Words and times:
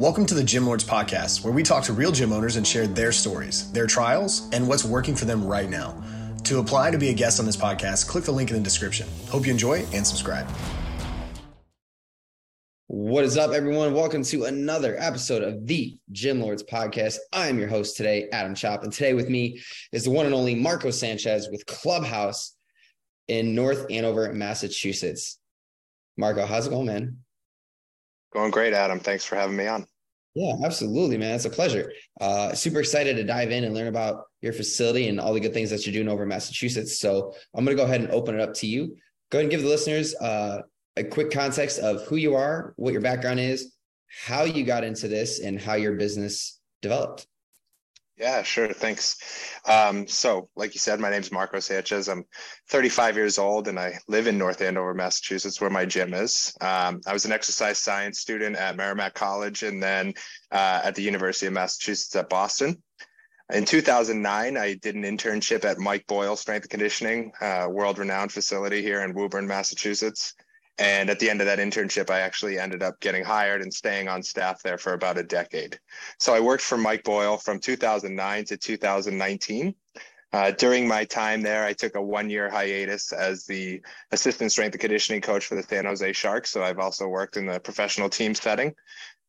Welcome 0.00 0.26
to 0.26 0.34
the 0.34 0.42
Gym 0.42 0.66
Lords 0.66 0.82
Podcast, 0.82 1.44
where 1.44 1.52
we 1.52 1.62
talk 1.62 1.84
to 1.84 1.92
real 1.92 2.10
gym 2.10 2.32
owners 2.32 2.56
and 2.56 2.66
share 2.66 2.88
their 2.88 3.12
stories, 3.12 3.70
their 3.70 3.86
trials, 3.86 4.50
and 4.52 4.66
what's 4.66 4.84
working 4.84 5.14
for 5.14 5.24
them 5.24 5.46
right 5.46 5.70
now. 5.70 6.02
To 6.42 6.58
apply 6.58 6.90
to 6.90 6.98
be 6.98 7.10
a 7.10 7.14
guest 7.14 7.38
on 7.38 7.46
this 7.46 7.56
podcast, 7.56 8.08
click 8.08 8.24
the 8.24 8.32
link 8.32 8.50
in 8.50 8.56
the 8.56 8.62
description. 8.62 9.06
Hope 9.28 9.46
you 9.46 9.52
enjoy 9.52 9.86
and 9.92 10.04
subscribe. 10.04 10.48
What 12.88 13.22
is 13.22 13.38
up, 13.38 13.52
everyone? 13.52 13.94
Welcome 13.94 14.24
to 14.24 14.46
another 14.46 14.96
episode 14.98 15.44
of 15.44 15.64
the 15.64 15.96
Gym 16.10 16.40
Lords 16.40 16.64
Podcast. 16.64 17.18
I 17.32 17.46
am 17.46 17.60
your 17.60 17.68
host 17.68 17.96
today, 17.96 18.28
Adam 18.32 18.56
Chop, 18.56 18.82
and 18.82 18.92
today 18.92 19.14
with 19.14 19.28
me 19.28 19.60
is 19.92 20.02
the 20.02 20.10
one 20.10 20.26
and 20.26 20.34
only 20.34 20.56
Marco 20.56 20.90
Sanchez 20.90 21.48
with 21.52 21.66
Clubhouse 21.66 22.56
in 23.28 23.54
North 23.54 23.86
Andover, 23.90 24.32
Massachusetts. 24.32 25.38
Marco, 26.16 26.46
how's 26.46 26.66
it 26.66 26.70
going, 26.70 26.86
man? 26.86 27.23
Going 28.34 28.50
great, 28.50 28.72
Adam. 28.72 28.98
Thanks 28.98 29.24
for 29.24 29.36
having 29.36 29.56
me 29.56 29.66
on. 29.66 29.86
Yeah, 30.34 30.56
absolutely, 30.64 31.16
man. 31.16 31.36
It's 31.36 31.44
a 31.44 31.50
pleasure. 31.50 31.92
Uh, 32.20 32.52
super 32.54 32.80
excited 32.80 33.14
to 33.16 33.24
dive 33.24 33.52
in 33.52 33.62
and 33.62 33.72
learn 33.72 33.86
about 33.86 34.24
your 34.42 34.52
facility 34.52 35.08
and 35.08 35.20
all 35.20 35.32
the 35.32 35.38
good 35.38 35.54
things 35.54 35.70
that 35.70 35.86
you're 35.86 35.92
doing 35.92 36.08
over 36.08 36.24
in 36.24 36.28
Massachusetts. 36.28 36.98
So 36.98 37.32
I'm 37.54 37.64
going 37.64 37.76
to 37.76 37.80
go 37.80 37.86
ahead 37.86 38.00
and 38.00 38.10
open 38.10 38.34
it 38.34 38.40
up 38.40 38.52
to 38.54 38.66
you. 38.66 38.96
Go 39.30 39.38
ahead 39.38 39.44
and 39.44 39.50
give 39.50 39.62
the 39.62 39.68
listeners 39.68 40.14
uh, 40.16 40.62
a 40.96 41.04
quick 41.04 41.30
context 41.30 41.78
of 41.78 42.02
who 42.06 42.16
you 42.16 42.34
are, 42.34 42.74
what 42.76 42.92
your 42.92 43.02
background 43.02 43.38
is, 43.38 43.74
how 44.26 44.42
you 44.42 44.64
got 44.64 44.82
into 44.82 45.06
this, 45.06 45.38
and 45.38 45.60
how 45.60 45.74
your 45.74 45.92
business 45.92 46.60
developed. 46.82 47.28
Yeah, 48.16 48.44
sure. 48.44 48.72
Thanks. 48.72 49.16
Um, 49.66 50.06
so, 50.06 50.48
like 50.54 50.74
you 50.74 50.78
said, 50.78 51.00
my 51.00 51.10
name 51.10 51.20
is 51.20 51.32
Marco 51.32 51.58
Sanchez. 51.58 52.08
I'm 52.08 52.24
35 52.68 53.16
years 53.16 53.38
old 53.38 53.66
and 53.66 53.78
I 53.78 53.98
live 54.06 54.28
in 54.28 54.38
North 54.38 54.60
Andover, 54.60 54.94
Massachusetts, 54.94 55.60
where 55.60 55.70
my 55.70 55.84
gym 55.84 56.14
is. 56.14 56.56
Um, 56.60 57.00
I 57.08 57.12
was 57.12 57.24
an 57.24 57.32
exercise 57.32 57.78
science 57.78 58.20
student 58.20 58.54
at 58.54 58.76
Merrimack 58.76 59.14
College 59.14 59.64
and 59.64 59.82
then 59.82 60.14
uh, 60.52 60.82
at 60.84 60.94
the 60.94 61.02
University 61.02 61.46
of 61.46 61.54
Massachusetts 61.54 62.14
at 62.14 62.28
Boston. 62.28 62.80
In 63.52 63.64
2009, 63.64 64.56
I 64.56 64.74
did 64.74 64.94
an 64.94 65.02
internship 65.02 65.64
at 65.64 65.78
Mike 65.78 66.06
Boyle 66.06 66.36
Strength 66.36 66.64
and 66.64 66.70
Conditioning, 66.70 67.32
uh, 67.40 67.66
world 67.68 67.98
renowned 67.98 68.30
facility 68.32 68.80
here 68.80 69.02
in 69.02 69.12
Woburn, 69.12 69.46
Massachusetts. 69.48 70.34
And 70.78 71.08
at 71.08 71.20
the 71.20 71.30
end 71.30 71.40
of 71.40 71.46
that 71.46 71.60
internship, 71.60 72.10
I 72.10 72.20
actually 72.20 72.58
ended 72.58 72.82
up 72.82 72.98
getting 73.00 73.24
hired 73.24 73.62
and 73.62 73.72
staying 73.72 74.08
on 74.08 74.22
staff 74.22 74.62
there 74.62 74.78
for 74.78 74.92
about 74.92 75.18
a 75.18 75.22
decade. 75.22 75.78
So 76.18 76.34
I 76.34 76.40
worked 76.40 76.64
for 76.64 76.76
Mike 76.76 77.04
Boyle 77.04 77.36
from 77.36 77.60
2009 77.60 78.44
to 78.46 78.56
2019. 78.56 79.74
Uh, 80.32 80.50
during 80.50 80.88
my 80.88 81.04
time 81.04 81.42
there, 81.42 81.64
I 81.64 81.72
took 81.72 81.94
a 81.94 82.02
one 82.02 82.28
year 82.28 82.50
hiatus 82.50 83.12
as 83.12 83.46
the 83.46 83.80
assistant 84.10 84.50
strength 84.50 84.74
and 84.74 84.80
conditioning 84.80 85.20
coach 85.20 85.46
for 85.46 85.54
the 85.54 85.62
San 85.62 85.84
Jose 85.84 86.12
Sharks. 86.12 86.50
So 86.50 86.64
I've 86.64 86.80
also 86.80 87.06
worked 87.06 87.36
in 87.36 87.46
the 87.46 87.60
professional 87.60 88.08
team 88.08 88.34
setting. 88.34 88.74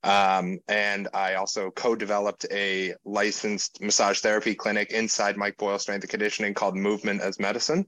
Um, 0.05 0.59
and 0.67 1.07
I 1.13 1.35
also 1.35 1.69
co 1.69 1.95
developed 1.95 2.45
a 2.51 2.95
licensed 3.05 3.81
massage 3.81 4.19
therapy 4.19 4.55
clinic 4.55 4.91
inside 4.91 5.37
Mike 5.37 5.57
Boyle 5.57 5.77
Strength 5.77 6.03
and 6.03 6.09
Conditioning 6.09 6.53
called 6.55 6.75
Movement 6.75 7.21
as 7.21 7.39
Medicine. 7.39 7.87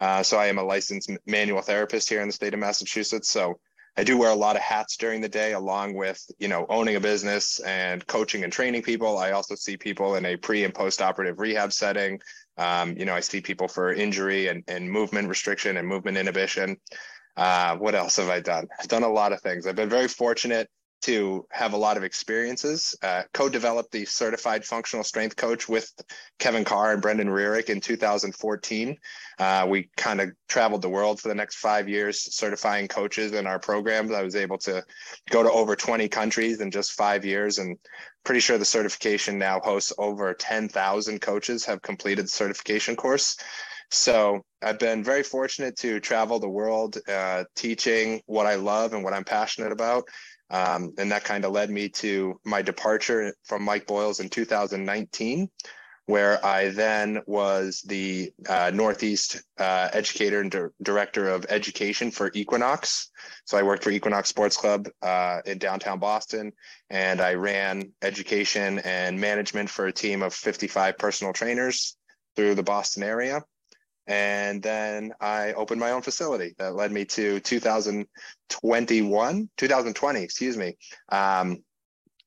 Uh, 0.00 0.22
so 0.22 0.38
I 0.38 0.46
am 0.46 0.58
a 0.58 0.62
licensed 0.62 1.10
manual 1.26 1.62
therapist 1.62 2.08
here 2.08 2.20
in 2.20 2.28
the 2.28 2.32
state 2.32 2.54
of 2.54 2.60
Massachusetts. 2.60 3.30
So 3.30 3.58
I 3.96 4.04
do 4.04 4.16
wear 4.16 4.30
a 4.30 4.34
lot 4.34 4.54
of 4.54 4.62
hats 4.62 4.96
during 4.96 5.20
the 5.20 5.28
day, 5.28 5.54
along 5.54 5.94
with 5.94 6.24
you 6.38 6.46
know 6.46 6.66
owning 6.68 6.94
a 6.94 7.00
business 7.00 7.58
and 7.60 8.06
coaching 8.06 8.44
and 8.44 8.52
training 8.52 8.82
people. 8.82 9.18
I 9.18 9.32
also 9.32 9.56
see 9.56 9.76
people 9.76 10.14
in 10.14 10.24
a 10.24 10.36
pre 10.36 10.62
and 10.62 10.72
post 10.72 11.02
operative 11.02 11.40
rehab 11.40 11.72
setting. 11.72 12.20
Um, 12.56 12.96
you 12.96 13.04
know, 13.04 13.14
I 13.14 13.20
see 13.20 13.40
people 13.40 13.66
for 13.66 13.92
injury 13.92 14.48
and, 14.48 14.62
and 14.68 14.88
movement 14.88 15.28
restriction 15.28 15.76
and 15.78 15.88
movement 15.88 16.16
inhibition. 16.16 16.76
Uh, 17.36 17.76
what 17.76 17.94
else 17.94 18.16
have 18.16 18.28
I 18.28 18.40
done? 18.40 18.68
I've 18.78 18.88
done 18.88 19.02
a 19.02 19.08
lot 19.08 19.32
of 19.32 19.40
things. 19.40 19.66
I've 19.66 19.76
been 19.76 19.88
very 19.88 20.08
fortunate 20.08 20.68
to 21.02 21.46
have 21.50 21.72
a 21.72 21.76
lot 21.76 21.96
of 21.96 22.04
experiences. 22.04 22.96
Uh, 23.02 23.22
co-developed 23.32 23.92
the 23.92 24.04
certified 24.04 24.64
functional 24.64 25.04
strength 25.04 25.36
coach 25.36 25.68
with 25.68 25.90
Kevin 26.38 26.64
Carr 26.64 26.92
and 26.92 27.02
Brendon 27.02 27.28
Rearick 27.28 27.68
in 27.68 27.80
2014. 27.80 28.96
Uh, 29.38 29.66
we 29.68 29.88
kind 29.96 30.20
of 30.20 30.30
traveled 30.48 30.82
the 30.82 30.88
world 30.88 31.20
for 31.20 31.28
the 31.28 31.34
next 31.34 31.56
five 31.56 31.88
years, 31.88 32.34
certifying 32.34 32.88
coaches 32.88 33.32
in 33.32 33.46
our 33.46 33.58
programs. 33.58 34.10
I 34.10 34.22
was 34.22 34.36
able 34.36 34.58
to 34.58 34.82
go 35.30 35.42
to 35.42 35.50
over 35.50 35.76
20 35.76 36.08
countries 36.08 36.60
in 36.60 36.70
just 36.70 36.92
five 36.92 37.24
years, 37.24 37.58
and 37.58 37.78
pretty 38.24 38.40
sure 38.40 38.58
the 38.58 38.64
certification 38.64 39.38
now 39.38 39.60
hosts 39.60 39.92
over 39.98 40.34
10,000 40.34 41.20
coaches 41.20 41.64
have 41.64 41.82
completed 41.82 42.24
the 42.24 42.30
certification 42.30 42.96
course. 42.96 43.36
So 43.90 44.42
I've 44.60 44.78
been 44.78 45.02
very 45.02 45.22
fortunate 45.22 45.76
to 45.78 46.00
travel 46.00 46.38
the 46.38 46.48
world, 46.48 46.98
uh, 47.08 47.44
teaching 47.54 48.20
what 48.26 48.46
I 48.46 48.56
love 48.56 48.92
and 48.92 49.02
what 49.02 49.14
I'm 49.14 49.24
passionate 49.24 49.72
about. 49.72 50.04
Um, 50.50 50.94
and 50.98 51.10
that 51.12 51.24
kind 51.24 51.44
of 51.44 51.52
led 51.52 51.70
me 51.70 51.88
to 51.90 52.40
my 52.44 52.62
departure 52.62 53.34
from 53.44 53.62
Mike 53.62 53.86
Boyles 53.86 54.20
in 54.20 54.28
2019, 54.28 55.50
where 56.06 56.44
I 56.44 56.70
then 56.70 57.20
was 57.26 57.82
the 57.82 58.32
uh, 58.48 58.70
Northeast 58.72 59.42
uh, 59.58 59.90
educator 59.92 60.40
and 60.40 60.50
di- 60.50 60.68
director 60.82 61.28
of 61.28 61.44
education 61.50 62.10
for 62.10 62.30
Equinox. 62.32 63.10
So 63.44 63.58
I 63.58 63.62
worked 63.62 63.84
for 63.84 63.90
Equinox 63.90 64.30
Sports 64.30 64.56
Club 64.56 64.88
uh, 65.02 65.40
in 65.44 65.58
downtown 65.58 65.98
Boston, 65.98 66.52
and 66.88 67.20
I 67.20 67.34
ran 67.34 67.92
education 68.00 68.78
and 68.80 69.20
management 69.20 69.68
for 69.68 69.86
a 69.86 69.92
team 69.92 70.22
of 70.22 70.32
55 70.32 70.96
personal 70.96 71.34
trainers 71.34 71.96
through 72.36 72.54
the 72.54 72.62
Boston 72.62 73.02
area. 73.02 73.42
And 74.08 74.60
then 74.62 75.12
I 75.20 75.52
opened 75.52 75.80
my 75.80 75.92
own 75.92 76.02
facility 76.02 76.54
that 76.58 76.74
led 76.74 76.90
me 76.90 77.04
to 77.04 77.38
2021, 77.40 79.50
2020, 79.56 80.22
excuse 80.22 80.56
me. 80.56 80.76
Um, 81.10 81.62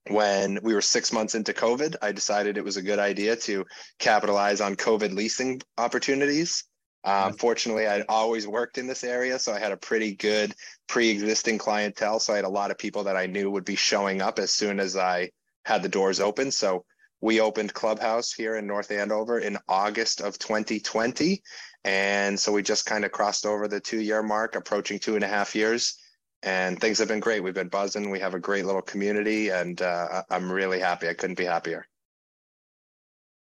when 0.10 0.60
we 0.64 0.76
were 0.76 0.82
six 0.82 1.12
months 1.12 1.36
into 1.36 1.54
COVID, 1.54 1.96
I 2.02 2.12
decided 2.12 2.58
it 2.58 2.64
was 2.64 2.78
a 2.78 2.84
good 2.84 3.00
idea 3.00 3.36
to 3.38 3.66
capitalize 4.00 4.62
on 4.62 4.76
COVID 4.76 5.14
leasing 5.14 5.62
opportunities. 5.78 6.64
Um, 7.04 7.34
fortunately, 7.34 7.88
I'd 7.88 8.06
always 8.10 8.48
worked 8.48 8.78
in 8.78 8.86
this 8.86 9.04
area, 9.04 9.40
so 9.40 9.52
I 9.52 9.60
had 9.60 9.72
a 9.72 9.78
pretty 9.78 10.16
good 10.16 10.54
pre-existing 10.88 11.58
clientele. 11.58 12.20
So 12.20 12.34
I 12.34 12.36
had 12.36 12.46
a 12.46 12.50
lot 12.50 12.70
of 12.70 12.78
people 12.78 13.06
that 13.06 13.18
I 13.18 13.26
knew 13.26 13.50
would 13.50 13.66
be 13.66 13.76
showing 13.76 14.22
up 14.22 14.38
as 14.38 14.52
soon 14.52 14.80
as 14.80 14.96
I 14.96 15.32
had 15.66 15.82
the 15.82 15.90
doors 15.90 16.20
open. 16.20 16.52
So 16.52 16.86
we 17.22 17.40
opened 17.40 17.74
Clubhouse 17.74 18.34
here 18.34 18.56
in 18.56 18.68
North 18.68 18.92
Andover 18.92 19.40
in 19.40 19.58
August 19.68 20.22
of 20.22 20.40
2020, 20.40 21.42
and 21.84 22.40
so 22.40 22.52
we 22.52 22.62
just 22.62 22.86
kind 22.86 23.06
of 23.06 23.12
crossed 23.12 23.46
over 23.46 23.68
the 23.68 23.80
two 23.80 24.00
year 24.00 24.22
mark, 24.22 24.56
approaching 24.56 25.00
two 25.00 25.16
and 25.16 25.24
a 25.24 25.28
half 25.28 25.56
years. 25.56 25.98
And 26.44 26.80
things 26.80 26.98
have 26.98 27.08
been 27.08 27.20
great. 27.20 27.44
We've 27.44 27.54
been 27.54 27.68
buzzing. 27.68 28.10
We 28.10 28.20
have 28.20 28.34
a 28.34 28.40
great 28.40 28.66
little 28.66 28.82
community, 28.82 29.50
and 29.50 29.80
uh, 29.80 30.24
I'm 30.30 30.52
really 30.52 30.80
happy. 30.80 31.08
I 31.08 31.14
couldn't 31.14 31.38
be 31.38 31.46
happier. 31.46 31.86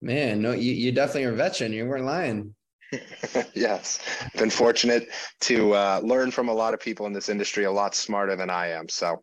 Man, 0.01 0.41
no, 0.41 0.53
you, 0.53 0.73
you 0.73 0.93
definitely 0.93 1.25
are 1.25 1.33
a 1.33 1.37
veteran. 1.37 1.75
You 1.75 1.87
weren't 1.87 2.07
lying. 2.07 2.55
yes, 3.55 3.99
been 4.39 4.51
fortunate 4.51 5.09
to 5.41 5.75
uh, 5.75 6.01
learn 6.03 6.31
from 6.31 6.49
a 6.49 6.55
lot 6.55 6.73
of 6.73 6.81
people 6.81 7.07
in 7.07 7.13
this 7.13 7.29
industry, 7.29 7.65
a 7.65 7.71
lot 7.71 7.95
smarter 7.95 8.37
than 8.37 8.49
I 8.49 8.69
am. 8.69 8.89
So, 8.89 9.23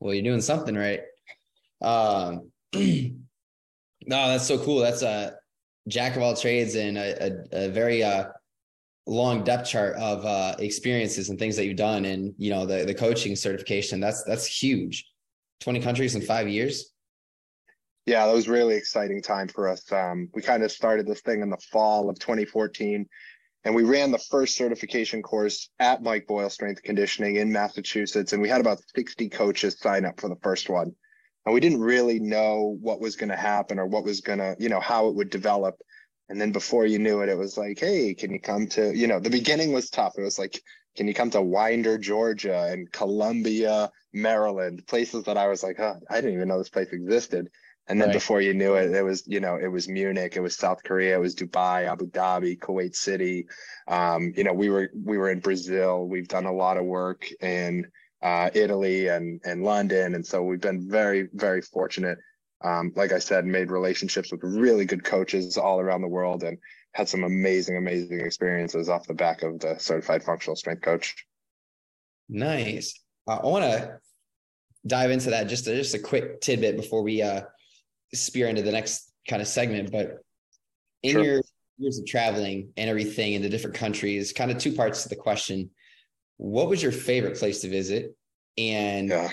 well, 0.00 0.14
you're 0.14 0.24
doing 0.24 0.40
something 0.40 0.74
right. 0.74 1.02
Um, 1.80 2.50
no, 2.74 3.20
that's 4.06 4.46
so 4.46 4.58
cool. 4.58 4.78
That's 4.78 5.02
a 5.02 5.36
jack 5.88 6.16
of 6.16 6.22
all 6.22 6.36
trades 6.36 6.74
and 6.74 6.96
a, 6.96 7.26
a, 7.52 7.66
a 7.66 7.68
very 7.68 8.02
uh, 8.02 8.26
long 9.06 9.42
depth 9.42 9.68
chart 9.68 9.96
of 9.96 10.24
uh, 10.24 10.54
experiences 10.58 11.28
and 11.28 11.38
things 11.38 11.56
that 11.56 11.66
you've 11.66 11.76
done, 11.76 12.04
and 12.04 12.34
you 12.38 12.50
know 12.50 12.66
the 12.66 12.84
the 12.84 12.94
coaching 12.94 13.36
certification. 13.36 14.00
That's 14.00 14.22
that's 14.24 14.46
huge. 14.46 15.06
Twenty 15.60 15.80
countries 15.80 16.14
in 16.14 16.22
five 16.22 16.48
years. 16.48 16.92
Yeah, 18.04 18.26
that 18.26 18.34
was 18.34 18.48
really 18.48 18.74
exciting 18.74 19.22
time 19.22 19.46
for 19.46 19.68
us. 19.68 19.90
Um, 19.92 20.28
we 20.34 20.42
kind 20.42 20.64
of 20.64 20.72
started 20.72 21.06
this 21.06 21.20
thing 21.20 21.40
in 21.40 21.50
the 21.50 21.58
fall 21.70 22.10
of 22.10 22.18
2014, 22.18 23.06
and 23.62 23.74
we 23.76 23.84
ran 23.84 24.10
the 24.10 24.18
first 24.18 24.56
certification 24.56 25.22
course 25.22 25.70
at 25.78 26.02
Mike 26.02 26.26
Boyle 26.26 26.50
Strength 26.50 26.82
Conditioning 26.82 27.36
in 27.36 27.52
Massachusetts, 27.52 28.32
and 28.32 28.42
we 28.42 28.48
had 28.48 28.60
about 28.60 28.80
60 28.96 29.28
coaches 29.28 29.78
sign 29.78 30.04
up 30.04 30.20
for 30.20 30.28
the 30.28 30.40
first 30.42 30.68
one 30.68 30.96
and 31.44 31.54
we 31.54 31.60
didn't 31.60 31.80
really 31.80 32.20
know 32.20 32.76
what 32.80 33.00
was 33.00 33.16
going 33.16 33.30
to 33.30 33.36
happen 33.36 33.78
or 33.78 33.86
what 33.86 34.04
was 34.04 34.20
going 34.20 34.38
to 34.38 34.56
you 34.58 34.68
know 34.68 34.80
how 34.80 35.08
it 35.08 35.14
would 35.14 35.30
develop. 35.30 35.76
And 36.28 36.40
then 36.40 36.52
before 36.52 36.86
you 36.86 36.98
knew 36.98 37.20
it 37.20 37.28
it 37.28 37.38
was 37.38 37.58
like 37.58 37.78
hey 37.78 38.14
can 38.14 38.32
you 38.32 38.40
come 38.40 38.66
to 38.68 38.96
you 38.96 39.06
know 39.06 39.20
the 39.20 39.30
beginning 39.30 39.72
was 39.72 39.90
tough. 39.90 40.14
It 40.16 40.22
was 40.22 40.38
like 40.38 40.60
can 40.96 41.08
you 41.08 41.14
come 41.14 41.30
to 41.30 41.40
winder 41.40 41.96
georgia 41.98 42.68
and 42.70 42.90
columbia 42.92 43.90
maryland 44.12 44.86
places 44.86 45.24
that 45.24 45.38
i 45.38 45.48
was 45.48 45.62
like 45.62 45.80
oh, 45.80 45.98
i 46.10 46.16
didn't 46.16 46.34
even 46.34 46.48
know 46.48 46.58
this 46.58 46.68
place 46.68 46.92
existed. 46.92 47.50
And 47.88 48.00
then 48.00 48.08
right. 48.08 48.14
before 48.14 48.40
you 48.40 48.54
knew 48.54 48.74
it 48.74 48.92
it 48.92 49.02
was 49.02 49.26
you 49.26 49.40
know 49.40 49.56
it 49.56 49.66
was 49.66 49.88
munich 49.88 50.36
it 50.36 50.40
was 50.40 50.56
south 50.56 50.84
korea 50.84 51.16
it 51.16 51.20
was 51.20 51.34
dubai 51.34 51.86
abu 51.86 52.06
dhabi 52.06 52.58
kuwait 52.58 52.94
city. 52.94 53.46
Um, 53.88 54.32
you 54.36 54.44
know 54.44 54.52
we 54.52 54.70
were 54.70 54.90
we 54.94 55.18
were 55.18 55.30
in 55.30 55.40
brazil. 55.40 56.06
We've 56.06 56.28
done 56.28 56.46
a 56.46 56.52
lot 56.52 56.76
of 56.76 56.84
work 56.84 57.26
in 57.40 57.90
uh, 58.22 58.50
Italy 58.54 59.08
and 59.08 59.40
and 59.44 59.64
London, 59.64 60.14
and 60.14 60.24
so 60.24 60.42
we've 60.42 60.60
been 60.60 60.88
very 60.88 61.28
very 61.34 61.62
fortunate. 61.62 62.18
Um, 62.64 62.92
like 62.94 63.10
I 63.10 63.18
said, 63.18 63.44
made 63.44 63.70
relationships 63.72 64.30
with 64.30 64.40
really 64.44 64.84
good 64.84 65.02
coaches 65.02 65.58
all 65.58 65.80
around 65.80 66.02
the 66.02 66.08
world, 66.08 66.44
and 66.44 66.58
had 66.92 67.08
some 67.08 67.24
amazing 67.24 67.76
amazing 67.76 68.20
experiences 68.20 68.88
off 68.88 69.06
the 69.06 69.14
back 69.14 69.42
of 69.42 69.58
the 69.58 69.76
certified 69.78 70.22
functional 70.22 70.56
strength 70.56 70.82
coach. 70.82 71.26
Nice. 72.28 72.98
Uh, 73.26 73.38
I 73.42 73.46
want 73.46 73.64
to 73.64 73.98
dive 74.86 75.10
into 75.10 75.30
that 75.30 75.48
just 75.48 75.66
a, 75.66 75.74
just 75.74 75.94
a 75.94 75.98
quick 75.98 76.40
tidbit 76.40 76.76
before 76.76 77.02
we 77.02 77.22
uh, 77.22 77.42
spear 78.14 78.48
into 78.48 78.62
the 78.62 78.72
next 78.72 79.12
kind 79.28 79.42
of 79.42 79.48
segment. 79.48 79.90
But 79.90 80.18
in 81.02 81.12
sure. 81.12 81.24
your 81.24 81.42
years 81.78 81.98
of 81.98 82.06
traveling 82.06 82.72
and 82.76 82.88
everything 82.88 83.32
in 83.32 83.42
the 83.42 83.48
different 83.48 83.76
countries, 83.76 84.32
kind 84.32 84.50
of 84.50 84.58
two 84.58 84.72
parts 84.72 85.02
to 85.02 85.08
the 85.08 85.16
question: 85.16 85.70
What 86.42 86.68
was 86.68 86.82
your 86.82 86.90
favorite 86.90 87.38
place 87.38 87.60
to 87.60 87.68
visit, 87.68 88.16
and 88.58 89.10
yeah. 89.10 89.30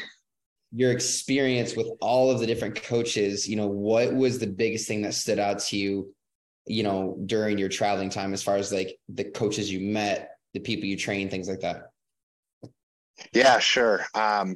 your 0.72 0.92
experience 0.92 1.76
with 1.76 1.88
all 2.02 2.30
of 2.30 2.40
the 2.40 2.46
different 2.46 2.84
coaches? 2.84 3.50
You 3.50 3.56
know, 3.56 3.66
what 3.66 4.14
was 4.14 4.38
the 4.38 4.46
biggest 4.46 4.88
thing 4.88 5.02
that 5.02 5.16
stood 5.16 5.40
out 5.40 5.58
to 5.60 5.78
you? 5.78 6.14
You 6.68 6.84
know, 6.84 7.18
during 7.26 7.58
your 7.58 7.68
traveling 7.68 8.12
time, 8.12 8.32
as 8.32 8.44
far 8.44 8.58
as 8.58 8.72
like 8.72 9.00
the 9.10 9.24
coaches 9.24 9.72
you 9.72 9.92
met, 9.92 10.38
the 10.54 10.60
people 10.60 10.86
you 10.86 10.98
train, 10.98 11.32
things 11.32 11.50
like 11.50 11.62
that. 11.62 11.90
Yeah, 13.34 13.58
sure. 13.58 14.06
Um, 14.14 14.56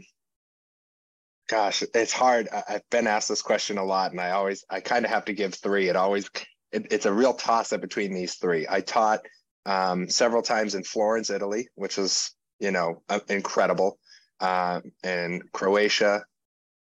gosh, 1.49 1.83
it's 1.95 2.13
hard. 2.13 2.49
I, 2.53 2.73
have 2.73 2.89
been 2.91 3.07
asked 3.07 3.29
this 3.29 3.41
question 3.41 3.79
a 3.79 3.83
lot, 3.83 4.11
and 4.11 4.21
I 4.21 4.29
always, 4.29 4.63
I 4.69 4.79
kind 4.79 5.05
of 5.05 5.11
have 5.11 5.25
to 5.25 5.33
give 5.33 5.55
three. 5.55 5.89
It 5.89 5.95
always, 5.95 6.29
it, 6.71 6.85
it's 6.91 7.07
a 7.07 7.13
real 7.13 7.33
toss 7.33 7.73
up 7.73 7.81
between 7.81 8.13
these 8.13 8.35
three. 8.35 8.67
I 8.69 8.81
taught 8.81 9.21
um, 9.65 10.07
several 10.07 10.43
times 10.43 10.75
in 10.75 10.83
Florence, 10.83 11.31
Italy, 11.31 11.67
which 11.73 11.97
was, 11.97 12.35
you 12.59 12.71
know, 12.71 13.01
uh, 13.09 13.19
incredible, 13.29 13.97
uh, 14.39 14.81
and 15.03 15.51
Croatia. 15.51 16.23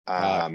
Um, 0.07 0.23
wow. 0.23 0.51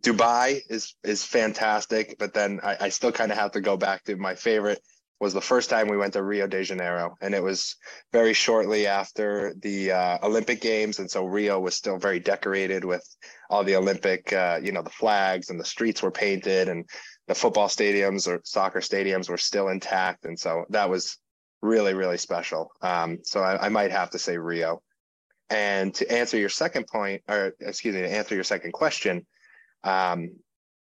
Dubai 0.00 0.60
is 0.68 0.94
is 1.02 1.24
fantastic, 1.24 2.16
but 2.18 2.32
then 2.32 2.60
I, 2.62 2.76
I 2.80 2.88
still 2.90 3.12
kind 3.12 3.32
of 3.32 3.38
have 3.38 3.52
to 3.52 3.60
go 3.60 3.76
back 3.76 4.04
to 4.04 4.16
my 4.16 4.34
favorite 4.34 4.80
was 5.20 5.34
the 5.34 5.40
first 5.40 5.68
time 5.68 5.86
we 5.86 5.98
went 5.98 6.14
to 6.14 6.22
Rio 6.22 6.46
de 6.46 6.64
Janeiro, 6.64 7.14
and 7.20 7.34
it 7.34 7.42
was 7.42 7.76
very 8.10 8.32
shortly 8.32 8.86
after 8.86 9.54
the 9.60 9.92
uh, 9.92 10.18
Olympic 10.22 10.62
Games, 10.62 10.98
and 10.98 11.10
so 11.10 11.26
Rio 11.26 11.60
was 11.60 11.76
still 11.76 11.98
very 11.98 12.18
decorated 12.18 12.84
with 12.86 13.04
all 13.50 13.62
the 13.62 13.76
Olympic, 13.76 14.32
uh, 14.32 14.58
you 14.62 14.72
know, 14.72 14.80
the 14.80 14.88
flags 14.88 15.50
and 15.50 15.60
the 15.60 15.64
streets 15.64 16.02
were 16.02 16.10
painted, 16.10 16.70
and 16.70 16.88
the 17.28 17.34
football 17.34 17.68
stadiums 17.68 18.26
or 18.26 18.40
soccer 18.44 18.80
stadiums 18.80 19.28
were 19.28 19.36
still 19.36 19.68
intact, 19.68 20.24
and 20.24 20.38
so 20.38 20.64
that 20.70 20.88
was 20.88 21.18
really 21.62 21.94
really 21.94 22.18
special. 22.18 22.72
Um, 22.82 23.18
so 23.22 23.40
I, 23.42 23.66
I 23.66 23.68
might 23.68 23.90
have 23.90 24.10
to 24.10 24.18
say 24.18 24.36
Rio. 24.38 24.82
And 25.48 25.92
to 25.96 26.10
answer 26.12 26.38
your 26.38 26.48
second 26.48 26.86
point, 26.86 27.22
or 27.28 27.54
excuse 27.58 27.94
me, 27.94 28.02
to 28.02 28.08
answer 28.12 28.36
your 28.36 28.44
second 28.44 28.72
question, 28.72 29.26
um, 29.82 30.30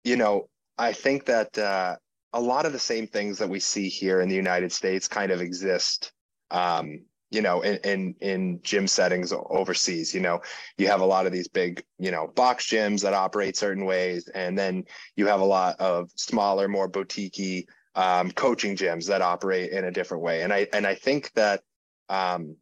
you 0.03 0.15
know, 0.15 0.49
I 0.77 0.91
think 0.91 1.25
that 1.25 1.55
uh, 1.55 1.97
a 2.33 2.41
lot 2.41 2.65
of 2.65 2.73
the 2.73 2.79
same 2.79 3.05
things 3.05 3.37
that 3.37 3.49
we 3.49 3.59
see 3.59 3.87
here 3.87 4.21
in 4.21 4.29
the 4.29 4.35
United 4.35 4.71
States 4.71 5.07
kind 5.07 5.31
of 5.31 5.39
exist 5.39 6.11
um, 6.51 7.01
you 7.31 7.41
know 7.41 7.61
in, 7.61 7.77
in 7.83 8.15
in 8.21 8.59
gym 8.61 8.87
settings 8.87 9.33
overseas 9.49 10.13
you 10.13 10.21
know 10.21 10.39
you 10.77 10.87
have 10.87 11.01
a 11.01 11.05
lot 11.05 11.25
of 11.25 11.31
these 11.31 11.47
big 11.47 11.83
you 11.97 12.11
know 12.11 12.31
box 12.35 12.67
gyms 12.67 13.01
that 13.01 13.13
operate 13.13 13.57
certain 13.57 13.85
ways 13.85 14.27
and 14.29 14.57
then 14.57 14.83
you 15.15 15.25
have 15.27 15.41
a 15.41 15.45
lot 15.45 15.79
of 15.79 16.09
smaller 16.15 16.67
more 16.67 16.87
boutique 16.87 17.67
um, 17.95 18.31
coaching 18.31 18.75
gyms 18.75 19.07
that 19.07 19.21
operate 19.21 19.71
in 19.71 19.85
a 19.85 19.91
different 19.91 20.23
way. 20.23 20.43
And 20.43 20.53
i 20.53 20.67
and 20.73 20.85
i 20.85 20.95
think 20.95 21.31
that 21.33 21.61
um, 22.09 22.55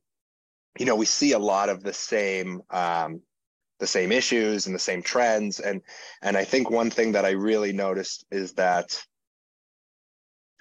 you 0.79 0.85
know 0.85 0.95
we 0.95 1.05
see 1.05 1.33
a 1.33 1.39
lot 1.39 1.69
of 1.69 1.83
the 1.83 1.93
same 1.93 2.61
um, 2.69 3.21
the 3.79 3.87
same 3.87 4.11
issues 4.11 4.65
and 4.65 4.75
the 4.75 4.79
same 4.79 5.01
trends. 5.01 5.59
And 5.59 5.81
and 6.21 6.37
i 6.37 6.43
think 6.43 6.69
one 6.69 6.89
thing 6.89 7.13
that 7.13 7.25
i 7.25 7.31
really 7.31 7.73
noticed 7.73 8.25
is 8.31 8.53
that 8.53 9.03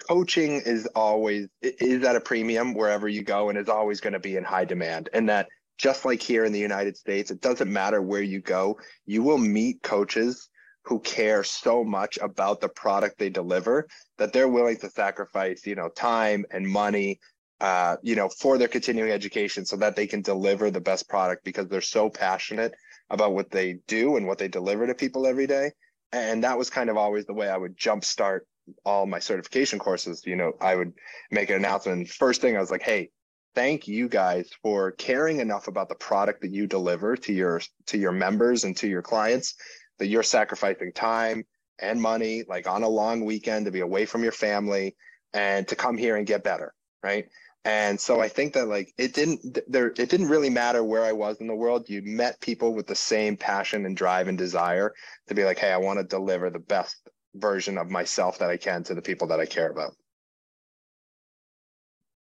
coaching 0.07 0.61
is 0.65 0.85
always 0.95 1.47
is 1.61 2.03
at 2.03 2.15
a 2.15 2.21
premium 2.21 2.73
wherever 2.73 3.07
you 3.07 3.23
go 3.23 3.49
and 3.49 3.57
is 3.57 3.69
always 3.69 4.01
going 4.01 4.13
to 4.13 4.19
be 4.19 4.35
in 4.35 4.43
high 4.43 4.65
demand. 4.65 5.07
And 5.13 5.29
that 5.29 5.47
just 5.77 6.05
like 6.05 6.21
here 6.21 6.45
in 6.45 6.51
the 6.51 6.59
united 6.59 6.95
states 6.95 7.31
it 7.31 7.41
doesn't 7.41 7.71
matter 7.71 7.99
where 8.01 8.21
you 8.21 8.39
go 8.39 8.77
you 9.05 9.23
will 9.23 9.39
meet 9.39 9.81
coaches 9.81 10.49
who 10.85 10.99
care 10.99 11.43
so 11.43 11.83
much 11.83 12.17
about 12.21 12.61
the 12.61 12.69
product 12.69 13.17
they 13.17 13.29
deliver 13.29 13.87
that 14.17 14.33
they're 14.33 14.47
willing 14.47 14.77
to 14.77 14.89
sacrifice 14.89 15.65
you 15.65 15.75
know 15.75 15.89
time 15.89 16.45
and 16.51 16.67
money 16.67 17.19
uh, 17.61 17.95
you 18.01 18.15
know 18.15 18.29
for 18.29 18.57
their 18.57 18.67
continuing 18.67 19.11
education 19.11 19.65
so 19.65 19.77
that 19.77 19.95
they 19.95 20.07
can 20.07 20.21
deliver 20.21 20.69
the 20.69 20.81
best 20.81 21.07
product 21.07 21.43
because 21.43 21.67
they're 21.67 21.81
so 21.81 22.09
passionate 22.09 22.73
about 23.09 23.33
what 23.33 23.49
they 23.51 23.77
do 23.87 24.17
and 24.17 24.27
what 24.27 24.37
they 24.37 24.47
deliver 24.47 24.87
to 24.87 24.95
people 24.95 25.25
every 25.27 25.47
day 25.47 25.71
and 26.11 26.43
that 26.43 26.57
was 26.57 26.69
kind 26.69 26.89
of 26.89 26.97
always 26.97 27.25
the 27.25 27.33
way 27.33 27.49
i 27.49 27.57
would 27.57 27.77
jumpstart 27.77 28.41
all 28.85 29.05
my 29.05 29.19
certification 29.19 29.79
courses, 29.79 30.23
you 30.25 30.35
know, 30.35 30.53
I 30.61 30.75
would 30.75 30.93
make 31.31 31.49
an 31.49 31.57
announcement. 31.57 32.09
First 32.09 32.41
thing 32.41 32.55
I 32.55 32.59
was 32.59 32.71
like, 32.71 32.81
hey, 32.81 33.09
thank 33.55 33.87
you 33.87 34.07
guys 34.07 34.49
for 34.61 34.91
caring 34.91 35.39
enough 35.39 35.67
about 35.67 35.89
the 35.89 35.95
product 35.95 36.41
that 36.41 36.51
you 36.51 36.67
deliver 36.67 37.15
to 37.15 37.33
your 37.33 37.61
to 37.87 37.97
your 37.97 38.11
members 38.11 38.63
and 38.63 38.75
to 38.77 38.87
your 38.87 39.01
clients 39.01 39.55
that 39.99 40.07
you're 40.07 40.23
sacrificing 40.23 40.91
time 40.93 41.45
and 41.79 42.01
money 42.01 42.43
like 42.47 42.67
on 42.67 42.83
a 42.83 42.87
long 42.87 43.25
weekend 43.25 43.65
to 43.65 43.71
be 43.71 43.81
away 43.81 44.05
from 44.05 44.23
your 44.23 44.31
family 44.31 44.95
and 45.33 45.67
to 45.67 45.75
come 45.75 45.97
here 45.97 46.15
and 46.15 46.27
get 46.27 46.43
better, 46.43 46.73
right? 47.01 47.27
And 47.65 47.99
so 47.99 48.19
I 48.19 48.27
think 48.27 48.53
that 48.53 48.67
like 48.67 48.93
it 48.97 49.13
didn't 49.13 49.57
there 49.67 49.87
it 49.87 50.09
didn't 50.09 50.27
really 50.27 50.49
matter 50.49 50.83
where 50.83 51.05
I 51.05 51.13
was 51.13 51.37
in 51.37 51.47
the 51.47 51.55
world. 51.55 51.89
You 51.89 52.01
met 52.03 52.41
people 52.41 52.73
with 52.73 52.87
the 52.87 52.95
same 52.95 53.37
passion 53.37 53.85
and 53.85 53.95
drive 53.95 54.27
and 54.27 54.37
desire 54.37 54.93
to 55.27 55.33
be 55.33 55.45
like, 55.45 55.59
hey, 55.59 55.71
I 55.71 55.77
want 55.77 55.99
to 55.99 56.03
deliver 56.03 56.49
the 56.49 56.59
best 56.59 56.97
version 57.35 57.77
of 57.77 57.89
myself 57.89 58.37
that 58.39 58.49
I 58.49 58.57
can 58.57 58.83
to 58.83 58.93
the 58.93 59.01
people 59.01 59.27
that 59.27 59.39
I 59.39 59.45
care 59.45 59.71
about. 59.71 59.95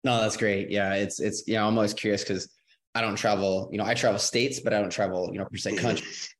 No, 0.03 0.21
that's 0.21 0.37
great. 0.37 0.69
Yeah, 0.69 0.93
it's 0.93 1.19
it's 1.19 1.47
you 1.47 1.55
know 1.55 1.67
I'm 1.67 1.75
always 1.75 1.95
curious 1.95 2.23
because 2.23 2.47
I 2.93 3.01
don't 3.01 3.15
travel. 3.15 3.67
You 3.71 3.79
know, 3.79 3.85
I 3.85 3.95
travel 3.95 4.19
states, 4.19 4.59
but 4.59 4.73
I 4.73 4.79
don't 4.79 4.91
travel. 4.91 5.31
You 5.33 5.39
know, 5.39 5.45
per 5.45 5.57
se 5.57 5.75
countries. 5.77 6.34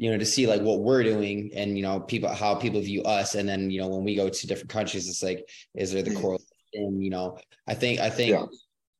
You 0.00 0.10
know, 0.10 0.16
to 0.16 0.24
see 0.24 0.46
like 0.46 0.62
what 0.62 0.80
we're 0.80 1.02
doing 1.02 1.50
and 1.54 1.76
you 1.76 1.82
know 1.82 2.00
people 2.00 2.30
how 2.30 2.54
people 2.54 2.80
view 2.80 3.02
us, 3.02 3.34
and 3.34 3.46
then 3.46 3.70
you 3.70 3.78
know 3.78 3.88
when 3.88 4.02
we 4.02 4.14
go 4.14 4.30
to 4.30 4.46
different 4.46 4.70
countries, 4.70 5.06
it's 5.06 5.22
like 5.22 5.46
is 5.74 5.92
there 5.92 6.02
the 6.02 6.10
mm-hmm. 6.10 6.22
correlation? 6.22 7.02
You 7.02 7.10
know, 7.10 7.36
I 7.68 7.74
think 7.74 8.00
I 8.00 8.08
think 8.08 8.30
yeah. 8.30 8.46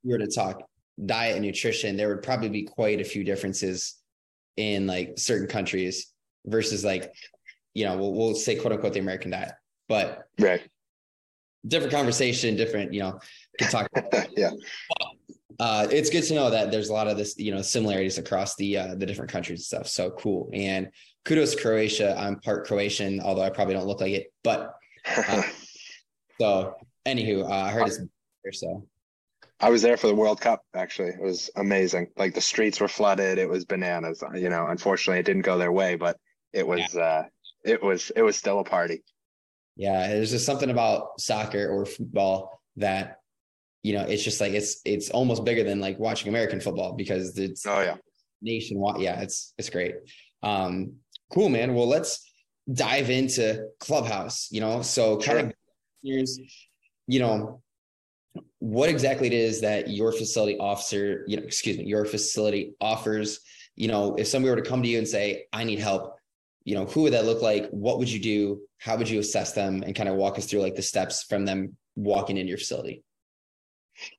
we 0.04 0.12
were 0.12 0.18
to 0.18 0.26
talk 0.26 0.62
diet 1.06 1.36
and 1.36 1.44
nutrition, 1.46 1.96
there 1.96 2.08
would 2.08 2.22
probably 2.22 2.50
be 2.50 2.64
quite 2.64 3.00
a 3.00 3.04
few 3.04 3.24
differences 3.24 3.94
in 4.58 4.86
like 4.86 5.14
certain 5.16 5.46
countries 5.46 6.12
versus 6.44 6.84
like 6.84 7.10
you 7.72 7.86
know, 7.86 7.96
we'll, 7.96 8.12
we'll 8.12 8.34
say 8.34 8.56
quote 8.56 8.74
unquote 8.74 8.92
the 8.92 9.00
American 9.00 9.30
diet, 9.30 9.52
but 9.88 10.24
right. 10.38 10.60
Different 11.66 11.92
conversation, 11.92 12.56
different, 12.56 12.92
you 12.92 13.00
know, 13.00 13.20
can 13.58 13.70
talk. 13.70 13.88
About 13.94 14.10
that 14.12 14.30
yeah. 14.36 14.50
Uh, 15.60 15.86
it's 15.90 16.08
good 16.08 16.22
to 16.22 16.32
know 16.32 16.48
that 16.48 16.70
there's 16.70 16.88
a 16.88 16.92
lot 16.92 17.06
of 17.06 17.18
this, 17.18 17.38
you 17.38 17.54
know, 17.54 17.60
similarities 17.60 18.16
across 18.16 18.56
the 18.56 18.78
uh, 18.78 18.94
the 18.94 19.04
different 19.04 19.30
countries 19.30 19.60
and 19.60 19.64
stuff. 19.64 19.86
So 19.86 20.10
cool. 20.12 20.48
And 20.54 20.88
kudos 21.26 21.54
Croatia. 21.54 22.16
I'm 22.18 22.40
part 22.40 22.66
Croatian, 22.66 23.20
although 23.20 23.42
I 23.42 23.50
probably 23.50 23.74
don't 23.74 23.86
look 23.86 24.00
like 24.00 24.12
it. 24.12 24.32
But 24.42 24.74
uh, 25.06 25.42
so, 26.40 26.76
anywho, 27.04 27.44
uh, 27.44 27.52
I 27.52 27.70
heard 27.72 27.88
it's. 27.88 28.00
So 28.58 28.86
I 29.60 29.68
was 29.68 29.82
there 29.82 29.98
for 29.98 30.06
the 30.06 30.14
World 30.14 30.40
Cup. 30.40 30.64
Actually, 30.74 31.10
it 31.10 31.20
was 31.20 31.50
amazing. 31.56 32.08
Like 32.16 32.32
the 32.32 32.40
streets 32.40 32.80
were 32.80 32.88
flooded. 32.88 33.36
It 33.36 33.48
was 33.48 33.66
bananas. 33.66 34.24
You 34.34 34.48
know, 34.48 34.66
unfortunately, 34.66 35.20
it 35.20 35.26
didn't 35.26 35.42
go 35.42 35.58
their 35.58 35.72
way, 35.72 35.94
but 35.96 36.16
it 36.54 36.66
was 36.66 36.94
yeah. 36.94 37.02
uh, 37.02 37.24
it 37.66 37.82
was 37.82 38.10
it 38.16 38.22
was 38.22 38.34
still 38.34 38.60
a 38.60 38.64
party. 38.64 39.02
Yeah, 39.76 40.08
there's 40.08 40.30
just 40.30 40.46
something 40.46 40.70
about 40.70 41.20
soccer 41.20 41.68
or 41.68 41.84
football 41.84 42.62
that 42.76 43.19
you 43.82 43.94
know 43.94 44.02
it's 44.02 44.22
just 44.22 44.40
like 44.40 44.52
it's 44.52 44.80
it's 44.84 45.10
almost 45.10 45.44
bigger 45.44 45.64
than 45.64 45.80
like 45.80 45.98
watching 45.98 46.28
American 46.28 46.60
football 46.60 46.92
because 46.92 47.38
it's 47.38 47.66
oh 47.66 47.80
yeah 47.80 47.96
nationwide. 48.42 49.00
Yeah, 49.00 49.20
it's 49.20 49.54
it's 49.58 49.70
great. 49.70 49.94
Um, 50.42 50.94
cool, 51.32 51.48
man. 51.48 51.74
Well, 51.74 51.88
let's 51.88 52.30
dive 52.72 53.10
into 53.10 53.66
Clubhouse. 53.78 54.48
You 54.50 54.60
know, 54.60 54.82
so 54.82 55.16
kind 55.16 55.38
sure. 55.38 55.46
of 55.48 55.54
here's 56.02 56.38
you 57.06 57.20
know 57.20 57.62
what 58.58 58.88
exactly 58.88 59.26
it 59.26 59.32
is 59.32 59.60
that 59.62 59.88
your 59.88 60.12
facility 60.12 60.56
officer, 60.58 61.24
you 61.26 61.36
know, 61.36 61.42
excuse 61.42 61.78
me, 61.78 61.84
your 61.84 62.04
facility 62.04 62.74
offers. 62.80 63.40
You 63.76 63.88
know, 63.88 64.14
if 64.16 64.26
somebody 64.26 64.50
were 64.50 64.62
to 64.62 64.68
come 64.68 64.82
to 64.82 64.88
you 64.88 64.98
and 64.98 65.08
say, 65.08 65.46
"I 65.52 65.64
need 65.64 65.78
help," 65.78 66.16
you 66.64 66.74
know, 66.74 66.86
who 66.86 67.02
would 67.02 67.12
that 67.12 67.24
look 67.24 67.42
like? 67.42 67.68
What 67.70 67.98
would 67.98 68.10
you 68.10 68.20
do? 68.20 68.60
How 68.78 68.96
would 68.96 69.08
you 69.08 69.20
assess 69.20 69.52
them 69.52 69.82
and 69.84 69.94
kind 69.94 70.08
of 70.08 70.16
walk 70.16 70.38
us 70.38 70.46
through 70.46 70.60
like 70.60 70.74
the 70.74 70.82
steps 70.82 71.24
from 71.24 71.44
them 71.44 71.76
walking 71.96 72.36
in 72.36 72.48
your 72.48 72.58
facility? 72.58 73.02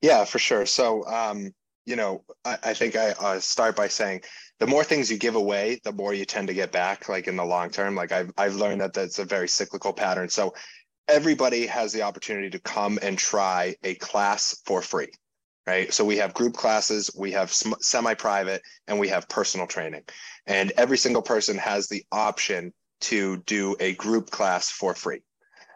Yeah, 0.02 0.26
for 0.26 0.40
sure. 0.40 0.66
So, 0.66 1.06
um, 1.06 1.52
you 1.86 1.96
know, 1.96 2.24
I, 2.46 2.58
I 2.64 2.74
think 2.74 2.96
I 2.96 3.12
uh, 3.12 3.40
start 3.40 3.76
by 3.76 3.88
saying 3.88 4.22
the 4.60 4.68
more 4.68 4.84
things 4.84 5.12
you 5.12 5.18
give 5.18 5.36
away, 5.36 5.80
the 5.84 5.92
more 5.92 6.14
you 6.14 6.26
tend 6.26 6.48
to 6.48 6.54
get 6.54 6.72
back, 6.72 7.10
like 7.10 7.28
in 7.28 7.36
the 7.36 7.46
long 7.46 7.70
term. 7.70 7.96
Like 7.96 8.12
I've, 8.12 8.32
I've 8.38 8.56
learned 8.56 8.82
that 8.82 8.94
that's 8.94 9.20
a 9.20 9.26
very 9.26 9.48
cyclical 9.48 9.94
pattern. 9.94 10.30
So 10.30 10.54
everybody 11.08 11.66
has 11.68 11.92
the 11.92 12.04
opportunity 12.04 12.50
to 12.52 12.60
come 12.60 13.00
and 13.02 13.18
try 13.18 13.76
a 13.84 13.96
class 13.96 14.62
for 14.66 14.82
free 14.82 15.12
right? 15.68 15.94
So 15.94 16.04
we 16.04 16.18
have 16.18 16.34
group 16.34 16.54
classes, 16.54 17.12
we 17.16 17.32
have 17.32 17.52
semi 17.54 18.14
private, 18.16 18.62
and 18.88 19.00
we 19.00 19.10
have 19.10 19.30
personal 19.30 19.68
training. 19.68 20.04
And 20.48 20.72
every 20.72 20.98
single 20.98 21.22
person 21.22 21.58
has 21.58 21.88
the 21.88 22.04
option 22.12 22.74
to 23.02 23.38
do 23.46 23.76
a 23.80 23.94
group 23.94 24.30
class 24.30 24.70
for 24.70 24.96
free. 24.96 25.22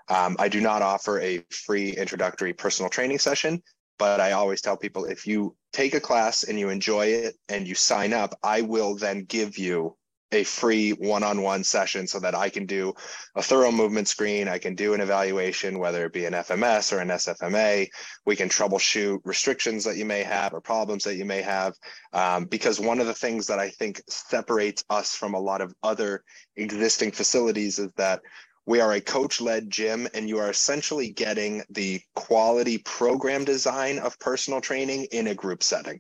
Um, 0.10 0.36
I 0.38 0.50
do 0.50 0.62
not 0.62 0.82
offer 0.82 1.20
a 1.20 1.44
free 1.50 1.90
introductory 1.90 2.54
personal 2.54 2.90
training 2.90 3.20
session, 3.20 3.62
but 3.98 4.20
I 4.20 4.32
always 4.34 4.62
tell 4.62 4.78
people 4.78 5.06
if 5.06 5.26
you 5.28 5.56
take 5.74 5.94
a 5.94 6.00
class 6.00 6.44
and 6.44 6.60
you 6.60 6.70
enjoy 6.70 7.08
it 7.08 7.36
and 7.50 7.68
you 7.68 7.76
sign 7.76 8.14
up, 8.14 8.38
I 8.44 8.62
will 8.62 8.96
then 8.96 9.26
give 9.26 9.58
you 9.58 9.96
a 10.32 10.44
free 10.44 10.92
one-on-one 10.92 11.64
session 11.64 12.08
so 12.08 12.20
that 12.20 12.36
I 12.36 12.50
can 12.50 12.66
do 12.66 12.94
a 13.36 13.42
thorough 13.42 13.72
movement 13.72 14.08
screen. 14.08 14.48
I 14.48 14.58
can 14.58 14.76
do 14.76 14.94
an 14.94 15.02
evaluation, 15.02 15.80
whether 15.80 16.06
it 16.06 16.14
be 16.14 16.26
an 16.26 16.34
FMS 16.34 16.92
or 16.92 17.00
an 17.00 17.10
SFMA. 17.10 17.88
We 18.26 18.36
can 18.36 18.50
troubleshoot 18.50 19.20
restrictions 19.24 19.84
that 19.86 19.98
you 19.98 20.06
may 20.06 20.24
have 20.24 20.54
or 20.54 20.62
problems 20.62 21.04
that 21.06 21.16
you 21.16 21.26
may 21.26 21.42
have. 21.42 21.74
Um, 22.12 22.46
because 22.46 22.80
one 22.80 23.00
of 23.00 23.08
the 23.08 23.14
things 23.14 23.48
that 23.48 23.60
I 23.60 23.70
think 23.70 24.02
separates 24.10 24.84
us 24.90 25.16
from 25.16 25.36
a 25.36 25.40
lot 25.40 25.62
of 25.62 25.74
other 25.84 26.24
existing 26.56 27.12
facilities 27.12 27.80
is 27.80 27.90
that 27.96 28.22
we 28.66 28.80
are 28.82 28.94
a 28.94 29.02
coach 29.02 29.40
led 29.42 29.70
gym, 29.70 30.08
and 30.14 30.28
you 30.28 30.40
are 30.40 30.50
essentially 30.50 31.10
getting 31.10 31.64
the 31.70 32.02
quality 32.16 32.80
program 32.80 33.46
design 33.46 34.00
of 34.00 34.20
personal 34.20 34.62
training 34.62 35.06
in 35.12 35.28
a 35.28 35.36
group 35.36 35.62
setting. 35.62 36.00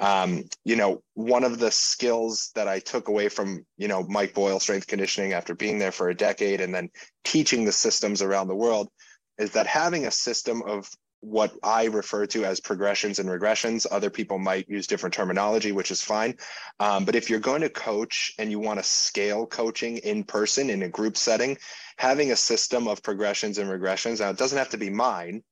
Um, 0.00 0.44
you 0.64 0.76
know, 0.76 1.02
one 1.14 1.44
of 1.44 1.58
the 1.58 1.70
skills 1.70 2.50
that 2.54 2.68
I 2.68 2.78
took 2.78 3.08
away 3.08 3.28
from, 3.28 3.66
you 3.76 3.88
know, 3.88 4.04
Mike 4.04 4.32
Boyle 4.32 4.60
strength 4.60 4.86
conditioning 4.86 5.32
after 5.32 5.54
being 5.54 5.78
there 5.78 5.92
for 5.92 6.08
a 6.08 6.14
decade 6.14 6.60
and 6.60 6.72
then 6.72 6.88
teaching 7.24 7.64
the 7.64 7.72
systems 7.72 8.22
around 8.22 8.46
the 8.46 8.54
world 8.54 8.88
is 9.38 9.50
that 9.52 9.66
having 9.66 10.06
a 10.06 10.10
system 10.10 10.62
of 10.62 10.88
what 11.20 11.52
I 11.62 11.86
refer 11.86 12.26
to 12.26 12.44
as 12.44 12.60
progressions 12.60 13.18
and 13.18 13.28
regressions. 13.28 13.86
Other 13.90 14.10
people 14.10 14.38
might 14.38 14.68
use 14.68 14.86
different 14.86 15.14
terminology, 15.14 15.72
which 15.72 15.90
is 15.90 16.02
fine. 16.02 16.36
Um, 16.78 17.04
but 17.04 17.16
if 17.16 17.28
you're 17.28 17.40
going 17.40 17.62
to 17.62 17.68
coach 17.68 18.34
and 18.38 18.50
you 18.50 18.60
want 18.60 18.78
to 18.78 18.84
scale 18.84 19.46
coaching 19.46 19.98
in 19.98 20.24
person 20.24 20.70
in 20.70 20.82
a 20.82 20.88
group 20.88 21.16
setting, 21.16 21.58
having 21.96 22.30
a 22.30 22.36
system 22.36 22.86
of 22.86 23.02
progressions 23.02 23.58
and 23.58 23.68
regressions, 23.68 24.20
now 24.20 24.30
it 24.30 24.38
doesn't 24.38 24.58
have 24.58 24.70
to 24.70 24.78
be 24.78 24.90
mine, 24.90 25.42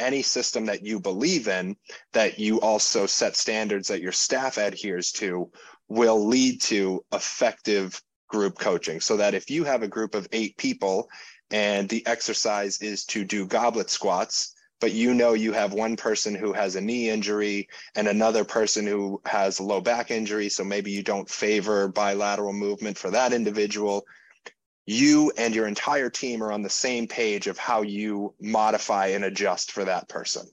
any 0.00 0.22
system 0.22 0.66
that 0.66 0.82
you 0.82 1.00
believe 1.00 1.48
in 1.48 1.76
that 2.12 2.38
you 2.38 2.60
also 2.60 3.06
set 3.06 3.36
standards 3.36 3.88
that 3.88 4.02
your 4.02 4.12
staff 4.12 4.58
adheres 4.58 5.12
to 5.12 5.50
will 5.88 6.26
lead 6.26 6.60
to 6.60 7.04
effective 7.12 8.00
group 8.28 8.58
coaching 8.58 9.00
so 9.00 9.16
that 9.16 9.34
if 9.34 9.48
you 9.48 9.64
have 9.64 9.82
a 9.82 9.88
group 9.88 10.14
of 10.14 10.26
eight 10.32 10.56
people 10.56 11.08
and 11.50 11.88
the 11.88 12.04
exercise 12.06 12.80
is 12.82 13.04
to 13.04 13.24
do 13.24 13.46
goblet 13.46 13.88
squats 13.88 14.53
but 14.84 14.92
you 14.92 15.14
know 15.14 15.32
you 15.32 15.50
have 15.54 15.72
one 15.72 15.96
person 15.96 16.34
who 16.34 16.52
has 16.52 16.76
a 16.76 16.80
knee 16.80 17.08
injury 17.08 17.66
and 17.94 18.06
another 18.06 18.44
person 18.44 18.86
who 18.86 19.18
has 19.24 19.58
a 19.58 19.62
low 19.62 19.80
back 19.80 20.10
injury 20.10 20.50
so 20.50 20.62
maybe 20.62 20.90
you 20.90 21.02
don't 21.02 21.30
favor 21.30 21.88
bilateral 21.88 22.52
movement 22.52 22.98
for 22.98 23.10
that 23.10 23.32
individual 23.32 24.04
you 24.86 25.32
and 25.38 25.54
your 25.54 25.66
entire 25.66 26.10
team 26.10 26.42
are 26.42 26.52
on 26.52 26.60
the 26.60 26.68
same 26.68 27.06
page 27.06 27.46
of 27.46 27.56
how 27.56 27.80
you 27.80 28.34
modify 28.40 29.06
and 29.06 29.24
adjust 29.24 29.72
for 29.72 29.84
that 29.84 30.08
person. 30.08 30.46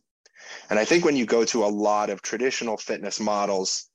And 0.69 0.79
I 0.79 0.85
think 0.85 1.03
when 1.03 1.17
you 1.17 1.25
go 1.25 1.43
to 1.45 1.65
a 1.65 1.67
lot 1.67 2.09
of 2.09 2.21
traditional 2.21 2.77
fitness 2.77 3.19
models, 3.19 3.89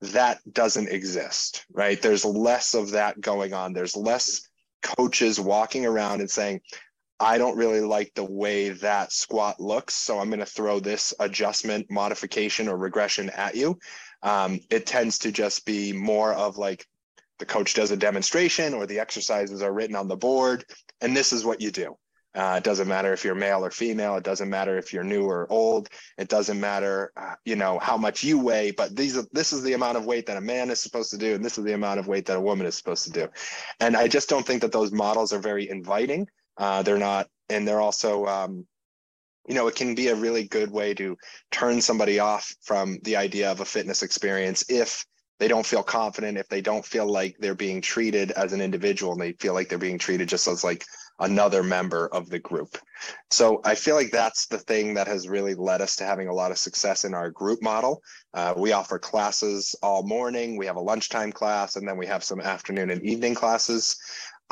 that 0.00 0.40
doesn't 0.50 0.88
exist, 0.88 1.66
right? 1.70 2.00
There's 2.00 2.24
less 2.24 2.72
of 2.74 2.92
that 2.92 3.20
going 3.20 3.52
on. 3.52 3.74
There's 3.74 3.94
less 3.94 4.48
coaches 4.82 5.38
walking 5.38 5.84
around 5.84 6.20
and 6.20 6.30
saying, 6.30 6.62
I 7.20 7.38
don't 7.38 7.56
really 7.56 7.80
like 7.80 8.12
the 8.14 8.24
way 8.24 8.70
that 8.70 9.12
squat 9.12 9.60
looks. 9.60 9.94
So 9.94 10.18
I'm 10.18 10.28
going 10.28 10.40
to 10.40 10.46
throw 10.46 10.80
this 10.80 11.14
adjustment, 11.20 11.90
modification, 11.90 12.68
or 12.68 12.76
regression 12.76 13.30
at 13.30 13.54
you. 13.54 13.78
Um, 14.22 14.60
it 14.70 14.86
tends 14.86 15.18
to 15.20 15.32
just 15.32 15.64
be 15.64 15.92
more 15.92 16.32
of 16.32 16.56
like, 16.56 16.86
the 17.38 17.46
coach 17.46 17.74
does 17.74 17.90
a 17.90 17.96
demonstration 17.96 18.72
or 18.72 18.86
the 18.86 19.00
exercises 19.00 19.62
are 19.62 19.72
written 19.72 19.96
on 19.96 20.06
the 20.06 20.16
board 20.16 20.64
and 21.00 21.16
this 21.16 21.32
is 21.32 21.44
what 21.44 21.60
you 21.60 21.72
do 21.72 21.96
uh, 22.34 22.54
it 22.56 22.64
doesn't 22.64 22.88
matter 22.88 23.12
if 23.12 23.24
you're 23.24 23.34
male 23.34 23.64
or 23.64 23.70
female 23.72 24.16
it 24.16 24.22
doesn't 24.22 24.48
matter 24.48 24.78
if 24.78 24.92
you're 24.92 25.02
new 25.02 25.24
or 25.24 25.50
old 25.50 25.88
it 26.18 26.28
doesn't 26.28 26.60
matter 26.60 27.12
uh, 27.16 27.34
you 27.44 27.56
know 27.56 27.80
how 27.80 27.96
much 27.96 28.22
you 28.22 28.38
weigh 28.38 28.70
but 28.70 28.94
these 28.94 29.16
are 29.16 29.24
this 29.32 29.52
is 29.52 29.62
the 29.64 29.72
amount 29.72 29.96
of 29.96 30.06
weight 30.06 30.24
that 30.24 30.36
a 30.36 30.40
man 30.40 30.70
is 30.70 30.78
supposed 30.78 31.10
to 31.10 31.18
do 31.18 31.34
and 31.34 31.44
this 31.44 31.58
is 31.58 31.64
the 31.64 31.72
amount 31.72 31.98
of 31.98 32.06
weight 32.06 32.26
that 32.26 32.36
a 32.36 32.40
woman 32.40 32.64
is 32.64 32.76
supposed 32.76 33.04
to 33.04 33.10
do 33.10 33.28
and 33.80 33.96
i 33.96 34.06
just 34.06 34.28
don't 34.28 34.46
think 34.46 34.62
that 34.62 34.70
those 34.70 34.92
models 34.92 35.32
are 35.32 35.40
very 35.40 35.68
inviting 35.68 36.26
uh, 36.58 36.82
they're 36.82 36.98
not 36.98 37.28
and 37.48 37.66
they're 37.66 37.80
also 37.80 38.26
um, 38.26 38.66
you 39.48 39.54
know 39.54 39.66
it 39.66 39.76
can 39.76 39.94
be 39.94 40.08
a 40.08 40.14
really 40.14 40.46
good 40.48 40.70
way 40.70 40.94
to 40.94 41.16
turn 41.50 41.80
somebody 41.80 42.18
off 42.18 42.54
from 42.62 42.98
the 43.02 43.16
idea 43.16 43.50
of 43.50 43.60
a 43.60 43.64
fitness 43.64 44.02
experience 44.02 44.64
if 44.68 45.04
they 45.38 45.48
don't 45.48 45.66
feel 45.66 45.82
confident 45.82 46.38
if 46.38 46.48
they 46.48 46.60
don't 46.60 46.84
feel 46.84 47.10
like 47.10 47.36
they're 47.38 47.54
being 47.54 47.80
treated 47.80 48.30
as 48.32 48.52
an 48.52 48.60
individual 48.60 49.12
and 49.12 49.20
they 49.20 49.32
feel 49.32 49.54
like 49.54 49.68
they're 49.68 49.78
being 49.78 49.98
treated 49.98 50.28
just 50.28 50.46
as 50.46 50.62
like 50.62 50.84
another 51.22 51.62
member 51.62 52.08
of 52.08 52.28
the 52.28 52.38
group. 52.38 52.76
So 53.30 53.60
I 53.64 53.74
feel 53.74 53.94
like 53.94 54.10
that's 54.10 54.46
the 54.46 54.58
thing 54.58 54.94
that 54.94 55.06
has 55.06 55.28
really 55.28 55.54
led 55.54 55.80
us 55.80 55.96
to 55.96 56.04
having 56.04 56.28
a 56.28 56.34
lot 56.34 56.50
of 56.50 56.58
success 56.58 57.04
in 57.04 57.14
our 57.14 57.30
group 57.30 57.62
model. 57.62 58.02
Uh, 58.34 58.54
we 58.56 58.72
offer 58.72 58.98
classes 58.98 59.74
all 59.82 60.02
morning. 60.02 60.56
We 60.56 60.66
have 60.66 60.76
a 60.76 60.80
lunchtime 60.80 61.32
class, 61.32 61.76
and 61.76 61.86
then 61.86 61.96
we 61.96 62.06
have 62.06 62.24
some 62.24 62.40
afternoon 62.40 62.90
and 62.90 63.02
evening 63.04 63.34
classes. 63.34 63.96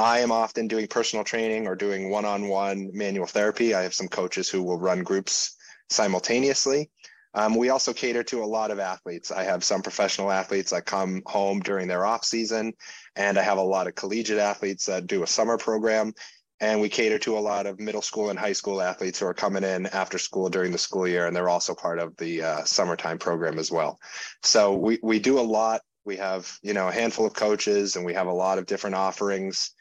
I 0.01 0.21
am 0.21 0.33
often 0.33 0.67
doing 0.67 0.87
personal 0.87 1.27
training 1.27 1.67
or 1.67 1.77
doing 1.77 2.09
one 2.09 2.25
on 2.25 2.49
one 2.49 2.91
manual 2.95 3.27
therapy. 3.27 3.75
I 3.75 3.83
have 3.83 3.93
some 3.93 4.09
coaches 4.09 4.49
who 4.49 4.63
will 4.63 4.79
run 4.79 5.03
groups 5.03 5.55
simultaneously. 5.91 6.91
Um, 7.35 7.55
we 7.55 7.69
also 7.69 7.93
cater 7.93 8.23
to 8.23 8.43
a 8.43 8.47
lot 8.47 8.71
of 8.71 8.79
athletes. 8.79 9.31
I 9.31 9.43
have 9.43 9.63
some 9.63 9.83
professional 9.83 10.31
athletes 10.31 10.71
that 10.71 10.87
come 10.87 11.21
home 11.27 11.61
during 11.61 11.87
their 11.87 12.07
off 12.07 12.25
season, 12.25 12.73
and 13.15 13.39
I 13.39 13.43
have 13.43 13.59
a 13.59 13.63
lot 13.63 13.89
of 13.89 13.95
collegiate 13.95 14.39
athletes 14.39 14.87
that 14.87 15.07
do 15.07 15.23
a 15.23 15.27
summer 15.27 15.59
program. 15.59 16.15
And 16.61 16.81
we 16.81 16.89
cater 16.89 17.19
to 17.19 17.37
a 17.37 17.41
lot 17.41 17.67
of 17.67 17.79
middle 17.79 18.03
school 18.03 18.31
and 18.31 18.39
high 18.39 18.55
school 18.55 18.81
athletes 18.81 19.19
who 19.19 19.27
are 19.27 19.35
coming 19.35 19.65
in 19.65 19.85
after 19.85 20.17
school 20.17 20.49
during 20.49 20.73
the 20.73 20.79
school 20.79 21.07
year, 21.07 21.27
and 21.27 21.37
they're 21.37 21.51
also 21.51 21.75
part 21.75 21.99
of 21.99 22.17
the 22.17 22.43
uh, 22.43 22.65
summertime 22.65 23.19
program 23.19 23.59
as 23.59 23.71
well. 23.71 23.99
So 24.43 24.75
we 24.75 24.99
we 25.03 25.19
do 25.19 25.39
a 25.39 25.43
lot. 25.43 25.83
We 26.05 26.17
have 26.17 26.51
you 26.63 26.73
know 26.73 26.89
a 26.89 26.93
handful 26.93 27.27
of 27.27 27.35
coaches, 27.35 27.97
and 27.97 28.05
we 28.05 28.15
have 28.15 28.27
a 28.27 28.33
lot 28.33 28.59
of 28.59 28.67
different 28.67 28.97
offerings 28.97 29.73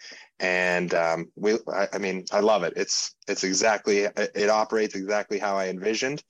and 0.42 0.94
um, 0.94 1.26
we 1.36 1.56
I, 1.68 1.90
I, 1.92 1.98
mean 1.98 2.24
i 2.32 2.40
love 2.40 2.64
it 2.64 2.72
it's 2.78 3.14
it's 3.28 3.44
exactly 3.44 4.08
it 4.16 4.50
operates 4.50 4.96
exactly 4.96 5.38
how 5.38 5.58
i 5.58 5.68
envisioned 5.68 6.24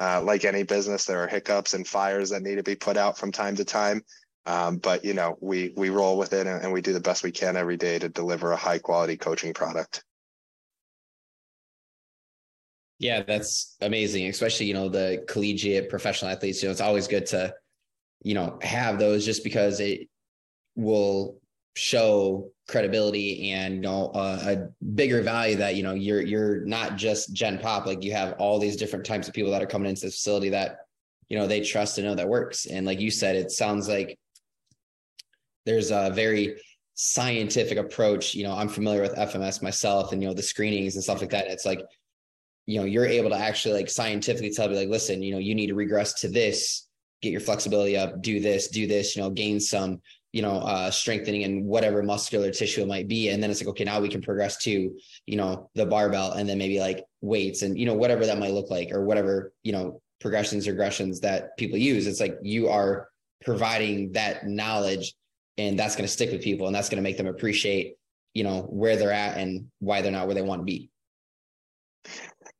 uh, 0.00 0.20
like 0.22 0.44
any 0.44 0.62
business, 0.62 1.04
there 1.04 1.22
are 1.22 1.28
hiccups 1.28 1.74
and 1.74 1.86
fires 1.86 2.30
that 2.30 2.42
need 2.42 2.56
to 2.56 2.62
be 2.62 2.74
put 2.74 2.96
out 2.96 3.16
from 3.16 3.30
time 3.30 3.54
to 3.56 3.64
time. 3.64 4.02
Um, 4.46 4.76
but 4.76 5.04
you 5.04 5.14
know, 5.14 5.38
we 5.40 5.72
we 5.76 5.88
roll 5.88 6.18
with 6.18 6.32
it 6.32 6.46
and, 6.46 6.62
and 6.62 6.72
we 6.72 6.82
do 6.82 6.92
the 6.92 7.00
best 7.00 7.22
we 7.22 7.30
can 7.30 7.56
every 7.56 7.76
day 7.76 7.98
to 7.98 8.08
deliver 8.08 8.52
a 8.52 8.56
high 8.56 8.78
quality 8.78 9.16
coaching 9.16 9.54
product. 9.54 10.04
Yeah, 12.98 13.22
that's 13.22 13.76
amazing. 13.80 14.26
Especially, 14.28 14.66
you 14.66 14.74
know, 14.74 14.88
the 14.88 15.24
collegiate 15.28 15.88
professional 15.88 16.30
athletes. 16.30 16.62
You 16.62 16.68
know, 16.68 16.72
it's 16.72 16.80
always 16.80 17.08
good 17.08 17.26
to, 17.26 17.54
you 18.24 18.34
know, 18.34 18.58
have 18.62 18.98
those 18.98 19.24
just 19.24 19.44
because 19.44 19.78
it 19.78 20.08
will 20.74 21.38
show 21.76 22.50
credibility 22.66 23.50
and 23.50 23.74
you 23.74 23.80
know 23.80 24.10
a 24.14 24.68
bigger 24.94 25.20
value 25.22 25.56
that 25.56 25.74
you 25.76 25.82
know 25.82 25.92
you're 25.92 26.22
you're 26.22 26.64
not 26.64 26.96
just 26.96 27.32
gen 27.32 27.58
pop. 27.58 27.86
Like 27.86 28.02
you 28.02 28.12
have 28.12 28.32
all 28.38 28.58
these 28.58 28.76
different 28.76 29.04
types 29.04 29.28
of 29.28 29.34
people 29.34 29.52
that 29.52 29.62
are 29.62 29.66
coming 29.66 29.88
into 29.88 30.06
the 30.06 30.10
facility 30.10 30.48
that 30.48 30.78
you 31.28 31.38
know 31.38 31.46
they 31.46 31.60
trust 31.60 31.98
and 31.98 32.06
know 32.06 32.14
that 32.14 32.28
works. 32.28 32.66
And 32.66 32.86
like 32.86 33.00
you 33.00 33.10
said 33.10 33.36
it 33.36 33.50
sounds 33.50 33.88
like 33.88 34.18
there's 35.66 35.90
a 35.90 36.10
very 36.14 36.60
scientific 36.94 37.76
approach. 37.76 38.34
You 38.34 38.44
know 38.44 38.54
i'm 38.54 38.68
familiar 38.68 39.02
with 39.02 39.14
fms 39.14 39.62
myself 39.62 40.12
and 40.12 40.22
you 40.22 40.28
know 40.28 40.34
the 40.34 40.42
screenings 40.42 40.94
and 40.94 41.04
stuff 41.04 41.20
like 41.20 41.30
that. 41.30 41.48
It's 41.48 41.66
like 41.66 41.82
you 42.66 42.80
know 42.80 42.86
you're 42.86 43.06
able 43.06 43.30
to 43.30 43.36
actually 43.36 43.74
like 43.74 43.90
scientifically 43.90 44.50
tell 44.50 44.68
me 44.68 44.76
like 44.76 44.88
listen 44.88 45.22
you 45.22 45.32
know 45.32 45.38
you 45.38 45.54
need 45.54 45.66
to 45.66 45.74
regress 45.74 46.14
to 46.20 46.28
this 46.28 46.83
get 47.24 47.32
your 47.32 47.40
flexibility 47.40 47.96
up 47.96 48.22
do 48.22 48.38
this 48.38 48.68
do 48.68 48.86
this 48.86 49.16
you 49.16 49.22
know 49.22 49.30
gain 49.30 49.58
some 49.58 50.00
you 50.34 50.42
know, 50.42 50.56
uh, 50.56 50.90
strengthening 50.90 51.44
and 51.44 51.64
whatever 51.64 52.02
muscular 52.02 52.50
tissue 52.50 52.82
it 52.82 52.88
might 52.88 53.06
be. 53.06 53.28
And 53.28 53.40
then 53.40 53.52
it's 53.52 53.60
like, 53.60 53.68
okay, 53.68 53.84
now 53.84 54.00
we 54.00 54.08
can 54.08 54.20
progress 54.20 54.56
to, 54.64 54.92
you 55.26 55.36
know, 55.36 55.70
the 55.76 55.86
barbell 55.86 56.32
and 56.32 56.48
then 56.48 56.58
maybe 56.58 56.80
like 56.80 57.04
weights 57.20 57.62
and, 57.62 57.78
you 57.78 57.86
know, 57.86 57.94
whatever 57.94 58.26
that 58.26 58.40
might 58.40 58.52
look 58.52 58.68
like 58.68 58.90
or 58.90 59.04
whatever, 59.04 59.52
you 59.62 59.70
know, 59.70 60.02
progressions, 60.20 60.66
regressions 60.66 61.20
that 61.20 61.56
people 61.56 61.78
use. 61.78 62.08
It's 62.08 62.18
like 62.18 62.36
you 62.42 62.68
are 62.68 63.06
providing 63.44 64.10
that 64.14 64.44
knowledge 64.44 65.14
and 65.56 65.78
that's 65.78 65.94
going 65.94 66.06
to 66.06 66.12
stick 66.12 66.32
with 66.32 66.42
people 66.42 66.66
and 66.66 66.74
that's 66.74 66.88
going 66.88 67.00
to 67.00 67.08
make 67.08 67.16
them 67.16 67.28
appreciate, 67.28 67.94
you 68.32 68.42
know, 68.42 68.62
where 68.62 68.96
they're 68.96 69.12
at 69.12 69.38
and 69.38 69.68
why 69.78 70.02
they're 70.02 70.10
not 70.10 70.26
where 70.26 70.34
they 70.34 70.42
want 70.42 70.62
to 70.62 70.64
be. 70.64 70.90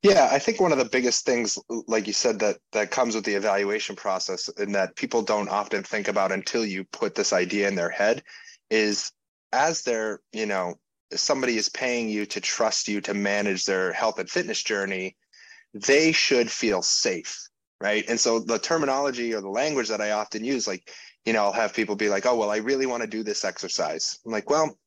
Yeah, 0.04 0.28
I 0.30 0.38
think 0.38 0.60
one 0.60 0.70
of 0.70 0.76
the 0.78 0.84
biggest 0.84 1.24
things, 1.24 1.58
like 1.88 2.06
you 2.06 2.12
said, 2.12 2.38
that 2.40 2.58
that 2.72 2.90
comes 2.90 3.14
with 3.14 3.24
the 3.24 3.34
evaluation 3.34 3.96
process, 3.96 4.50
and 4.58 4.74
that 4.74 4.96
people 4.96 5.22
don't 5.22 5.48
often 5.48 5.82
think 5.82 6.08
about 6.08 6.30
until 6.30 6.64
you 6.64 6.84
put 6.84 7.14
this 7.14 7.32
idea 7.32 7.68
in 7.68 7.74
their 7.74 7.88
head, 7.88 8.22
is 8.70 9.10
as 9.52 9.82
they're, 9.82 10.20
you 10.32 10.44
know, 10.46 10.74
somebody 11.14 11.56
is 11.56 11.70
paying 11.70 12.10
you 12.10 12.26
to 12.26 12.40
trust 12.40 12.86
you 12.86 13.00
to 13.00 13.14
manage 13.14 13.64
their 13.64 13.94
health 13.94 14.18
and 14.18 14.28
fitness 14.28 14.62
journey, 14.62 15.16
they 15.74 16.12
should 16.12 16.50
feel 16.50 16.82
safe, 16.82 17.36
right? 17.80 18.04
And 18.08 18.20
so 18.20 18.40
the 18.40 18.58
terminology 18.58 19.34
or 19.34 19.42
the 19.42 19.50
language 19.50 19.88
that 19.88 20.02
I 20.02 20.12
often 20.12 20.44
use, 20.44 20.66
like, 20.68 20.90
you 21.26 21.32
know, 21.34 21.44
I'll 21.44 21.52
have 21.52 21.74
people 21.74 21.96
be 21.96 22.10
like, 22.10 22.26
"Oh, 22.26 22.36
well, 22.36 22.50
I 22.52 22.58
really 22.58 22.86
want 22.86 23.02
to 23.02 23.08
do 23.08 23.24
this 23.24 23.44
exercise." 23.44 24.18
I'm 24.26 24.32
like, 24.32 24.50
"Well, 24.50 24.78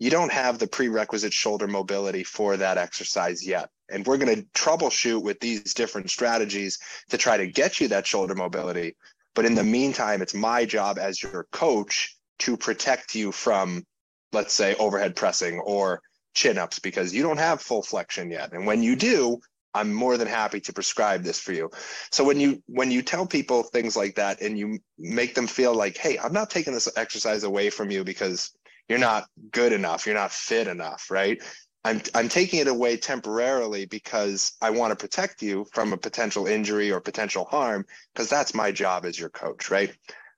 you 0.00 0.10
don't 0.10 0.32
have 0.32 0.58
the 0.58 0.68
prerequisite 0.68 1.34
shoulder 1.34 1.68
mobility 1.68 2.24
for 2.24 2.56
that 2.58 2.78
exercise 2.78 3.46
yet." 3.46 3.70
And 3.90 4.06
we're 4.06 4.18
going 4.18 4.34
to 4.34 4.42
troubleshoot 4.54 5.22
with 5.22 5.40
these 5.40 5.74
different 5.74 6.10
strategies 6.10 6.78
to 7.08 7.18
try 7.18 7.36
to 7.36 7.46
get 7.46 7.80
you 7.80 7.88
that 7.88 8.06
shoulder 8.06 8.34
mobility. 8.34 8.96
But 9.34 9.44
in 9.44 9.54
the 9.54 9.64
meantime, 9.64 10.22
it's 10.22 10.34
my 10.34 10.64
job 10.64 10.98
as 10.98 11.22
your 11.22 11.46
coach 11.52 12.16
to 12.40 12.56
protect 12.56 13.14
you 13.14 13.32
from, 13.32 13.84
let's 14.32 14.54
say, 14.54 14.74
overhead 14.76 15.14
pressing 15.14 15.60
or 15.60 16.00
chin 16.34 16.58
ups 16.58 16.78
because 16.78 17.14
you 17.14 17.22
don't 17.22 17.38
have 17.38 17.60
full 17.60 17.82
flexion 17.82 18.30
yet. 18.30 18.52
And 18.52 18.66
when 18.66 18.82
you 18.82 18.96
do, 18.96 19.40
I'm 19.74 19.92
more 19.92 20.16
than 20.16 20.26
happy 20.26 20.60
to 20.60 20.72
prescribe 20.72 21.22
this 21.22 21.38
for 21.38 21.52
you. 21.52 21.70
So 22.10 22.24
when 22.24 22.40
you 22.40 22.62
when 22.66 22.90
you 22.90 23.02
tell 23.02 23.26
people 23.26 23.62
things 23.62 23.96
like 23.96 24.16
that 24.16 24.40
and 24.40 24.58
you 24.58 24.78
make 24.98 25.34
them 25.34 25.46
feel 25.46 25.74
like, 25.74 25.96
hey, 25.96 26.18
I'm 26.18 26.32
not 26.32 26.50
taking 26.50 26.72
this 26.74 26.88
exercise 26.96 27.44
away 27.44 27.70
from 27.70 27.90
you 27.90 28.02
because 28.02 28.50
you're 28.88 28.98
not 28.98 29.26
good 29.52 29.72
enough, 29.72 30.06
you're 30.06 30.16
not 30.16 30.32
fit 30.32 30.66
enough, 30.66 31.10
right? 31.10 31.40
I'm 31.84 32.02
I'm 32.14 32.28
taking 32.28 32.60
it 32.60 32.68
away 32.68 32.96
temporarily 32.98 33.86
because 33.86 34.52
I 34.60 34.70
want 34.70 34.90
to 34.90 34.96
protect 34.96 35.42
you 35.42 35.66
from 35.72 35.92
a 35.92 35.96
potential 35.96 36.46
injury 36.46 36.92
or 36.92 37.00
potential 37.00 37.46
harm 37.46 37.86
because 38.12 38.28
that's 38.28 38.54
my 38.54 38.70
job 38.70 39.06
as 39.06 39.18
your 39.18 39.30
coach, 39.30 39.70
right? 39.70 39.92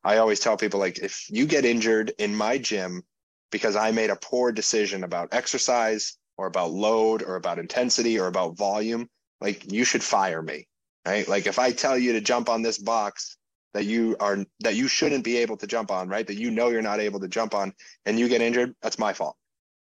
I 0.05 0.19
always 0.19 0.41
tell 0.41 0.57
people 0.57 0.79
like 0.79 0.99
if 0.99 1.27
you 1.31 1.47
get 1.47 1.65
injured 1.65 2.13
in 2.19 2.35
my 2.35 2.59
gym 2.59 3.03
because 3.51 3.75
I 3.77 3.91
made 3.91 4.11
a 4.11 4.17
poor 4.17 4.53
decision 4.53 5.03
about 5.05 5.35
exercise 5.35 6.17
or 6.37 6.47
about 6.47 6.71
load 6.71 7.23
or 7.23 7.35
about 7.35 7.59
intensity 7.59 8.19
or 8.21 8.29
about 8.29 8.57
volume, 8.57 9.09
like 9.41 9.71
you 9.71 9.85
should 9.85 10.03
fire 10.03 10.43
me, 10.43 10.69
right? 11.07 11.27
Like 11.27 11.47
if 11.47 11.59
I 11.59 11.73
tell 11.73 11.99
you 11.99 12.13
to 12.13 12.21
jump 12.21 12.49
on 12.49 12.63
this 12.63 12.79
box 12.79 13.37
that 13.75 13.85
you 13.85 14.17
are 14.21 14.39
that 14.61 14.77
you 14.77 14.87
shouldn't 14.87 15.25
be 15.25 15.39
able 15.39 15.57
to 15.57 15.67
jump 15.67 15.91
on, 15.91 16.09
right? 16.09 16.27
That 16.27 16.39
you 16.39 16.53
know 16.53 16.69
you're 16.69 16.83
not 16.83 17.01
able 17.01 17.19
to 17.21 17.29
jump 17.29 17.53
on 17.53 17.75
and 18.07 18.17
you 18.17 18.29
get 18.29 18.43
injured, 18.43 18.77
that's 18.81 18.99
my 18.99 19.13
fault 19.13 19.37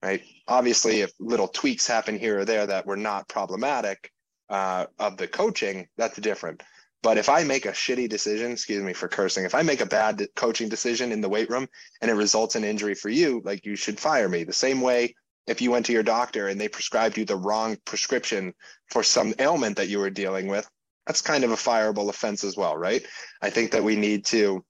right? 0.02 0.22
Obviously, 0.48 1.02
if 1.02 1.12
little 1.20 1.48
tweaks 1.48 1.88
happen 1.88 2.18
here 2.18 2.40
or 2.40 2.46
there 2.46 2.68
that 2.68 2.86
were 2.86 2.98
not 2.98 3.28
problematic 3.28 4.12
uh, 4.50 4.86
of 5.00 5.18
the 5.18 5.28
coaching, 5.28 5.88
that's 5.98 6.18
different. 6.18 6.64
But 7.04 7.18
if 7.18 7.30
I 7.30 7.44
make 7.44 7.66
a 7.66 7.72
shitty 7.72 8.10
decision, 8.10 8.52
excuse 8.52 8.84
me 8.84 8.94
for 8.94 9.08
cursing, 9.08 9.46
if 9.46 9.56
I 9.56 9.62
make 9.62 9.82
a 9.82 9.86
bad 9.86 10.28
coaching 10.36 10.68
decision 10.68 11.12
in 11.12 11.22
the 11.22 11.30
weight 11.30 11.50
room 11.50 11.68
and 12.02 12.10
it 12.10 12.16
results 12.16 12.56
in 12.56 12.64
injury 12.64 12.96
for 12.96 13.10
you, 13.10 13.42
like 13.46 13.66
you 13.66 13.76
should 13.76 14.00
fire 14.00 14.28
me. 14.28 14.44
The 14.44 14.54
same 14.54 14.82
way 14.82 15.16
if 15.46 15.62
you 15.62 15.72
went 15.72 15.86
to 15.86 15.94
your 15.94 16.04
doctor 16.04 16.48
and 16.48 16.60
they 16.60 16.68
prescribed 16.68 17.18
you 17.18 17.26
the 17.26 17.36
wrong 17.36 17.78
prescription 17.86 18.54
for 18.92 19.04
some 19.04 19.34
ailment 19.40 19.78
that 19.78 19.88
you 19.88 20.00
were 20.00 20.10
dealing 20.10 20.48
with, 20.48 20.68
that's 21.06 21.22
kind 21.22 21.44
of 21.44 21.52
a 21.52 21.56
fireable 21.56 22.10
offense 22.10 22.44
as 22.44 22.58
well, 22.58 22.76
right? 22.76 23.06
I 23.42 23.50
think 23.50 23.72
that 23.72 23.84
we 23.84 23.96
need 23.96 24.26
to 24.26 24.66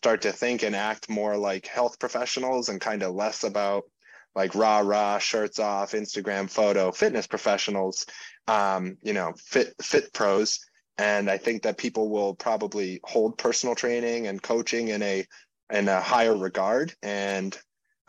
start 0.00 0.22
to 0.22 0.32
think 0.32 0.62
and 0.62 0.76
act 0.76 1.08
more 1.08 1.36
like 1.36 1.66
health 1.66 1.98
professionals 1.98 2.68
and 2.68 2.80
kind 2.80 3.02
of 3.02 3.14
less 3.14 3.44
about 3.44 3.84
like 4.34 4.54
rah 4.54 4.78
rah 4.78 5.18
shirts 5.18 5.58
off 5.58 5.92
instagram 5.92 6.48
photo 6.48 6.90
fitness 6.90 7.26
professionals 7.26 8.06
um, 8.48 8.96
you 9.02 9.12
know 9.12 9.32
fit 9.38 9.74
fit 9.80 10.12
pros. 10.12 10.60
And 10.98 11.30
i 11.30 11.38
think 11.38 11.62
that 11.62 11.78
people 11.78 12.10
will 12.10 12.34
probably 12.34 13.00
hold 13.04 13.38
personal 13.38 13.74
training 13.74 14.26
and 14.26 14.42
coaching 14.42 14.88
in 14.88 15.02
a 15.02 15.24
in 15.72 15.88
a 15.88 16.00
higher 16.00 16.36
regard. 16.36 16.94
And 17.02 17.56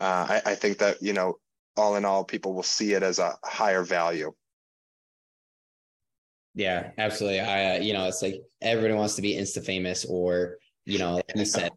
uh, 0.00 0.26
I, 0.28 0.42
I 0.50 0.54
think 0.54 0.78
that 0.78 1.02
you 1.02 1.12
know 1.12 1.38
all 1.76 1.96
in 1.96 2.04
all 2.04 2.24
people 2.24 2.54
will 2.54 2.62
see 2.62 2.92
it 2.92 3.02
as 3.02 3.18
a 3.18 3.34
higher 3.42 3.82
value. 3.82 4.32
Yeah 6.54 6.90
absolutely. 6.98 7.40
I 7.40 7.76
uh, 7.76 7.80
you 7.80 7.94
know 7.94 8.06
it's 8.06 8.22
like 8.22 8.40
everybody 8.62 8.94
wants 8.94 9.16
to 9.16 9.22
be 9.22 9.34
insta 9.34 9.64
famous 9.64 10.04
or 10.04 10.58
you 10.84 10.98
know 10.98 11.14
like 11.14 11.32
you 11.34 11.44
said 11.44 11.72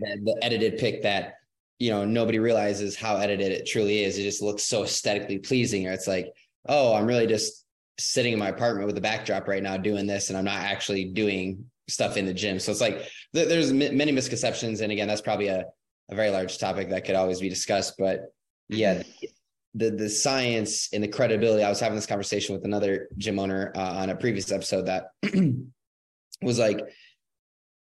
the, 0.00 0.20
the 0.24 0.38
edited 0.44 0.78
pic 0.78 1.02
that 1.02 1.34
you 1.78 1.90
know 1.90 2.04
nobody 2.04 2.38
realizes 2.38 2.96
how 2.96 3.16
edited 3.16 3.52
it 3.52 3.66
truly 3.66 4.04
is. 4.04 4.18
It 4.18 4.22
just 4.22 4.42
looks 4.42 4.64
so 4.64 4.84
aesthetically 4.84 5.38
pleasing. 5.38 5.86
Or 5.86 5.92
it's 5.92 6.08
like 6.08 6.32
oh 6.68 6.94
i'm 6.94 7.06
really 7.06 7.26
just 7.26 7.64
sitting 7.98 8.32
in 8.32 8.38
my 8.38 8.48
apartment 8.48 8.86
with 8.86 8.96
a 8.96 9.00
backdrop 9.00 9.48
right 9.48 9.62
now 9.62 9.76
doing 9.76 10.06
this 10.06 10.28
and 10.28 10.38
i'm 10.38 10.44
not 10.44 10.62
actually 10.62 11.06
doing 11.06 11.64
stuff 11.88 12.18
in 12.18 12.26
the 12.26 12.34
gym. 12.34 12.60
So 12.60 12.70
it's 12.70 12.80
like 12.80 13.08
th- 13.34 13.48
there's 13.48 13.70
m- 13.70 13.96
many 13.96 14.12
misconceptions 14.12 14.80
and 14.80 14.92
again 14.92 15.08
that's 15.08 15.22
probably 15.22 15.48
a, 15.48 15.64
a 16.10 16.14
very 16.14 16.30
large 16.30 16.58
topic 16.58 16.90
that 16.90 17.04
could 17.04 17.16
always 17.16 17.40
be 17.40 17.48
discussed 17.48 17.94
but 17.98 18.32
yeah 18.68 19.02
the 19.74 19.90
the 19.90 20.08
science 20.08 20.90
and 20.92 21.02
the 21.02 21.08
credibility 21.08 21.62
i 21.62 21.68
was 21.68 21.80
having 21.80 21.96
this 21.96 22.06
conversation 22.06 22.54
with 22.54 22.64
another 22.64 23.08
gym 23.16 23.38
owner 23.38 23.72
uh, 23.74 23.80
on 23.80 24.10
a 24.10 24.16
previous 24.16 24.52
episode 24.52 24.86
that 24.86 25.10
was 26.42 26.58
like 26.58 26.80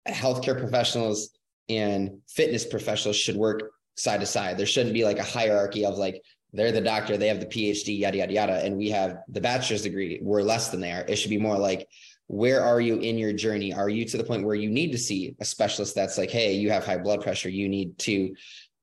healthcare 0.09 0.59
professionals 0.59 1.31
and 1.69 2.19
fitness 2.29 2.65
professionals 2.65 3.17
should 3.17 3.37
work 3.37 3.73
side 3.99 4.21
to 4.21 4.27
side. 4.27 4.57
There 4.57 4.67
shouldn't 4.67 4.95
be 4.95 5.05
like 5.05 5.19
a 5.19 5.25
hierarchy 5.25 5.85
of 5.85 5.99
like 5.99 6.23
they're 6.53 6.73
the 6.73 6.81
doctor, 6.81 7.17
they 7.17 7.29
have 7.29 7.41
the 7.41 7.47
PhD, 7.47 7.99
yada 7.99 8.19
yada 8.19 8.33
yada, 8.33 8.65
and 8.65 8.77
we 8.77 8.89
have 8.91 9.19
the 9.29 9.41
bachelor's 9.41 9.83
degree. 9.83 10.19
We're 10.23 10.43
less 10.43 10.71
than 10.71 10.81
they 10.81 10.93
are. 10.93 11.05
It 11.07 11.17
should 11.17 11.31
be 11.31 11.39
more 11.39 11.59
like 11.59 11.89
where 12.29 12.63
are 12.63 12.81
you 12.81 12.99
in 12.99 13.19
your 13.19 13.33
journey? 13.33 13.73
Are 13.73 13.89
you 13.89 14.05
to 14.05 14.17
the 14.17 14.25
point 14.25 14.45
where 14.45 14.55
you 14.55 14.71
need 14.71 14.93
to 14.93 14.99
see 14.99 15.35
a 15.41 15.45
specialist 15.45 15.95
that's 15.95 16.19
like, 16.19 16.31
hey, 16.31 16.53
you 16.55 16.71
have 16.71 16.85
high 16.85 16.99
blood 16.99 17.23
pressure, 17.23 17.49
you 17.49 17.69
need 17.69 17.99
to 18.01 18.35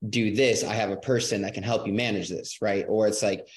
do 0.08 0.36
this. 0.36 0.64
I 0.64 0.74
have 0.74 0.90
a 0.90 0.98
person 0.98 1.44
that 1.44 1.54
can 1.54 1.64
help 1.64 1.88
you 1.88 1.94
manage 1.94 2.28
this, 2.28 2.62
right? 2.62 2.86
Or 2.88 3.08
it's 3.08 3.24
like, 3.24 3.48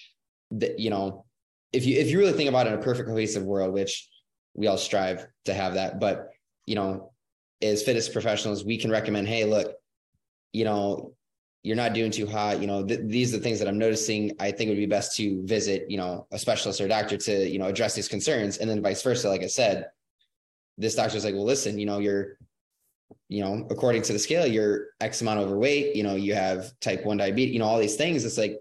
the, 0.51 0.75
you 0.79 0.91
know, 0.91 1.25
if 1.73 1.85
you 1.85 1.99
if 1.99 2.11
you 2.11 2.19
really 2.19 2.33
think 2.33 2.49
about 2.49 2.67
it 2.67 2.73
in 2.73 2.79
a 2.79 2.83
perfect 2.83 3.09
cohesive 3.09 3.43
world, 3.43 3.75
which 3.75 4.09
we 4.55 4.67
all 4.67 4.79
strive 4.79 5.27
to 5.45 5.53
have 5.53 5.75
that, 5.75 6.01
but 6.01 6.31
you 6.67 6.75
know, 6.75 7.13
as 7.61 7.83
fitness 7.83 8.09
professionals, 8.09 8.65
we 8.65 8.79
can 8.79 8.91
recommend, 8.91 9.29
hey, 9.29 9.45
look, 9.45 9.75
you 10.53 10.65
know, 10.65 11.15
you're 11.63 11.77
not 11.77 11.93
doing 11.93 12.11
too 12.11 12.27
hot 12.27 12.61
you 12.61 12.67
know 12.67 12.85
th- 12.85 13.01
these 13.05 13.35
are 13.35 13.39
the 13.39 13.43
things 13.43 13.59
that 13.59 13.69
i'm 13.69 13.79
noticing 13.79 14.33
i 14.41 14.51
think 14.51 14.69
it 14.69 14.71
would 14.71 14.79
be 14.79 14.87
best 14.87 15.17
to 15.17 15.45
visit 15.45 15.91
you 15.91 15.97
know 15.97 16.27
a 16.31 16.39
specialist 16.39 16.81
or 16.81 16.87
a 16.87 16.89
doctor 16.89 17.17
to 17.17 17.49
you 17.49 17.59
know 17.59 17.67
address 17.67 17.95
these 17.95 18.09
concerns. 18.09 18.59
And 18.59 18.71
then 18.71 18.83
vice 18.83 19.03
versa 19.03 19.29
like 19.29 19.43
i 19.43 19.47
said 19.47 19.87
this 20.77 20.95
doctor's 20.95 21.25
like 21.25 21.35
well 21.35 21.45
listen 21.45 21.79
you 21.79 21.87
know 21.87 21.99
you're 21.99 22.39
you 23.29 23.43
know 23.43 23.67
according 23.71 24.03
to 24.03 24.13
the 24.13 24.19
scale 24.19 24.47
you're 24.47 24.89
x 25.01 25.21
amount 25.21 25.41
overweight 25.41 25.97
you 25.97 26.03
know 26.03 26.15
you 26.15 26.35
have 26.35 26.73
type 26.81 27.05
1 27.05 27.17
diabetes 27.17 27.53
you 27.53 27.59
know 27.59 27.67
all 27.67 27.79
these 27.79 27.97
things. 27.97 28.25
It's 28.25 28.39
like 28.39 28.59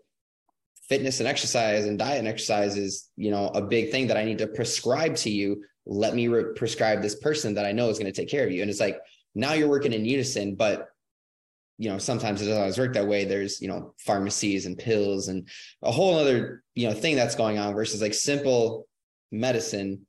fitness 0.90 1.20
and 1.20 1.28
exercise 1.28 1.86
and 1.86 2.00
diet 2.00 2.20
and 2.20 2.28
exercise 2.28 2.78
is 2.78 3.10
you 3.16 3.30
know 3.30 3.48
a 3.50 3.62
big 3.62 3.92
thing 3.92 4.08
that 4.08 4.18
i 4.18 4.24
need 4.24 4.40
to 4.40 4.48
prescribe 4.48 5.16
to 5.18 5.30
you. 5.30 5.64
Let 5.86 6.16
me 6.16 6.28
re- 6.28 6.54
prescribe 6.56 7.02
this 7.02 7.16
person 7.16 7.54
that 7.54 7.66
i 7.66 7.72
know 7.72 7.90
is 7.90 8.00
going 8.00 8.12
to 8.12 8.22
take 8.22 8.30
care 8.30 8.46
of 8.46 8.52
you. 8.52 8.62
And 8.62 8.72
it's 8.72 8.80
like 8.80 9.00
now 9.36 9.54
you're 9.54 9.70
working 9.70 9.94
in 9.94 10.04
unison 10.04 10.56
but 10.56 10.90
you 11.78 11.90
know 11.90 11.98
sometimes 11.98 12.42
it 12.42 12.46
doesn't 12.46 12.60
always 12.60 12.78
work 12.78 12.94
that 12.94 13.08
way. 13.08 13.26
There's 13.26 13.62
you 13.62 13.68
know 13.68 13.94
pharmacies 14.00 14.66
and 14.66 14.78
pills 14.78 15.28
and 15.28 15.48
a 15.84 15.92
whole 15.92 16.18
other 16.18 16.63
you 16.76 16.88
know 16.88 16.94
thing 16.94 17.16
that's 17.16 17.36
going 17.36 17.60
on 17.60 17.74
versus 17.76 18.02
like 18.02 18.13
simple 18.13 18.88
medicine 19.32 20.06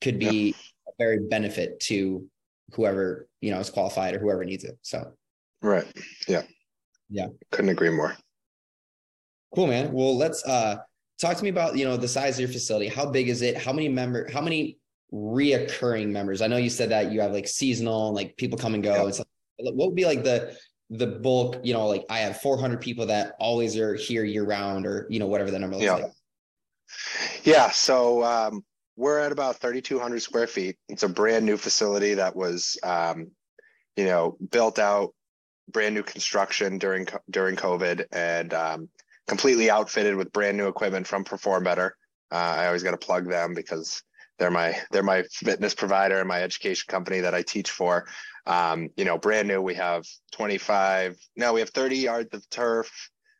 could 0.00 0.18
be 0.18 0.48
yeah. 0.48 0.54
a 0.88 0.92
very 0.98 1.20
benefit 1.28 1.80
to 1.80 2.26
whoever 2.74 3.28
you 3.40 3.50
know 3.50 3.58
is 3.58 3.70
qualified 3.70 4.14
or 4.14 4.18
whoever 4.18 4.44
needs 4.44 4.64
it 4.64 4.78
so. 4.82 5.12
Right. 5.62 5.86
Yeah. 6.26 6.42
Yeah. 7.10 7.26
Couldn't 7.50 7.70
agree 7.70 7.90
more. 7.90 8.16
Cool 9.54 9.66
man. 9.66 9.92
Well 9.92 10.16
let's 10.16 10.44
uh 10.44 10.76
talk 11.18 11.36
to 11.36 11.44
me 11.44 11.50
about 11.50 11.76
you 11.76 11.86
know 11.86 11.96
the 11.96 12.08
size 12.08 12.36
of 12.36 12.40
your 12.40 12.48
facility. 12.50 12.88
How 12.88 13.06
big 13.06 13.28
is 13.28 13.40
it? 13.40 13.56
How 13.56 13.72
many 13.72 13.88
member 13.88 14.30
how 14.30 14.42
many 14.42 14.78
reoccurring 15.12 16.10
members? 16.10 16.42
I 16.42 16.46
know 16.46 16.58
you 16.58 16.70
said 16.70 16.90
that 16.90 17.10
you 17.10 17.22
have 17.22 17.32
like 17.32 17.48
seasonal 17.48 18.12
like 18.12 18.36
people 18.36 18.58
come 18.58 18.74
and 18.74 18.82
go. 18.82 18.94
Yeah. 18.94 19.04
and 19.04 19.14
stuff 19.14 19.26
what 19.62 19.88
would 19.88 19.94
be 19.94 20.04
like 20.04 20.22
the 20.22 20.56
the 20.90 21.06
bulk, 21.06 21.60
you 21.62 21.72
know, 21.72 21.86
like 21.86 22.04
I 22.10 22.18
have 22.18 22.40
400 22.40 22.80
people 22.80 23.06
that 23.06 23.36
always 23.38 23.76
are 23.76 23.94
here 23.94 24.24
year 24.24 24.44
round 24.44 24.86
or, 24.86 25.06
you 25.08 25.20
know, 25.20 25.26
whatever 25.26 25.50
the 25.50 25.58
number 25.58 25.76
looks 25.76 25.86
yeah. 25.86 25.94
like. 25.94 26.12
Yeah. 27.44 27.70
So 27.70 28.24
um, 28.24 28.64
we're 28.96 29.20
at 29.20 29.32
about 29.32 29.56
3,200 29.56 30.20
square 30.20 30.48
feet. 30.48 30.76
It's 30.88 31.04
a 31.04 31.08
brand 31.08 31.46
new 31.46 31.56
facility 31.56 32.14
that 32.14 32.34
was, 32.34 32.76
um, 32.82 33.30
you 33.96 34.04
know, 34.04 34.36
built 34.50 34.78
out, 34.78 35.14
brand 35.70 35.94
new 35.94 36.02
construction 36.02 36.78
during 36.78 37.06
during 37.30 37.54
COVID, 37.54 38.04
and 38.10 38.52
um, 38.52 38.88
completely 39.28 39.70
outfitted 39.70 40.16
with 40.16 40.32
brand 40.32 40.56
new 40.56 40.66
equipment 40.66 41.06
from 41.06 41.22
Perform 41.22 41.62
Better. 41.62 41.96
Uh, 42.32 42.56
I 42.58 42.66
always 42.66 42.82
got 42.82 42.90
to 42.90 42.96
plug 42.96 43.28
them 43.28 43.54
because 43.54 44.02
they're 44.38 44.50
my 44.50 44.76
they're 44.90 45.02
my 45.02 45.22
fitness 45.30 45.74
provider 45.74 46.18
and 46.18 46.28
my 46.28 46.42
education 46.42 46.86
company 46.88 47.20
that 47.20 47.34
I 47.34 47.42
teach 47.42 47.70
for. 47.70 48.06
Um, 48.50 48.90
you 48.96 49.04
know, 49.04 49.16
brand 49.16 49.46
new, 49.46 49.62
we 49.62 49.74
have 49.74 50.04
25, 50.32 51.16
no, 51.36 51.52
we 51.52 51.60
have 51.60 51.70
30 51.70 51.98
yards 51.98 52.34
of 52.34 52.50
turf, 52.50 52.90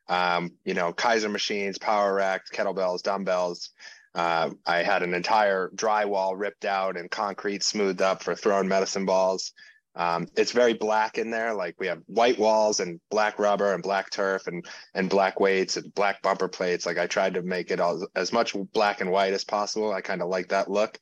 um, 0.07 0.51
you 0.63 0.73
know, 0.73 0.93
Keiser 0.93 1.29
machines, 1.29 1.77
power 1.77 2.13
racks, 2.13 2.49
kettlebells, 2.49 3.01
dumbbells. 3.03 3.71
Uh, 4.15 4.51
I 4.65 4.83
had 4.83 5.03
an 5.03 5.13
entire 5.13 5.69
drywall 5.75 6.39
ripped 6.39 6.63
out 6.63 6.95
and 6.95 7.11
concrete 7.11 7.61
smoothed 7.61 8.01
up 8.01 8.23
for 8.23 8.35
throwing 8.35 8.69
medicine 8.69 9.05
balls. 9.05 9.51
Um, 9.95 10.27
it's 10.37 10.53
very 10.53 10.75
black 10.75 11.17
in 11.17 11.29
there. 11.29 11.53
Like 11.53 11.75
we 11.77 11.87
have 11.87 12.01
white 12.05 12.39
walls 12.39 12.79
and 12.79 13.01
black 13.09 13.37
rubber 13.37 13.73
and 13.73 13.83
black 13.83 14.11
turf 14.11 14.47
and 14.47 14.65
and 14.93 15.09
black 15.09 15.41
weights 15.41 15.75
and 15.75 15.93
black 15.93 16.21
bumper 16.21 16.47
plates. 16.47 16.85
Like 16.85 16.97
I 16.97 17.07
tried 17.07 17.33
to 17.33 17.41
make 17.41 17.69
it 17.69 17.81
all 17.81 18.07
as 18.15 18.31
much 18.31 18.55
black 18.71 19.01
and 19.01 19.11
white 19.11 19.33
as 19.33 19.43
possible. 19.43 19.91
I 19.91 19.99
kind 19.99 20.21
of 20.21 20.29
like 20.29 20.47
that 20.49 20.71
look. 20.71 20.97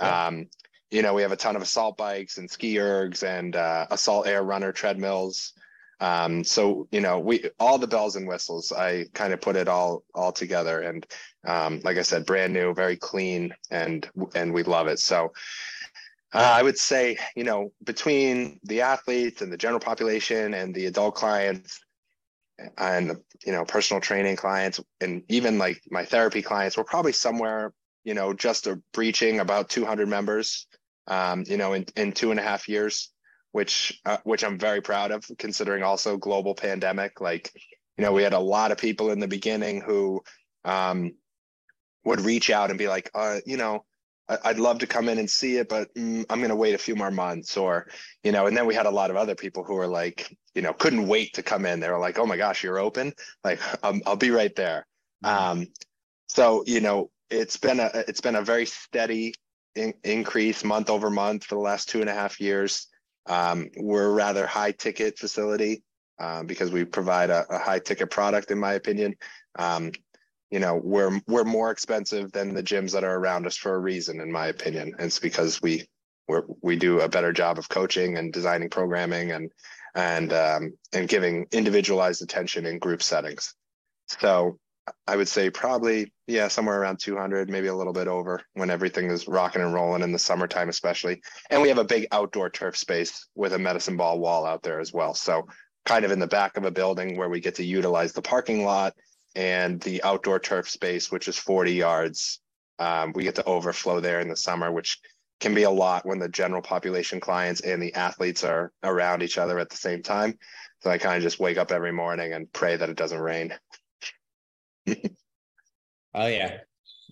Yeah. 0.00 0.26
Um, 0.26 0.46
you 0.90 1.02
know, 1.02 1.14
we 1.14 1.22
have 1.22 1.32
a 1.32 1.36
ton 1.36 1.56
of 1.56 1.62
assault 1.62 1.96
bikes 1.96 2.38
and 2.38 2.50
ski 2.50 2.76
ergs 2.76 3.22
and 3.22 3.56
uh, 3.56 3.86
assault 3.90 4.26
air 4.26 4.42
runner 4.42 4.72
treadmills. 4.72 5.52
Um, 6.00 6.44
so 6.44 6.88
you 6.90 7.00
know, 7.00 7.18
we 7.18 7.48
all 7.58 7.78
the 7.78 7.86
bells 7.86 8.16
and 8.16 8.28
whistles. 8.28 8.72
I 8.72 9.06
kind 9.14 9.32
of 9.32 9.40
put 9.40 9.56
it 9.56 9.68
all 9.68 10.04
all 10.14 10.32
together, 10.32 10.82
and 10.82 11.06
um, 11.46 11.80
like 11.84 11.98
I 11.98 12.02
said, 12.02 12.26
brand 12.26 12.52
new, 12.52 12.74
very 12.74 12.96
clean, 12.96 13.54
and 13.70 14.08
and 14.34 14.52
we 14.52 14.64
love 14.64 14.88
it. 14.88 14.98
So 14.98 15.32
uh, 16.32 16.38
I 16.38 16.62
would 16.62 16.78
say, 16.78 17.16
you 17.36 17.44
know, 17.44 17.72
between 17.84 18.58
the 18.64 18.80
athletes 18.80 19.40
and 19.40 19.52
the 19.52 19.56
general 19.56 19.80
population 19.80 20.52
and 20.54 20.74
the 20.74 20.86
adult 20.86 21.14
clients, 21.14 21.80
and 22.78 23.16
you 23.44 23.52
know 23.52 23.64
personal 23.64 24.00
training 24.00 24.36
clients 24.36 24.80
and 25.00 25.22
even 25.28 25.58
like 25.58 25.80
my 25.90 26.04
therapy 26.04 26.42
clients 26.42 26.76
we're 26.76 26.84
probably 26.84 27.12
somewhere 27.12 27.72
you 28.04 28.14
know 28.14 28.32
just 28.32 28.66
a 28.66 28.80
breaching 28.92 29.40
about 29.40 29.68
200 29.68 30.08
members 30.08 30.66
um, 31.06 31.44
you 31.46 31.56
know 31.56 31.72
in, 31.72 31.84
in 31.96 32.12
two 32.12 32.30
and 32.30 32.40
a 32.40 32.42
half 32.42 32.68
years 32.68 33.10
which 33.52 34.00
uh, 34.06 34.18
which 34.24 34.44
i'm 34.44 34.58
very 34.58 34.80
proud 34.80 35.10
of 35.10 35.24
considering 35.38 35.82
also 35.82 36.16
global 36.16 36.54
pandemic 36.54 37.20
like 37.20 37.50
you 37.96 38.04
know 38.04 38.12
we 38.12 38.22
had 38.22 38.32
a 38.32 38.38
lot 38.38 38.72
of 38.72 38.78
people 38.78 39.10
in 39.10 39.20
the 39.20 39.28
beginning 39.28 39.80
who 39.80 40.22
um, 40.64 41.12
would 42.04 42.20
reach 42.20 42.50
out 42.50 42.70
and 42.70 42.78
be 42.78 42.88
like 42.88 43.10
uh, 43.14 43.38
you 43.46 43.56
know 43.56 43.84
I'd 44.26 44.58
love 44.58 44.78
to 44.78 44.86
come 44.86 45.08
in 45.10 45.18
and 45.18 45.28
see 45.28 45.58
it, 45.58 45.68
but 45.68 45.94
mm, 45.94 46.24
I'm 46.30 46.38
going 46.38 46.48
to 46.48 46.56
wait 46.56 46.74
a 46.74 46.78
few 46.78 46.96
more 46.96 47.10
months 47.10 47.58
or, 47.58 47.88
you 48.22 48.32
know, 48.32 48.46
and 48.46 48.56
then 48.56 48.64
we 48.64 48.74
had 48.74 48.86
a 48.86 48.90
lot 48.90 49.10
of 49.10 49.16
other 49.16 49.34
people 49.34 49.64
who 49.64 49.74
were 49.74 49.86
like, 49.86 50.34
you 50.54 50.62
know, 50.62 50.72
couldn't 50.72 51.06
wait 51.06 51.34
to 51.34 51.42
come 51.42 51.66
in. 51.66 51.78
They 51.78 51.90
were 51.90 51.98
like, 51.98 52.18
oh 52.18 52.24
my 52.24 52.38
gosh, 52.38 52.64
you're 52.64 52.78
open. 52.78 53.12
Like, 53.42 53.60
um, 53.84 54.02
I'll 54.06 54.16
be 54.16 54.30
right 54.30 54.54
there. 54.56 54.86
Mm-hmm. 55.24 55.60
Um, 55.60 55.66
so, 56.28 56.64
you 56.66 56.80
know, 56.80 57.10
it's 57.28 57.58
been 57.58 57.80
a, 57.80 57.90
it's 58.08 58.22
been 58.22 58.36
a 58.36 58.42
very 58.42 58.64
steady 58.64 59.34
in, 59.74 59.94
increase 60.02 60.64
month 60.64 60.90
over 60.90 61.10
month 61.10 61.44
for 61.44 61.54
the 61.54 61.60
last 61.60 61.88
two 61.88 62.00
and 62.00 62.10
a 62.10 62.14
half 62.14 62.40
years. 62.40 62.88
Um, 63.26 63.70
we're 63.76 64.06
a 64.06 64.12
rather 64.12 64.46
high 64.46 64.72
ticket 64.72 65.18
facility 65.18 65.82
um, 66.18 66.46
because 66.46 66.70
we 66.70 66.84
provide 66.84 67.30
a, 67.30 67.46
a, 67.50 67.58
high 67.58 67.78
ticket 67.78 68.10
product, 68.10 68.50
in 68.50 68.58
my 68.58 68.74
opinion. 68.74 69.16
Um, 69.58 69.92
you 70.54 70.60
know 70.60 70.80
we're 70.84 71.20
we're 71.26 71.42
more 71.42 71.72
expensive 71.72 72.30
than 72.30 72.54
the 72.54 72.62
gyms 72.62 72.92
that 72.92 73.02
are 73.02 73.16
around 73.16 73.44
us 73.44 73.56
for 73.56 73.74
a 73.74 73.78
reason 73.78 74.20
in 74.20 74.30
my 74.30 74.46
opinion 74.46 74.92
and 74.98 75.06
it's 75.06 75.18
because 75.18 75.60
we 75.60 75.84
we 76.28 76.38
we 76.62 76.76
do 76.76 77.00
a 77.00 77.08
better 77.08 77.32
job 77.32 77.58
of 77.58 77.68
coaching 77.68 78.18
and 78.18 78.32
designing 78.32 78.70
programming 78.70 79.32
and 79.32 79.50
and 79.96 80.32
um, 80.32 80.72
and 80.92 81.08
giving 81.08 81.46
individualized 81.50 82.22
attention 82.22 82.66
in 82.66 82.78
group 82.78 83.02
settings 83.02 83.54
so 84.06 84.56
i 85.06 85.16
would 85.16 85.28
say 85.28 85.48
probably 85.50 86.12
yeah 86.26 86.48
somewhere 86.48 86.80
around 86.80 86.98
200 86.98 87.48
maybe 87.50 87.68
a 87.68 87.74
little 87.74 87.92
bit 87.92 88.08
over 88.08 88.40
when 88.54 88.70
everything 88.70 89.10
is 89.10 89.28
rocking 89.28 89.62
and 89.62 89.74
rolling 89.74 90.02
in 90.02 90.12
the 90.12 90.18
summertime 90.18 90.68
especially 90.68 91.20
and 91.50 91.60
we 91.60 91.68
have 91.68 91.78
a 91.78 91.84
big 91.84 92.06
outdoor 92.12 92.50
turf 92.50 92.76
space 92.76 93.28
with 93.34 93.52
a 93.52 93.58
medicine 93.58 93.96
ball 93.96 94.18
wall 94.18 94.44
out 94.44 94.62
there 94.62 94.80
as 94.80 94.92
well 94.92 95.14
so 95.14 95.46
kind 95.84 96.04
of 96.04 96.10
in 96.10 96.18
the 96.18 96.26
back 96.26 96.56
of 96.56 96.64
a 96.64 96.70
building 96.70 97.16
where 97.16 97.28
we 97.28 97.40
get 97.40 97.54
to 97.56 97.64
utilize 97.64 98.12
the 98.12 98.22
parking 98.22 98.64
lot 98.64 98.94
and 99.36 99.80
the 99.82 100.02
outdoor 100.02 100.38
turf 100.38 100.68
space, 100.68 101.10
which 101.10 101.28
is 101.28 101.36
40 101.36 101.72
yards. 101.72 102.40
Um, 102.78 103.12
we 103.14 103.24
get 103.24 103.34
to 103.36 103.44
overflow 103.44 104.00
there 104.00 104.20
in 104.20 104.28
the 104.28 104.36
summer, 104.36 104.72
which 104.72 104.98
can 105.40 105.54
be 105.54 105.64
a 105.64 105.70
lot 105.70 106.06
when 106.06 106.18
the 106.18 106.28
general 106.28 106.62
population 106.62 107.20
clients 107.20 107.60
and 107.60 107.82
the 107.82 107.94
athletes 107.94 108.44
are 108.44 108.72
around 108.82 109.22
each 109.22 109.38
other 109.38 109.58
at 109.58 109.68
the 109.68 109.76
same 109.76 110.02
time. 110.02 110.38
So 110.80 110.90
I 110.90 110.98
kind 110.98 111.16
of 111.16 111.22
just 111.22 111.40
wake 111.40 111.58
up 111.58 111.72
every 111.72 111.92
morning 111.92 112.32
and 112.32 112.52
pray 112.52 112.76
that 112.76 112.88
it 112.88 112.96
doesn't 112.96 113.18
rain. 113.18 113.54
Oh 114.86 116.26
yeah, 116.26 116.58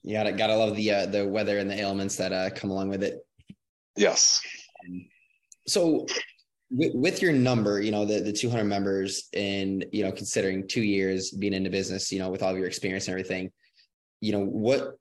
you 0.02 0.14
gotta 0.14 0.32
gotta 0.32 0.56
love 0.56 0.76
the 0.76 0.90
uh, 0.90 1.06
the 1.06 1.26
weather 1.26 1.58
and 1.58 1.70
the 1.70 1.78
ailments 1.78 2.16
that 2.16 2.32
uh, 2.32 2.50
come 2.50 2.70
along 2.70 2.88
with 2.88 3.02
it. 3.02 3.24
Yes. 3.96 4.40
So 5.66 6.06
with, 6.72 6.94
with 6.94 7.22
your 7.22 7.32
number, 7.32 7.80
you 7.80 7.90
know, 7.90 8.04
the, 8.04 8.20
the 8.20 8.32
200 8.32 8.64
members 8.64 9.28
and, 9.34 9.84
you 9.92 10.02
know, 10.02 10.12
considering 10.12 10.66
two 10.66 10.82
years 10.82 11.30
being 11.30 11.52
into 11.52 11.70
business, 11.70 12.10
you 12.10 12.18
know, 12.18 12.30
with 12.30 12.42
all 12.42 12.50
of 12.50 12.56
your 12.56 12.66
experience 12.66 13.06
and 13.06 13.12
everything, 13.12 13.50
you 14.20 14.32
know, 14.32 14.44
what 14.44 14.96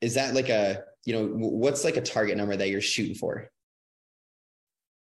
is 0.00 0.14
that 0.14 0.34
like 0.34 0.50
a, 0.50 0.82
you 1.04 1.14
know, 1.14 1.26
what's 1.26 1.84
like 1.84 1.96
a 1.96 2.02
target 2.02 2.36
number 2.36 2.56
that 2.56 2.68
you're 2.68 2.80
shooting 2.80 3.14
for? 3.14 3.50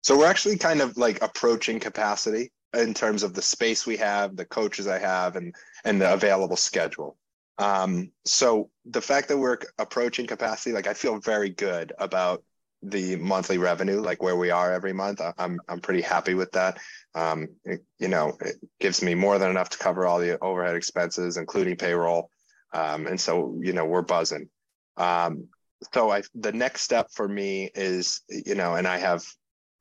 So 0.03 0.17
we're 0.17 0.27
actually 0.27 0.57
kind 0.57 0.81
of 0.81 0.97
like 0.97 1.21
approaching 1.21 1.79
capacity 1.79 2.51
in 2.73 2.93
terms 2.93 3.23
of 3.23 3.33
the 3.33 3.41
space 3.41 3.85
we 3.85 3.97
have, 3.97 4.35
the 4.35 4.45
coaches 4.45 4.87
I 4.87 4.99
have, 4.99 5.35
and 5.35 5.53
and 5.83 6.01
the 6.01 6.11
available 6.13 6.55
schedule. 6.55 7.17
Um, 7.57 8.11
so 8.25 8.69
the 8.85 9.01
fact 9.01 9.27
that 9.27 9.37
we're 9.37 9.59
approaching 9.77 10.27
capacity, 10.27 10.73
like 10.73 10.87
I 10.87 10.93
feel 10.93 11.19
very 11.19 11.49
good 11.49 11.93
about 11.99 12.43
the 12.83 13.15
monthly 13.17 13.57
revenue, 13.57 14.01
like 14.01 14.23
where 14.23 14.35
we 14.35 14.49
are 14.49 14.73
every 14.73 14.93
month. 14.93 15.21
I'm 15.37 15.59
I'm 15.67 15.79
pretty 15.79 16.01
happy 16.01 16.33
with 16.33 16.51
that. 16.53 16.79
Um, 17.13 17.49
it, 17.65 17.81
you 17.99 18.07
know, 18.07 18.37
it 18.41 18.55
gives 18.79 19.01
me 19.03 19.13
more 19.13 19.37
than 19.37 19.51
enough 19.51 19.69
to 19.69 19.77
cover 19.77 20.05
all 20.05 20.19
the 20.19 20.39
overhead 20.39 20.75
expenses, 20.75 21.37
including 21.37 21.75
payroll. 21.75 22.29
Um, 22.73 23.05
and 23.05 23.19
so, 23.19 23.59
you 23.61 23.73
know, 23.73 23.85
we're 23.85 24.01
buzzing. 24.01 24.49
Um, 24.97 25.49
so 25.93 26.09
I 26.11 26.23
the 26.33 26.51
next 26.51 26.81
step 26.81 27.09
for 27.13 27.27
me 27.27 27.69
is, 27.75 28.21
you 28.29 28.55
know, 28.55 28.75
and 28.75 28.87
I 28.87 28.97
have 28.97 29.23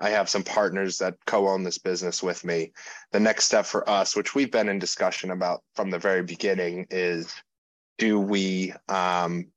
I 0.00 0.10
have 0.10 0.28
some 0.30 0.42
partners 0.42 0.98
that 0.98 1.16
co-own 1.26 1.62
this 1.62 1.78
business 1.78 2.22
with 2.22 2.44
me. 2.44 2.72
The 3.12 3.20
next 3.20 3.44
step 3.44 3.66
for 3.66 3.88
us, 3.88 4.16
which 4.16 4.34
we've 4.34 4.50
been 4.50 4.68
in 4.68 4.78
discussion 4.78 5.30
about 5.30 5.62
from 5.74 5.90
the 5.90 5.98
very 5.98 6.22
beginning, 6.22 6.86
is 6.90 7.34
do 7.98 8.18
we 8.18 8.72
um, 8.88 9.48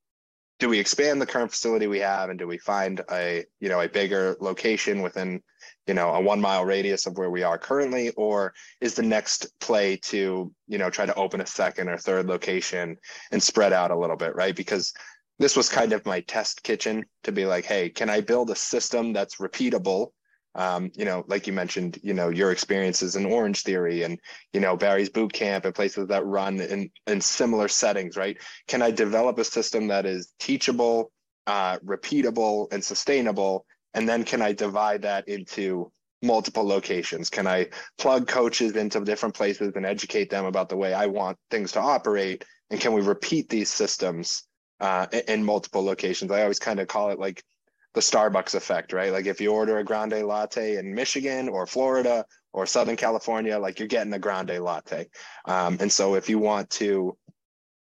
do 0.60 0.69
we 0.69 0.79
expand 0.79 1.21
the 1.21 1.25
current 1.25 1.51
facility 1.51 1.88
we 1.88 1.99
have 1.99 2.29
and 2.29 2.39
do 2.39 2.47
we 2.47 2.58
find 2.58 3.01
a 3.12 3.45
you 3.60 3.69
know 3.69 3.82
a 3.82 3.89
bigger 3.89 4.38
location 4.39 5.01
within 5.01 5.41
you 5.88 5.93
know 5.93 6.13
a 6.13 6.21
one 6.21 6.39
mile 6.39 6.63
radius 6.63 7.06
of 7.06 7.17
where 7.17 7.29
we 7.29 7.43
are 7.43 7.58
currently 7.58 8.12
or 8.12 8.53
is 8.79 8.93
the 8.93 9.03
next 9.03 9.47
play 9.60 9.97
to 9.97 10.53
you 10.67 10.77
know 10.77 10.89
try 10.89 11.06
to 11.06 11.15
open 11.15 11.41
a 11.41 11.45
second 11.45 11.89
or 11.89 11.97
third 11.97 12.27
location 12.27 12.95
and 13.32 13.43
spread 13.43 13.73
out 13.73 13.91
a 13.91 13.97
little 13.97 14.15
bit 14.15 14.36
right 14.36 14.56
because 14.56 14.93
this 15.39 15.58
was 15.58 15.67
kind 15.67 15.91
of 15.91 16.06
my 16.06 16.21
test 16.21 16.63
kitchen 16.63 17.03
to 17.23 17.32
be 17.32 17.45
like 17.45 17.65
hey 17.65 17.89
can 17.89 18.10
i 18.10 18.21
build 18.21 18.49
a 18.49 18.56
system 18.56 19.12
that's 19.12 19.38
repeatable 19.38 20.12
um, 20.56 20.92
you 20.96 21.06
know, 21.06 21.24
like 21.28 21.48
you 21.48 21.54
mentioned, 21.54 22.00
you 22.04 22.13
know, 22.13 22.30
your 22.30 22.52
experiences 22.52 23.16
in 23.16 23.26
Orange 23.26 23.63
Theory 23.63 24.04
and, 24.04 24.20
you 24.54 24.60
know, 24.60 24.78
Barry's 24.78 25.10
Boot 25.10 25.34
Camp 25.34 25.66
and 25.66 25.74
places 25.74 26.08
that 26.08 26.26
run 26.26 26.60
in, 26.60 26.92
in 27.08 27.22
similar 27.22 27.68
settings, 27.68 28.16
right? 28.16 28.38
Can 28.68 28.82
I 28.82 28.92
develop 28.92 29.39
a 29.39 29.44
system 29.44 29.88
that 29.88 30.06
is 30.06 30.34
teachable, 30.39 31.12
uh, 31.48 31.80
repeatable, 31.80 32.72
and 32.72 32.84
sustainable? 32.84 33.66
And 33.96 34.08
then 34.08 34.24
can 34.24 34.42
I 34.42 34.54
divide 34.54 35.02
that 35.04 35.28
into 35.28 35.92
multiple 36.22 36.66
locations? 36.66 37.30
Can 37.30 37.48
I 37.48 37.70
plug 37.98 38.28
coaches 38.28 38.76
into 38.76 39.00
different 39.02 39.36
places 39.36 39.74
and 39.76 39.86
educate 39.86 40.30
them 40.30 40.46
about 40.46 40.70
the 40.70 40.78
way 40.78 40.94
I 40.94 41.08
want 41.08 41.38
things 41.50 41.72
to 41.74 41.82
operate? 41.82 42.46
And 42.70 42.80
can 42.80 42.94
we 42.94 43.02
repeat 43.02 43.50
these 43.50 43.70
systems 43.70 44.44
uh, 44.80 45.08
in 45.28 45.44
multiple 45.44 45.84
locations? 45.84 46.32
I 46.32 46.44
always 46.44 46.60
kind 46.60 46.80
of 46.80 46.88
call 46.88 47.10
it 47.10 47.20
like 47.20 47.44
the 47.93 48.01
Starbucks 48.01 48.56
effect, 48.56 48.93
right? 48.93 49.12
Like 49.12 49.25
if 49.25 49.39
you 49.39 49.51
order 49.51 49.77
a 49.77 49.84
grande 49.84 50.23
latte 50.23 50.77
in 50.77 50.93
Michigan 50.93 51.47
or 51.47 51.67
Florida 51.67 52.25
or 52.51 52.65
Southern 52.65 52.95
California, 52.95 53.58
like 53.58 53.79
you're 53.79 53.88
getting 53.88 54.13
a 54.13 54.19
grande 54.19 54.60
latte. 54.60 55.08
Um, 55.45 55.77
and 55.79 55.91
so 55.91 56.15
if 56.15 56.29
you 56.29 56.39
want 56.39 56.69
to 56.71 57.17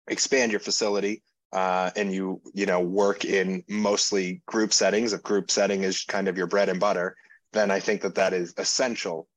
expand 0.08 0.52
your 0.52 0.62
facility 0.62 1.22
uh, 1.52 1.92
and 1.96 2.14
you 2.14 2.42
you 2.54 2.66
know 2.66 2.80
work 2.80 3.26
in 3.26 3.64
mostly 3.68 4.42
group 4.46 4.74
settings, 4.74 5.14
if 5.14 5.22
group 5.24 5.52
setting 5.52 5.84
is 5.84 6.04
kind 6.04 6.28
of 6.28 6.38
your 6.38 6.48
bread 6.48 6.70
and 6.70 6.80
butter, 6.80 7.16
then 7.52 7.72
I 7.72 7.80
think 7.80 8.02
that 8.02 8.16
that 8.16 8.34
is 8.34 8.54
essential 8.58 9.28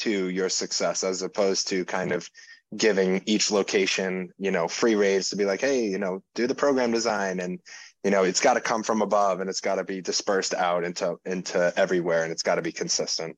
to 0.00 0.28
your 0.28 0.48
success 0.48 1.04
as 1.04 1.22
opposed 1.22 1.68
to 1.68 1.84
kind 1.84 2.12
of 2.12 2.28
giving 2.76 3.22
each 3.26 3.50
location 3.50 4.30
you 4.38 4.50
know 4.50 4.66
free 4.66 4.94
raves 4.94 5.28
to 5.28 5.36
be 5.36 5.44
like 5.44 5.60
hey 5.60 5.86
you 5.86 5.98
know 5.98 6.22
do 6.34 6.46
the 6.46 6.54
program 6.54 6.90
design 6.90 7.38
and 7.38 7.60
you 8.04 8.10
know 8.10 8.24
it's 8.24 8.40
got 8.40 8.54
to 8.54 8.60
come 8.60 8.82
from 8.82 9.02
above 9.02 9.40
and 9.40 9.48
it's 9.48 9.60
got 9.60 9.76
to 9.76 9.84
be 9.84 10.00
dispersed 10.00 10.54
out 10.54 10.84
into 10.84 11.16
into 11.24 11.72
everywhere 11.76 12.22
and 12.22 12.32
it's 12.32 12.42
got 12.42 12.56
to 12.56 12.62
be 12.62 12.72
consistent 12.72 13.36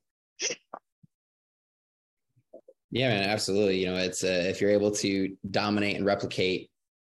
yeah 2.90 3.08
man 3.08 3.28
absolutely 3.28 3.78
you 3.78 3.86
know 3.86 3.96
it's 3.96 4.24
uh, 4.24 4.44
if 4.46 4.60
you're 4.60 4.70
able 4.70 4.90
to 4.90 5.36
dominate 5.50 5.96
and 5.96 6.06
replicate 6.06 6.70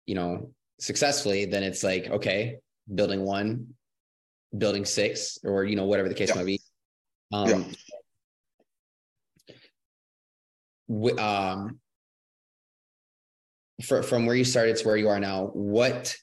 you 0.06 0.14
know 0.14 0.50
successfully 0.78 1.44
then 1.44 1.62
it's 1.62 1.82
like 1.82 2.08
okay 2.10 2.56
building 2.94 3.22
one 3.22 3.66
building 4.56 4.84
six 4.84 5.38
or 5.44 5.64
you 5.64 5.76
know 5.76 5.84
whatever 5.84 6.08
the 6.08 6.14
case 6.14 6.28
yeah. 6.30 6.34
might 6.34 6.46
be 6.46 6.60
um 7.32 7.74
yeah. 10.88 11.52
um 11.52 11.78
for, 13.84 14.02
from 14.02 14.26
where 14.26 14.34
you 14.34 14.44
started 14.44 14.76
to 14.76 14.86
where 14.86 14.96
you 14.96 15.08
are 15.08 15.20
now 15.20 15.46
what 15.52 16.16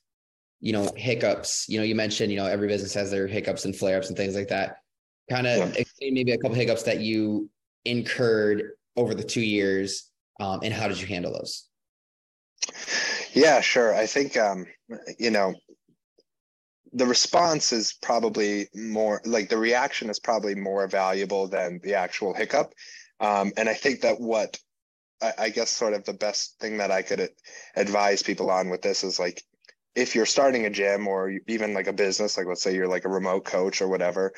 you 0.66 0.74
know, 0.74 0.90
hiccups. 0.96 1.70
You 1.70 1.78
know, 1.78 1.84
you 1.84 1.94
mentioned, 1.94 2.32
you 2.32 2.40
know, 2.40 2.48
every 2.48 2.68
business 2.68 2.92
has 2.96 3.12
their 3.12 3.28
hiccups 3.28 3.66
and 3.66 3.76
flare 3.76 4.00
ups 4.00 4.08
and 4.08 4.18
things 4.18 4.36
like 4.36 4.48
that. 4.48 4.78
Kind 5.30 5.46
of 5.46 5.78
yeah. 5.78 5.84
maybe 6.02 6.32
a 6.32 6.40
couple 6.40 6.56
hiccups 6.56 6.82
that 6.84 7.02
you 7.02 7.52
incurred 7.86 8.72
over 8.96 9.14
the 9.14 9.24
two 9.24 9.42
years, 9.42 10.10
um, 10.40 10.62
and 10.64 10.74
how 10.74 10.88
did 10.88 11.00
you 11.00 11.06
handle 11.06 11.34
those? 11.34 11.68
Yeah, 13.34 13.62
sure. 13.62 13.94
I 13.94 14.08
think 14.08 14.38
um, 14.38 14.66
you 15.20 15.30
know 15.30 15.54
the 16.94 17.06
response 17.06 17.72
is 17.72 17.94
probably 18.02 18.68
more 18.74 19.22
like 19.24 19.50
the 19.50 19.58
reaction 19.58 20.10
is 20.10 20.20
probably 20.20 20.56
more 20.56 20.88
valuable 20.88 21.48
than 21.48 21.80
the 21.84 21.94
actual 21.94 22.34
hiccup. 22.34 22.74
Um, 23.20 23.54
and 23.56 23.70
I 23.70 23.76
think 23.76 24.02
that 24.02 24.20
what 24.20 24.58
I, 25.22 25.34
I, 25.38 25.50
guess 25.50 25.70
sort 25.70 25.94
of 25.94 26.06
the 26.06 26.14
best 26.14 26.60
thing 26.60 26.78
that 26.78 26.92
I 26.92 27.02
could 27.02 27.30
advise 27.76 28.24
people 28.24 28.50
on 28.50 28.70
with 28.70 28.82
this 28.82 29.04
is 29.04 29.20
like 29.20 29.44
if 29.96 30.16
you're 30.16 30.26
starting 30.26 30.66
a 30.66 30.70
gym 30.70 31.08
or 31.08 31.32
even 31.48 31.74
like 31.74 31.88
a 31.88 31.94
business, 31.94 32.38
like 32.38 32.48
let's 32.48 32.62
say 32.62 32.76
you're 32.76 32.88
like 32.88 33.06
a 33.06 33.10
remote 33.10 33.46
coach 33.46 33.82
or 33.82 33.88
whatever, 33.88 34.34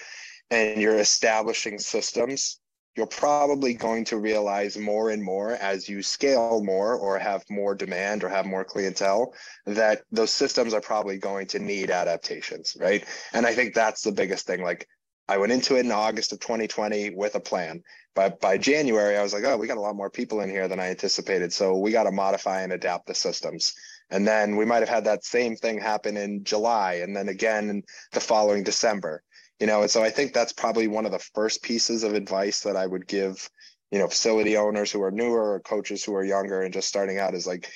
and 0.51 0.81
you're 0.81 0.99
establishing 0.99 1.79
systems, 1.79 2.59
you're 2.95 3.05
probably 3.05 3.75
going 3.75 4.05
to 4.05 4.17
realize 4.17 4.77
more 4.77 5.11
and 5.11 5.23
more 5.23 5.51
as 5.51 5.87
you 5.87 6.01
scale 6.01 6.63
more 6.63 6.95
or 6.95 7.19
have 7.19 7.43
more 7.49 7.75
demand 7.75 8.23
or 8.23 8.29
have 8.29 8.45
more 8.45 8.63
clientele 8.63 9.33
that 9.67 10.01
those 10.11 10.31
systems 10.31 10.73
are 10.73 10.81
probably 10.81 11.17
going 11.17 11.45
to 11.45 11.59
need 11.59 11.91
adaptations, 11.91 12.75
right? 12.79 13.05
And 13.33 13.45
I 13.45 13.53
think 13.53 13.75
that's 13.75 14.01
the 14.01 14.11
biggest 14.11 14.47
thing. 14.47 14.63
Like 14.63 14.87
I 15.27 15.37
went 15.37 15.51
into 15.51 15.75
it 15.75 15.85
in 15.85 15.91
August 15.91 16.31
of 16.31 16.39
2020 16.39 17.11
with 17.11 17.35
a 17.35 17.39
plan. 17.39 17.83
But 18.15 18.39
by 18.39 18.57
January, 18.57 19.15
I 19.15 19.21
was 19.21 19.33
like, 19.33 19.43
oh, 19.43 19.57
we 19.57 19.67
got 19.67 19.77
a 19.77 19.81
lot 19.81 19.95
more 19.95 20.09
people 20.09 20.41
in 20.41 20.49
here 20.49 20.67
than 20.67 20.79
I 20.79 20.89
anticipated. 20.89 21.53
So 21.53 21.77
we 21.77 21.91
got 21.91 22.03
to 22.03 22.11
modify 22.11 22.61
and 22.61 22.73
adapt 22.73 23.05
the 23.05 23.13
systems. 23.13 23.75
And 24.09 24.27
then 24.27 24.55
we 24.55 24.65
might 24.65 24.79
have 24.79 24.89
had 24.89 25.05
that 25.05 25.25
same 25.25 25.55
thing 25.55 25.79
happen 25.79 26.17
in 26.17 26.43
July 26.43 26.95
and 27.03 27.15
then 27.15 27.29
again 27.29 27.83
the 28.13 28.19
following 28.19 28.63
December 28.63 29.23
you 29.59 29.67
know? 29.67 29.81
And 29.81 29.91
so 29.91 30.03
i 30.03 30.09
think 30.09 30.33
that's 30.33 30.53
probably 30.53 30.87
one 30.87 31.05
of 31.05 31.11
the 31.11 31.25
first 31.33 31.63
pieces 31.63 32.03
of 32.03 32.13
advice 32.13 32.61
that 32.61 32.75
i 32.75 32.85
would 32.85 33.07
give 33.07 33.49
you 33.91 33.99
know 33.99 34.07
facility 34.07 34.57
owners 34.57 34.91
who 34.91 35.01
are 35.01 35.11
newer 35.11 35.53
or 35.53 35.59
coaches 35.59 36.03
who 36.03 36.15
are 36.15 36.23
younger 36.23 36.61
and 36.61 36.73
just 36.73 36.87
starting 36.87 37.19
out 37.19 37.33
is 37.33 37.47
like 37.47 37.69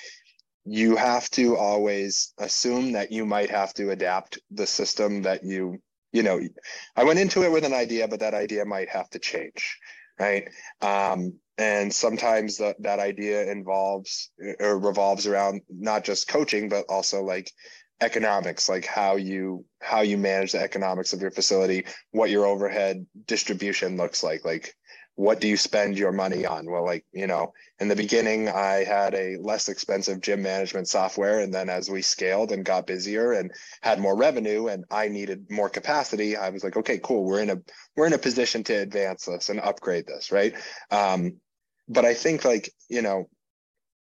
you 0.66 0.96
have 0.96 1.30
to 1.32 1.58
always 1.58 2.34
assume 2.38 2.92
that 2.92 3.12
you 3.12 3.26
might 3.26 3.50
have 3.50 3.74
to 3.74 3.90
adapt 3.90 4.40
the 4.52 4.68
system 4.68 5.24
that 5.24 5.44
you 5.44 5.82
you 6.12 6.24
know 6.24 6.40
i 6.96 7.04
went 7.04 7.20
into 7.20 7.44
it 7.44 7.52
with 7.52 7.64
an 7.64 7.74
idea 7.74 8.08
but 8.08 8.20
that 8.20 8.34
idea 8.34 8.66
might 8.66 8.90
have 8.90 9.10
to 9.10 9.20
change 9.20 9.78
right? 10.22 10.48
Um, 10.82 11.34
and 11.58 11.94
sometimes 11.94 12.58
that 12.58 12.82
that 12.82 13.00
idea 13.00 13.52
involves 13.52 14.32
or 14.60 14.80
revolves 14.80 15.28
around 15.28 15.62
not 15.70 16.04
just 16.04 16.28
coaching 16.28 16.70
but 16.70 16.86
also 16.90 17.24
like 17.24 17.52
economics 18.02 18.68
like 18.68 18.86
how 18.86 19.16
you 19.16 19.64
how 19.80 20.02
you 20.02 20.18
manage 20.18 20.54
the 20.54 20.60
economics 20.60 21.14
of 21.14 21.22
your 21.22 21.30
facility 21.30 21.86
what 22.12 22.32
your 22.32 22.48
overhead 22.48 23.06
distribution 23.28 23.96
looks 23.96 24.24
like 24.24 24.44
like 24.44 24.74
what 25.16 25.40
do 25.40 25.48
you 25.48 25.58
spend 25.58 25.98
your 25.98 26.12
money 26.12 26.46
on? 26.46 26.70
Well 26.70 26.86
like 26.86 27.06
you 27.12 27.28
know 27.28 27.54
in 27.80 27.88
the 27.88 27.96
beginning 27.96 28.50
i 28.50 28.84
had 28.84 29.14
a 29.14 29.38
less 29.38 29.70
expensive 29.70 30.22
gym 30.22 30.42
management 30.42 30.88
software 30.88 31.40
and 31.40 31.54
then 31.54 31.70
as 31.70 31.90
we 31.90 32.02
scaled 32.02 32.52
and 32.52 32.66
got 32.66 32.88
busier 32.88 33.34
and 33.34 33.52
had 33.82 34.00
more 34.00 34.16
revenue 34.16 34.68
and 34.68 34.86
i 34.92 35.08
needed 35.08 35.50
more 35.50 35.70
capacity 35.70 36.36
i 36.36 36.50
was 36.50 36.64
like 36.64 36.78
okay 36.78 37.00
cool 37.00 37.24
we're 37.26 37.42
in 37.42 37.50
a 37.50 37.58
we're 37.96 38.08
in 38.08 38.14
a 38.14 38.18
position 38.18 38.64
to 38.64 38.74
advance 38.74 39.26
this 39.26 39.50
and 39.50 39.60
upgrade 39.60 40.06
this 40.08 40.32
right? 40.32 40.54
Um 40.92 41.38
but 41.88 42.06
i 42.06 42.14
think 42.14 42.46
like 42.46 42.72
you 42.90 43.02
know 43.02 43.28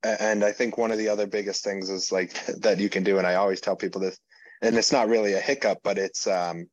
and 0.03 0.45
I 0.45 0.53
think 0.53 0.77
one 0.77 0.91
of 0.91 0.99
the 0.99 1.09
other 1.09 1.27
biggest 1.27 1.63
things 1.65 1.89
is 1.91 2.11
like 2.11 2.45
that 2.61 2.81
you 2.81 2.89
can 2.89 3.05
do, 3.05 3.19
and 3.19 3.27
I 3.27 3.35
always 3.35 3.61
tell 3.61 3.77
people 3.77 4.01
this, 4.01 4.19
and 4.61 4.77
it's 4.77 4.93
not 4.93 5.09
really 5.09 5.35
a 5.35 5.41
hiccup, 5.41 5.79
but 5.83 5.99
it's 5.99 6.27
um, 6.27 6.67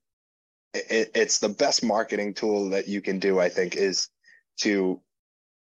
it, 0.73 1.12
it's 1.15 1.39
the 1.39 1.49
best 1.49 1.84
marketing 1.84 2.34
tool 2.34 2.69
that 2.71 2.88
you 2.88 3.01
can 3.01 3.19
do. 3.19 3.39
I 3.39 3.49
think 3.49 3.75
is 3.75 4.10
to 4.62 5.01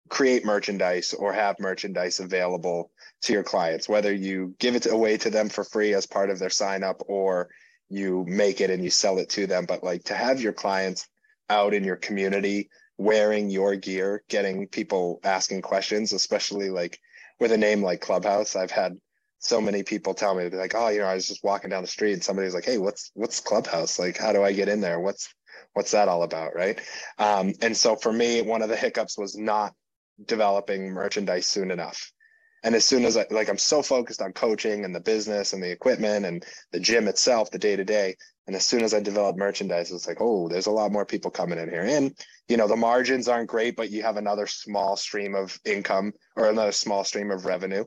create 0.08 0.44
merchandise 0.44 1.14
or 1.14 1.32
have 1.32 1.58
merchandise 1.60 2.20
available 2.20 2.90
to 3.22 3.32
your 3.32 3.42
clients, 3.42 3.88
whether 3.88 4.12
you 4.12 4.54
give 4.58 4.76
it 4.76 4.86
away 4.86 5.16
to 5.18 5.30
them 5.30 5.48
for 5.48 5.64
free 5.64 5.94
as 5.94 6.06
part 6.06 6.30
of 6.30 6.38
their 6.38 6.50
sign 6.50 6.84
up 6.84 7.02
or 7.08 7.48
you 7.88 8.24
make 8.28 8.60
it 8.60 8.70
and 8.70 8.84
you 8.84 8.90
sell 8.90 9.18
it 9.18 9.30
to 9.30 9.46
them. 9.46 9.66
But 9.66 9.84
like 9.84 10.04
to 10.04 10.14
have 10.14 10.40
your 10.40 10.52
clients 10.52 11.08
out 11.50 11.74
in 11.74 11.84
your 11.84 11.96
community 11.96 12.68
wearing 12.98 13.50
your 13.50 13.76
gear, 13.76 14.22
getting 14.28 14.68
people 14.68 15.20
asking 15.24 15.62
questions, 15.62 16.12
especially 16.12 16.70
like 16.70 16.98
with 17.40 17.52
a 17.52 17.58
name 17.58 17.82
like 17.82 18.00
Clubhouse, 18.00 18.56
I've 18.56 18.70
had 18.70 18.96
so 19.46 19.60
many 19.60 19.82
people 19.82 20.14
tell 20.14 20.34
me 20.34 20.48
like, 20.50 20.74
oh, 20.74 20.88
you 20.88 21.00
know, 21.00 21.06
I 21.06 21.14
was 21.14 21.28
just 21.28 21.44
walking 21.44 21.70
down 21.70 21.82
the 21.82 21.88
street 21.88 22.14
and 22.14 22.24
somebody 22.24 22.46
was 22.46 22.54
like, 22.54 22.64
hey, 22.64 22.78
what's 22.78 23.10
what's 23.14 23.40
Clubhouse? 23.40 23.98
Like, 23.98 24.18
how 24.18 24.32
do 24.32 24.42
I 24.42 24.52
get 24.52 24.68
in 24.68 24.80
there? 24.80 25.00
What's 25.00 25.34
what's 25.74 25.92
that 25.92 26.08
all 26.08 26.22
about, 26.22 26.54
right? 26.54 26.80
Um, 27.18 27.52
and 27.62 27.76
so 27.76 27.96
for 27.96 28.12
me, 28.12 28.42
one 28.42 28.62
of 28.62 28.68
the 28.68 28.76
hiccups 28.76 29.18
was 29.18 29.36
not 29.36 29.74
developing 30.26 30.90
merchandise 30.90 31.46
soon 31.46 31.70
enough. 31.70 32.12
And 32.64 32.74
as 32.74 32.84
soon 32.84 33.04
as 33.04 33.16
I 33.16 33.26
like, 33.30 33.48
I'm 33.48 33.58
so 33.58 33.82
focused 33.82 34.22
on 34.22 34.32
coaching 34.32 34.84
and 34.84 34.94
the 34.94 35.00
business 35.00 35.52
and 35.52 35.62
the 35.62 35.70
equipment 35.70 36.26
and 36.26 36.44
the 36.72 36.80
gym 36.80 37.06
itself, 37.08 37.50
the 37.50 37.58
day 37.58 37.76
to 37.76 37.84
day. 37.84 38.16
And 38.46 38.56
as 38.56 38.64
soon 38.64 38.82
as 38.82 38.94
I 38.94 39.00
developed 39.00 39.38
merchandise, 39.38 39.92
it's 39.92 40.06
like, 40.06 40.20
oh, 40.20 40.48
there's 40.48 40.66
a 40.66 40.72
lot 40.72 40.92
more 40.92 41.04
people 41.04 41.30
coming 41.30 41.58
in 41.58 41.68
here. 41.68 41.82
And 41.82 42.12
you 42.48 42.56
know, 42.56 42.68
the 42.68 42.76
margins 42.76 43.28
aren't 43.28 43.48
great, 43.48 43.76
but 43.76 43.90
you 43.90 44.02
have 44.02 44.16
another 44.16 44.46
small 44.46 44.96
stream 44.96 45.34
of 45.34 45.58
income 45.64 46.12
or 46.36 46.48
another 46.48 46.72
small 46.72 47.04
stream 47.04 47.30
of 47.30 47.44
revenue. 47.44 47.84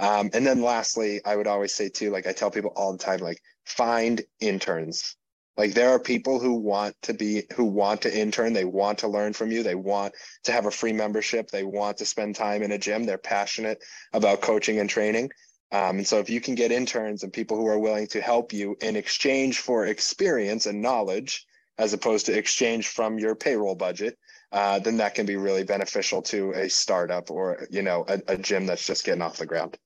Um, 0.00 0.30
and 0.32 0.46
then 0.46 0.62
lastly, 0.62 1.20
I 1.26 1.36
would 1.36 1.46
always 1.46 1.74
say 1.74 1.90
too, 1.90 2.10
like 2.10 2.26
I 2.26 2.32
tell 2.32 2.50
people 2.50 2.72
all 2.74 2.92
the 2.92 2.98
time, 2.98 3.20
like 3.20 3.40
find 3.66 4.22
interns. 4.40 5.14
Like 5.58 5.74
there 5.74 5.90
are 5.90 6.00
people 6.00 6.40
who 6.40 6.54
want 6.54 6.96
to 7.02 7.12
be 7.12 7.42
who 7.54 7.64
want 7.64 8.00
to 8.02 8.18
intern, 8.18 8.54
they 8.54 8.64
want 8.64 8.98
to 9.00 9.08
learn 9.08 9.34
from 9.34 9.52
you, 9.52 9.62
they 9.62 9.74
want 9.74 10.14
to 10.44 10.52
have 10.52 10.64
a 10.64 10.70
free 10.70 10.94
membership, 10.94 11.50
they 11.50 11.64
want 11.64 11.98
to 11.98 12.06
spend 12.06 12.34
time 12.34 12.62
in 12.62 12.72
a 12.72 12.78
gym, 12.78 13.04
they're 13.04 13.18
passionate 13.18 13.84
about 14.14 14.40
coaching 14.40 14.78
and 14.78 14.88
training. 14.88 15.28
Um, 15.70 15.98
and 15.98 16.06
so 16.06 16.18
if 16.18 16.30
you 16.30 16.40
can 16.40 16.54
get 16.54 16.72
interns 16.72 17.22
and 17.22 17.32
people 17.32 17.58
who 17.58 17.66
are 17.66 17.78
willing 17.78 18.06
to 18.08 18.22
help 18.22 18.54
you 18.54 18.76
in 18.80 18.96
exchange 18.96 19.58
for 19.58 19.84
experience 19.84 20.64
and 20.64 20.80
knowledge, 20.80 21.46
as 21.76 21.92
opposed 21.92 22.24
to 22.26 22.36
exchange 22.36 22.88
from 22.88 23.18
your 23.18 23.34
payroll 23.34 23.74
budget, 23.74 24.18
uh, 24.52 24.78
then 24.78 24.96
that 24.96 25.14
can 25.14 25.26
be 25.26 25.36
really 25.36 25.62
beneficial 25.62 26.22
to 26.22 26.52
a 26.52 26.70
startup 26.70 27.30
or 27.30 27.66
you 27.70 27.82
know 27.82 28.06
a, 28.08 28.20
a 28.28 28.38
gym 28.38 28.64
that's 28.64 28.86
just 28.86 29.04
getting 29.04 29.22
off 29.22 29.36
the 29.36 29.44
ground. 29.44 29.76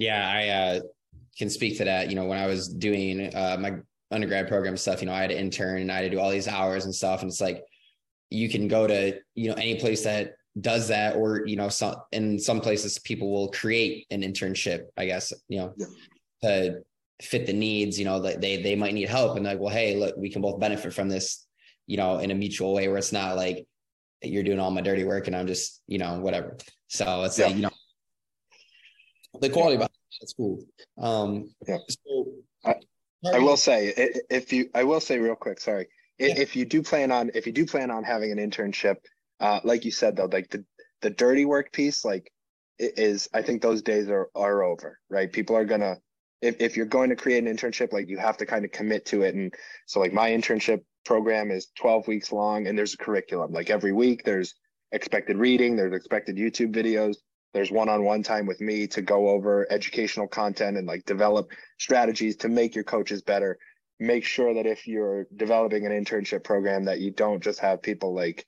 Yeah, 0.00 0.28
I 0.28 0.48
uh, 0.48 0.80
can 1.38 1.50
speak 1.50 1.78
to 1.78 1.84
that. 1.84 2.08
You 2.08 2.16
know, 2.16 2.24
when 2.24 2.38
I 2.38 2.46
was 2.46 2.68
doing 2.68 3.34
uh, 3.34 3.56
my 3.60 3.74
undergrad 4.10 4.48
program 4.48 4.76
stuff, 4.76 5.00
you 5.00 5.06
know, 5.06 5.12
I 5.12 5.20
had 5.20 5.30
to 5.30 5.38
intern 5.38 5.82
and 5.82 5.92
I 5.92 5.96
had 5.96 6.02
to 6.02 6.10
do 6.10 6.18
all 6.18 6.30
these 6.30 6.48
hours 6.48 6.86
and 6.86 6.94
stuff, 6.94 7.22
and 7.22 7.30
it's 7.30 7.40
like 7.40 7.64
you 8.30 8.48
can 8.48 8.68
go 8.68 8.86
to 8.86 9.18
you 9.34 9.48
know 9.48 9.54
any 9.54 9.78
place 9.78 10.04
that 10.04 10.34
does 10.60 10.88
that 10.88 11.16
or 11.16 11.46
you 11.46 11.56
know 11.56 11.68
some 11.68 11.94
in 12.12 12.38
some 12.38 12.60
places 12.60 12.98
people 12.98 13.30
will 13.30 13.48
create 13.48 14.06
an 14.10 14.22
internship 14.22 14.86
i 14.96 15.04
guess 15.06 15.32
you 15.48 15.58
know 15.58 15.72
yeah. 15.76 15.86
to 16.42 16.82
fit 17.22 17.46
the 17.46 17.52
needs 17.52 17.98
you 17.98 18.04
know 18.04 18.20
that 18.20 18.40
they 18.40 18.60
they 18.60 18.74
might 18.74 18.94
need 18.94 19.08
help 19.08 19.36
and 19.36 19.44
like 19.44 19.60
well 19.60 19.72
hey 19.72 19.96
look 19.96 20.16
we 20.16 20.28
can 20.28 20.42
both 20.42 20.58
benefit 20.58 20.92
from 20.92 21.08
this 21.08 21.46
you 21.86 21.96
know 21.96 22.18
in 22.18 22.30
a 22.30 22.34
mutual 22.34 22.74
way 22.74 22.88
where 22.88 22.96
it's 22.96 23.12
not 23.12 23.36
like 23.36 23.66
you're 24.22 24.42
doing 24.42 24.58
all 24.58 24.70
my 24.70 24.80
dirty 24.80 25.04
work 25.04 25.28
and 25.28 25.36
i'm 25.36 25.46
just 25.46 25.82
you 25.86 25.98
know 25.98 26.18
whatever 26.18 26.56
so 26.88 27.22
it's 27.22 27.38
yeah. 27.38 27.46
like 27.46 27.54
you 27.54 27.62
know 27.62 27.70
the 29.40 29.50
quality 29.50 29.78
yeah. 29.78 29.86
that's 30.20 30.32
cool 30.34 30.62
um 30.98 31.50
yeah. 31.66 31.78
so 31.88 32.26
I, 32.64 32.74
I 33.32 33.38
will 33.38 33.56
say 33.56 33.92
if 34.28 34.52
you 34.52 34.70
i 34.74 34.84
will 34.84 35.00
say 35.00 35.18
real 35.18 35.36
quick 35.36 35.60
sorry 35.60 35.86
yeah. 36.18 36.34
if 36.36 36.56
you 36.56 36.64
do 36.64 36.82
plan 36.82 37.12
on 37.12 37.30
if 37.34 37.46
you 37.46 37.52
do 37.52 37.66
plan 37.66 37.90
on 37.90 38.04
having 38.04 38.32
an 38.32 38.38
internship 38.38 38.96
uh 39.40 39.60
like 39.64 39.84
you 39.84 39.90
said 39.90 40.16
though 40.16 40.28
like 40.30 40.50
the 40.50 40.64
the 41.02 41.10
dirty 41.10 41.44
work 41.44 41.72
piece 41.72 42.04
like 42.04 42.30
is 42.78 43.28
i 43.32 43.42
think 43.42 43.62
those 43.62 43.82
days 43.82 44.08
are 44.08 44.28
are 44.34 44.62
over 44.62 44.98
right 45.08 45.32
people 45.32 45.56
are 45.56 45.64
gonna 45.64 45.96
if, 46.42 46.56
if 46.60 46.76
you're 46.76 46.86
going 46.86 47.10
to 47.10 47.16
create 47.16 47.44
an 47.44 47.54
internship, 47.54 47.92
like 47.92 48.08
you 48.08 48.18
have 48.18 48.36
to 48.38 48.46
kind 48.46 48.64
of 48.64 48.72
commit 48.72 49.04
to 49.06 49.22
it. 49.22 49.34
And 49.34 49.52
so 49.86 50.00
like 50.00 50.12
my 50.12 50.30
internship 50.30 50.82
program 51.04 51.50
is 51.50 51.68
12 51.78 52.08
weeks 52.08 52.32
long 52.32 52.66
and 52.66 52.76
there's 52.76 52.94
a 52.94 52.98
curriculum. 52.98 53.52
Like 53.52 53.70
every 53.70 53.92
week 53.92 54.24
there's 54.24 54.54
expected 54.92 55.36
reading, 55.36 55.76
there's 55.76 55.94
expected 55.94 56.36
YouTube 56.36 56.74
videos, 56.74 57.16
there's 57.52 57.70
one-on-one 57.70 58.22
time 58.22 58.46
with 58.46 58.60
me 58.60 58.86
to 58.88 59.02
go 59.02 59.28
over 59.28 59.66
educational 59.70 60.28
content 60.28 60.76
and 60.76 60.86
like 60.86 61.04
develop 61.04 61.50
strategies 61.78 62.36
to 62.36 62.48
make 62.48 62.74
your 62.74 62.84
coaches 62.84 63.22
better. 63.22 63.58
Make 63.98 64.24
sure 64.24 64.54
that 64.54 64.66
if 64.66 64.86
you're 64.86 65.26
developing 65.34 65.84
an 65.84 65.92
internship 65.92 66.44
program 66.44 66.84
that 66.84 67.00
you 67.00 67.10
don't 67.10 67.42
just 67.42 67.60
have 67.60 67.82
people 67.82 68.14
like 68.14 68.46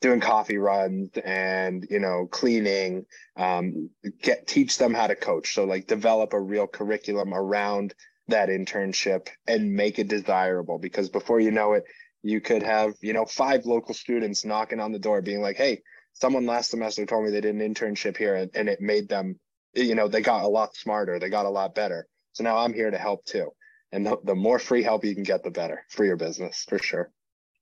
doing 0.00 0.20
coffee 0.20 0.58
runs 0.58 1.10
and 1.24 1.86
you 1.90 1.98
know 1.98 2.28
cleaning 2.30 3.06
um, 3.36 3.88
get 4.20 4.46
teach 4.46 4.76
them 4.76 4.92
how 4.92 5.06
to 5.06 5.16
coach 5.16 5.54
so 5.54 5.64
like 5.64 5.86
develop 5.86 6.34
a 6.34 6.40
real 6.40 6.66
curriculum 6.66 7.32
around 7.32 7.94
that 8.28 8.50
internship 8.50 9.28
and 9.46 9.72
make 9.72 9.98
it 9.98 10.08
desirable 10.08 10.78
because 10.78 11.08
before 11.08 11.40
you 11.40 11.50
know 11.50 11.72
it 11.72 11.84
you 12.22 12.38
could 12.38 12.62
have 12.62 12.92
you 13.00 13.14
know 13.14 13.24
five 13.24 13.64
local 13.64 13.94
students 13.94 14.44
knocking 14.44 14.78
on 14.78 14.92
the 14.92 14.98
door 14.98 15.22
being 15.22 15.40
like 15.40 15.56
hey 15.56 15.80
someone 16.14 16.46
last 16.46 16.70
semester 16.70 17.04
told 17.04 17.24
me 17.24 17.30
they 17.30 17.40
did 17.40 17.54
an 17.54 17.74
internship 17.74 18.16
here 18.16 18.36
and, 18.36 18.50
and 18.54 18.68
it 18.68 18.80
made 18.80 19.08
them 19.08 19.38
you 19.74 19.94
know 19.94 20.08
they 20.08 20.22
got 20.22 20.44
a 20.44 20.48
lot 20.48 20.74
smarter 20.74 21.18
they 21.18 21.28
got 21.28 21.46
a 21.46 21.50
lot 21.50 21.74
better 21.74 22.06
so 22.32 22.42
now 22.42 22.56
i'm 22.56 22.72
here 22.72 22.90
to 22.90 22.98
help 22.98 23.24
too 23.24 23.50
and 23.92 24.06
the, 24.06 24.16
the 24.24 24.34
more 24.34 24.58
free 24.58 24.82
help 24.82 25.04
you 25.04 25.14
can 25.14 25.24
get 25.24 25.42
the 25.42 25.50
better 25.50 25.84
for 25.90 26.04
your 26.04 26.16
business 26.16 26.64
for 26.68 26.78
sure 26.78 27.10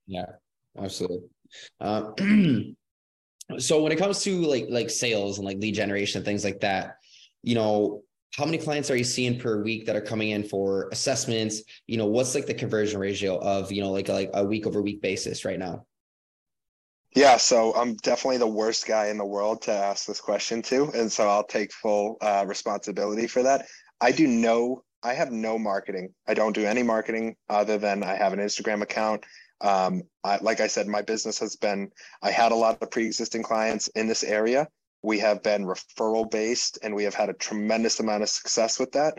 yeah 0.07 0.25
absolutely 0.77 1.27
uh, 1.79 2.11
so 3.57 3.81
when 3.81 3.91
it 3.91 3.97
comes 3.97 4.21
to 4.23 4.41
like 4.41 4.65
like 4.69 4.89
sales 4.89 5.37
and 5.37 5.45
like 5.45 5.57
lead 5.57 5.75
generation 5.75 6.19
and 6.19 6.25
things 6.25 6.43
like 6.43 6.59
that, 6.61 6.97
you 7.41 7.55
know, 7.55 8.03
how 8.35 8.45
many 8.45 8.57
clients 8.57 8.89
are 8.89 8.95
you 8.95 9.03
seeing 9.03 9.39
per 9.39 9.61
week 9.61 9.85
that 9.85 9.95
are 9.95 10.01
coming 10.01 10.31
in 10.31 10.43
for 10.43 10.89
assessments? 10.91 11.61
You 11.87 11.97
know, 11.97 12.07
what's 12.07 12.33
like 12.33 12.45
the 12.45 12.53
conversion 12.53 12.99
ratio 12.99 13.37
of 13.39 13.71
you 13.71 13.81
know 13.81 13.91
like 13.91 14.07
like 14.07 14.29
a 14.33 14.43
week 14.43 14.65
over 14.65 14.81
week 14.81 15.01
basis 15.01 15.45
right 15.45 15.59
now? 15.59 15.85
Yeah, 17.15 17.37
so 17.37 17.73
I'm 17.75 17.95
definitely 17.97 18.37
the 18.39 18.47
worst 18.47 18.87
guy 18.87 19.07
in 19.07 19.17
the 19.17 19.25
world 19.25 19.61
to 19.63 19.71
ask 19.71 20.05
this 20.07 20.19
question 20.21 20.61
to, 20.63 20.89
and 20.95 21.11
so 21.11 21.27
I'll 21.29 21.43
take 21.43 21.71
full 21.71 22.17
uh, 22.21 22.45
responsibility 22.47 23.27
for 23.27 23.43
that. 23.43 23.67
I 24.01 24.11
do 24.11 24.27
no, 24.27 24.83
I 25.03 25.13
have 25.13 25.31
no 25.31 25.59
marketing. 25.59 26.13
I 26.27 26.33
don't 26.33 26.53
do 26.53 26.65
any 26.65 26.83
marketing 26.83 27.35
other 27.49 27.77
than 27.77 28.03
I 28.03 28.15
have 28.15 28.33
an 28.33 28.39
Instagram 28.39 28.81
account 28.81 29.23
Um, 29.61 30.03
I, 30.23 30.37
like 30.41 30.59
I 30.59 30.67
said, 30.67 30.87
my 30.87 31.01
business 31.01 31.39
has 31.39 31.55
been, 31.55 31.89
I 32.21 32.31
had 32.31 32.51
a 32.51 32.55
lot 32.55 32.81
of 32.81 32.91
pre-existing 32.91 33.43
clients 33.43 33.87
in 33.89 34.07
this 34.07 34.23
area. 34.23 34.67
We 35.03 35.19
have 35.19 35.43
been 35.43 35.65
referral 35.65 36.29
based 36.29 36.79
and 36.83 36.95
we 36.95 37.05
have 37.05 37.15
had 37.15 37.29
a 37.29 37.33
tremendous 37.33 37.99
amount 37.99 38.23
of 38.23 38.29
success 38.29 38.79
with 38.79 38.91
that. 38.93 39.17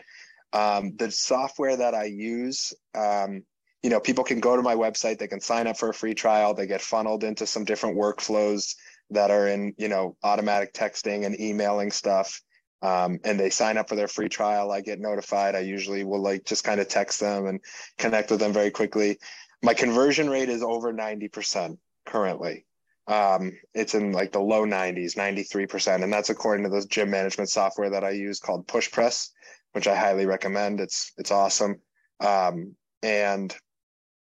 Um, 0.53 0.97
the 0.97 1.11
software 1.11 1.77
that 1.77 1.95
I 1.95 2.05
use, 2.05 2.73
um, 2.95 3.45
you 3.85 3.91
know, 3.91 4.01
people 4.01 4.25
can 4.25 4.41
go 4.41 4.57
to 4.57 4.63
my 4.63 4.75
website, 4.75 5.19
they 5.19 5.29
can 5.29 5.41
sign 5.41 5.67
up 5.67 5.77
for 5.77 5.91
a 5.91 5.95
free 5.95 6.15
trial, 6.15 6.55
they 6.55 6.67
get 6.67 6.81
funneled 6.81 7.23
into 7.23 7.47
some 7.47 7.67
different 7.67 7.99
workflows 7.99 8.77
that 9.11 9.31
are 9.31 9.47
in, 9.47 9.75
you 9.77 9.89
know, 9.89 10.17
automatic 10.25 10.73
texting 10.73 11.27
and 11.27 11.39
emailing 11.39 11.91
stuff. 11.91 12.41
Um, 12.81 13.21
and 13.25 13.39
they 13.39 13.51
sign 13.51 13.77
up 13.77 13.91
for 13.91 13.95
their 13.95 14.09
free 14.09 14.31
trial. 14.31 14.73
I 14.73 14.81
get 14.81 15.01
notified. 15.01 15.55
I 15.55 15.61
usually 15.61 16.03
will 16.03 16.23
like 16.23 16.47
just 16.47 16.65
kind 16.65 16.81
of 16.81 16.89
text 16.89 17.21
them 17.21 17.47
and 17.47 17.61
connect 17.99 18.31
with 18.31 18.41
them 18.41 18.55
very 18.55 18.71
quickly. 18.71 19.19
My 19.63 19.75
conversion 19.75 20.31
rate 20.31 20.49
is 20.49 20.63
over 20.63 20.91
90% 20.91 21.77
currently. 22.07 22.65
Um, 23.07 23.53
it's 23.75 23.95
in 23.95 24.13
like 24.13 24.33
the 24.33 24.41
low 24.41 24.65
90s, 24.65 25.15
93%. 25.15 26.03
And 26.03 26.11
that's 26.11 26.31
according 26.31 26.65
to 26.65 26.71
this 26.71 26.87
gym 26.87 27.11
management 27.11 27.51
software 27.51 27.91
that 27.91 28.05
I 28.05 28.11
use 28.11 28.41
called 28.41 28.67
Push 28.67 28.93
Press, 28.93 29.31
which 29.73 29.87
I 29.87 29.95
highly 29.95 30.25
recommend. 30.25 30.81
It's 30.81 31.13
it's 31.19 31.31
awesome. 31.31 31.81
Um, 32.21 32.77
and 33.03 33.55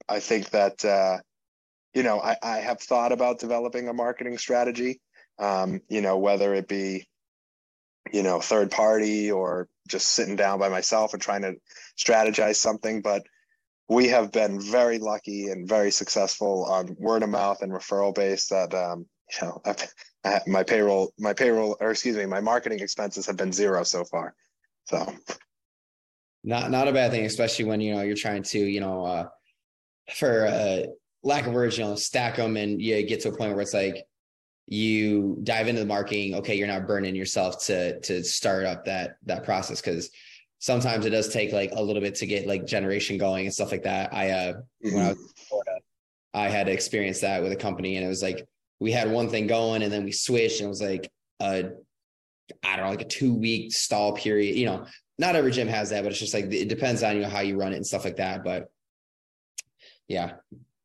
I 0.10 0.20
think 0.20 0.50
that 0.50 0.84
uh, 0.84 1.18
you 1.94 2.04
know, 2.04 2.20
I, 2.20 2.36
I 2.44 2.58
have 2.58 2.80
thought 2.80 3.12
about 3.12 3.40
developing 3.40 3.88
a 3.88 3.94
marketing 3.94 4.38
strategy. 4.38 5.02
Um, 5.40 5.82
you 5.90 6.02
know, 6.02 6.18
whether 6.18 6.54
it 6.54 6.68
be, 6.68 7.08
you 8.12 8.24
know, 8.24 8.42
third 8.42 8.72
party 8.72 9.32
or 9.32 9.68
just 9.88 10.10
sitting 10.10 10.36
down 10.36 10.60
by 10.60 10.70
myself 10.70 11.14
and 11.14 11.22
trying 11.22 11.44
to 11.44 11.56
strategize 11.98 12.56
something. 12.56 13.02
But 13.02 13.24
we 13.88 14.08
have 14.10 14.32
been 14.32 14.60
very 14.62 15.00
lucky 15.00 15.48
and 15.48 15.68
very 15.68 15.92
successful 15.92 16.66
on 16.66 16.96
word 17.00 17.24
of 17.24 17.30
mouth 17.30 17.62
and 17.62 17.72
referral 17.72 18.14
base 18.14 18.48
that 18.48 18.74
um, 18.74 19.06
you 19.42 19.48
know 19.48 19.62
I, 20.24 20.42
my 20.46 20.64
payroll 20.64 21.14
my 21.18 21.34
payroll 21.34 21.78
or 21.80 21.92
excuse 21.92 22.18
me 22.18 22.26
my 22.26 22.42
marketing 22.42 22.80
expenses 22.80 23.26
have 23.26 23.38
been 23.38 23.54
zero 23.54 23.84
so 23.84 24.04
far 24.04 24.36
so 24.84 25.16
not 26.44 26.72
not 26.72 26.90
a 26.90 26.92
bad 26.92 27.12
thing 27.12 27.26
especially 27.26 27.66
when 27.66 27.80
you 27.80 27.96
know 27.96 28.02
you're 28.02 28.18
trying 28.18 28.44
to 28.44 28.60
you 28.60 28.82
know 28.82 29.06
uh, 29.06 29.28
for 30.14 30.48
uh, 30.48 30.84
lack 31.24 31.48
of 31.48 31.54
words 31.54 31.78
you 31.78 31.84
know 31.84 31.96
stack 31.96 32.38
them 32.38 32.58
and 32.58 32.82
you 32.82 33.06
get 33.06 33.20
to 33.22 33.30
a 33.30 33.36
point 33.36 33.52
where 33.52 33.62
it's 33.62 33.74
like 33.74 34.04
you 34.68 35.38
dive 35.44 35.68
into 35.68 35.82
the 35.82 35.88
marketing 35.88 36.36
okay 36.36 36.56
you're 36.56 36.68
not 36.68 36.88
burning 36.88 37.16
yourself 37.16 37.66
to 37.66 38.00
to 38.02 38.24
start 38.24 38.66
up 38.66 38.86
that 38.86 39.18
that 39.26 39.44
process 39.44 39.82
because 39.82 40.10
sometimes 40.60 41.06
it 41.06 41.10
does 41.10 41.30
take 41.30 41.52
like 41.52 41.72
a 41.72 41.82
little 41.82 42.02
bit 42.02 42.16
to 42.16 42.26
get 42.26 42.46
like 42.46 42.68
generation 42.68 43.18
going 43.18 43.46
and 43.46 43.54
stuff 43.54 43.72
like 43.72 43.84
that. 43.84 44.14
I 44.14 44.30
uh 44.30 44.54
mm-hmm. 44.54 44.96
when 44.96 45.06
I 45.06 45.10
was 45.10 45.18
in 45.18 45.46
Florida, 45.48 45.72
I 46.34 46.50
had 46.50 46.68
experienced 46.68 47.22
that 47.22 47.42
with 47.42 47.52
a 47.52 47.58
company 47.58 47.96
and 47.96 48.06
it 48.06 48.10
was 48.10 48.22
like 48.22 48.48
we 48.80 48.92
had 48.92 49.10
one 49.10 49.30
thing 49.30 49.48
going 49.48 49.82
and 49.82 49.92
then 49.92 50.04
we 50.04 50.12
switched 50.12 50.60
and 50.60 50.68
it 50.68 50.70
was 50.70 50.82
like 50.82 51.10
a 51.40 51.72
I 52.64 52.76
don't 52.76 52.86
know, 52.86 52.92
like 52.92 53.02
a 53.02 53.06
two 53.06 53.34
week 53.34 53.74
stall 53.74 54.14
period. 54.14 54.56
You 54.56 54.66
know, 54.66 54.86
not 55.18 55.36
every 55.36 55.52
gym 55.52 55.68
has 55.68 55.90
that, 55.92 56.04
but 56.04 56.12
it's 56.12 56.20
just 56.20 56.34
like 56.34 56.46
it 56.46 56.68
depends 56.68 57.04
on 57.04 57.16
you 57.16 57.22
know 57.22 57.30
how 57.30 57.42
you 57.42 57.58
run 57.58 57.74
it 57.74 57.78
and 57.78 57.88
stuff 57.88 58.06
like 58.06 58.18
that. 58.18 58.44
But 58.44 58.70
yeah. 60.10 60.34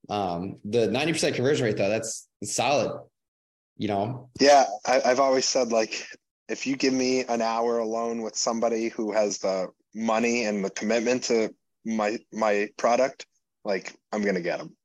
Um 0.09 0.59
the 0.65 0.87
90% 0.87 1.35
conversion 1.35 1.65
rate 1.65 1.77
though, 1.77 1.89
that's 1.89 2.29
solid. 2.45 3.01
You 3.77 3.89
know? 3.89 4.31
Yeah, 4.39 4.67
I, 4.87 5.01
I've 5.05 5.19
always 5.19 5.47
said 5.47 5.73
like 5.73 6.07
if 6.49 6.67
you 6.67 6.77
give 6.77 6.93
me 6.93 7.25
an 7.25 7.43
hour 7.43 7.79
alone 7.79 8.23
with 8.23 8.37
somebody 8.37 8.89
who 8.89 9.11
has 9.13 9.39
the 9.39 9.69
money 9.95 10.45
and 10.45 10.65
the 10.65 10.71
commitment 10.71 11.25
to 11.25 11.53
my 11.85 12.19
my 12.33 12.69
product, 12.77 13.27
like 13.65 13.95
I'm 14.13 14.23
gonna 14.23 14.41
get 14.41 14.59
them. 14.59 14.77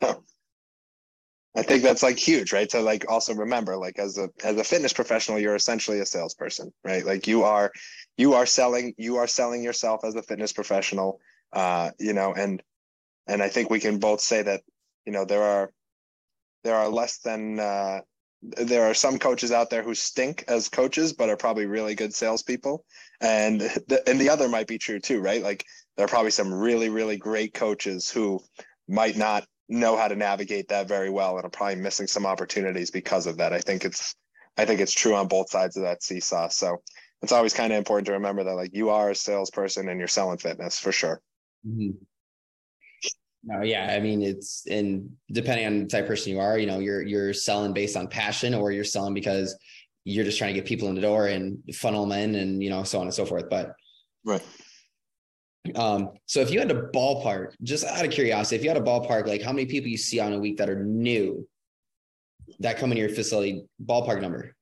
I 1.54 1.62
think 1.62 1.82
that's 1.82 2.02
like 2.02 2.18
huge, 2.18 2.52
right? 2.52 2.68
To 2.70 2.80
like 2.80 3.04
also 3.10 3.34
remember, 3.34 3.76
like 3.76 3.98
as 3.98 4.16
a 4.16 4.30
as 4.42 4.56
a 4.56 4.64
fitness 4.64 4.92
professional, 4.92 5.38
you're 5.38 5.54
essentially 5.54 6.00
a 6.00 6.06
salesperson, 6.06 6.72
right? 6.82 7.04
Like 7.04 7.26
you 7.26 7.42
are 7.42 7.70
you 8.16 8.34
are 8.34 8.46
selling 8.46 8.94
you 8.96 9.16
are 9.16 9.26
selling 9.26 9.62
yourself 9.62 10.00
as 10.04 10.14
a 10.14 10.22
fitness 10.22 10.52
professional. 10.52 11.20
Uh, 11.52 11.90
you 11.98 12.12
know, 12.12 12.32
and 12.32 12.62
and 13.26 13.42
I 13.42 13.48
think 13.48 13.70
we 13.70 13.80
can 13.80 13.98
both 13.98 14.20
say 14.20 14.42
that, 14.42 14.62
you 15.06 15.12
know, 15.12 15.24
there 15.24 15.42
are 15.42 15.72
there 16.64 16.76
are 16.76 16.88
less 16.88 17.18
than 17.18 17.58
uh 17.58 18.00
there 18.42 18.84
are 18.90 18.94
some 18.94 19.18
coaches 19.18 19.52
out 19.52 19.70
there 19.70 19.82
who 19.82 19.94
stink 19.94 20.44
as 20.48 20.68
coaches, 20.68 21.12
but 21.12 21.28
are 21.28 21.36
probably 21.36 21.66
really 21.66 21.94
good 21.94 22.12
salespeople. 22.12 22.84
And 23.20 23.60
the, 23.60 24.02
and 24.06 24.20
the 24.20 24.30
other 24.30 24.48
might 24.48 24.66
be 24.66 24.78
true 24.78 24.98
too, 24.98 25.20
right? 25.20 25.42
Like 25.42 25.64
there 25.96 26.04
are 26.04 26.08
probably 26.08 26.32
some 26.32 26.52
really, 26.52 26.88
really 26.88 27.16
great 27.16 27.54
coaches 27.54 28.10
who 28.10 28.40
might 28.88 29.16
not 29.16 29.46
know 29.68 29.96
how 29.96 30.08
to 30.08 30.16
navigate 30.16 30.68
that 30.68 30.88
very 30.88 31.08
well 31.08 31.36
and 31.36 31.46
are 31.46 31.50
probably 31.50 31.76
missing 31.76 32.08
some 32.08 32.26
opportunities 32.26 32.90
because 32.90 33.26
of 33.26 33.36
that. 33.36 33.52
I 33.52 33.60
think 33.60 33.84
it's, 33.84 34.16
I 34.56 34.64
think 34.64 34.80
it's 34.80 34.92
true 34.92 35.14
on 35.14 35.28
both 35.28 35.50
sides 35.50 35.76
of 35.76 35.84
that 35.84 36.02
seesaw. 36.02 36.48
So 36.48 36.82
it's 37.22 37.32
always 37.32 37.54
kind 37.54 37.72
of 37.72 37.78
important 37.78 38.06
to 38.06 38.12
remember 38.14 38.42
that 38.42 38.56
like 38.56 38.74
you 38.74 38.90
are 38.90 39.10
a 39.10 39.14
salesperson 39.14 39.88
and 39.88 40.00
you're 40.00 40.08
selling 40.08 40.38
fitness 40.38 40.80
for 40.80 40.90
sure. 40.90 41.20
Mm-hmm. 41.66 41.90
No, 43.44 43.62
yeah. 43.62 43.92
I 43.92 44.00
mean, 44.00 44.22
it's 44.22 44.66
and 44.70 45.10
depending 45.30 45.66
on 45.66 45.80
the 45.80 45.86
type 45.86 46.04
of 46.04 46.08
person 46.08 46.32
you 46.32 46.40
are, 46.40 46.58
you 46.58 46.66
know, 46.66 46.78
you're 46.78 47.02
you're 47.02 47.32
selling 47.32 47.72
based 47.72 47.96
on 47.96 48.06
passion 48.06 48.54
or 48.54 48.70
you're 48.70 48.84
selling 48.84 49.14
because 49.14 49.56
you're 50.04 50.24
just 50.24 50.38
trying 50.38 50.54
to 50.54 50.60
get 50.60 50.68
people 50.68 50.88
in 50.88 50.94
the 50.94 51.00
door 51.00 51.26
and 51.26 51.58
funnel 51.74 52.06
them 52.06 52.18
in 52.18 52.36
and 52.36 52.62
you 52.62 52.70
know, 52.70 52.84
so 52.84 52.98
on 53.00 53.06
and 53.06 53.14
so 53.14 53.24
forth. 53.24 53.50
But 53.50 53.74
right. 54.24 54.42
Um, 55.76 56.10
so 56.26 56.40
if 56.40 56.50
you 56.50 56.58
had 56.58 56.70
a 56.70 56.88
ballpark, 56.90 57.54
just 57.62 57.84
out 57.84 58.04
of 58.04 58.10
curiosity, 58.10 58.56
if 58.56 58.62
you 58.62 58.68
had 58.68 58.76
a 58.76 58.84
ballpark, 58.84 59.26
like 59.26 59.42
how 59.42 59.52
many 59.52 59.66
people 59.66 59.88
you 59.88 59.96
see 59.96 60.18
on 60.18 60.32
a 60.32 60.38
week 60.38 60.56
that 60.58 60.68
are 60.68 60.82
new 60.84 61.46
that 62.58 62.78
come 62.78 62.90
into 62.90 63.00
your 63.00 63.10
facility, 63.10 63.64
ballpark 63.84 64.20
number? 64.20 64.54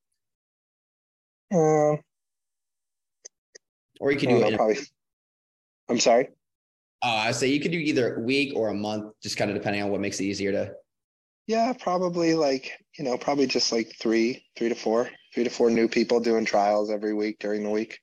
Uh, 1.52 1.96
or 4.00 4.12
you 4.12 4.18
could 4.18 4.28
do 4.28 4.42
it. 4.42 4.56
Probably. 4.56 4.78
I'm 5.88 5.98
sorry. 5.98 6.28
Uh, 7.02 7.24
I 7.26 7.32
say 7.32 7.48
you 7.48 7.60
could 7.60 7.72
do 7.72 7.78
either 7.78 8.16
a 8.16 8.20
week 8.20 8.52
or 8.54 8.68
a 8.68 8.74
month, 8.74 9.14
just 9.22 9.36
kind 9.36 9.50
of 9.50 9.56
depending 9.56 9.82
on 9.82 9.90
what 9.90 10.00
makes 10.00 10.20
it 10.20 10.24
easier 10.24 10.52
to. 10.52 10.72
Yeah, 11.46 11.72
probably 11.72 12.34
like 12.34 12.72
you 12.98 13.04
know, 13.04 13.16
probably 13.16 13.46
just 13.46 13.72
like 13.72 13.94
three, 13.98 14.44
three 14.56 14.68
to 14.68 14.74
four, 14.74 15.08
three 15.34 15.44
to 15.44 15.50
four 15.50 15.70
new 15.70 15.88
people 15.88 16.20
doing 16.20 16.44
trials 16.44 16.90
every 16.90 17.14
week 17.14 17.38
during 17.38 17.62
the 17.62 17.70
week. 17.70 17.98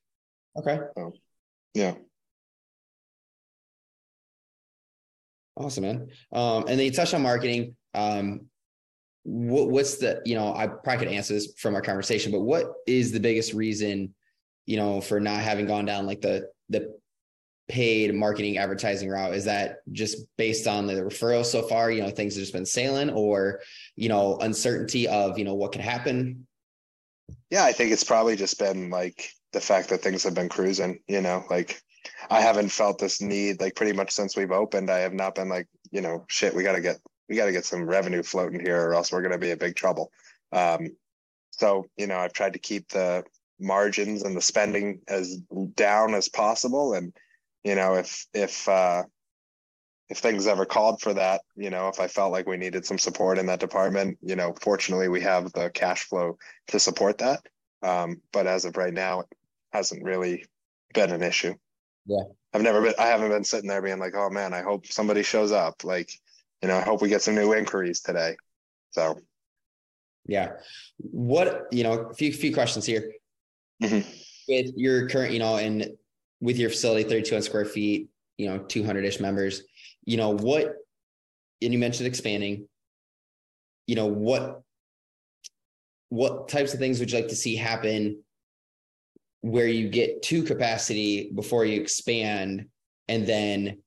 Okay. 0.57 0.79
So, 0.95 1.13
yeah. 1.73 1.93
Awesome, 5.55 5.83
man. 5.83 6.07
Um, 6.31 6.65
and 6.67 6.79
then 6.79 6.85
you 6.85 6.91
touched 6.91 7.13
on 7.13 7.21
marketing. 7.21 7.75
Um, 7.93 8.47
what, 9.23 9.69
what's 9.69 9.97
the 9.97 10.21
you 10.25 10.35
know 10.35 10.53
I 10.55 10.67
probably 10.67 11.05
could 11.05 11.13
answer 11.13 11.33
this 11.33 11.53
from 11.57 11.75
our 11.75 11.81
conversation, 11.81 12.31
but 12.31 12.41
what 12.41 12.65
is 12.85 13.11
the 13.11 13.19
biggest 13.19 13.53
reason 13.53 14.13
you 14.65 14.77
know 14.77 15.01
for 15.01 15.19
not 15.19 15.41
having 15.41 15.65
gone 15.65 15.85
down 15.85 16.05
like 16.05 16.21
the 16.21 16.47
the 16.69 16.97
paid 17.67 18.13
marketing 18.13 18.57
advertising 18.57 19.09
route? 19.09 19.33
Is 19.33 19.45
that 19.45 19.79
just 19.91 20.25
based 20.37 20.67
on 20.67 20.87
the 20.87 20.93
referrals 20.93 21.45
so 21.45 21.61
far? 21.61 21.91
You 21.91 22.01
know 22.01 22.09
things 22.09 22.35
have 22.35 22.41
just 22.41 22.53
been 22.53 22.65
sailing 22.65 23.09
or 23.09 23.61
you 23.95 24.09
know 24.09 24.37
uncertainty 24.37 25.07
of 25.07 25.37
you 25.37 25.45
know 25.45 25.55
what 25.55 25.71
could 25.71 25.81
happen? 25.81 26.47
Yeah 27.49 27.65
i 27.65 27.71
think 27.71 27.91
it's 27.91 28.03
probably 28.03 28.35
just 28.35 28.57
been 28.59 28.89
like 28.89 29.31
the 29.53 29.59
fact 29.59 29.89
that 29.89 30.01
things 30.01 30.23
have 30.23 30.33
been 30.33 30.49
cruising 30.49 30.99
you 31.07 31.21
know 31.21 31.43
like 31.49 31.81
i 32.29 32.39
haven't 32.41 32.69
felt 32.69 32.99
this 32.99 33.21
need 33.21 33.59
like 33.59 33.75
pretty 33.75 33.93
much 33.93 34.11
since 34.11 34.35
we've 34.35 34.51
opened. 34.51 34.89
I 34.89 34.99
have 34.99 35.13
not 35.13 35.35
been 35.35 35.49
like 35.49 35.67
you 35.91 36.01
know 36.01 36.25
shit 36.29 36.55
we 36.55 36.63
got 36.63 36.73
to 36.73 36.81
get 36.81 36.97
we 37.27 37.35
got 37.35 37.45
to 37.45 37.51
get 37.51 37.65
some 37.65 37.85
revenue 37.85 38.23
floating 38.23 38.59
here 38.59 38.81
or 38.81 38.93
else 38.93 39.11
we're 39.11 39.21
going 39.21 39.33
to 39.33 39.37
be 39.37 39.51
in 39.51 39.57
big 39.57 39.75
trouble. 39.75 40.11
Um 40.51 40.95
so 41.51 41.85
you 41.97 42.07
know 42.07 42.17
i've 42.17 42.33
tried 42.33 42.53
to 42.53 42.59
keep 42.59 42.87
the 42.89 43.23
margins 43.59 44.23
and 44.23 44.35
the 44.35 44.41
spending 44.41 45.01
as 45.07 45.37
down 45.75 46.13
as 46.13 46.29
possible 46.29 46.93
and 46.93 47.13
you 47.67 47.75
know, 47.75 47.95
if 47.95 48.25
if 48.33 48.69
uh, 48.69 49.03
if 50.07 50.19
things 50.19 50.47
ever 50.47 50.65
called 50.65 51.01
for 51.01 51.13
that, 51.13 51.41
you 51.57 51.69
know, 51.69 51.89
if 51.89 51.99
I 51.99 52.07
felt 52.07 52.31
like 52.31 52.47
we 52.47 52.55
needed 52.55 52.85
some 52.85 52.97
support 52.97 53.37
in 53.37 53.45
that 53.47 53.59
department, 53.59 54.17
you 54.21 54.37
know, 54.37 54.53
fortunately 54.61 55.09
we 55.09 55.19
have 55.19 55.51
the 55.51 55.69
cash 55.71 56.05
flow 56.05 56.37
to 56.67 56.79
support 56.79 57.17
that. 57.17 57.41
Um, 57.83 58.21
but 58.31 58.47
as 58.47 58.63
of 58.63 58.77
right 58.77 58.93
now, 58.93 59.19
it 59.19 59.27
hasn't 59.73 60.01
really 60.01 60.45
been 60.93 61.11
an 61.11 61.21
issue. 61.21 61.55
Yeah. 62.05 62.23
I've 62.53 62.61
never 62.61 62.81
been, 62.81 62.93
I 62.97 63.07
haven't 63.07 63.31
been 63.31 63.43
sitting 63.43 63.67
there 63.67 63.81
being 63.81 63.99
like, 63.99 64.15
oh 64.15 64.29
man, 64.29 64.53
I 64.53 64.61
hope 64.61 64.87
somebody 64.87 65.21
shows 65.21 65.51
up. 65.51 65.83
Like, 65.83 66.09
you 66.61 66.69
know, 66.69 66.77
I 66.77 66.81
hope 66.83 67.01
we 67.01 67.09
get 67.09 67.21
some 67.21 67.35
new 67.35 67.51
inquiries 67.51 67.99
today. 67.99 68.37
So, 68.91 69.19
yeah. 70.25 70.53
What, 70.99 71.67
you 71.71 71.83
know, 71.83 72.07
a 72.11 72.13
few, 72.13 72.31
few 72.31 72.53
questions 72.53 72.85
here. 72.85 73.11
Mm-hmm. 73.83 74.09
With 74.47 74.71
your 74.77 75.09
current, 75.09 75.33
you 75.33 75.39
know, 75.39 75.57
and 75.57 75.97
with 76.39 76.57
your 76.57 76.69
facility, 76.69 77.03
3,200 77.03 77.43
square 77.43 77.65
feet, 77.65 78.09
you 78.37 78.47
know, 78.47 78.59
200 78.59 79.05
ish 79.05 79.19
members, 79.19 79.63
you 80.05 80.17
know, 80.17 80.29
what, 80.29 80.75
and 81.61 81.73
you 81.73 81.79
mentioned 81.79 82.07
expanding, 82.07 82.67
you 83.87 83.95
know, 83.95 84.05
what, 84.05 84.61
what 86.09 86.47
types 86.47 86.73
of 86.73 86.79
things 86.79 86.99
would 86.99 87.11
you 87.11 87.17
like 87.17 87.29
to 87.29 87.35
see 87.35 87.55
happen 87.55 88.23
where 89.41 89.67
you 89.67 89.89
get 89.89 90.21
to 90.23 90.43
capacity 90.43 91.31
before 91.33 91.65
you 91.65 91.79
expand 91.81 92.67
and 93.07 93.25
then 93.25 93.77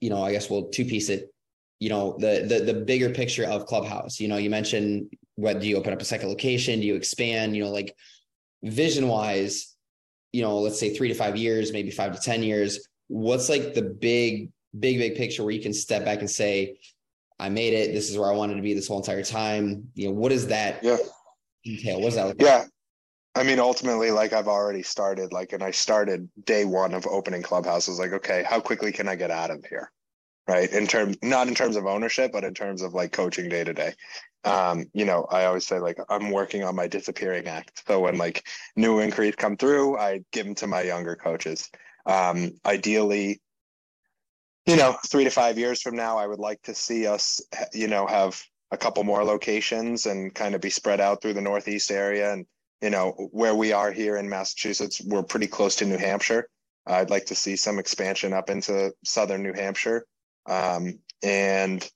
you 0.00 0.10
know, 0.10 0.22
I 0.22 0.32
guess 0.32 0.50
we'll 0.50 0.68
two 0.68 0.84
piece 0.84 1.08
it. 1.08 1.32
You 1.78 1.88
know, 1.88 2.16
the 2.18 2.44
the 2.46 2.72
the 2.72 2.80
bigger 2.80 3.10
picture 3.10 3.44
of 3.44 3.66
Clubhouse. 3.66 4.20
You 4.20 4.28
know, 4.28 4.36
you 4.36 4.50
mentioned 4.50 5.12
what 5.36 5.60
do 5.60 5.68
you 5.68 5.76
open 5.76 5.92
up 5.92 6.02
a 6.02 6.04
second 6.04 6.28
location? 6.28 6.80
Do 6.80 6.86
you 6.86 6.94
expand? 6.94 7.56
You 7.56 7.64
know, 7.64 7.70
like 7.70 7.96
vision 8.62 9.08
wise, 9.08 9.69
you 10.32 10.42
know, 10.42 10.58
let's 10.58 10.78
say 10.78 10.94
three 10.94 11.08
to 11.08 11.14
five 11.14 11.36
years, 11.36 11.72
maybe 11.72 11.90
five 11.90 12.14
to 12.14 12.20
ten 12.20 12.42
years. 12.42 12.86
What's 13.08 13.48
like 13.48 13.74
the 13.74 13.82
big, 13.82 14.50
big, 14.78 14.98
big 14.98 15.16
picture 15.16 15.42
where 15.42 15.52
you 15.52 15.62
can 15.62 15.72
step 15.72 16.04
back 16.04 16.20
and 16.20 16.30
say, 16.30 16.78
I 17.38 17.48
made 17.48 17.72
it. 17.72 17.92
This 17.92 18.10
is 18.10 18.18
where 18.18 18.30
I 18.30 18.36
wanted 18.36 18.56
to 18.56 18.62
be 18.62 18.74
this 18.74 18.86
whole 18.86 18.98
entire 18.98 19.24
time. 19.24 19.88
You 19.94 20.08
know, 20.08 20.14
what 20.14 20.30
is 20.30 20.46
that 20.48 20.84
yeah. 20.84 20.98
entail? 21.66 22.00
What 22.00 22.06
does 22.06 22.14
that 22.16 22.28
look 22.28 22.40
yeah. 22.40 22.58
Like? 22.58 22.68
I 23.36 23.42
mean, 23.44 23.58
ultimately, 23.60 24.10
like 24.10 24.32
I've 24.32 24.48
already 24.48 24.82
started, 24.82 25.32
like, 25.32 25.52
and 25.52 25.62
I 25.62 25.70
started 25.70 26.28
day 26.44 26.64
one 26.64 26.92
of 26.94 27.06
opening 27.06 27.42
clubhouses. 27.42 27.98
Like, 27.98 28.12
okay, 28.12 28.42
how 28.42 28.60
quickly 28.60 28.92
can 28.92 29.08
I 29.08 29.14
get 29.14 29.30
out 29.30 29.50
of 29.50 29.64
here? 29.64 29.90
Right. 30.48 30.70
In 30.72 30.86
terms, 30.86 31.16
not 31.22 31.46
in 31.46 31.54
terms 31.54 31.76
of 31.76 31.86
ownership, 31.86 32.32
but 32.32 32.42
in 32.42 32.54
terms 32.54 32.82
of 32.82 32.92
like 32.92 33.12
coaching 33.12 33.48
day 33.48 33.62
to 33.62 33.72
day. 33.72 33.94
Um, 34.44 34.86
you 34.94 35.04
know, 35.04 35.26
I 35.30 35.44
always 35.44 35.66
say 35.66 35.78
like 35.78 35.98
I'm 36.08 36.30
working 36.30 36.64
on 36.64 36.74
my 36.74 36.86
disappearing 36.86 37.46
act. 37.46 37.82
So 37.86 38.00
when 38.00 38.16
like 38.16 38.46
new 38.76 39.00
inquiries 39.00 39.36
come 39.36 39.56
through, 39.56 39.98
I 39.98 40.20
give 40.32 40.46
them 40.46 40.54
to 40.56 40.66
my 40.66 40.82
younger 40.82 41.16
coaches. 41.16 41.68
Um, 42.06 42.52
ideally, 42.64 43.40
you 44.66 44.76
know, 44.76 44.96
three 45.06 45.24
to 45.24 45.30
five 45.30 45.58
years 45.58 45.82
from 45.82 45.96
now, 45.96 46.16
I 46.16 46.26
would 46.26 46.38
like 46.38 46.62
to 46.62 46.74
see 46.74 47.06
us, 47.06 47.40
you 47.74 47.88
know, 47.88 48.06
have 48.06 48.42
a 48.70 48.76
couple 48.76 49.02
more 49.04 49.24
locations 49.24 50.06
and 50.06 50.34
kind 50.34 50.54
of 50.54 50.60
be 50.60 50.70
spread 50.70 51.00
out 51.00 51.20
through 51.20 51.34
the 51.34 51.40
Northeast 51.40 51.90
area 51.90 52.32
and 52.32 52.46
you 52.80 52.90
know, 52.90 53.28
where 53.32 53.54
we 53.54 53.72
are 53.72 53.92
here 53.92 54.16
in 54.16 54.28
Massachusetts, 54.28 55.00
we're 55.04 55.22
pretty 55.22 55.46
close 55.46 55.76
to 55.76 55.84
New 55.84 55.98
Hampshire. 55.98 56.48
I'd 56.86 57.10
like 57.10 57.26
to 57.26 57.34
see 57.34 57.56
some 57.56 57.78
expansion 57.78 58.32
up 58.32 58.48
into 58.48 58.92
southern 59.04 59.42
New 59.42 59.52
Hampshire. 59.52 60.06
Um, 60.46 60.98
and 61.22 61.86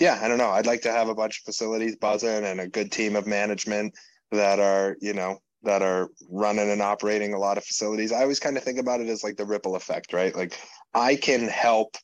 yeah, 0.00 0.18
I 0.20 0.28
don't 0.28 0.38
know. 0.38 0.50
I'd 0.50 0.66
like 0.66 0.80
to 0.82 0.92
have 0.92 1.08
a 1.08 1.14
bunch 1.14 1.38
of 1.38 1.44
facilities 1.44 1.94
buzzing 1.94 2.44
and 2.44 2.58
a 2.58 2.66
good 2.66 2.90
team 2.90 3.14
of 3.14 3.26
management 3.26 3.94
that 4.32 4.58
are, 4.58 4.96
you 5.00 5.12
know, 5.12 5.38
that 5.62 5.82
are 5.82 6.08
running 6.30 6.70
and 6.70 6.80
operating 6.80 7.34
a 7.34 7.38
lot 7.38 7.58
of 7.58 7.64
facilities. 7.64 8.10
I 8.10 8.22
always 8.22 8.40
kind 8.40 8.56
of 8.56 8.62
think 8.62 8.78
about 8.78 9.00
it 9.00 9.08
as 9.08 9.22
like 9.22 9.36
the 9.36 9.44
ripple 9.44 9.76
effect, 9.76 10.14
right? 10.14 10.34
Like 10.34 10.58
I 10.94 11.16
can 11.16 11.46
help, 11.46 11.96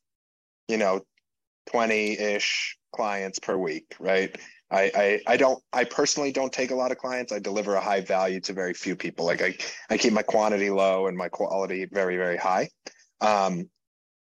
you 0.68 0.76
know, 0.76 1.00
20 1.70 2.18
ish 2.18 2.76
clients 2.94 3.38
per 3.38 3.56
week, 3.56 3.96
right? 3.98 4.36
I, 4.70 4.90
I 4.94 5.20
I 5.34 5.36
don't 5.36 5.62
I 5.72 5.84
personally 5.84 6.32
don't 6.32 6.52
take 6.52 6.72
a 6.72 6.74
lot 6.74 6.90
of 6.90 6.98
clients. 6.98 7.32
I 7.32 7.38
deliver 7.38 7.76
a 7.76 7.80
high 7.80 8.00
value 8.00 8.40
to 8.40 8.52
very 8.52 8.74
few 8.74 8.96
people. 8.96 9.24
Like 9.24 9.40
I 9.40 9.56
I 9.88 9.96
keep 9.96 10.12
my 10.12 10.22
quantity 10.22 10.70
low 10.70 11.06
and 11.06 11.16
my 11.16 11.28
quality 11.28 11.86
very 11.90 12.16
very 12.16 12.36
high. 12.36 12.68
Um, 13.20 13.70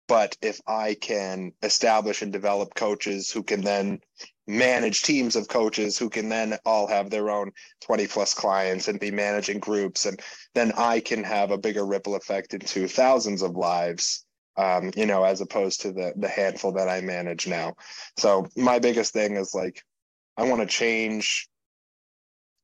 but 0.07 0.37
if 0.41 0.59
I 0.67 0.95
can 0.95 1.51
establish 1.63 2.21
and 2.21 2.31
develop 2.31 2.75
coaches 2.75 3.31
who 3.31 3.43
can 3.43 3.61
then 3.61 4.01
manage 4.47 5.01
teams 5.01 5.35
of 5.35 5.47
coaches 5.47 5.97
who 5.97 6.09
can 6.09 6.29
then 6.29 6.57
all 6.65 6.85
have 6.87 7.09
their 7.09 7.31
own 7.31 7.51
20 7.81 8.05
plus 8.07 8.33
clients 8.33 8.87
and 8.87 8.99
be 8.99 9.09
managing 9.09 9.59
groups 9.59 10.05
and 10.05 10.21
then 10.53 10.71
I 10.77 10.99
can 10.99 11.23
have 11.23 11.49
a 11.49 11.57
bigger 11.57 11.85
ripple 11.85 12.15
effect 12.15 12.53
into 12.53 12.87
thousands 12.87 13.41
of 13.41 13.55
lives 13.55 14.25
um, 14.57 14.91
you 14.95 15.05
know 15.05 15.23
as 15.23 15.41
opposed 15.41 15.81
to 15.81 15.91
the 15.91 16.13
the 16.15 16.29
handful 16.29 16.71
that 16.73 16.89
I 16.89 17.01
manage 17.01 17.47
now. 17.47 17.75
So 18.17 18.47
my 18.55 18.79
biggest 18.79 19.13
thing 19.13 19.35
is 19.35 19.53
like 19.53 19.83
I 20.37 20.43
want 20.43 20.61
to 20.61 20.67
change 20.67 21.49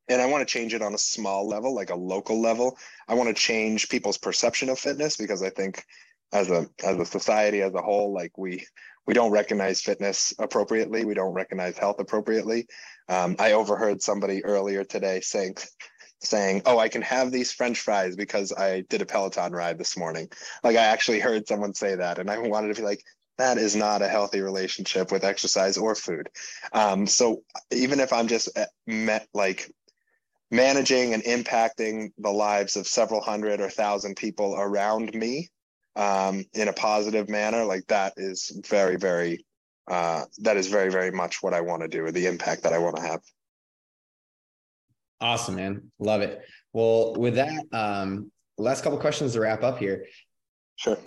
and 0.08 0.22
I 0.22 0.26
want 0.26 0.46
to 0.46 0.52
change 0.52 0.74
it 0.74 0.82
on 0.82 0.94
a 0.94 0.98
small 0.98 1.48
level, 1.48 1.74
like 1.74 1.90
a 1.90 1.96
local 1.96 2.42
level. 2.42 2.78
I 3.08 3.14
want 3.14 3.30
to 3.30 3.34
change 3.34 3.88
people's 3.88 4.18
perception 4.18 4.70
of 4.70 4.80
fitness 4.80 5.16
because 5.16 5.42
I 5.42 5.50
think 5.50 5.86
as 6.32 6.50
a 6.50 6.68
as 6.84 6.98
a 6.98 7.06
society 7.06 7.62
as 7.62 7.74
a 7.74 7.82
whole, 7.82 8.14
like 8.14 8.38
we 8.38 8.66
we 9.08 9.14
don't 9.14 9.32
recognize 9.32 9.82
fitness 9.82 10.34
appropriately. 10.40 11.06
We 11.06 11.14
don't 11.14 11.34
recognize 11.34 11.78
health 11.78 12.00
appropriately. 12.00 12.68
Um, 13.10 13.36
I 13.40 13.54
overheard 13.54 14.02
somebody 14.02 14.44
earlier 14.46 14.84
today 14.84 15.22
saying 15.22 15.58
saying, 16.20 16.62
"Oh, 16.66 16.78
I 16.78 16.90
can 16.90 17.02
have 17.02 17.32
these 17.32 17.52
French 17.52 17.80
fries 17.80 18.16
because 18.16 18.54
I 18.54 18.82
did 18.90 19.02
a 19.02 19.06
Peloton 19.06 19.52
ride 19.52 19.78
this 19.78 19.98
morning." 19.98 20.30
Like 20.64 20.78
I 20.78 20.86
actually 20.86 21.20
heard 21.20 21.48
someone 21.48 21.74
say 21.74 21.96
that, 21.96 22.20
and 22.20 22.30
I 22.30 22.38
wanted 22.38 22.74
to 22.74 22.82
be 22.82 22.86
like, 22.86 23.04
that 23.38 23.58
is 23.58 23.76
not 23.76 24.04
a 24.04 24.08
healthy 24.08 24.42
relationship 24.42 25.12
with 25.12 25.24
exercise 25.24 25.78
or 25.78 25.96
food. 25.96 26.30
Um, 26.74 27.08
so 27.08 27.42
even 27.72 28.00
if 28.00 28.14
I'm 28.14 28.28
just 28.28 28.56
uh, 28.58 28.66
met 28.86 29.28
like 29.34 29.72
managing 30.52 31.14
and 31.14 31.24
impacting 31.24 32.12
the 32.18 32.30
lives 32.30 32.76
of 32.76 32.86
several 32.86 33.22
hundred 33.22 33.60
or 33.60 33.70
thousand 33.70 34.16
people 34.16 34.56
around 34.56 35.14
me 35.16 35.50
um, 35.96 36.44
in 36.54 36.68
a 36.68 36.74
positive 36.74 37.30
manner, 37.30 37.66
like 37.66 37.86
that 37.88 38.14
is 38.18 38.52
very, 38.68 38.96
very, 38.96 39.46
uh, 39.90 40.24
that 40.40 40.58
is 40.58 40.68
very, 40.68 40.90
very 40.90 41.12
much 41.12 41.42
what 41.42 41.54
I 41.54 41.62
want 41.62 41.82
to 41.82 41.88
do 41.88 42.06
or 42.06 42.12
the 42.12 42.28
impact 42.28 42.64
that 42.64 42.74
I 42.74 42.78
want 42.78 42.98
to 42.98 43.02
have. 43.02 43.22
Awesome, 45.20 45.56
man. 45.56 45.92
Love 46.00 46.22
it. 46.22 46.42
Well, 46.74 47.14
with 47.16 47.36
that, 47.36 47.64
um, 47.74 48.32
last 48.58 48.84
couple 48.84 48.98
questions 48.98 49.34
to 49.34 49.42
wrap 49.42 49.64
up 49.64 49.78
here. 49.78 50.06
Sure 50.78 50.98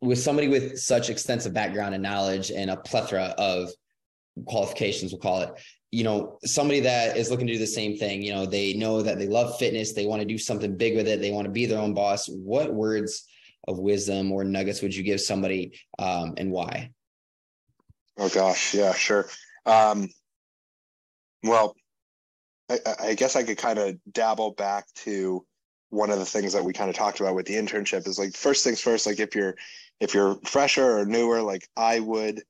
with 0.00 0.18
somebody 0.18 0.48
with 0.48 0.78
such 0.78 1.10
extensive 1.10 1.52
background 1.52 1.94
and 1.94 2.02
knowledge 2.02 2.50
and 2.50 2.70
a 2.70 2.76
plethora 2.76 3.34
of 3.38 3.70
qualifications, 4.46 5.12
we'll 5.12 5.20
call 5.20 5.42
it, 5.42 5.50
you 5.90 6.04
know, 6.04 6.38
somebody 6.44 6.80
that 6.80 7.16
is 7.16 7.30
looking 7.30 7.46
to 7.46 7.52
do 7.52 7.58
the 7.58 7.66
same 7.66 7.96
thing, 7.96 8.22
you 8.22 8.32
know, 8.32 8.46
they 8.46 8.72
know 8.74 9.02
that 9.02 9.18
they 9.18 9.28
love 9.28 9.58
fitness, 9.58 9.92
they 9.92 10.06
want 10.06 10.20
to 10.20 10.26
do 10.26 10.38
something 10.38 10.76
big 10.76 10.96
with 10.96 11.06
it, 11.06 11.20
they 11.20 11.30
want 11.30 11.44
to 11.44 11.50
be 11.50 11.66
their 11.66 11.80
own 11.80 11.92
boss. 11.92 12.28
What 12.28 12.72
words 12.72 13.26
of 13.68 13.78
wisdom 13.78 14.32
or 14.32 14.44
nuggets 14.44 14.82
would 14.82 14.94
you 14.94 15.02
give 15.02 15.20
somebody 15.20 15.78
um, 15.98 16.34
and 16.36 16.50
why? 16.50 16.90
Oh 18.18 18.28
gosh, 18.28 18.74
yeah, 18.74 18.92
sure. 18.92 19.26
Um, 19.64 20.08
well, 21.42 21.74
I, 22.68 22.78
I 23.00 23.14
guess 23.14 23.36
I 23.36 23.42
could 23.42 23.58
kind 23.58 23.78
of 23.78 23.96
dabble 24.12 24.52
back 24.52 24.86
to 25.04 25.44
one 25.90 26.10
of 26.10 26.18
the 26.18 26.24
things 26.24 26.54
that 26.54 26.64
we 26.64 26.72
kind 26.72 26.88
of 26.88 26.96
talked 26.96 27.20
about 27.20 27.34
with 27.34 27.46
the 27.46 27.54
internship 27.54 28.08
is 28.08 28.18
like 28.18 28.34
first 28.34 28.64
things 28.64 28.80
first 28.80 29.06
like 29.06 29.20
if 29.20 29.34
you're 29.34 29.54
if 30.00 30.14
you're 30.14 30.38
fresher 30.44 30.98
or 30.98 31.04
newer 31.04 31.42
like 31.42 31.68
i 31.76 32.00
would 32.00 32.42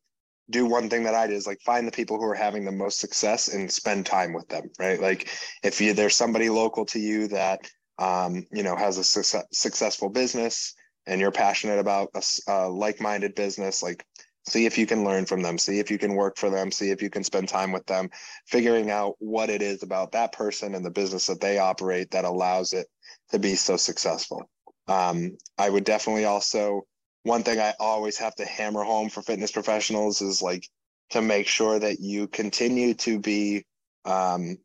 do 0.48 0.64
one 0.64 0.88
thing 0.88 1.02
that 1.02 1.16
i 1.16 1.26
did 1.26 1.34
is 1.34 1.46
like 1.46 1.60
find 1.60 1.84
the 1.84 1.92
people 1.92 2.16
who 2.16 2.24
are 2.24 2.36
having 2.36 2.64
the 2.64 2.70
most 2.70 3.00
success 3.00 3.52
and 3.52 3.70
spend 3.70 4.06
time 4.06 4.32
with 4.32 4.46
them 4.46 4.70
right 4.78 5.00
like 5.00 5.28
if 5.64 5.80
you 5.80 5.92
there's 5.92 6.16
somebody 6.16 6.48
local 6.48 6.84
to 6.84 7.00
you 7.00 7.26
that 7.26 7.68
um, 7.98 8.46
you 8.52 8.62
know 8.62 8.76
has 8.76 8.96
a 8.98 9.04
su- 9.04 9.42
successful 9.52 10.08
business 10.08 10.74
and 11.06 11.20
you're 11.20 11.32
passionate 11.32 11.78
about 11.78 12.10
a, 12.14 12.22
a 12.48 12.68
like-minded 12.68 13.34
business 13.34 13.82
like 13.82 14.04
see 14.48 14.66
if 14.66 14.76
you 14.76 14.86
can 14.86 15.04
learn 15.04 15.24
from 15.24 15.42
them 15.42 15.58
see 15.58 15.78
if 15.78 15.90
you 15.90 15.98
can 15.98 16.14
work 16.14 16.36
for 16.36 16.50
them 16.50 16.72
see 16.72 16.90
if 16.90 17.02
you 17.02 17.10
can 17.10 17.22
spend 17.22 17.48
time 17.48 17.72
with 17.72 17.86
them 17.86 18.10
figuring 18.46 18.90
out 18.90 19.14
what 19.18 19.50
it 19.50 19.62
is 19.62 19.82
about 19.82 20.12
that 20.12 20.32
person 20.32 20.74
and 20.74 20.84
the 20.84 20.90
business 20.90 21.26
that 21.26 21.40
they 21.40 21.58
operate 21.58 22.10
that 22.10 22.24
allows 22.24 22.72
it 22.72 22.86
to 23.30 23.38
be 23.38 23.54
so 23.54 23.76
successful. 23.76 24.48
Um, 24.88 25.36
I 25.58 25.68
would 25.68 25.84
definitely 25.84 26.24
also, 26.24 26.82
one 27.24 27.42
thing 27.42 27.60
I 27.60 27.74
always 27.78 28.18
have 28.18 28.34
to 28.36 28.44
hammer 28.44 28.84
home 28.84 29.08
for 29.08 29.22
fitness 29.22 29.50
professionals 29.50 30.22
is 30.22 30.42
like 30.42 30.68
to 31.10 31.22
make 31.22 31.46
sure 31.46 31.78
that 31.78 32.00
you 32.00 32.28
continue 32.28 32.94
to 32.94 33.18
be 33.18 33.64
um, 34.04 34.58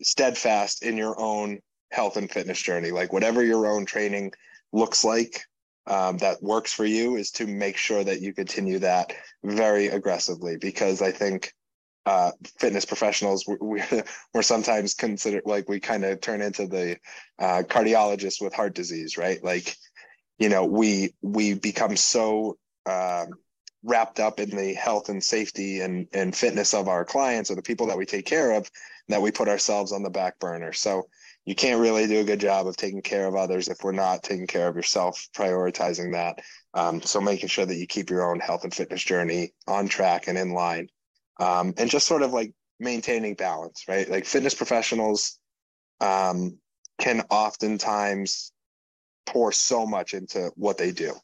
steadfast 0.00 0.82
in 0.82 0.96
your 0.96 1.18
own 1.20 1.60
health 1.90 2.16
and 2.16 2.30
fitness 2.30 2.60
journey. 2.60 2.90
Like 2.90 3.12
whatever 3.12 3.42
your 3.42 3.66
own 3.66 3.84
training 3.84 4.32
looks 4.72 5.04
like, 5.04 5.44
um, 5.86 6.18
that 6.18 6.42
works 6.42 6.72
for 6.72 6.84
you 6.84 7.16
is 7.16 7.30
to 7.32 7.46
make 7.46 7.76
sure 7.76 8.04
that 8.04 8.20
you 8.20 8.32
continue 8.32 8.78
that 8.80 9.12
very 9.42 9.88
aggressively 9.88 10.56
because 10.56 11.02
I 11.02 11.10
think 11.10 11.52
uh, 12.06 12.32
fitness 12.58 12.84
professionals 12.84 13.46
we, 13.46 13.82
we're 14.34 14.42
sometimes 14.42 14.94
considered 14.94 15.42
like 15.44 15.68
we 15.68 15.80
kind 15.80 16.04
of 16.04 16.20
turn 16.20 16.42
into 16.42 16.66
the 16.66 16.98
uh, 17.38 17.62
cardiologist 17.66 18.40
with 18.40 18.54
heart 18.54 18.74
disease 18.74 19.16
right? 19.16 19.42
Like 19.42 19.76
you 20.38 20.48
know 20.48 20.64
we 20.64 21.14
we 21.22 21.54
become 21.54 21.96
so 21.96 22.58
um, 22.86 23.34
wrapped 23.84 24.20
up 24.20 24.40
in 24.40 24.50
the 24.50 24.74
health 24.74 25.08
and 25.08 25.22
safety 25.22 25.80
and 25.80 26.06
and 26.12 26.34
fitness 26.34 26.74
of 26.74 26.88
our 26.88 27.04
clients 27.04 27.50
or 27.50 27.56
the 27.56 27.62
people 27.62 27.86
that 27.86 27.98
we 27.98 28.06
take 28.06 28.26
care 28.26 28.52
of 28.52 28.70
that 29.08 29.22
we 29.22 29.30
put 29.30 29.48
ourselves 29.48 29.92
on 29.92 30.02
the 30.02 30.10
back 30.10 30.38
burner. 30.38 30.72
So 30.72 31.08
you 31.44 31.54
can't 31.54 31.80
really 31.80 32.06
do 32.06 32.20
a 32.20 32.24
good 32.24 32.40
job 32.40 32.66
of 32.66 32.76
taking 32.76 33.02
care 33.02 33.26
of 33.26 33.34
others 33.34 33.68
if 33.68 33.78
we're 33.82 33.92
not 33.92 34.22
taking 34.22 34.46
care 34.46 34.68
of 34.68 34.76
yourself 34.76 35.28
prioritizing 35.34 36.12
that. 36.12 36.38
Um, 36.74 37.02
so 37.02 37.20
making 37.20 37.48
sure 37.48 37.66
that 37.66 37.76
you 37.76 37.86
keep 37.86 38.10
your 38.10 38.30
own 38.30 38.40
health 38.40 38.64
and 38.64 38.72
fitness 38.72 39.02
journey 39.02 39.52
on 39.66 39.88
track 39.88 40.28
and 40.28 40.38
in 40.38 40.52
line. 40.52 40.88
Um, 41.40 41.74
and 41.76 41.90
just 41.90 42.06
sort 42.06 42.22
of 42.22 42.32
like 42.32 42.52
maintaining 42.78 43.34
balance, 43.34 43.84
right? 43.88 44.08
Like 44.08 44.24
fitness 44.24 44.54
professionals 44.54 45.38
um, 46.00 46.58
can 46.98 47.22
oftentimes 47.30 48.52
pour 49.26 49.52
so 49.52 49.86
much 49.86 50.14
into 50.14 50.50
what 50.56 50.78
they 50.78 50.92
do, 50.92 51.14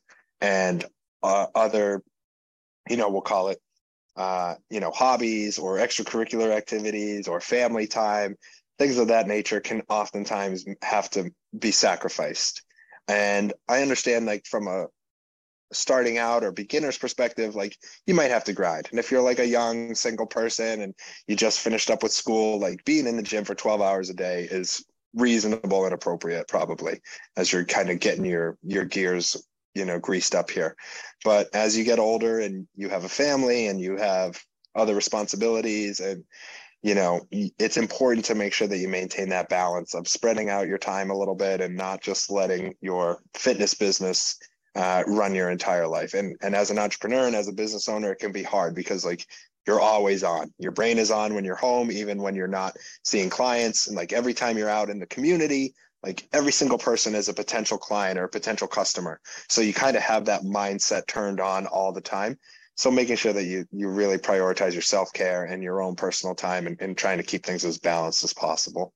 and 0.41 0.85
uh, 1.23 1.47
other, 1.55 2.03
you 2.89 2.97
know, 2.97 3.11
we'll 3.11 3.21
call 3.21 3.49
it, 3.49 3.59
uh, 4.17 4.55
you 4.71 4.81
know, 4.81 4.91
hobbies 4.91 5.59
or 5.59 5.77
extracurricular 5.77 6.57
activities 6.57 7.29
or 7.29 7.41
family 7.41 7.87
time, 7.87 8.37
things 8.79 8.99
of 8.99 9.09
that 9.09 9.27
nature 9.27 9.61
can 9.61 9.83
oftentimes 9.89 10.65
have 10.83 11.11
to 11.11 11.31
be 11.59 11.71
sacrificed. 11.71 12.63
And 13.09 13.53
I 13.69 13.83
understand, 13.83 14.27
like 14.27 14.47
from 14.47 14.69
a 14.69 14.87
starting 15.73 16.19
out 16.19 16.45
or 16.45 16.53
beginner's 16.53 16.99
perspective, 16.99 17.55
like 17.55 17.77
you 18.07 18.15
might 18.15 18.31
have 18.31 18.45
to 18.45 18.53
grind. 18.53 18.89
And 18.91 18.99
if 18.99 19.11
you're 19.11 19.23
like 19.23 19.39
a 19.39 19.47
young 19.47 19.95
single 19.95 20.27
person 20.27 20.81
and 20.81 20.95
you 21.27 21.37
just 21.37 21.61
finished 21.61 21.91
up 21.91 22.03
with 22.03 22.13
school, 22.13 22.59
like 22.59 22.85
being 22.85 23.07
in 23.07 23.17
the 23.17 23.23
gym 23.23 23.45
for 23.45 23.55
12 23.55 23.83
hours 23.83 24.11
a 24.11 24.15
day 24.15 24.49
is 24.51 24.85
reasonable 25.15 25.85
and 25.85 25.95
appropriate 25.95 26.49
probably 26.49 27.01
as 27.37 27.53
you're 27.53 27.65
kind 27.65 27.91
of 27.91 27.99
getting 27.99 28.25
your 28.25 28.59
your 28.63 28.85
gears 28.85 29.43
you 29.75 29.85
know 29.85 29.99
greased 29.99 30.35
up 30.35 30.51
here 30.51 30.77
but 31.25 31.49
as 31.55 31.77
you 31.77 31.83
get 31.83 31.99
older 31.99 32.41
and 32.41 32.69
you 32.75 32.91
have 32.91 33.05
a 33.05 33.09
family 33.09 33.69
and 33.69 33.81
you 33.81 33.97
have 33.97 34.39
other 34.75 34.95
responsibilities 34.95 36.01
and 36.01 36.25
you 36.83 36.95
know 36.95 37.21
it's 37.31 37.77
important 37.77 38.25
to 38.27 38.35
make 38.35 38.53
sure 38.53 38.69
that 38.69 38.79
you 38.79 38.89
maintain 38.89 39.29
that 39.29 39.49
balance 39.49 39.95
of 39.95 40.07
spreading 40.07 40.49
out 40.49 40.69
your 40.69 40.79
time 40.79 41.11
a 41.11 41.17
little 41.17 41.35
bit 41.35 41.61
and 41.61 41.77
not 41.77 42.01
just 42.01 42.31
letting 42.31 42.75
your 42.81 43.19
fitness 43.35 43.75
business 43.75 44.39
uh, 44.77 45.03
run 45.09 45.35
your 45.35 45.51
entire 45.51 45.89
life. 45.89 46.15
And 46.15 46.37
and 46.41 46.55
as 46.55 46.71
an 46.71 46.79
entrepreneur 46.79 47.27
and 47.27 47.35
as 47.35 47.49
a 47.49 47.53
business 47.53 47.89
owner 47.89 48.13
it 48.13 48.21
can 48.21 48.33
be 48.33 48.45
hard 48.45 48.75
because 48.75 49.05
like 49.05 49.27
you're 49.67 49.81
always 49.81 50.23
on. 50.23 50.53
Your 50.59 50.73
brain 50.73 50.99
is 50.99 51.11
on 51.11 51.35
when 51.35 51.45
you're 51.45 51.57
home 51.57 51.91
even 51.91 52.23
when 52.23 52.35
you're 52.35 52.47
not 52.47 52.77
seeing 53.03 53.29
clients. 53.29 53.89
And 53.89 53.97
like 53.97 54.13
every 54.13 54.33
time 54.33 54.57
you're 54.57 54.71
out 54.71 54.89
in 54.89 54.99
the 54.99 55.07
community 55.07 55.75
like 56.05 56.29
every 56.33 56.53
single 56.53 56.79
person 56.79 57.17
is 57.17 57.29
a 57.29 57.35
potential 57.35 57.77
client 57.77 58.21
or 58.21 58.25
a 58.25 58.29
potential 58.29 58.69
customer. 58.69 59.21
So 59.49 59.61
you 59.61 59.75
kind 59.75 59.97
of 59.97 60.03
have 60.03 60.27
that 60.27 60.43
mindset 60.43 61.09
turned 61.09 61.41
on 61.41 61.67
all 61.67 61.93
the 61.93 62.01
time 62.01 62.39
so 62.79 62.93
making 62.93 63.17
sure 63.17 63.33
that 63.33 63.43
you 63.43 63.67
you 63.73 63.89
really 63.89 64.19
prioritize 64.19 64.73
your 64.73 64.83
self-care 64.83 65.45
and 65.47 65.65
your 65.65 65.83
own 65.83 65.97
personal 65.97 66.37
time 66.37 66.69
and, 66.69 66.81
and 66.81 66.97
trying 66.97 67.19
to 67.19 67.25
keep 67.25 67.45
things 67.45 67.65
as 67.65 67.77
balanced 67.77 68.23
as 68.23 68.33
possible. 68.33 68.95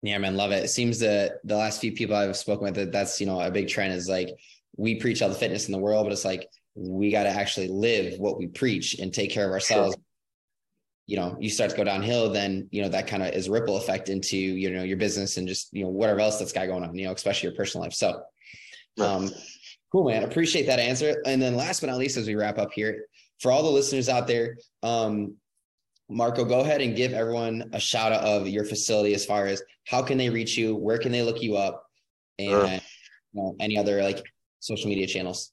Yeah 0.00 0.18
man 0.18 0.36
love 0.36 0.52
it. 0.52 0.64
It 0.64 0.68
seems 0.68 1.00
that 1.00 1.40
the 1.42 1.56
last 1.56 1.80
few 1.80 1.92
people 1.92 2.14
i've 2.14 2.36
spoken 2.36 2.64
with 2.66 2.76
that 2.76 2.92
that's 2.92 3.20
you 3.20 3.26
know 3.26 3.40
a 3.40 3.50
big 3.50 3.68
trend 3.68 3.92
is 3.92 4.08
like 4.08 4.30
we 4.76 4.94
preach 4.94 5.22
all 5.22 5.28
the 5.28 5.34
fitness 5.34 5.66
in 5.66 5.72
the 5.72 5.78
world 5.78 6.06
but 6.06 6.12
it's 6.12 6.24
like 6.24 6.48
we 6.76 7.10
got 7.10 7.24
to 7.24 7.30
actually 7.30 7.68
live 7.68 8.18
what 8.20 8.38
we 8.38 8.46
preach 8.46 8.98
and 8.98 9.12
take 9.12 9.30
care 9.30 9.46
of 9.46 9.52
ourselves. 9.52 9.94
Sure. 9.94 10.02
you 11.06 11.16
know 11.16 11.36
you 11.40 11.50
start 11.50 11.72
to 11.72 11.76
go 11.76 11.82
downhill 11.82 12.30
then 12.32 12.68
you 12.70 12.80
know 12.80 12.88
that 12.88 13.08
kind 13.08 13.24
of 13.24 13.30
is 13.34 13.48
ripple 13.48 13.76
effect 13.76 14.08
into 14.08 14.36
you 14.36 14.70
know 14.70 14.84
your 14.84 14.98
business 14.98 15.36
and 15.36 15.48
just 15.48 15.68
you 15.72 15.82
know 15.82 15.90
whatever 15.90 16.20
else 16.20 16.38
that's 16.38 16.52
got 16.52 16.68
going 16.68 16.84
on 16.84 16.96
you 16.96 17.06
know 17.06 17.12
especially 17.12 17.48
your 17.48 17.56
personal 17.56 17.82
life. 17.82 17.92
So 17.92 18.22
um 19.00 19.32
cool 19.94 20.08
man 20.08 20.24
appreciate 20.24 20.66
that 20.66 20.78
answer 20.78 21.22
and 21.24 21.40
then 21.40 21.54
last 21.54 21.80
but 21.80 21.86
not 21.86 21.98
least 21.98 22.16
as 22.16 22.26
we 22.26 22.34
wrap 22.34 22.58
up 22.58 22.72
here 22.72 23.06
for 23.40 23.52
all 23.52 23.62
the 23.62 23.70
listeners 23.70 24.08
out 24.08 24.26
there 24.26 24.56
um 24.82 25.34
marco 26.08 26.44
go 26.44 26.60
ahead 26.60 26.80
and 26.80 26.96
give 26.96 27.12
everyone 27.12 27.64
a 27.72 27.80
shout 27.80 28.12
out 28.12 28.24
of 28.24 28.48
your 28.48 28.64
facility 28.64 29.14
as 29.14 29.24
far 29.24 29.46
as 29.46 29.62
how 29.86 30.02
can 30.02 30.18
they 30.18 30.28
reach 30.28 30.56
you 30.56 30.74
where 30.74 30.98
can 30.98 31.12
they 31.12 31.22
look 31.22 31.40
you 31.40 31.56
up 31.56 31.84
and 32.38 32.48
sure. 32.48 32.66
you 32.66 32.80
know, 33.34 33.56
any 33.60 33.78
other 33.78 34.02
like 34.02 34.22
social 34.60 34.88
media 34.88 35.06
channels 35.06 35.52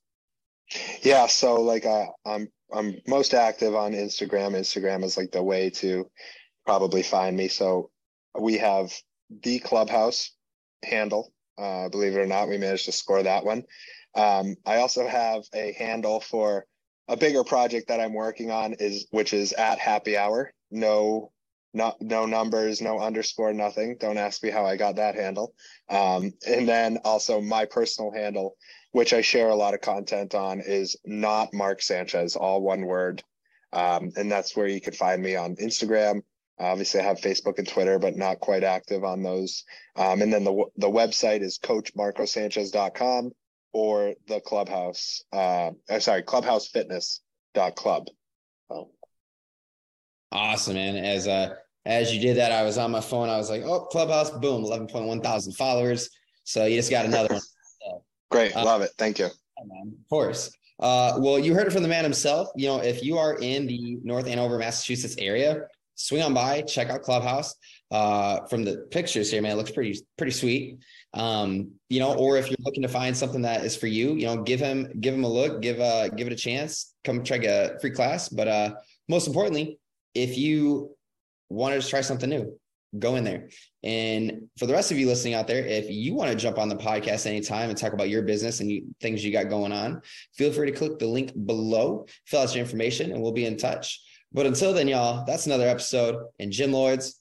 yeah, 1.01 1.27
so 1.27 1.61
like 1.61 1.85
uh, 1.85 2.05
I'm 2.25 2.47
I'm 2.73 2.95
most 3.07 3.33
active 3.33 3.75
on 3.75 3.91
Instagram. 3.91 4.53
Instagram 4.53 5.03
is 5.03 5.17
like 5.17 5.31
the 5.31 5.43
way 5.43 5.69
to 5.71 6.09
probably 6.65 7.03
find 7.03 7.35
me. 7.35 7.47
So 7.47 7.89
we 8.39 8.57
have 8.57 8.93
the 9.43 9.59
clubhouse 9.59 10.31
handle. 10.83 11.33
Uh, 11.57 11.89
believe 11.89 12.15
it 12.15 12.19
or 12.19 12.25
not, 12.25 12.47
we 12.47 12.57
managed 12.57 12.85
to 12.85 12.91
score 12.91 13.21
that 13.21 13.45
one. 13.45 13.63
Um, 14.15 14.55
I 14.65 14.77
also 14.77 15.07
have 15.07 15.43
a 15.53 15.73
handle 15.73 16.19
for 16.19 16.65
a 17.07 17.17
bigger 17.17 17.43
project 17.43 17.87
that 17.87 17.99
I'm 17.99 18.13
working 18.13 18.51
on 18.51 18.73
is 18.73 19.07
which 19.11 19.33
is 19.33 19.53
at 19.53 19.79
happy 19.79 20.17
hour. 20.17 20.53
No, 20.69 21.31
not 21.73 22.01
no 22.01 22.25
numbers, 22.25 22.81
no 22.81 22.99
underscore, 22.99 23.53
nothing. 23.53 23.97
Don't 23.99 24.17
ask 24.17 24.43
me 24.43 24.49
how 24.49 24.65
I 24.65 24.75
got 24.77 24.97
that 24.97 25.15
handle. 25.15 25.53
Um, 25.89 26.33
and 26.47 26.67
then 26.67 26.99
also 27.03 27.41
my 27.41 27.65
personal 27.65 28.11
handle 28.11 28.55
which 28.91 29.13
I 29.13 29.21
share 29.21 29.49
a 29.49 29.55
lot 29.55 29.73
of 29.73 29.81
content 29.81 30.35
on, 30.35 30.59
is 30.59 30.97
not 31.05 31.53
Mark 31.53 31.81
Sanchez, 31.81 32.35
all 32.35 32.61
one 32.61 32.85
word. 32.85 33.23
Um, 33.73 34.11
and 34.17 34.29
that's 34.29 34.55
where 34.55 34.67
you 34.67 34.81
can 34.81 34.93
find 34.93 35.21
me 35.21 35.35
on 35.35 35.55
Instagram. 35.55 36.21
Obviously, 36.59 36.99
I 36.99 37.03
have 37.03 37.17
Facebook 37.17 37.57
and 37.57 37.67
Twitter, 37.67 37.97
but 37.97 38.17
not 38.17 38.39
quite 38.39 38.63
active 38.63 39.03
on 39.03 39.23
those. 39.23 39.63
Um, 39.95 40.21
and 40.21 40.31
then 40.31 40.43
the 40.43 40.65
the 40.77 40.89
website 40.89 41.41
is 41.41 41.57
coachmarcosanchez.com 41.57 43.31
or 43.73 44.13
the 44.27 44.39
clubhouse. 44.41 45.23
Uh, 45.31 45.71
sorry, 45.99 46.23
clubhousefitness.club. 46.23 48.07
Oh. 48.69 48.89
Awesome, 50.31 50.75
man. 50.75 50.95
As 50.97 51.27
uh 51.27 51.55
as 51.85 52.13
you 52.13 52.21
did 52.21 52.37
that, 52.37 52.51
I 52.51 52.63
was 52.63 52.77
on 52.77 52.91
my 52.91 53.01
phone. 53.01 53.27
I 53.27 53.37
was 53.37 53.49
like, 53.49 53.63
oh, 53.63 53.81
Clubhouse, 53.85 54.29
boom, 54.29 54.63
11.1 54.63 55.23
thousand 55.23 55.53
followers. 55.53 56.09
So 56.43 56.65
you 56.65 56.75
just 56.75 56.91
got 56.91 57.05
another 57.05 57.33
one. 57.33 57.41
Great. 58.31 58.55
Uh, 58.55 58.63
Love 58.63 58.81
it. 58.81 58.91
Thank 58.97 59.19
you. 59.19 59.25
Of 59.25 60.09
course. 60.09 60.51
Uh, 60.79 61.17
well, 61.19 61.37
you 61.37 61.53
heard 61.53 61.67
it 61.67 61.73
from 61.73 61.83
the 61.83 61.89
man 61.89 62.03
himself. 62.03 62.47
You 62.55 62.67
know, 62.67 62.77
if 62.77 63.03
you 63.03 63.17
are 63.17 63.35
in 63.35 63.67
the 63.67 63.99
North 64.03 64.25
Andover, 64.25 64.57
Massachusetts 64.57 65.15
area, 65.19 65.67
swing 65.95 66.23
on 66.23 66.33
by, 66.33 66.61
check 66.61 66.89
out 66.89 67.01
Clubhouse. 67.01 67.53
Uh, 67.91 68.45
from 68.47 68.63
the 68.63 68.87
pictures 68.89 69.29
here, 69.29 69.41
man, 69.41 69.51
it 69.51 69.55
looks 69.55 69.71
pretty 69.71 69.99
pretty 70.17 70.31
sweet. 70.31 70.79
Um, 71.13 71.71
you 71.89 71.99
know, 71.99 72.13
or 72.15 72.37
if 72.37 72.49
you're 72.49 72.55
looking 72.61 72.83
to 72.83 72.87
find 72.87 73.15
something 73.15 73.41
that 73.41 73.65
is 73.65 73.75
for 73.75 73.87
you, 73.87 74.13
you 74.13 74.25
know, 74.25 74.41
give 74.43 74.61
him 74.61 74.91
give 75.01 75.13
him 75.13 75.25
a 75.25 75.29
look, 75.29 75.61
give 75.61 75.79
uh 75.79 76.07
give 76.07 76.27
it 76.27 76.33
a 76.33 76.37
chance. 76.37 76.93
Come 77.03 77.23
try 77.23 77.37
a 77.37 77.77
free 77.79 77.91
class. 77.91 78.29
But 78.29 78.47
uh, 78.47 78.75
most 79.09 79.27
importantly, 79.27 79.77
if 80.15 80.37
you 80.37 80.95
wanted 81.49 81.81
to 81.81 81.87
try 81.87 81.99
something 82.01 82.29
new, 82.29 82.57
go 82.97 83.15
in 83.15 83.23
there. 83.23 83.49
And 83.83 84.49
for 84.57 84.65
the 84.65 84.73
rest 84.73 84.91
of 84.91 84.97
you 84.97 85.07
listening 85.07 85.33
out 85.33 85.47
there, 85.47 85.65
if 85.65 85.89
you 85.89 86.13
want 86.13 86.29
to 86.29 86.35
jump 86.37 86.57
on 86.57 86.69
the 86.69 86.75
podcast 86.75 87.25
anytime 87.25 87.69
and 87.69 87.77
talk 87.77 87.93
about 87.93 88.09
your 88.09 88.21
business 88.21 88.59
and 88.59 88.69
you, 88.69 88.83
things 89.01 89.23
you 89.23 89.31
got 89.31 89.49
going 89.49 89.71
on, 89.71 90.01
feel 90.35 90.51
free 90.51 90.69
to 90.69 90.77
click 90.77 90.99
the 90.99 91.07
link 91.07 91.33
below, 91.45 92.05
fill 92.25 92.41
out 92.41 92.53
your 92.53 92.63
information, 92.63 93.11
and 93.11 93.21
we'll 93.21 93.31
be 93.31 93.45
in 93.45 93.57
touch. 93.57 94.01
But 94.33 94.45
until 94.45 94.73
then, 94.73 94.87
y'all, 94.87 95.25
that's 95.25 95.45
another 95.45 95.67
episode. 95.67 96.23
And 96.39 96.51
Gym 96.51 96.71
Lords 96.71 97.20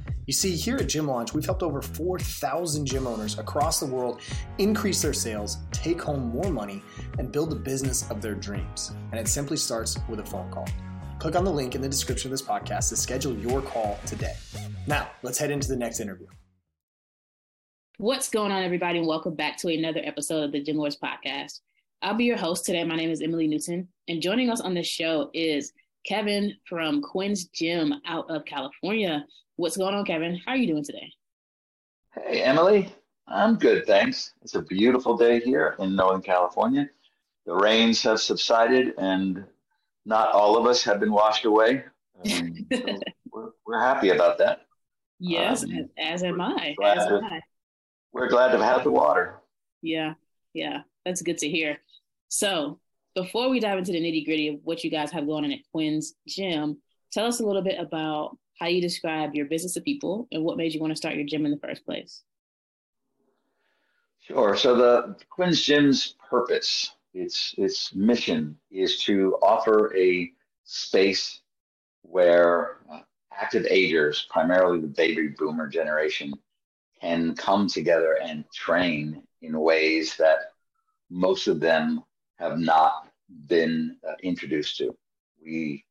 You 0.27 0.33
see, 0.33 0.55
here 0.55 0.77
at 0.77 0.87
Gym 0.87 1.07
Launch, 1.07 1.33
we've 1.33 1.45
helped 1.45 1.63
over 1.63 1.81
4,000 1.81 2.85
gym 2.85 3.07
owners 3.07 3.39
across 3.39 3.79
the 3.79 3.87
world 3.87 4.21
increase 4.59 5.01
their 5.01 5.13
sales, 5.13 5.57
take 5.71 5.99
home 5.99 6.29
more 6.29 6.51
money, 6.51 6.83
and 7.17 7.31
build 7.31 7.49
the 7.49 7.55
business 7.55 8.09
of 8.11 8.21
their 8.21 8.35
dreams. 8.35 8.93
And 9.11 9.19
it 9.19 9.27
simply 9.27 9.57
starts 9.57 9.97
with 10.07 10.19
a 10.19 10.25
phone 10.25 10.51
call. 10.51 10.67
Click 11.17 11.35
on 11.35 11.43
the 11.43 11.51
link 11.51 11.73
in 11.73 11.81
the 11.81 11.89
description 11.89 12.27
of 12.27 12.31
this 12.31 12.41
podcast 12.47 12.89
to 12.89 12.97
schedule 12.97 13.33
your 13.35 13.63
call 13.63 13.99
today. 14.05 14.35
Now, 14.85 15.09
let's 15.23 15.39
head 15.39 15.49
into 15.49 15.67
the 15.67 15.75
next 15.75 15.99
interview. 15.99 16.27
What's 17.97 18.29
going 18.29 18.51
on, 18.51 18.61
everybody, 18.61 18.99
and 18.99 19.07
welcome 19.07 19.35
back 19.35 19.57
to 19.57 19.69
another 19.69 20.01
episode 20.03 20.43
of 20.43 20.51
the 20.51 20.61
Gym 20.61 20.77
Lords 20.77 20.97
Podcast. 20.97 21.61
I'll 22.03 22.15
be 22.15 22.25
your 22.25 22.37
host 22.37 22.65
today. 22.65 22.83
My 22.83 22.95
name 22.95 23.09
is 23.09 23.21
Emily 23.21 23.47
Newton, 23.47 23.87
and 24.07 24.21
joining 24.21 24.51
us 24.51 24.61
on 24.61 24.75
this 24.75 24.87
show 24.87 25.31
is 25.33 25.73
Kevin 26.05 26.55
from 26.67 27.01
Quinn's 27.01 27.45
Gym 27.45 27.93
out 28.05 28.29
of 28.29 28.45
California. 28.45 29.25
What's 29.55 29.77
going 29.77 29.95
on, 29.95 30.05
Kevin? 30.05 30.39
How 30.45 30.53
are 30.53 30.57
you 30.57 30.67
doing 30.67 30.83
today? 30.83 31.11
Hey, 32.13 32.41
Emily. 32.41 32.93
I'm 33.27 33.55
good, 33.55 33.85
thanks. 33.85 34.33
It's 34.41 34.55
a 34.55 34.61
beautiful 34.61 35.15
day 35.15 35.39
here 35.39 35.75
in 35.79 35.95
Northern 35.95 36.21
California. 36.21 36.89
The 37.45 37.53
rains 37.53 38.01
have 38.03 38.19
subsided, 38.19 38.93
and 38.97 39.45
not 40.05 40.33
all 40.33 40.57
of 40.57 40.65
us 40.65 40.83
have 40.83 40.99
been 40.99 41.11
washed 41.11 41.45
away. 41.45 41.85
Um, 42.25 42.67
so 42.73 42.81
we're, 43.31 43.49
we're, 43.65 43.79
happy 43.79 44.09
about 44.09 44.37
that. 44.39 44.65
Yes, 45.19 45.63
um, 45.63 45.71
as, 45.71 45.85
as 45.97 46.23
am 46.23 46.41
I. 46.41 46.75
As 46.83 47.07
am 47.07 47.23
I. 47.23 47.41
We're 48.11 48.27
glad 48.27 48.51
to 48.51 48.57
have 48.57 48.77
had 48.77 48.83
the 48.83 48.91
water. 48.91 49.39
Yeah, 49.81 50.15
yeah, 50.53 50.81
that's 51.05 51.21
good 51.21 51.37
to 51.37 51.49
hear. 51.49 51.77
So 52.27 52.79
before 53.15 53.49
we 53.49 53.59
dive 53.59 53.77
into 53.77 53.91
the 53.91 53.99
nitty 53.99 54.25
gritty 54.25 54.47
of 54.49 54.59
what 54.63 54.83
you 54.83 54.89
guys 54.89 55.11
have 55.11 55.27
going 55.27 55.45
on 55.45 55.51
at 55.51 55.59
Quinn's 55.71 56.13
Gym, 56.27 56.81
tell 57.11 57.25
us 57.25 57.39
a 57.39 57.45
little 57.45 57.61
bit 57.61 57.79
about 57.79 58.37
how 58.59 58.67
you 58.67 58.81
describe 58.81 59.33
your 59.33 59.45
business 59.45 59.73
to 59.73 59.81
people 59.81 60.27
and 60.31 60.43
what 60.43 60.57
made 60.57 60.73
you 60.73 60.79
want 60.79 60.91
to 60.91 60.97
start 60.97 61.15
your 61.15 61.25
gym 61.25 61.45
in 61.45 61.51
the 61.51 61.57
first 61.57 61.85
place. 61.85 62.21
Sure. 64.19 64.55
So 64.55 64.75
the 64.75 65.15
Quinn's 65.29 65.61
Gym's 65.61 66.15
purpose, 66.29 66.91
its 67.13 67.55
its 67.57 67.93
mission 67.93 68.57
is 68.69 69.03
to 69.03 69.35
offer 69.41 69.95
a 69.97 70.31
space 70.63 71.41
where 72.03 72.77
uh, 72.91 72.99
active 73.33 73.65
agers, 73.69 74.27
primarily 74.29 74.79
the 74.79 74.87
baby 74.87 75.29
boomer 75.29 75.67
generation, 75.67 76.33
can 77.01 77.35
come 77.35 77.67
together 77.67 78.19
and 78.21 78.45
train 78.53 79.23
in 79.41 79.59
ways 79.59 80.15
that 80.17 80.37
most 81.09 81.47
of 81.47 81.59
them 81.59 82.03
have 82.41 82.57
not 82.57 83.07
been 83.47 83.97
uh, 84.07 84.13
introduced 84.23 84.77
to. 84.77 84.95
We 85.41 85.85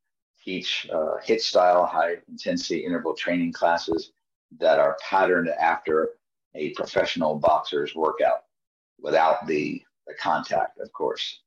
teach 0.45 0.89
uh, 0.93 1.17
HIIT 1.25 1.41
style, 1.41 1.87
high 1.87 2.17
intensity 2.29 2.85
interval 2.85 3.15
training 3.15 3.53
classes 3.53 4.13
that 4.59 4.79
are 4.79 4.97
patterned 5.09 5.49
after 5.49 6.11
a 6.55 6.71
professional 6.71 7.39
boxer's 7.39 7.95
workout 7.95 8.45
without 9.01 9.47
the, 9.47 9.83
the 10.07 10.15
contact, 10.15 10.79
of 10.81 10.93
course. 10.93 11.41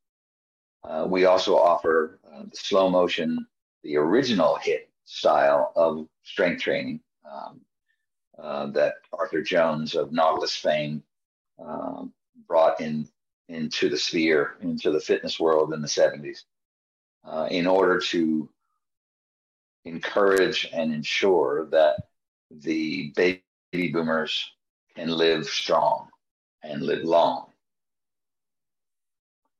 Uh, 0.82 1.06
we 1.08 1.26
also 1.26 1.56
offer 1.56 2.18
uh, 2.32 2.42
the 2.42 2.56
slow 2.56 2.88
motion, 2.88 3.46
the 3.82 3.96
original 3.96 4.56
HIT 4.56 4.90
style 5.04 5.72
of 5.76 6.06
strength 6.22 6.62
training 6.62 7.00
um, 7.30 7.60
uh, 8.38 8.66
that 8.66 8.94
Arthur 9.12 9.42
Jones 9.42 9.94
of 9.94 10.12
Nautilus 10.12 10.56
fame 10.56 11.02
um, 11.58 12.12
brought 12.48 12.80
in 12.80 13.08
into 13.48 13.88
the 13.88 13.98
sphere, 13.98 14.56
into 14.60 14.90
the 14.90 15.00
fitness 15.00 15.38
world 15.38 15.72
in 15.72 15.82
the 15.82 15.88
70s, 15.88 16.44
uh, 17.24 17.48
in 17.50 17.66
order 17.66 17.98
to 17.98 18.48
encourage 19.84 20.68
and 20.72 20.92
ensure 20.92 21.66
that 21.66 21.96
the 22.50 23.12
baby 23.16 23.42
boomers 23.92 24.52
can 24.94 25.08
live 25.08 25.46
strong 25.46 26.08
and 26.62 26.82
live 26.82 27.04
long. 27.04 27.46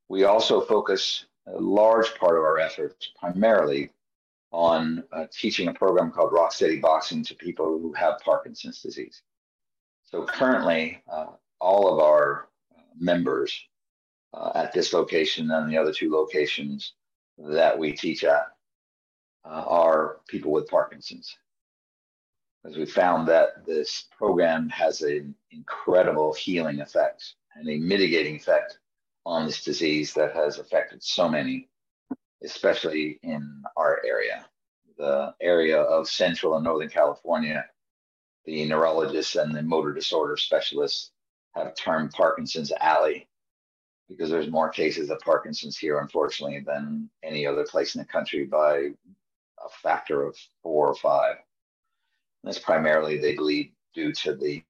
We 0.08 0.24
also 0.24 0.60
focus 0.60 1.26
a 1.46 1.58
large 1.58 2.14
part 2.14 2.36
of 2.38 2.44
our 2.44 2.58
efforts 2.58 3.10
primarily 3.18 3.90
on 4.52 5.02
uh, 5.12 5.26
teaching 5.32 5.68
a 5.68 5.74
program 5.74 6.10
called 6.10 6.32
Rock 6.32 6.52
Steady 6.52 6.78
Boxing 6.78 7.24
to 7.24 7.34
people 7.34 7.78
who 7.78 7.92
have 7.94 8.20
Parkinson's 8.20 8.80
disease. 8.80 9.22
So 10.04 10.24
currently, 10.24 11.02
uh, 11.10 11.26
all 11.60 11.92
of 11.92 11.98
our 11.98 12.48
uh, 12.72 12.82
members 12.98 13.52
uh, 14.34 14.52
at 14.54 14.72
this 14.72 14.92
location 14.92 15.50
and 15.50 15.70
the 15.70 15.78
other 15.78 15.92
two 15.92 16.10
locations 16.10 16.94
that 17.38 17.78
we 17.78 17.92
teach 17.92 18.24
at 18.24 18.46
uh, 19.44 19.64
are 19.66 20.18
people 20.28 20.52
with 20.52 20.68
Parkinson's. 20.68 21.36
As 22.64 22.76
we 22.76 22.86
found 22.86 23.28
that 23.28 23.66
this 23.66 24.06
program 24.16 24.68
has 24.70 25.02
an 25.02 25.34
incredible 25.50 26.32
healing 26.32 26.80
effect 26.80 27.34
and 27.54 27.68
a 27.68 27.78
mitigating 27.78 28.36
effect 28.36 28.78
on 29.26 29.46
this 29.46 29.62
disease 29.62 30.14
that 30.14 30.34
has 30.34 30.58
affected 30.58 31.02
so 31.02 31.28
many, 31.28 31.68
especially 32.42 33.18
in 33.22 33.62
our 33.76 34.00
area, 34.04 34.46
the 34.96 35.34
area 35.40 35.78
of 35.78 36.08
Central 36.08 36.54
and 36.56 36.64
Northern 36.64 36.88
California. 36.88 37.64
The 38.46 38.66
neurologists 38.66 39.36
and 39.36 39.54
the 39.54 39.62
motor 39.62 39.92
disorder 39.92 40.36
specialists 40.36 41.12
have 41.54 41.74
termed 41.74 42.12
Parkinson's 42.12 42.72
Alley 42.80 43.26
because 44.16 44.30
there's 44.30 44.50
more 44.50 44.68
cases 44.68 45.10
of 45.10 45.18
Parkinson's 45.20 45.76
here, 45.76 45.98
unfortunately, 45.98 46.60
than 46.60 47.08
any 47.22 47.46
other 47.46 47.64
place 47.64 47.94
in 47.94 48.00
the 48.00 48.06
country 48.06 48.44
by 48.44 48.76
a 49.64 49.68
factor 49.82 50.24
of 50.24 50.36
four 50.62 50.88
or 50.88 50.94
five. 50.94 51.36
And 52.42 52.52
that's 52.52 52.58
primarily, 52.58 53.18
they 53.18 53.34
believe, 53.34 53.70
due 53.94 54.12
to 54.12 54.34
the 54.34 54.62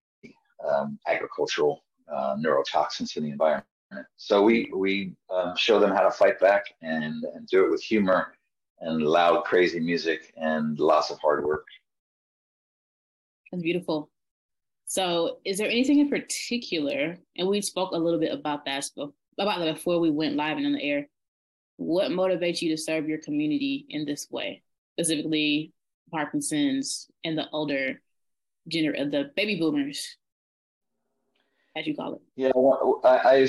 um, 0.67 0.99
agricultural 1.07 1.85
uh, 2.13 2.37
neurotoxins 2.37 3.17
in 3.17 3.25
the 3.25 3.31
environment. 3.31 3.67
So 4.17 4.43
we 4.43 4.71
we 4.75 5.13
um, 5.31 5.55
show 5.57 5.79
them 5.79 5.91
how 5.91 6.03
to 6.03 6.11
fight 6.11 6.41
back 6.41 6.65
and, 6.83 7.23
and 7.35 7.47
do 7.47 7.65
it 7.65 7.71
with 7.71 7.83
humor 7.83 8.35
and 8.81 9.03
loud, 9.03 9.45
crazy 9.45 9.81
music 9.81 10.33
and 10.37 10.79
lots 10.79 11.11
of 11.11 11.19
hard 11.21 11.45
work. 11.45 11.67
That's 13.51 13.63
beautiful. 13.63 14.11
So, 14.87 15.39
is 15.45 15.59
there 15.59 15.69
anything 15.69 16.01
in 16.01 16.09
particular? 16.09 17.17
And 17.37 17.49
we 17.49 17.61
spoke 17.63 17.93
a 17.93 17.99
little 17.99 18.21
bit 18.21 18.33
about 18.33 18.65
that 18.67 18.85
about 19.39 19.61
that 19.61 19.75
before 19.75 20.01
we 20.01 20.11
went 20.11 20.37
live 20.37 20.57
and 20.57 20.67
on 20.67 20.73
the 20.73 20.83
air. 20.83 21.09
What 21.77 22.11
motivates 22.11 22.63
you 22.63 22.71
to 22.71 22.81
serve 22.81 23.09
your 23.09 23.19
community 23.19 23.87
in 23.89 24.05
this 24.05 24.29
way, 24.31 24.63
specifically 24.93 25.73
Parkinson's 26.11 27.09
and 27.25 27.37
the 27.37 27.49
older 27.51 28.01
gener 28.71 29.11
the 29.11 29.31
baby 29.37 29.57
boomers, 29.57 30.17
as 31.77 31.87
you 31.87 31.97
call 31.97 32.15
it? 32.15 32.21
Yeah, 32.37 32.53
well, 32.55 33.01
I, 33.05 33.49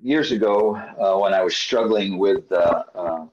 years 0.00 0.30
ago 0.30 0.76
uh, 0.76 1.18
when 1.18 1.34
I 1.34 1.42
was 1.42 1.56
struggling 1.56 2.18
with 2.18 2.50
uh, 2.52 2.84
uh, 2.94 3.26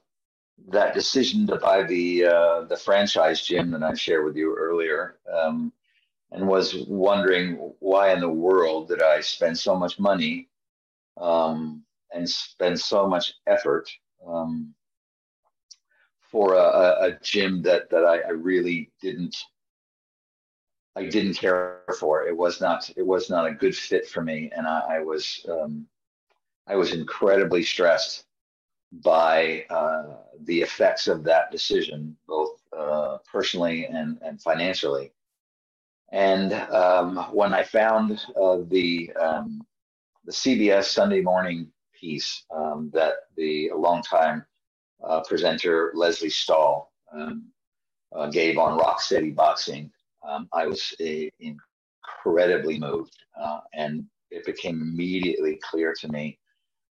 that 0.69 0.93
decision 0.93 1.45
to 1.47 1.57
buy 1.57 1.83
the 1.83 2.25
uh, 2.25 2.61
the 2.63 2.77
franchise 2.77 3.41
gym 3.41 3.71
that 3.71 3.83
I 3.83 3.93
shared 3.93 4.25
with 4.25 4.35
you 4.35 4.55
earlier, 4.57 5.17
um, 5.31 5.71
and 6.31 6.47
was 6.47 6.75
wondering 6.87 7.73
why 7.79 8.13
in 8.13 8.19
the 8.19 8.29
world 8.29 8.87
did 8.87 9.01
I 9.01 9.21
spend 9.21 9.57
so 9.57 9.75
much 9.75 9.99
money 9.99 10.49
um, 11.17 11.83
and 12.13 12.29
spend 12.29 12.79
so 12.79 13.07
much 13.07 13.33
effort 13.47 13.89
um, 14.27 14.73
for 16.21 16.55
a, 16.55 17.05
a, 17.05 17.17
gym 17.21 17.61
that 17.61 17.89
that 17.89 18.05
I, 18.05 18.19
I, 18.19 18.29
really 18.29 18.89
didn't 19.01 19.35
I 20.95 21.05
didn't 21.05 21.35
care 21.35 21.81
for. 21.99 22.27
It 22.27 22.35
was 22.35 22.59
not 22.61 22.89
it 22.95 23.05
was 23.05 23.29
not 23.29 23.45
a 23.45 23.53
good 23.53 23.75
fit 23.75 24.07
for 24.07 24.21
me, 24.21 24.51
and 24.55 24.65
I, 24.67 24.97
I 24.97 24.99
was 24.99 25.45
um, 25.49 25.87
I 26.67 26.75
was 26.75 26.93
incredibly 26.93 27.63
stressed 27.63 28.25
by 29.01 29.65
uh, 29.69 30.17
the 30.43 30.61
effects 30.61 31.07
of 31.07 31.23
that 31.23 31.51
decision, 31.51 32.15
both 32.27 32.61
uh, 32.77 33.17
personally 33.31 33.85
and, 33.85 34.19
and 34.21 34.41
financially. 34.41 35.11
And 36.11 36.53
um, 36.53 37.17
when 37.31 37.53
I 37.53 37.63
found 37.63 38.23
uh, 38.39 38.59
the 38.67 39.11
um, 39.19 39.65
the 40.25 40.31
CBS 40.31 40.85
Sunday 40.85 41.21
morning 41.21 41.71
piece 41.99 42.45
um, 42.55 42.89
that 42.93 43.13
the 43.35 43.71
longtime 43.75 44.45
uh, 45.03 45.21
presenter 45.27 45.91
Lesley 45.95 46.29
Stahl 46.29 46.91
um, 47.13 47.45
uh, 48.15 48.27
gave 48.29 48.57
on 48.57 48.77
Rock 48.77 49.01
Steady 49.01 49.31
Boxing, 49.31 49.91
um, 50.27 50.47
I 50.53 50.65
was 50.65 50.93
uh, 51.01 51.29
incredibly 51.39 52.79
moved, 52.79 53.17
and 53.73 54.05
it 54.31 54.45
became 54.45 54.81
immediately 54.81 55.59
clear 55.61 55.93
to 55.99 56.07
me 56.07 56.39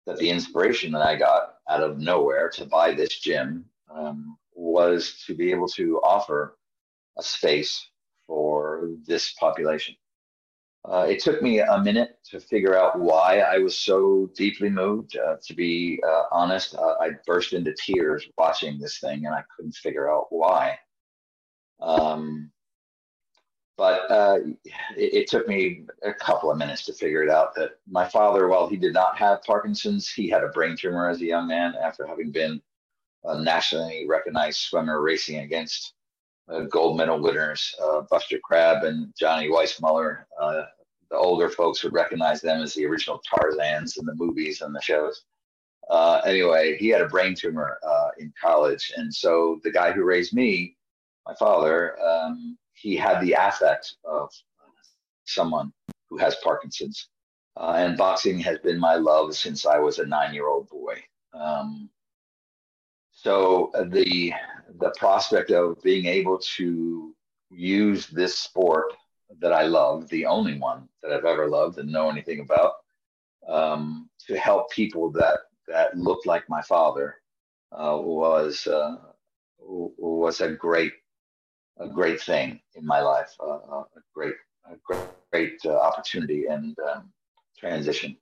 that 0.07 0.19
the 0.19 0.31
inspiration 0.31 0.93
that 0.93 1.03
I 1.03 1.17
got 1.17 1.55
out 1.69 1.83
of 1.83 1.99
nowhere 1.99 2.49
to 2.51 2.67
buy 2.67 2.95
this 2.95 3.19
gym 3.21 3.65
um, 3.95 4.37
was 4.55 5.23
to 5.27 5.35
be 5.35 5.51
able 5.51 5.69
to 5.69 6.01
offer 6.03 6.57
a 7.19 7.23
space 7.23 7.89
for 8.27 8.91
this 9.07 9.33
population. 9.35 9.95
Uh, 10.89 11.07
it 11.09 11.21
took 11.21 11.43
me 11.43 11.61
a 11.61 11.79
minute 11.83 12.19
to 12.25 12.41
figure 12.41 12.79
out 12.79 12.99
why 12.99 13.41
I 13.41 13.59
was 13.59 13.77
so 13.77 14.31
deeply 14.35 14.71
moved. 14.71 15.17
Uh, 15.17 15.37
to 15.45 15.55
be 15.55 16.03
uh, 16.07 16.23
honest, 16.33 16.75
I 16.79 17.11
burst 17.27 17.53
into 17.53 17.75
tears 17.75 18.27
watching 18.39 18.79
this 18.79 18.99
thing 18.99 19.27
and 19.27 19.35
I 19.35 19.45
couldn't 19.55 19.75
figure 19.75 20.11
out 20.11 20.27
why. 20.31 20.79
Um, 21.81 22.51
but 23.77 24.11
uh, 24.11 24.41
it, 24.97 25.15
it, 25.15 25.27
took 25.27 25.49
me 25.49 25.87
a 26.03 26.13
couple 26.13 26.51
of 26.51 26.59
minutes 26.59 26.85
to 26.85 26.93
figure 26.93 27.23
it 27.23 27.31
out 27.31 27.55
that 27.55 27.79
my 27.89 28.07
father, 28.07 28.49
while 28.49 28.69
he 28.69 28.77
did 28.77 28.93
not 28.93 29.17
have 29.17 29.43
Parkinson's, 29.43 30.11
he 30.11 30.29
had 30.29 30.45
a 30.45 30.49
brain 30.49 30.77
tumor 30.77 31.09
as 31.09 31.23
a 31.23 31.25
young 31.25 31.49
man 31.49 31.75
after 31.83 32.07
having 32.07 32.31
been 32.31 32.61
a 33.25 33.43
nationally 33.43 34.07
recognized 34.07 34.59
swimmer 34.59 35.01
racing 35.01 35.39
against 35.39 35.95
uh, 35.95 36.00
gold 36.71 36.97
medal 36.97 37.21
winners, 37.21 37.75
uh, 37.83 38.03
Buster 38.11 38.39
Crabbe 38.43 38.85
and 38.85 39.13
Johnny 39.19 39.49
Weissmuller. 39.49 40.25
Uh, 40.41 40.63
the 41.11 41.17
older 41.17 41.49
folks 41.49 41.83
would 41.83 41.93
recognize 41.93 42.41
them 42.41 42.63
as 42.63 42.75
the 42.75 42.87
original 42.87 43.21
Tarzans 43.29 43.99
in 43.99 44.07
the 44.07 44.15
movies 44.15 44.61
and 44.61 44.75
the 44.75 44.81
shows. 44.81 45.25
Uh, 45.89 46.21
anyway, 46.25 46.77
he 46.79 46.89
had 46.89 47.01
a 47.01 47.09
brain 47.09 47.35
tumor 47.35 47.79
uh, 47.83 48.11
in 48.19 48.33
college. 48.41 48.93
And 48.97 49.13
so 49.13 49.61
the 49.65 49.73
guy 49.73 49.91
who 49.91 50.05
raised 50.05 50.33
me, 50.33 50.77
my 51.27 51.35
father, 51.35 52.01
um, 52.01 52.57
he 52.75 52.97
had 52.97 53.21
the 53.21 53.33
affect 53.33 53.97
of 54.05 54.31
someone 55.25 55.73
who 56.09 56.17
has 56.19 56.37
Parkinson's. 56.45 57.09
Uh, 57.57 57.75
and 57.77 57.99
boxing 57.99 58.39
has 58.39 58.59
been 58.59 58.79
my 58.79 58.95
love 58.95 59.35
since 59.35 59.67
I 59.67 59.79
was 59.79 59.99
a 59.99 60.07
nine-year-old 60.07 60.69
boy. 60.69 61.03
Um, 61.35 61.91
so 63.11 63.71
uh, 63.75 63.85
the 63.85 64.33
the 64.81 64.95
prospect 64.99 65.51
of 65.51 65.81
being 65.83 66.07
able 66.07 66.39
to 66.57 67.15
use 67.51 68.07
this 68.09 68.39
sport 68.39 68.93
that 69.41 69.53
I 69.53 69.65
love, 69.65 70.09
the 70.09 70.27
only 70.27 70.59
one 70.59 70.89
that 71.03 71.13
I've 71.13 71.25
ever 71.25 71.49
loved 71.49 71.79
and 71.79 71.91
know 71.91 72.11
anything 72.11 72.41
about, 72.41 72.73
um, 73.47 74.09
to 74.27 74.39
help 74.39 74.71
people 74.71 75.11
that 75.13 75.39
that 75.69 75.97
looked 75.97 76.27
like 76.27 76.49
my 76.49 76.63
father 76.63 77.17
uh, 77.73 77.97
was 78.01 78.67
uh, 78.67 78.97
was 79.59 80.41
a 80.41 80.51
great 80.51 80.93
a 81.79 81.89
great 81.89 82.21
thing 82.21 82.61
in 82.75 82.85
my 82.85 83.01
life, 83.01 83.35
uh, 83.41 83.59
a 83.71 84.03
great, 84.15 84.35
a 84.71 84.77
great, 84.85 85.01
great 85.33 85.59
uh, 85.65 85.79
opportunity 85.79 86.45
and 86.47 86.77
um, 86.93 87.11
transition. 87.59 88.17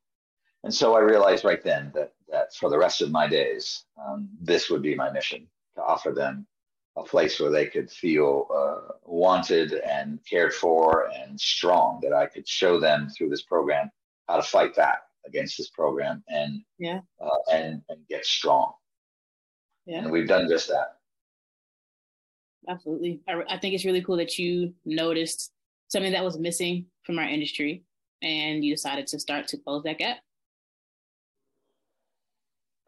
And 0.63 0.73
so 0.73 0.95
I 0.95 1.01
realized 1.01 1.45
right 1.45 1.63
then 1.63 1.91
that 1.95 2.13
that 2.29 2.55
for 2.55 2.69
the 2.69 2.79
rest 2.79 3.01
of 3.01 3.11
my 3.11 3.27
days, 3.27 3.85
um, 4.05 4.29
this 4.41 4.71
would 4.71 4.83
be 4.83 4.95
my 4.95 5.11
mission 5.11 5.49
to 5.79 5.85
offer 5.85 6.13
them 6.13 6.47
a 6.97 7.03
place 7.03 7.39
where 7.39 7.51
they 7.51 7.67
could 7.67 7.91
feel 7.91 8.47
uh, 8.55 8.93
wanted 9.05 9.73
and 9.75 10.19
cared 10.29 10.53
for 10.53 11.11
and 11.15 11.41
strong. 11.41 12.01
That 12.03 12.13
I 12.13 12.27
could 12.27 12.49
show 12.49 12.81
them 12.81 13.09
through 13.17 13.31
this 13.31 13.43
program 13.43 13.91
how 14.29 14.37
to 14.37 14.43
fight 14.43 14.75
back 14.75 15.03
against 15.27 15.59
this 15.59 15.71
program 15.71 16.23
and 16.29 16.63
yeah 16.79 17.01
uh, 17.21 17.53
and 17.53 17.83
and 17.89 18.01
get 18.09 18.25
strong. 18.25 18.73
Yeah. 19.87 19.99
And 19.99 20.13
we've 20.13 20.29
done 20.29 20.49
just 20.49 20.69
that 20.69 20.99
absolutely. 22.69 23.21
I, 23.29 23.43
I 23.49 23.59
think 23.59 23.75
it's 23.75 23.85
really 23.85 24.03
cool 24.03 24.17
that 24.17 24.39
you 24.39 24.75
noticed 24.85 25.53
something 25.89 26.13
that 26.13 26.25
was 26.25 26.39
missing 26.39 26.87
from 27.05 27.19
our 27.19 27.25
industry, 27.25 27.83
and 28.23 28.65
you 28.65 28.75
decided 28.75 29.07
to 29.09 29.19
start 29.19 29.49
to 29.49 29.57
close 29.57 29.83
that 29.85 29.99
gap. 29.99 30.19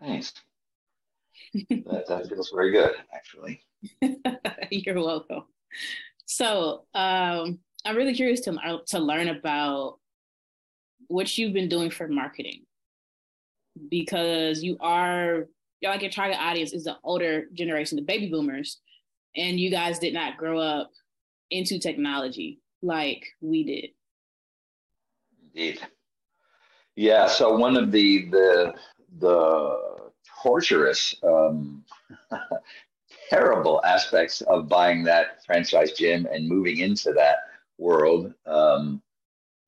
Thanks. 0.01 0.32
That, 1.55 2.05
that 2.09 2.28
feels 2.28 2.51
very 2.51 2.70
good, 2.70 2.92
actually. 3.14 3.62
You're 4.70 5.03
welcome. 5.03 5.44
So, 6.26 6.84
um, 6.94 7.59
I'm 7.84 7.96
really 7.96 8.14
curious 8.14 8.40
to 8.42 8.80
to 8.88 8.98
learn 8.98 9.28
about 9.28 9.98
what 11.09 11.36
you've 11.36 11.53
been 11.53 11.68
doing 11.68 11.90
for 11.90 12.07
marketing 12.07 12.62
because 13.90 14.62
you 14.62 14.76
are 14.80 15.46
you're 15.80 15.90
like 15.90 16.03
your 16.03 16.11
target 16.11 16.38
audience 16.38 16.72
is 16.72 16.84
the 16.84 16.96
older 17.03 17.46
generation, 17.55 17.96
the 17.96 18.03
baby 18.03 18.28
boomers, 18.30 18.78
and 19.36 19.59
you 19.59 19.70
guys 19.70 19.98
did 19.98 20.14
not 20.14 20.36
grow 20.36 20.59
up 20.59 20.90
into 21.51 21.78
technology 21.78 22.61
like 22.82 23.26
we 23.40 23.64
did. 23.64 23.90
Indeed. 25.55 25.80
Yeah. 26.96 27.26
So 27.26 27.57
one 27.57 27.76
of 27.76 27.90
the 27.92 28.28
the 28.30 28.74
the 29.18 30.09
torturous, 30.43 31.14
um, 31.22 31.84
terrible 33.30 33.80
aspects 33.84 34.41
of 34.43 34.68
buying 34.68 35.03
that 35.05 35.45
franchise 35.45 35.93
gym 35.93 36.26
and 36.32 36.49
moving 36.49 36.78
into 36.78 37.12
that 37.12 37.36
world 37.78 38.32
um, 38.47 39.03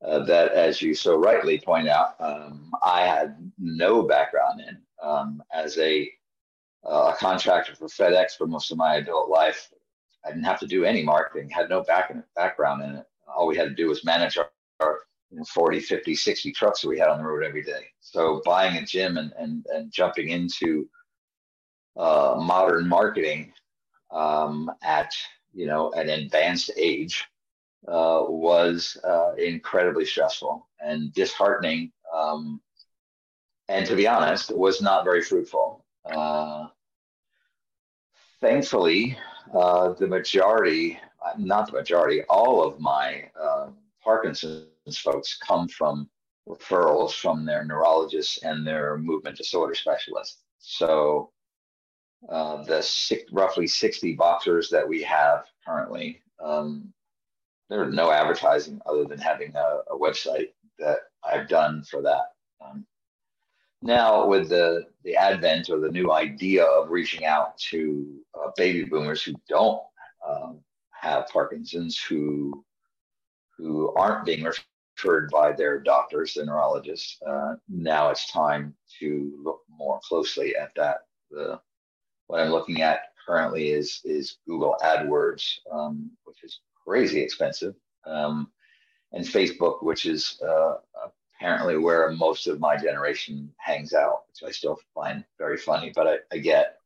uh, 0.04 0.24
that, 0.24 0.52
as 0.52 0.82
you 0.82 0.94
so 0.94 1.16
rightly 1.16 1.58
point 1.58 1.88
out, 1.88 2.14
um, 2.20 2.72
I 2.82 3.02
had 3.02 3.52
no 3.58 4.02
background 4.02 4.60
in. 4.60 4.78
Um, 5.02 5.42
as 5.52 5.78
a, 5.78 6.10
uh, 6.84 7.12
a 7.12 7.16
contractor 7.16 7.74
for 7.74 7.86
FedEx 7.86 8.36
for 8.36 8.46
most 8.46 8.70
of 8.70 8.78
my 8.78 8.96
adult 8.96 9.28
life, 9.28 9.72
I 10.24 10.28
didn't 10.28 10.44
have 10.44 10.60
to 10.60 10.66
do 10.66 10.84
any 10.84 11.02
marketing, 11.02 11.50
had 11.50 11.68
no 11.68 11.82
back 11.82 12.14
background 12.36 12.82
in 12.82 12.96
it. 12.96 13.06
All 13.26 13.46
we 13.46 13.56
had 13.56 13.68
to 13.68 13.74
do 13.74 13.88
was 13.88 14.04
manage 14.04 14.38
our, 14.38 14.50
our 14.80 15.00
you 15.32 15.38
know, 15.38 15.44
40, 15.44 15.80
50, 15.80 16.14
60 16.14 16.52
trucks 16.52 16.82
that 16.82 16.88
we 16.88 16.98
had 16.98 17.08
on 17.08 17.18
the 17.18 17.24
road 17.24 17.42
every 17.42 17.62
day. 17.62 17.86
So 18.00 18.42
buying 18.44 18.76
a 18.76 18.84
gym 18.84 19.16
and, 19.16 19.32
and, 19.38 19.64
and 19.70 19.90
jumping 19.90 20.28
into 20.28 20.88
uh, 21.96 22.36
modern 22.38 22.86
marketing 22.86 23.52
um, 24.10 24.70
at 24.82 25.12
you 25.54 25.66
know 25.66 25.90
an 25.92 26.08
advanced 26.10 26.70
age 26.76 27.26
uh, 27.88 28.22
was 28.28 28.96
uh, 29.04 29.32
incredibly 29.34 30.04
stressful 30.04 30.68
and 30.80 31.12
disheartening, 31.14 31.92
um, 32.14 32.60
and 33.68 33.86
to 33.86 33.96
be 33.96 34.06
honest, 34.06 34.54
was 34.56 34.80
not 34.80 35.04
very 35.04 35.22
fruitful. 35.22 35.84
Uh, 36.04 36.66
thankfully, 38.40 39.16
uh, 39.54 39.92
the 39.94 40.06
majority, 40.06 40.98
not 41.38 41.66
the 41.66 41.72
majority, 41.72 42.22
all 42.24 42.62
of 42.62 42.78
my 42.80 43.24
uh, 43.40 43.68
Parkinson's 44.02 44.66
folks 44.90 45.38
come 45.38 45.68
from 45.68 46.08
referrals 46.48 47.12
from 47.12 47.44
their 47.44 47.64
neurologists 47.64 48.38
and 48.42 48.66
their 48.66 48.98
movement 48.98 49.36
disorder 49.36 49.74
specialists. 49.74 50.38
So 50.58 51.30
uh, 52.28 52.62
the 52.64 52.82
six, 52.82 53.30
roughly 53.32 53.66
60 53.66 54.14
boxers 54.14 54.68
that 54.70 54.86
we 54.86 55.02
have 55.02 55.44
currently, 55.66 56.20
um, 56.42 56.92
there's 57.68 57.94
no 57.94 58.10
advertising 58.10 58.80
other 58.86 59.04
than 59.04 59.18
having 59.18 59.54
a, 59.54 59.78
a, 59.90 59.98
website 59.98 60.48
that 60.78 60.98
I've 61.24 61.48
done 61.48 61.84
for 61.84 62.02
that. 62.02 62.32
Um, 62.60 62.84
now, 63.80 64.26
with 64.26 64.48
the, 64.48 64.86
the 65.04 65.16
advent 65.16 65.70
or 65.70 65.80
the 65.80 65.90
new 65.90 66.12
idea 66.12 66.64
of 66.64 66.90
reaching 66.90 67.24
out 67.24 67.56
to 67.70 68.20
uh, 68.34 68.50
baby 68.56 68.84
boomers 68.84 69.22
who 69.22 69.34
don't 69.48 69.80
um, 70.28 70.60
have 70.90 71.28
Parkinson's, 71.28 71.98
who 71.98 72.64
who 73.56 73.92
aren't 73.94 74.24
being 74.24 74.44
referred 74.96 75.30
by 75.30 75.52
their 75.52 75.80
doctors, 75.80 76.34
the 76.34 76.44
neurologists, 76.44 77.18
uh, 77.26 77.54
now 77.68 78.10
it's 78.10 78.30
time 78.30 78.74
to 79.00 79.32
look 79.42 79.60
more 79.68 80.00
closely 80.06 80.54
at 80.56 80.72
that. 80.76 80.98
The 81.30 81.60
what 82.26 82.40
I'm 82.40 82.50
looking 82.50 82.82
at 82.82 83.00
currently 83.26 83.70
is 83.70 84.00
is 84.04 84.38
Google 84.46 84.76
AdWords, 84.82 85.44
um, 85.70 86.10
which 86.24 86.42
is 86.44 86.60
crazy 86.86 87.20
expensive, 87.20 87.74
um, 88.06 88.50
and 89.12 89.24
Facebook, 89.24 89.82
which 89.82 90.06
is 90.06 90.40
uh, 90.46 90.76
apparently 91.36 91.76
where 91.76 92.10
most 92.12 92.46
of 92.46 92.60
my 92.60 92.76
generation 92.76 93.52
hangs 93.58 93.92
out, 93.94 94.22
which 94.28 94.48
I 94.48 94.52
still 94.52 94.78
find 94.94 95.24
very 95.38 95.56
funny. 95.56 95.92
But 95.94 96.06
I, 96.06 96.16
I 96.32 96.38
get 96.38 96.78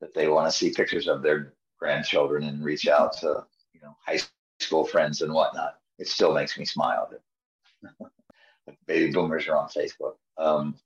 that 0.00 0.14
they 0.14 0.28
want 0.28 0.50
to 0.50 0.56
see 0.56 0.70
pictures 0.70 1.08
of 1.08 1.22
their 1.22 1.54
grandchildren 1.78 2.44
and 2.44 2.64
reach 2.64 2.88
out 2.88 3.16
to 3.18 3.44
you 3.72 3.80
know 3.80 3.96
high 4.04 4.20
school 4.60 4.84
friends 4.84 5.22
and 5.22 5.32
whatnot. 5.32 5.76
It 5.98 6.06
still 6.08 6.32
makes 6.32 6.56
me 6.56 6.64
smile 6.64 7.08
that 7.10 7.20
baby 8.86 9.12
boomers 9.12 9.46
are 9.48 9.56
on 9.56 9.68
Facebook. 9.68 10.14
Um, 10.36 10.76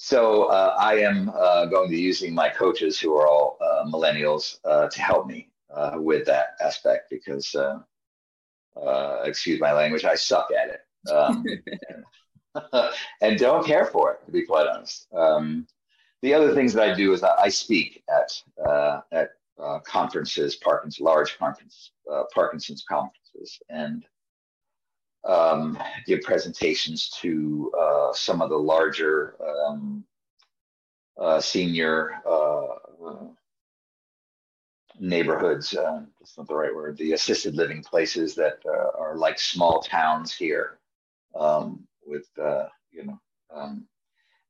so 0.00 0.44
uh, 0.44 0.76
I 0.78 0.94
am 1.00 1.28
uh, 1.34 1.66
going 1.66 1.90
to 1.90 1.96
using 1.96 2.32
my 2.32 2.48
coaches, 2.48 3.00
who 3.00 3.16
are 3.16 3.26
all 3.26 3.58
uh, 3.60 3.84
millennials, 3.84 4.58
uh, 4.64 4.88
to 4.88 5.02
help 5.02 5.26
me 5.26 5.50
uh, 5.74 5.96
with 5.96 6.24
that 6.26 6.56
aspect 6.60 7.10
because, 7.10 7.52
uh, 7.56 7.80
excuse 9.24 9.60
my 9.60 9.72
language, 9.72 10.04
I 10.04 10.14
suck 10.14 10.50
at 10.52 10.68
it 10.68 11.10
um, 11.10 11.44
and, 11.90 12.90
and, 13.22 13.38
don't 13.40 13.66
care 13.66 13.86
for 13.86 14.12
it, 14.12 14.24
to 14.24 14.30
be 14.30 14.46
quite 14.46 14.68
honest. 14.68 15.08
Um, 15.12 15.66
the 16.22 16.32
other 16.32 16.54
things 16.54 16.72
that 16.74 16.88
I 16.88 16.94
do 16.94 17.12
is 17.12 17.24
I 17.24 17.48
speak 17.48 18.04
at 18.08 18.30
at 19.10 19.30
conferences, 19.84 20.54
Parkinson's 20.54 21.04
large 21.04 21.36
conferences, 21.38 21.90
Parkinson's 22.32 22.84
conferences, 22.88 23.58
and 23.68 24.04
um, 25.24 25.78
give 26.06 26.22
presentations 26.22 27.10
to 27.20 27.72
uh, 27.78 28.12
some 28.12 28.40
of 28.42 28.50
the 28.50 28.56
larger 28.56 29.34
um, 29.66 30.04
uh, 31.18 31.40
senior 31.40 32.20
uh, 32.26 32.66
neighborhoods. 35.00 35.74
Uh, 35.74 36.02
that's 36.18 36.36
not 36.36 36.48
the 36.48 36.54
right 36.54 36.74
word. 36.74 36.96
The 36.96 37.12
assisted 37.12 37.54
living 37.54 37.82
places 37.82 38.34
that 38.36 38.58
uh, 38.66 38.98
are 38.98 39.16
like 39.16 39.38
small 39.38 39.80
towns 39.80 40.34
here, 40.34 40.78
um, 41.38 41.86
with 42.06 42.28
uh, 42.40 42.66
you 42.90 43.04
know 43.04 43.20
um, 43.54 43.86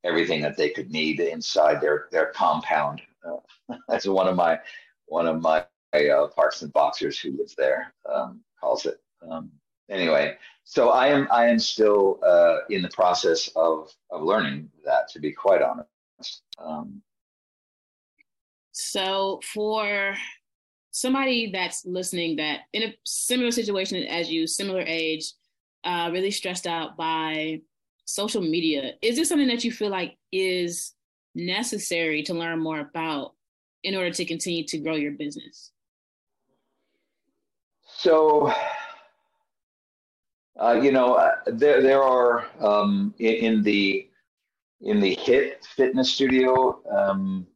everything 0.03 0.41
that 0.41 0.57
they 0.57 0.69
could 0.69 0.91
need 0.91 1.19
inside 1.19 1.81
their 1.81 2.07
their 2.11 2.27
compound. 2.27 3.01
that's 3.87 4.07
one 4.07 4.27
of 4.27 4.35
my 4.35 4.59
one 5.07 5.27
of 5.27 5.41
my 5.41 5.65
Parkinson's 5.91 6.71
boxers 6.71 7.19
who 7.19 7.35
lives 7.35 7.55
there 7.55 7.93
um, 8.11 8.41
calls 8.59 8.85
it. 8.85 9.01
Um, 9.29 9.51
anyway, 9.89 10.35
so 10.63 10.89
I 10.89 11.07
am 11.07 11.27
I 11.31 11.47
am 11.47 11.59
still 11.59 12.19
uh, 12.25 12.57
in 12.69 12.81
the 12.81 12.89
process 12.89 13.49
of 13.55 13.91
of 14.11 14.21
learning 14.21 14.69
that, 14.85 15.09
to 15.09 15.19
be 15.19 15.31
quite 15.31 15.61
honest. 15.61 16.43
Um, 16.57 17.01
so 18.71 19.39
for 19.53 20.15
somebody 20.91 21.51
that's 21.51 21.85
listening 21.85 22.35
that 22.37 22.61
in 22.73 22.83
a 22.83 22.95
similar 23.05 23.51
situation 23.51 24.03
as 24.05 24.29
you, 24.29 24.47
similar 24.47 24.81
age, 24.81 25.33
uh, 25.83 26.09
really 26.11 26.31
stressed 26.31 26.67
out 26.67 26.97
by 26.97 27.61
social 28.05 28.41
media, 28.41 28.93
is 29.01 29.15
this 29.15 29.29
something 29.29 29.47
that 29.47 29.63
you 29.63 29.71
feel 29.71 29.89
like 29.89 30.17
is 30.31 30.93
necessary 31.35 32.23
to 32.23 32.33
learn 32.33 32.59
more 32.59 32.79
about 32.79 33.33
in 33.83 33.95
order 33.95 34.11
to 34.11 34.25
continue 34.25 34.63
to 34.65 34.77
grow 34.77 34.95
your 34.95 35.13
business? 35.13 35.71
So 37.85 38.53
uh, 40.61 40.73
you 40.73 40.91
know, 40.91 41.13
uh, 41.13 41.35
there 41.47 41.81
there 41.81 42.03
are 42.03 42.47
um, 42.59 43.13
in, 43.19 43.33
in, 43.33 43.63
the 43.63 44.09
in 44.81 44.99
the 44.99 45.15
HIIT 45.15 45.65
fitness 45.65 46.11
studio 46.11 46.81
um, 46.89 47.47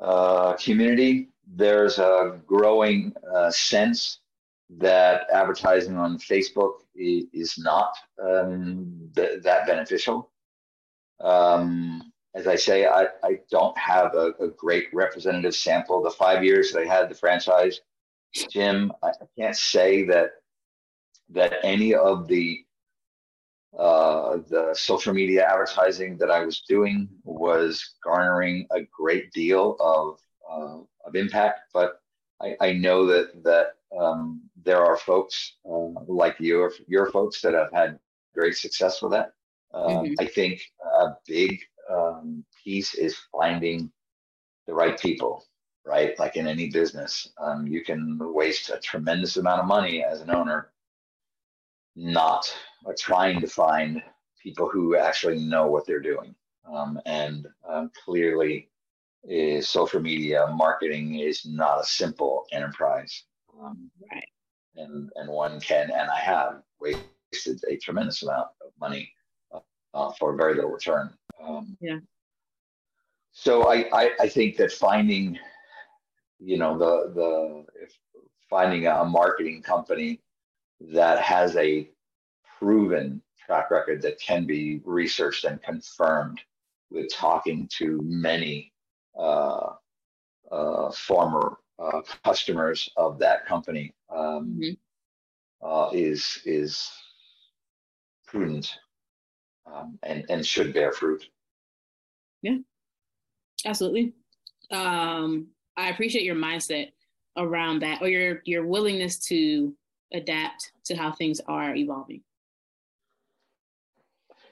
uh, 0.00 0.54
community. 0.54 1.28
There's 1.46 1.98
a 1.98 2.38
growing 2.46 3.14
uh, 3.34 3.50
sense 3.50 4.20
that 4.78 5.26
advertising 5.32 5.96
on 5.96 6.18
Facebook 6.18 6.80
is, 6.94 7.24
is 7.32 7.58
not 7.58 7.94
um, 8.22 9.10
th- 9.14 9.42
that 9.42 9.66
beneficial. 9.66 10.30
Um, 11.20 12.12
as 12.34 12.46
I 12.46 12.56
say, 12.56 12.86
I, 12.86 13.06
I 13.24 13.38
don't 13.50 13.76
have 13.78 14.14
a, 14.14 14.32
a, 14.40 14.48
great 14.48 14.88
representative 14.92 15.54
sample. 15.54 16.02
The 16.02 16.10
five 16.10 16.44
years 16.44 16.72
that 16.72 16.80
I 16.80 16.84
had 16.84 17.08
the 17.08 17.14
franchise 17.14 17.80
gym, 18.50 18.92
I, 19.02 19.08
I 19.08 19.26
can't 19.38 19.56
say 19.56 20.04
that 20.06 20.32
that 21.30 21.54
any 21.62 21.94
of 21.94 22.28
the 22.28 22.62
uh, 23.78 24.38
the 24.48 24.74
social 24.74 25.12
media 25.12 25.46
advertising 25.46 26.16
that 26.16 26.30
I 26.30 26.44
was 26.44 26.62
doing 26.66 27.08
was 27.24 27.96
garnering 28.02 28.66
a 28.70 28.80
great 28.84 29.30
deal 29.32 29.76
of 29.80 30.18
uh, 30.50 30.78
of 31.06 31.14
impact. 31.14 31.60
But 31.74 32.00
I, 32.40 32.56
I 32.60 32.72
know 32.72 33.06
that 33.06 33.42
that 33.44 33.72
um, 33.98 34.42
there 34.64 34.84
are 34.84 34.96
folks 34.96 35.56
uh, 35.68 35.88
like 36.06 36.36
your 36.38 36.72
your 36.88 37.10
folks 37.10 37.40
that 37.42 37.54
have 37.54 37.72
had 37.72 37.98
great 38.34 38.56
success 38.56 39.02
with 39.02 39.12
that. 39.12 39.32
Um, 39.74 39.90
mm-hmm. 39.90 40.14
I 40.20 40.26
think 40.26 40.62
a 41.00 41.08
big 41.26 41.60
um, 41.90 42.44
piece 42.64 42.94
is 42.94 43.16
finding 43.30 43.90
the 44.66 44.74
right 44.74 44.98
people. 44.98 45.44
Right, 45.84 46.18
like 46.18 46.34
in 46.34 46.48
any 46.48 46.68
business, 46.68 47.30
um, 47.38 47.64
you 47.68 47.84
can 47.84 48.18
waste 48.20 48.70
a 48.70 48.80
tremendous 48.80 49.36
amount 49.36 49.60
of 49.60 49.68
money 49.68 50.02
as 50.02 50.20
an 50.20 50.30
owner 50.30 50.72
not 51.96 52.54
uh, 52.86 52.92
trying 52.98 53.40
to 53.40 53.48
find 53.48 54.02
people 54.40 54.68
who 54.68 54.96
actually 54.96 55.38
know 55.38 55.66
what 55.66 55.86
they're 55.86 56.00
doing. 56.00 56.34
Um, 56.70 57.00
and 57.06 57.46
um, 57.68 57.90
clearly, 58.04 58.68
is 59.28 59.68
social 59.68 60.00
media 60.00 60.46
marketing 60.54 61.18
is 61.18 61.44
not 61.46 61.80
a 61.80 61.84
simple 61.84 62.44
enterprise. 62.52 63.24
Um, 63.60 63.90
right. 64.12 64.28
And 64.76 65.10
and 65.16 65.28
one 65.28 65.58
can 65.60 65.90
and 65.90 66.10
I 66.10 66.18
have 66.18 66.62
wasted 66.80 67.60
a 67.68 67.76
tremendous 67.76 68.22
amount 68.22 68.48
of 68.64 68.72
money 68.78 69.10
uh, 69.52 69.60
uh, 69.94 70.12
for 70.12 70.36
very 70.36 70.54
little 70.54 70.70
return. 70.70 71.12
Um, 71.42 71.76
yeah. 71.80 71.98
So 73.32 73.68
I, 73.68 73.88
I 73.92 74.10
I 74.20 74.28
think 74.28 74.56
that 74.58 74.70
finding, 74.70 75.38
you 76.38 76.58
know, 76.58 76.78
the 76.78 77.12
the 77.14 77.64
if 77.82 77.98
finding 78.48 78.86
a 78.86 79.04
marketing 79.04 79.62
company 79.62 80.20
that 80.80 81.20
has 81.20 81.56
a 81.56 81.88
proven 82.58 83.22
track 83.44 83.70
record 83.70 84.02
that 84.02 84.20
can 84.20 84.44
be 84.44 84.80
researched 84.84 85.44
and 85.44 85.62
confirmed 85.62 86.40
with 86.90 87.12
talking 87.12 87.68
to 87.72 88.00
many 88.02 88.72
uh, 89.18 89.70
uh, 90.50 90.90
former 90.92 91.58
uh, 91.78 92.00
customers 92.24 92.88
of 92.96 93.18
that 93.18 93.46
company 93.46 93.94
um, 94.10 94.58
mm-hmm. 94.60 94.72
Uh, 95.62 95.88
is 95.94 96.42
is 96.44 96.92
prudent 98.26 98.76
um, 99.66 99.98
and 100.02 100.24
and 100.28 100.46
should 100.46 100.74
bear 100.74 100.92
fruit. 100.92 101.24
Yeah, 102.42 102.58
absolutely. 103.64 104.12
Um, 104.70 105.48
I 105.76 105.88
appreciate 105.88 106.24
your 106.24 106.36
mindset 106.36 106.92
around 107.38 107.80
that, 107.80 108.02
or 108.02 108.08
your 108.08 108.42
your 108.44 108.66
willingness 108.66 109.18
to 109.26 109.74
adapt 110.12 110.72
to 110.84 110.96
how 110.96 111.12
things 111.12 111.40
are 111.46 111.74
evolving. 111.74 112.22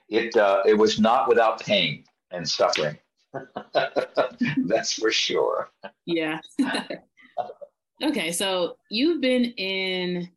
It 0.08 0.36
uh, 0.36 0.62
it 0.66 0.74
was 0.74 0.98
not 0.98 1.28
without 1.28 1.60
pain 1.60 2.04
and 2.30 2.48
suffering. 2.48 2.98
That's 4.66 4.92
for 4.92 5.10
sure. 5.10 5.70
Yeah. 6.06 6.40
okay, 8.02 8.30
so 8.30 8.76
you've 8.90 9.20
been 9.20 9.44
in 9.56 10.28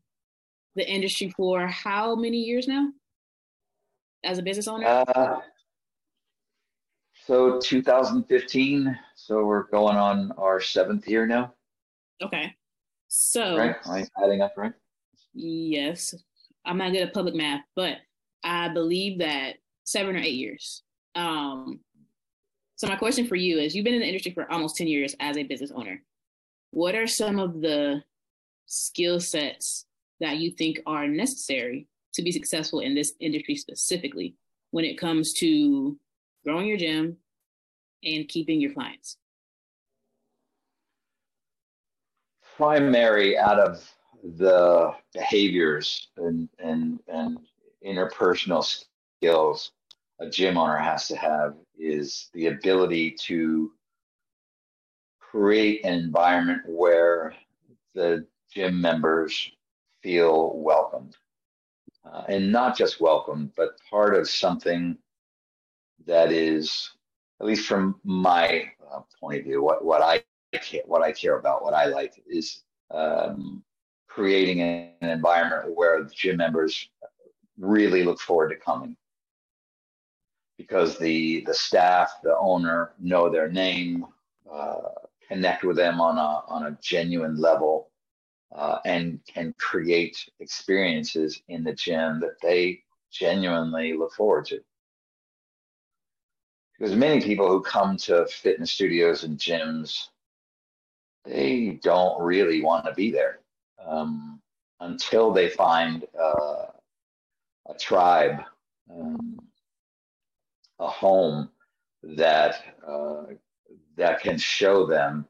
the 0.75 0.89
industry 0.89 1.33
for 1.35 1.67
how 1.67 2.15
many 2.15 2.37
years 2.37 2.67
now 2.67 2.89
as 4.23 4.37
a 4.37 4.43
business 4.43 4.67
owner? 4.67 4.85
Uh, 4.85 5.39
so 7.25 7.59
2015. 7.59 8.97
So 9.15 9.43
we're 9.43 9.63
going 9.63 9.97
on 9.97 10.31
our 10.37 10.61
seventh 10.61 11.07
year 11.07 11.27
now. 11.27 11.53
Okay. 12.21 12.53
So 13.09 13.57
right, 13.57 13.75
adding 14.21 14.41
up 14.41 14.53
right? 14.57 14.73
Yes, 15.39 16.15
I'm 16.65 16.79
not 16.79 16.93
good 16.93 17.03
at 17.03 17.13
public 17.13 17.35
math, 17.35 17.61
but 17.75 17.97
I 18.43 18.69
believe 18.69 19.19
that 19.19 19.57
seven 19.83 20.15
or 20.15 20.19
eight 20.19 20.33
years. 20.33 20.81
Um, 21.13 21.79
so 22.75 22.87
my 22.87 22.95
question 22.95 23.27
for 23.27 23.35
you 23.35 23.59
is: 23.59 23.75
You've 23.75 23.85
been 23.85 23.93
in 23.93 23.99
the 23.99 24.07
industry 24.07 24.31
for 24.31 24.51
almost 24.51 24.77
ten 24.77 24.87
years 24.87 25.15
as 25.19 25.37
a 25.37 25.43
business 25.43 25.71
owner. 25.73 26.01
What 26.71 26.95
are 26.95 27.05
some 27.05 27.37
of 27.37 27.61
the 27.61 28.03
skill 28.65 29.19
sets 29.19 29.85
that 30.19 30.37
you 30.37 30.49
think 30.49 30.79
are 30.87 31.07
necessary 31.07 31.87
to 32.15 32.23
be 32.23 32.31
successful 32.31 32.79
in 32.79 32.95
this 32.95 33.13
industry 33.19 33.55
specifically 33.55 34.35
when 34.71 34.85
it 34.85 34.97
comes 34.97 35.33
to 35.33 35.99
growing 36.43 36.67
your 36.67 36.77
gym 36.77 37.17
and 38.03 38.27
keeping 38.27 38.59
your 38.59 38.73
clients? 38.73 39.17
Primary 42.57 43.37
out 43.37 43.59
of 43.59 43.96
the 44.23 44.93
behaviors 45.13 46.09
and, 46.17 46.49
and, 46.59 46.99
and 47.07 47.39
interpersonal 47.85 48.63
skills 49.19 49.71
a 50.19 50.29
gym 50.29 50.57
owner 50.57 50.77
has 50.77 51.07
to 51.07 51.15
have 51.15 51.55
is 51.77 52.29
the 52.33 52.47
ability 52.47 53.11
to 53.11 53.71
create 55.19 55.83
an 55.85 55.93
environment 55.93 56.61
where 56.65 57.33
the 57.93 58.25
gym 58.53 58.81
members 58.81 59.51
feel 60.01 60.57
welcomed. 60.57 61.15
Uh, 62.05 62.23
and 62.29 62.51
not 62.51 62.77
just 62.77 63.01
welcomed, 63.01 63.51
but 63.57 63.77
part 63.89 64.15
of 64.15 64.29
something 64.29 64.97
that 66.05 66.31
is, 66.31 66.91
at 67.41 67.45
least 67.45 67.67
from 67.67 67.99
my 68.05 68.63
uh, 68.91 69.01
point 69.19 69.39
of 69.39 69.45
view, 69.45 69.61
what, 69.61 69.83
what 69.83 70.01
I 70.01 70.23
care, 70.57 70.83
what 70.85 71.01
I 71.01 71.11
care 71.11 71.37
about, 71.37 71.63
what 71.63 71.73
I 71.73 71.85
like 71.85 72.13
is 72.25 72.63
um, 72.91 73.61
creating 74.17 74.61
an 74.61 75.09
environment 75.09 75.75
where 75.75 76.03
the 76.03 76.09
gym 76.09 76.37
members 76.37 76.89
really 77.59 78.03
look 78.03 78.19
forward 78.19 78.49
to 78.49 78.55
coming 78.55 78.97
because 80.57 80.97
the 80.97 81.41
the 81.45 81.53
staff, 81.53 82.11
the 82.23 82.35
owner 82.39 82.93
know 82.99 83.29
their 83.29 83.47
name, 83.47 84.07
uh, 84.51 84.89
connect 85.27 85.63
with 85.63 85.75
them 85.75 86.01
on 86.01 86.17
a 86.17 86.41
on 86.51 86.65
a 86.65 86.77
genuine 86.81 87.37
level, 87.39 87.91
uh, 88.55 88.79
and 88.85 89.19
can 89.31 89.53
create 89.59 90.17
experiences 90.39 91.39
in 91.47 91.63
the 91.63 91.73
gym 91.73 92.19
that 92.19 92.41
they 92.41 92.81
genuinely 93.11 93.93
look 93.93 94.13
forward 94.13 94.45
to. 94.45 94.59
Because 96.79 96.95
many 96.95 97.21
people 97.21 97.47
who 97.47 97.61
come 97.61 97.97
to 97.97 98.25
fitness 98.25 98.71
studios 98.71 99.23
and 99.25 99.37
gyms, 99.37 100.07
they 101.23 101.79
don't 101.83 102.19
really 102.19 102.63
want 102.63 102.83
to 102.85 102.93
be 102.95 103.11
there 103.11 103.41
um, 103.85 104.41
until 104.79 105.31
they 105.31 105.49
find 105.49 106.05
uh, 106.19 106.65
a 107.69 107.73
tribe. 107.79 108.41
Um, 108.89 109.37
a 110.79 110.87
home 110.87 111.49
that 112.03 112.63
uh, 112.87 113.23
that 113.95 114.21
can 114.21 114.37
show 114.37 114.85
them 114.85 115.25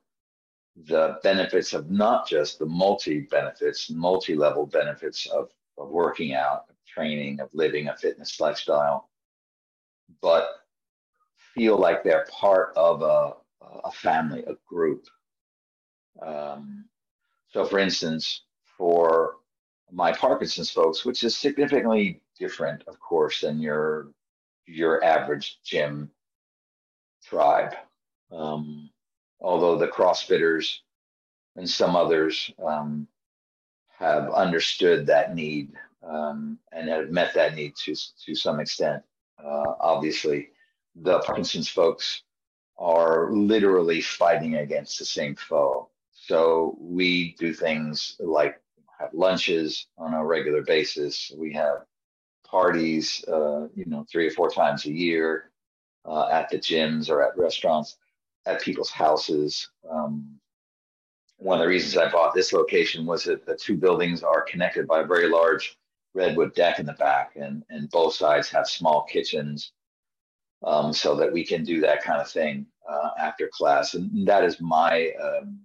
the 0.85 1.19
benefits 1.23 1.73
of 1.73 1.89
not 1.89 2.27
just 2.27 2.59
the 2.59 2.65
multi 2.65 3.21
benefits, 3.21 3.89
multi 3.89 4.35
level 4.35 4.65
benefits 4.65 5.25
of, 5.27 5.49
of 5.77 5.89
working 5.89 6.33
out, 6.33 6.65
of 6.69 6.75
training, 6.85 7.39
of 7.39 7.49
living 7.53 7.87
a 7.87 7.95
fitness 7.95 8.39
lifestyle, 8.39 9.09
but 10.21 10.49
feel 11.55 11.77
like 11.77 12.03
they're 12.03 12.27
part 12.29 12.73
of 12.75 13.01
a, 13.01 13.33
a 13.85 13.91
family, 13.91 14.43
a 14.45 14.55
group. 14.67 15.07
Um, 16.21 16.85
so, 17.57 17.65
for 17.65 17.79
instance, 17.79 18.43
for 18.77 19.37
my 19.91 20.11
Parkinson's 20.11 20.69
folks, 20.69 21.03
which 21.03 21.23
is 21.23 21.35
significantly 21.35 22.21
different, 22.37 22.83
of 22.87 22.99
course, 22.99 23.41
than 23.41 23.59
your 23.59 24.09
your 24.67 25.03
average 25.03 25.57
gym 25.63 26.11
tribe. 27.23 27.73
Um, 28.31 28.91
although 29.41 29.75
the 29.75 29.87
CrossFitters 29.87 30.81
and 31.55 31.67
some 31.67 31.95
others 31.95 32.51
um, 32.63 33.07
have 33.89 34.29
understood 34.29 35.07
that 35.07 35.33
need 35.33 35.71
um, 36.03 36.59
and 36.71 36.87
have 36.87 37.09
met 37.09 37.33
that 37.33 37.55
need 37.55 37.75
to 37.77 37.95
to 38.23 38.35
some 38.35 38.59
extent. 38.59 39.01
Uh, 39.43 39.73
obviously, 39.79 40.49
the 40.93 41.17
Parkinson's 41.21 41.69
folks 41.69 42.21
are 42.77 43.31
literally 43.31 43.99
fighting 43.99 44.57
against 44.57 44.99
the 44.99 45.05
same 45.05 45.35
foe. 45.35 45.89
So 46.27 46.75
we 46.77 47.35
do 47.39 47.53
things 47.53 48.17
like 48.19 48.61
have 48.99 49.13
lunches 49.13 49.87
on 49.97 50.13
a 50.13 50.25
regular 50.25 50.61
basis. 50.61 51.31
We 51.37 51.53
have 51.53 51.85
parties, 52.45 53.23
uh, 53.29 53.69
you 53.73 53.85
know, 53.85 54.05
three 54.11 54.27
or 54.27 54.31
four 54.31 54.49
times 54.49 54.85
a 54.85 54.91
year 54.91 55.51
uh, 56.03 56.27
at 56.27 56.49
the 56.49 56.57
gyms 56.57 57.09
or 57.09 57.23
at 57.23 57.37
restaurants, 57.37 57.97
at 58.45 58.61
people's 58.61 58.91
houses. 58.91 59.69
Um, 59.89 60.37
one 61.37 61.59
of 61.59 61.63
the 61.63 61.69
reasons 61.69 61.95
I 61.95 62.11
bought 62.11 62.33
this 62.33 62.51
location 62.51 63.05
was 63.05 63.23
that 63.23 63.45
the 63.45 63.55
two 63.55 63.77
buildings 63.77 64.21
are 64.21 64.41
connected 64.41 64.85
by 64.85 65.01
a 65.01 65.07
very 65.07 65.29
large 65.29 65.77
redwood 66.13 66.53
deck 66.55 66.79
in 66.79 66.85
the 66.85 66.93
back, 66.93 67.37
and, 67.37 67.63
and 67.69 67.89
both 67.89 68.15
sides 68.15 68.49
have 68.49 68.67
small 68.67 69.03
kitchens 69.03 69.71
um, 70.65 70.91
so 70.91 71.15
that 71.15 71.31
we 71.31 71.45
can 71.45 71.63
do 71.63 71.79
that 71.79 72.03
kind 72.03 72.19
of 72.19 72.29
thing 72.29 72.65
uh, 72.89 73.11
after 73.17 73.49
class. 73.53 73.93
And 73.93 74.27
that 74.27 74.43
is 74.43 74.59
my 74.59 75.11
um, 75.23 75.59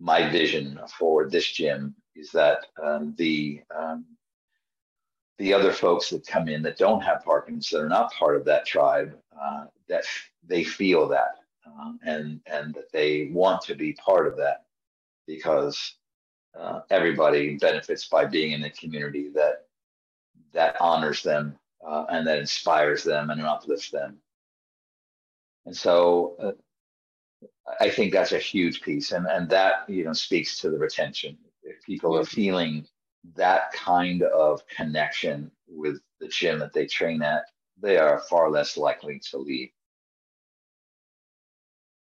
my 0.00 0.30
vision 0.30 0.78
for 0.98 1.28
this 1.28 1.50
gym 1.50 1.94
is 2.14 2.30
that 2.32 2.66
um, 2.82 3.14
the 3.16 3.62
um, 3.76 4.04
the 5.38 5.52
other 5.54 5.72
folks 5.72 6.10
that 6.10 6.26
come 6.26 6.48
in 6.48 6.62
that 6.62 6.78
don't 6.78 7.00
have 7.00 7.24
Parkinson's, 7.24 7.70
that 7.70 7.84
are 7.84 7.88
not 7.88 8.12
part 8.12 8.36
of 8.36 8.44
that 8.44 8.66
tribe, 8.66 9.16
uh, 9.40 9.66
that 9.88 10.04
they 10.44 10.64
feel 10.64 11.08
that 11.08 11.36
uh, 11.66 11.92
and 12.04 12.40
and 12.46 12.74
that 12.74 12.90
they 12.92 13.30
want 13.32 13.60
to 13.62 13.74
be 13.74 13.92
part 13.94 14.26
of 14.26 14.36
that 14.36 14.64
because 15.26 15.94
uh, 16.58 16.80
everybody 16.90 17.56
benefits 17.56 18.08
by 18.08 18.24
being 18.24 18.52
in 18.52 18.64
a 18.64 18.70
community 18.70 19.30
that 19.34 19.66
that 20.52 20.76
honors 20.80 21.22
them 21.22 21.56
uh, 21.86 22.04
and 22.08 22.26
that 22.26 22.38
inspires 22.38 23.04
them 23.04 23.30
and 23.30 23.40
uplifts 23.42 23.90
them. 23.90 24.16
And 25.66 25.76
so 25.76 26.36
uh, 26.42 26.52
I 27.80 27.90
think 27.90 28.12
that's 28.12 28.32
a 28.32 28.38
huge 28.38 28.82
piece, 28.82 29.12
and 29.12 29.26
and 29.26 29.48
that 29.50 29.88
you 29.88 30.04
know 30.04 30.12
speaks 30.12 30.60
to 30.60 30.70
the 30.70 30.78
retention. 30.78 31.36
If 31.62 31.82
people 31.82 32.16
are 32.16 32.24
feeling 32.24 32.86
that 33.34 33.72
kind 33.72 34.22
of 34.22 34.66
connection 34.68 35.50
with 35.66 36.00
the 36.20 36.28
gym 36.28 36.58
that 36.60 36.72
they 36.72 36.86
train 36.86 37.22
at, 37.22 37.44
they 37.80 37.96
are 37.98 38.20
far 38.30 38.50
less 38.50 38.76
likely 38.76 39.20
to 39.30 39.38
leave. 39.38 39.70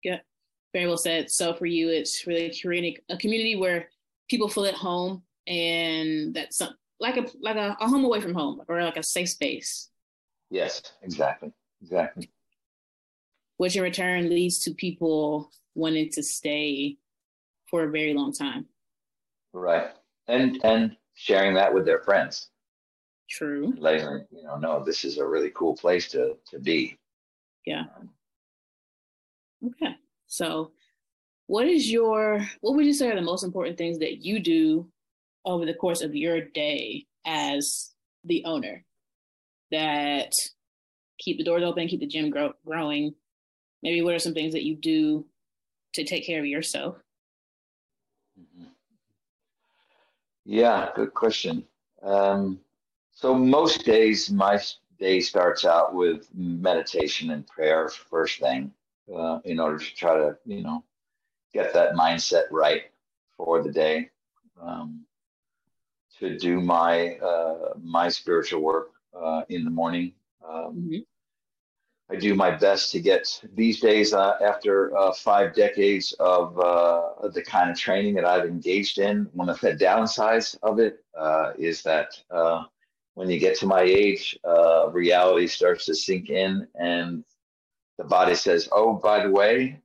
Yeah, 0.04 0.20
very 0.74 0.88
well 0.88 0.98
said. 0.98 1.30
So 1.30 1.54
for 1.54 1.66
you, 1.66 1.90
it's 1.90 2.26
really 2.26 2.56
creating 2.62 2.98
a 3.10 3.18
community 3.18 3.56
where 3.56 3.90
people 4.30 4.48
feel 4.48 4.66
at 4.66 4.76
home 4.76 5.24
and 5.48 6.34
that's 6.34 6.58
some, 6.58 6.76
like 7.00 7.18
a 7.18 7.26
like 7.42 7.56
a, 7.56 7.76
a 7.80 7.88
home 7.88 8.06
away 8.06 8.22
from 8.22 8.34
home 8.34 8.62
or 8.68 8.82
like 8.82 8.98
a 8.98 9.04
safe 9.04 9.30
space. 9.30 9.90
Yes, 10.50 10.82
exactly, 11.02 11.52
exactly. 11.82 12.30
Which 13.60 13.76
in 13.76 13.84
return 13.84 14.30
leads 14.30 14.60
to 14.60 14.74
people 14.74 15.52
wanting 15.76 16.10
to 16.14 16.24
stay 16.24 16.98
for 17.70 17.84
a 17.84 17.92
very 17.92 18.14
long 18.14 18.32
time. 18.34 18.66
Right, 19.54 19.90
and 20.28 20.60
and 20.64 20.96
sharing 21.14 21.54
that 21.56 21.74
with 21.74 21.86
their 21.86 22.00
friends. 22.00 22.50
True. 23.30 23.74
Letting 23.78 24.06
them, 24.06 24.26
you 24.32 24.44
know, 24.44 24.58
know 24.58 24.84
this 24.84 25.04
is 25.04 25.18
a 25.18 25.28
really 25.28 25.52
cool 25.54 25.76
place 25.76 26.10
to 26.12 26.38
to 26.52 26.60
be. 26.60 26.98
Yeah. 27.66 27.84
Um, 27.98 28.10
okay. 29.68 29.96
So, 30.28 30.72
what 31.48 31.68
is 31.68 31.92
your 31.92 32.48
what 32.62 32.76
would 32.76 32.86
you 32.86 32.94
say 32.94 33.10
are 33.10 33.16
the 33.16 33.22
most 33.22 33.44
important 33.44 33.78
things 33.78 34.00
that 34.00 34.24
you 34.24 34.40
do 34.40 34.90
over 35.46 35.66
the 35.66 35.74
course 35.74 36.02
of 36.02 36.16
your 36.16 36.42
day 36.42 37.06
as 37.26 37.92
the 38.24 38.46
owner 38.46 38.86
that 39.72 40.32
keep 41.20 41.38
the 41.38 41.44
doors 41.44 41.64
open, 41.64 41.88
keep 41.88 42.00
the 42.00 42.08
gym 42.08 42.30
grow, 42.30 42.54
growing? 42.66 43.14
Maybe 43.82 44.02
what 44.02 44.14
are 44.14 44.20
some 44.20 44.34
things 44.34 44.54
that 44.54 44.66
you 44.66 44.76
do 44.76 45.26
to 45.94 46.04
take 46.04 46.26
care 46.26 46.40
of 46.40 46.46
yourself? 46.46 46.96
Mm-hmm. 48.40 48.70
Yeah, 50.46 50.90
good 50.96 51.14
question. 51.14 51.64
Um, 52.02 52.60
so 53.12 53.36
most 53.36 53.86
days, 53.86 54.30
my 54.30 54.60
day 54.98 55.20
starts 55.20 55.66
out 55.66 55.94
with 55.94 56.28
meditation 56.34 57.32
and 57.32 57.48
prayer 57.48 57.90
first 57.90 58.40
thing, 58.40 58.72
uh, 59.14 59.40
in 59.46 59.60
order 59.60 59.78
to 59.78 59.96
try 59.96 60.16
to, 60.16 60.38
you 60.46 60.62
know, 60.62 60.84
get 61.54 61.74
that 61.74 61.94
mindset 61.94 62.44
right 62.52 62.84
for 63.36 63.64
the 63.64 63.72
day. 63.72 64.10
Um, 64.62 65.06
to 66.20 66.38
do 66.38 66.60
my 66.60 67.16
uh, 67.18 67.74
my 67.82 68.10
spiritual 68.10 68.62
work 68.62 68.92
uh, 69.14 69.44
in 69.50 69.64
the 69.64 69.72
morning. 69.72 70.14
Um, 70.48 70.76
mm-hmm. 70.76 70.98
I 72.12 72.16
do 72.16 72.34
my 72.34 72.50
best 72.50 72.92
to 72.94 73.00
get 73.00 73.40
these 73.54 73.80
days 73.80 74.14
uh, 74.14 74.34
after 74.42 74.98
uh, 74.98 75.14
five 75.14 75.54
decades 75.54 76.12
of 76.20 76.60
uh, 76.60 77.28
the 77.30 77.44
kind 77.44 77.70
of 77.70 77.78
training 77.78 78.16
that 78.16 78.26
I've 78.26 78.46
engaged 78.46 78.98
in. 78.98 79.30
One 79.34 79.48
of 79.48 79.60
the 79.60 79.76
downsides 79.76 80.58
of 80.64 80.80
it 80.80 81.04
uh, 81.18 81.54
is 81.60 81.84
that 81.84 82.20
uh, 82.32 82.64
when 83.14 83.30
you 83.30 83.40
get 83.40 83.60
to 83.60 83.68
my 83.68 83.82
age, 83.82 84.38
uh, 84.44 84.90
reality 84.92 85.46
starts 85.46 85.86
to 85.86 85.94
sink 85.94 86.30
in, 86.30 86.68
and 86.80 87.24
the 88.00 88.06
body 88.06 88.34
says, 88.34 88.68
"Oh, 88.72 88.94
by 88.94 89.24
the 89.24 89.32
way, 89.32 89.80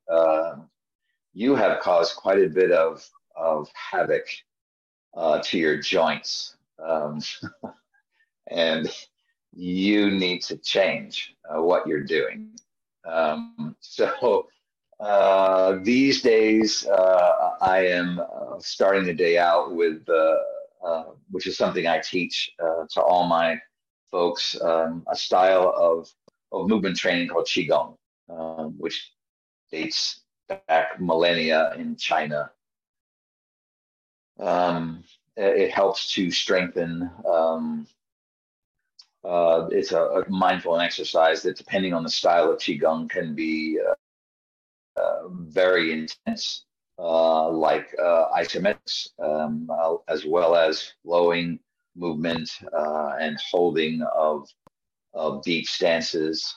you 1.35 1.55
have 1.57 1.81
caused 1.81 2.17
quite 2.17 2.43
a 2.43 2.49
bit 2.49 2.71
of 2.71 3.07
of 3.37 3.69
havoc 3.75 4.27
to 5.43 5.59
your 5.59 5.79
joints." 5.79 6.57
Um, 6.79 7.21
and 8.51 8.89
you 9.57 10.11
need 10.11 10.43
to 10.43 10.57
change 10.59 11.35
uh, 11.49 11.63
what 11.63 11.87
you're 11.87 12.03
doing. 12.03 12.51
Um, 13.07 13.77
so 13.81 14.49
uh, 15.01 15.79
these 15.83 16.23
days, 16.23 16.87
uh, 16.87 17.51
I 17.61 17.87
am 17.87 18.21
uh, 18.21 18.59
starting 18.59 19.05
the 19.05 19.15
day 19.15 19.39
out 19.39 19.75
with, 19.75 20.03
uh, 20.09 20.37
uh, 20.87 21.05
which 21.31 21.47
is 21.47 21.57
something 21.57 21.87
I 21.87 22.01
teach 22.01 22.51
to 22.59 23.03
all 23.03 23.27
my 23.27 23.61
folks, 24.11 24.61
um, 24.61 25.05
a 25.11 25.17
style 25.17 25.75
of, 25.77 26.09
of 26.53 26.69
movement 26.69 26.97
training 26.97 27.29
called 27.29 27.47
Qigong, 27.47 27.97
um, 28.29 28.75
which 28.79 29.13
dates 29.73 30.21
back 30.69 31.01
millennia 31.01 31.73
in 31.77 31.97
China. 31.97 32.51
Um, 34.39 35.03
it 35.37 35.71
helps 35.71 36.13
to 36.13 36.31
strengthen 36.31 37.11
um, 37.29 37.87
uh, 39.25 39.69
it's 39.71 39.93
a, 39.93 40.03
a, 40.03 40.31
mindful 40.31 40.79
exercise 40.79 41.43
that, 41.43 41.57
depending 41.57 41.95
on 41.95 42.03
the 42.03 42.11
style 42.11 42.51
of 42.51 42.59
qigong, 42.59 43.09
can 43.09 43.35
be 43.35 43.79
uh, 43.81 45.01
uh, 45.01 45.29
very 45.29 45.93
intense, 45.93 46.67
uh, 46.99 47.49
like 47.49 47.89
uh, 47.99 48.27
isometrics, 48.37 49.09
um, 49.19 49.69
as 50.09 50.27
well 50.27 50.55
as 50.55 50.93
flowing 51.03 51.59
movement 51.97 52.51
uh, 52.77 53.17
and 53.21 53.39
holding 53.51 54.03
of 54.15 54.49
of 55.15 55.45
deep 55.45 55.65
stances 55.65 56.57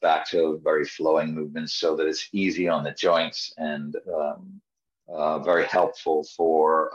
back 0.00 0.24
to 0.24 0.60
very 0.62 0.84
flowing 0.84 1.34
movements, 1.34 1.74
so 1.74 1.96
that 1.96 2.06
it's 2.06 2.28
easy 2.32 2.68
on 2.68 2.84
the 2.84 2.92
joints 2.92 3.52
and 3.56 3.96
um, 4.14 5.42
very 5.44 5.66
helpful 5.66 6.24
for 6.36 6.90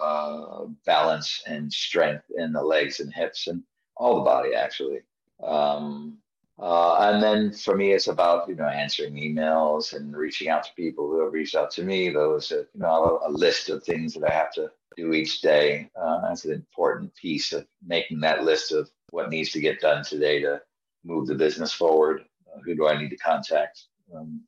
balance 0.85 1.43
and 1.45 1.71
strength 1.71 2.23
in 2.37 2.53
the 2.53 2.63
legs 2.63 3.01
and 3.01 3.13
hips. 3.13 3.47
And 3.47 3.61
all 4.01 4.15
the 4.15 4.21
body 4.21 4.55
actually. 4.55 5.01
Um, 5.43 6.17
uh, 6.59 6.97
and 6.99 7.23
then 7.23 7.51
for 7.51 7.75
me, 7.75 7.91
it's 7.91 8.07
about 8.07 8.47
you 8.49 8.55
know 8.55 8.67
answering 8.67 9.13
emails 9.13 9.93
and 9.93 10.15
reaching 10.15 10.49
out 10.49 10.63
to 10.63 10.69
people 10.75 11.07
who 11.07 11.23
have 11.23 11.33
reached 11.33 11.55
out 11.55 11.71
to 11.71 11.83
me. 11.83 12.09
Those 12.09 12.51
you 12.51 12.65
know 12.75 13.19
a, 13.23 13.29
a 13.29 13.31
list 13.31 13.69
of 13.69 13.83
things 13.83 14.13
that 14.13 14.29
I 14.29 14.33
have 14.33 14.51
to 14.53 14.71
do 14.97 15.13
each 15.13 15.41
day. 15.41 15.89
Uh, 15.99 16.21
that's 16.21 16.45
an 16.45 16.51
important 16.51 17.15
piece 17.15 17.53
of 17.53 17.65
making 17.85 18.19
that 18.21 18.43
list 18.43 18.71
of 18.71 18.89
what 19.11 19.29
needs 19.29 19.51
to 19.51 19.61
get 19.61 19.79
done 19.79 20.03
today 20.03 20.41
to 20.41 20.61
move 21.03 21.27
the 21.27 21.35
business 21.35 21.73
forward. 21.73 22.25
Uh, 22.47 22.59
who 22.63 22.75
do 22.75 22.87
I 22.87 22.97
need 22.99 23.09
to 23.09 23.17
contact? 23.17 23.85
Um, 24.13 24.41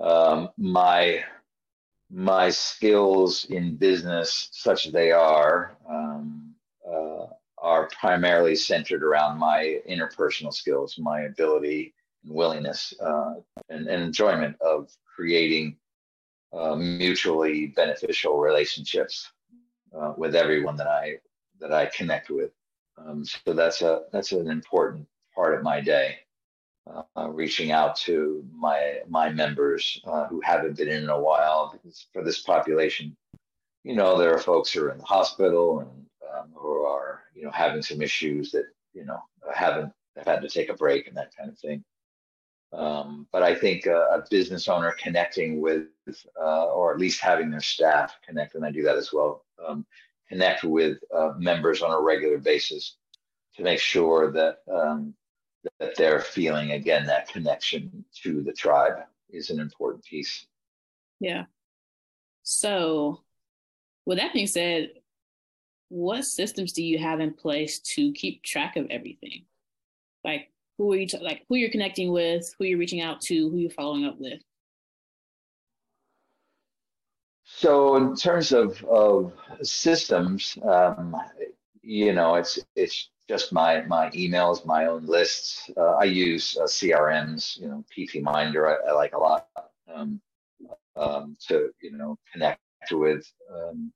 um, 0.00 0.48
my 0.58 1.24
my 2.10 2.50
skills 2.50 3.46
in 3.46 3.76
business, 3.76 4.48
such 4.52 4.86
as 4.86 4.92
they 4.92 5.10
are, 5.12 5.76
um, 5.88 6.54
uh, 6.86 7.26
are 7.64 7.88
primarily 7.98 8.54
centered 8.54 9.02
around 9.02 9.38
my 9.38 9.80
interpersonal 9.88 10.52
skills, 10.52 10.98
my 10.98 11.22
ability 11.22 11.94
and 12.22 12.34
willingness 12.34 12.92
uh, 13.00 13.34
and, 13.70 13.86
and, 13.86 14.02
enjoyment 14.02 14.54
of 14.60 14.90
creating 15.16 15.74
uh, 16.52 16.76
mutually 16.76 17.68
beneficial 17.68 18.38
relationships 18.38 19.32
uh, 19.98 20.12
with 20.18 20.36
everyone 20.36 20.76
that 20.76 20.88
I 20.88 21.14
that 21.58 21.72
I 21.72 21.86
connect 21.86 22.28
with. 22.28 22.50
Um, 22.98 23.24
so 23.24 23.54
that's 23.54 23.80
a 23.80 24.02
that's 24.12 24.32
an 24.32 24.50
important 24.50 25.08
part 25.34 25.54
of 25.54 25.62
my 25.62 25.80
day. 25.80 26.18
Uh, 27.16 27.30
reaching 27.30 27.72
out 27.72 27.96
to 27.96 28.44
my 28.52 28.98
my 29.08 29.30
members 29.30 29.98
uh, 30.04 30.26
who 30.26 30.38
haven't 30.42 30.76
been 30.76 30.88
in, 30.88 31.04
in 31.04 31.08
a 31.08 31.18
while 31.18 31.72
because 31.72 32.06
for 32.12 32.22
this 32.22 32.40
population, 32.40 33.16
you 33.84 33.96
know, 33.96 34.18
there 34.18 34.34
are 34.34 34.38
folks 34.38 34.70
who 34.70 34.84
are 34.84 34.90
in 34.90 34.98
the 34.98 35.04
hospital 35.04 35.80
and 35.80 36.03
um, 36.36 36.50
who 36.54 36.84
are 36.84 37.22
you 37.34 37.44
know 37.44 37.50
having 37.50 37.82
some 37.82 38.02
issues 38.02 38.50
that 38.52 38.64
you 38.92 39.04
know 39.04 39.18
haven't 39.54 39.92
have 40.16 40.26
had 40.26 40.42
to 40.42 40.48
take 40.48 40.68
a 40.68 40.74
break 40.74 41.08
and 41.08 41.16
that 41.16 41.34
kind 41.36 41.50
of 41.50 41.58
thing. 41.58 41.84
Um, 42.72 43.26
but 43.30 43.42
I 43.42 43.54
think 43.54 43.86
uh, 43.86 44.08
a 44.10 44.24
business 44.30 44.66
owner 44.68 44.92
connecting 45.00 45.60
with, 45.60 45.86
uh, 46.40 46.66
or 46.66 46.92
at 46.92 46.98
least 46.98 47.20
having 47.20 47.50
their 47.50 47.60
staff 47.60 48.16
connect, 48.26 48.56
and 48.56 48.64
I 48.64 48.72
do 48.72 48.82
that 48.82 48.96
as 48.96 49.12
well, 49.12 49.44
um, 49.64 49.86
connect 50.28 50.64
with 50.64 50.98
uh, 51.14 51.34
members 51.38 51.82
on 51.82 51.92
a 51.92 52.00
regular 52.00 52.38
basis 52.38 52.96
to 53.56 53.62
make 53.62 53.78
sure 53.78 54.32
that 54.32 54.58
um, 54.72 55.14
that 55.78 55.96
they're 55.96 56.20
feeling 56.20 56.72
again 56.72 57.06
that 57.06 57.28
connection 57.28 58.04
to 58.22 58.42
the 58.42 58.52
tribe 58.52 59.04
is 59.30 59.50
an 59.50 59.60
important 59.60 60.04
piece. 60.04 60.46
Yeah. 61.20 61.44
So, 62.42 63.22
with 64.04 64.18
that 64.18 64.32
being 64.32 64.46
said, 64.46 64.90
what 65.94 66.24
systems 66.24 66.72
do 66.72 66.82
you 66.82 66.98
have 66.98 67.20
in 67.20 67.32
place 67.32 67.78
to 67.78 68.12
keep 68.14 68.42
track 68.42 68.76
of 68.76 68.84
everything? 68.90 69.44
Like 70.24 70.50
who 70.76 70.92
are 70.92 70.96
you 70.96 71.06
t- 71.06 71.18
like 71.18 71.46
who 71.48 71.54
you're 71.54 71.70
connecting 71.70 72.10
with, 72.10 72.52
who 72.58 72.64
you're 72.64 72.80
reaching 72.80 73.00
out 73.00 73.20
to, 73.22 73.48
who 73.48 73.58
you're 73.58 73.70
following 73.70 74.04
up 74.04 74.18
with? 74.18 74.40
So 77.44 77.94
in 77.94 78.16
terms 78.16 78.50
of 78.50 78.82
of 78.84 79.32
systems, 79.62 80.58
um, 80.68 81.14
you 81.80 82.12
know, 82.12 82.34
it's 82.34 82.58
it's 82.74 83.10
just 83.28 83.52
my 83.52 83.82
my 83.82 84.10
emails, 84.10 84.66
my 84.66 84.86
own 84.86 85.06
lists. 85.06 85.70
Uh, 85.76 85.92
I 85.92 86.04
use 86.04 86.58
uh, 86.60 86.64
CRMs, 86.64 87.56
you 87.60 87.68
know, 87.68 87.84
PT 87.92 88.20
Minder. 88.20 88.66
I, 88.66 88.90
I 88.90 88.92
like 88.94 89.14
a 89.14 89.18
lot 89.18 89.46
um, 89.94 90.20
um, 90.96 91.36
to 91.46 91.70
you 91.80 91.92
know 91.92 92.18
connect 92.32 92.60
with 92.90 93.24
um, 93.54 93.92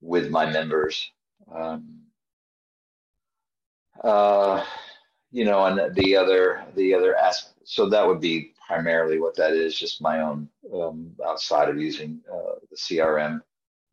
with 0.00 0.30
my 0.30 0.50
members. 0.50 1.12
Um, 1.52 2.00
uh, 4.02 4.64
you 5.30 5.44
know, 5.44 5.64
and 5.66 5.94
the 5.94 6.16
other 6.16 6.64
the 6.74 6.94
other 6.94 7.16
aspect. 7.16 7.54
So 7.64 7.88
that 7.90 8.06
would 8.06 8.20
be 8.20 8.54
primarily 8.66 9.18
what 9.20 9.36
that 9.36 9.52
is. 9.52 9.78
Just 9.78 10.00
my 10.00 10.20
own 10.20 10.48
um, 10.74 11.12
outside 11.26 11.68
of 11.68 11.78
using 11.78 12.20
uh, 12.32 12.54
the 12.70 12.76
CRM, 12.76 13.40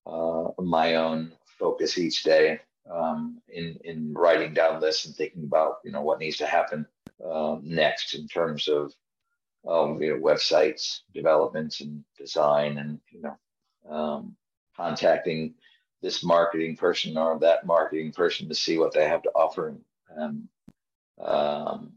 uh, 0.06 0.62
my 0.62 0.96
own 0.96 1.34
focus 1.60 1.98
each 1.98 2.24
day 2.24 2.60
um, 2.92 3.42
in 3.50 3.78
in 3.84 4.14
writing 4.14 4.54
down 4.54 4.82
lists 4.82 5.06
and 5.06 5.16
thinking 5.16 5.44
about 5.44 5.78
you 5.84 5.92
know 5.92 6.02
what 6.02 6.20
needs 6.20 6.38
to 6.38 6.46
happen 6.46 6.86
uh, 7.26 7.58
next 7.62 8.14
in 8.14 8.28
terms 8.28 8.68
of 8.68 8.94
um, 9.68 10.02
you 10.02 10.14
know 10.14 10.22
websites 10.22 11.02
developments 11.14 11.82
and 11.82 12.04
design 12.18 12.78
and 12.78 13.00
you 13.10 13.22
know 13.22 13.38
um, 13.90 14.36
contacting 14.76 15.54
this 16.06 16.24
marketing 16.24 16.78
person 16.78 17.18
or 17.18 17.40
that 17.40 17.66
marketing 17.66 18.12
person 18.12 18.48
to 18.48 18.54
see 18.54 18.78
what 18.78 18.94
they 18.94 19.08
have 19.08 19.24
to 19.24 19.32
offer 19.32 19.76
and 20.16 20.48
um, 21.20 21.94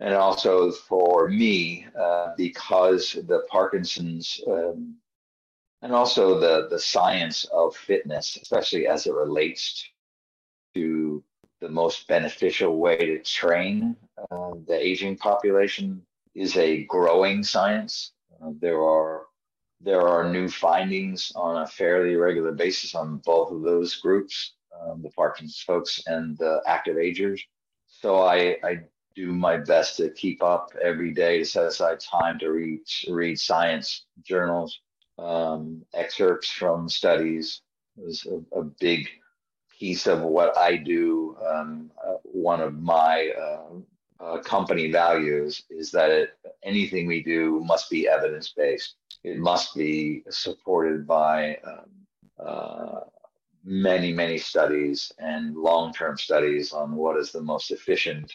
and 0.00 0.14
also 0.14 0.72
for 0.72 1.28
me 1.28 1.86
uh, 1.96 2.32
because 2.36 3.12
the 3.12 3.44
Parkinson's 3.48 4.40
um, 4.48 4.96
and 5.82 5.92
also 5.92 6.40
the 6.40 6.66
the 6.70 6.78
science 6.78 7.44
of 7.52 7.76
fitness, 7.76 8.36
especially 8.42 8.88
as 8.88 9.06
it 9.06 9.14
relates 9.14 9.88
to 10.74 11.22
the 11.60 11.68
most 11.68 12.08
beneficial 12.08 12.78
way 12.78 12.96
to 12.96 13.18
train 13.20 13.94
uh, 14.32 14.54
the 14.66 14.76
aging 14.76 15.16
population, 15.16 16.02
is 16.34 16.56
a 16.56 16.82
growing 16.84 17.44
science. 17.44 18.12
Uh, 18.42 18.50
there 18.60 18.82
are 18.82 19.26
there 19.80 20.06
are 20.06 20.30
new 20.30 20.48
findings 20.48 21.32
on 21.36 21.62
a 21.62 21.66
fairly 21.66 22.16
regular 22.16 22.52
basis 22.52 22.94
on 22.94 23.18
both 23.24 23.52
of 23.52 23.62
those 23.62 23.96
groups, 23.96 24.54
um, 24.80 25.02
the 25.02 25.10
Parkinson's 25.10 25.60
folks 25.60 26.02
and 26.06 26.36
the 26.38 26.60
active 26.66 26.98
agers. 26.98 27.42
So 27.86 28.22
I, 28.22 28.56
I 28.64 28.80
do 29.14 29.32
my 29.32 29.56
best 29.56 29.96
to 29.96 30.10
keep 30.10 30.42
up 30.42 30.70
every 30.82 31.12
day 31.12 31.38
to 31.38 31.44
set 31.44 31.66
aside 31.66 32.00
time 32.00 32.38
to 32.38 32.50
read 32.50 32.80
read 33.08 33.38
science 33.38 34.06
journals 34.22 34.80
um, 35.18 35.82
excerpts 35.94 36.50
from 36.50 36.88
studies 36.88 37.62
is 37.96 38.26
a, 38.26 38.60
a, 38.60 38.62
big 38.62 39.08
piece 39.76 40.06
of 40.06 40.22
what 40.22 40.56
I 40.56 40.76
do. 40.76 41.36
Um, 41.44 41.90
uh, 42.06 42.14
one 42.22 42.60
of 42.60 42.74
my 42.74 43.32
uh, 43.40 44.24
uh, 44.24 44.38
company 44.42 44.90
values 44.90 45.64
is 45.70 45.90
that 45.90 46.10
it, 46.10 46.30
anything 46.62 47.06
we 47.06 47.22
do 47.22 47.60
must 47.64 47.90
be 47.90 48.08
evidence 48.08 48.52
based. 48.56 48.94
It 49.24 49.38
must 49.38 49.74
be 49.74 50.22
supported 50.30 51.06
by 51.06 51.58
um, 51.64 51.90
uh, 52.38 53.00
many, 53.64 54.12
many 54.12 54.38
studies 54.38 55.12
and 55.18 55.56
long 55.56 55.92
term 55.92 56.16
studies 56.16 56.72
on 56.72 56.94
what 56.94 57.16
is 57.18 57.32
the 57.32 57.42
most 57.42 57.70
efficient, 57.70 58.32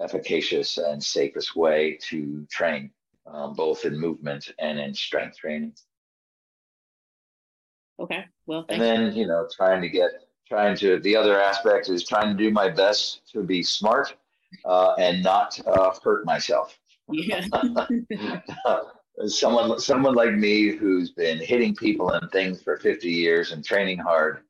efficacious, 0.00 0.78
and 0.78 1.02
safest 1.02 1.56
way 1.56 1.98
to 2.08 2.46
train, 2.50 2.90
um, 3.26 3.54
both 3.54 3.84
in 3.84 3.98
movement 3.98 4.52
and 4.58 4.78
in 4.78 4.94
strength 4.94 5.38
training. 5.38 5.74
Okay. 7.98 8.24
Well, 8.46 8.64
and 8.68 8.80
then, 8.80 9.12
you. 9.12 9.22
you 9.22 9.26
know, 9.26 9.46
trying 9.54 9.82
to 9.82 9.88
get, 9.88 10.10
trying 10.46 10.76
to, 10.76 10.98
the 11.00 11.16
other 11.16 11.40
aspect 11.40 11.88
is 11.88 12.06
trying 12.06 12.36
to 12.36 12.42
do 12.42 12.50
my 12.50 12.68
best 12.68 13.22
to 13.32 13.42
be 13.42 13.62
smart 13.62 14.14
uh, 14.64 14.94
and 14.98 15.22
not 15.22 15.58
uh, 15.66 15.92
hurt 16.02 16.24
myself. 16.24 16.78
Yeah. 17.10 17.46
someone, 19.26 19.78
someone 19.78 20.14
like 20.14 20.34
me 20.34 20.68
who's 20.68 21.10
been 21.10 21.38
hitting 21.38 21.74
people 21.74 22.10
and 22.10 22.30
things 22.30 22.62
for 22.62 22.76
50 22.76 23.10
years 23.10 23.52
and 23.52 23.64
training 23.64 23.98
hard, 23.98 24.42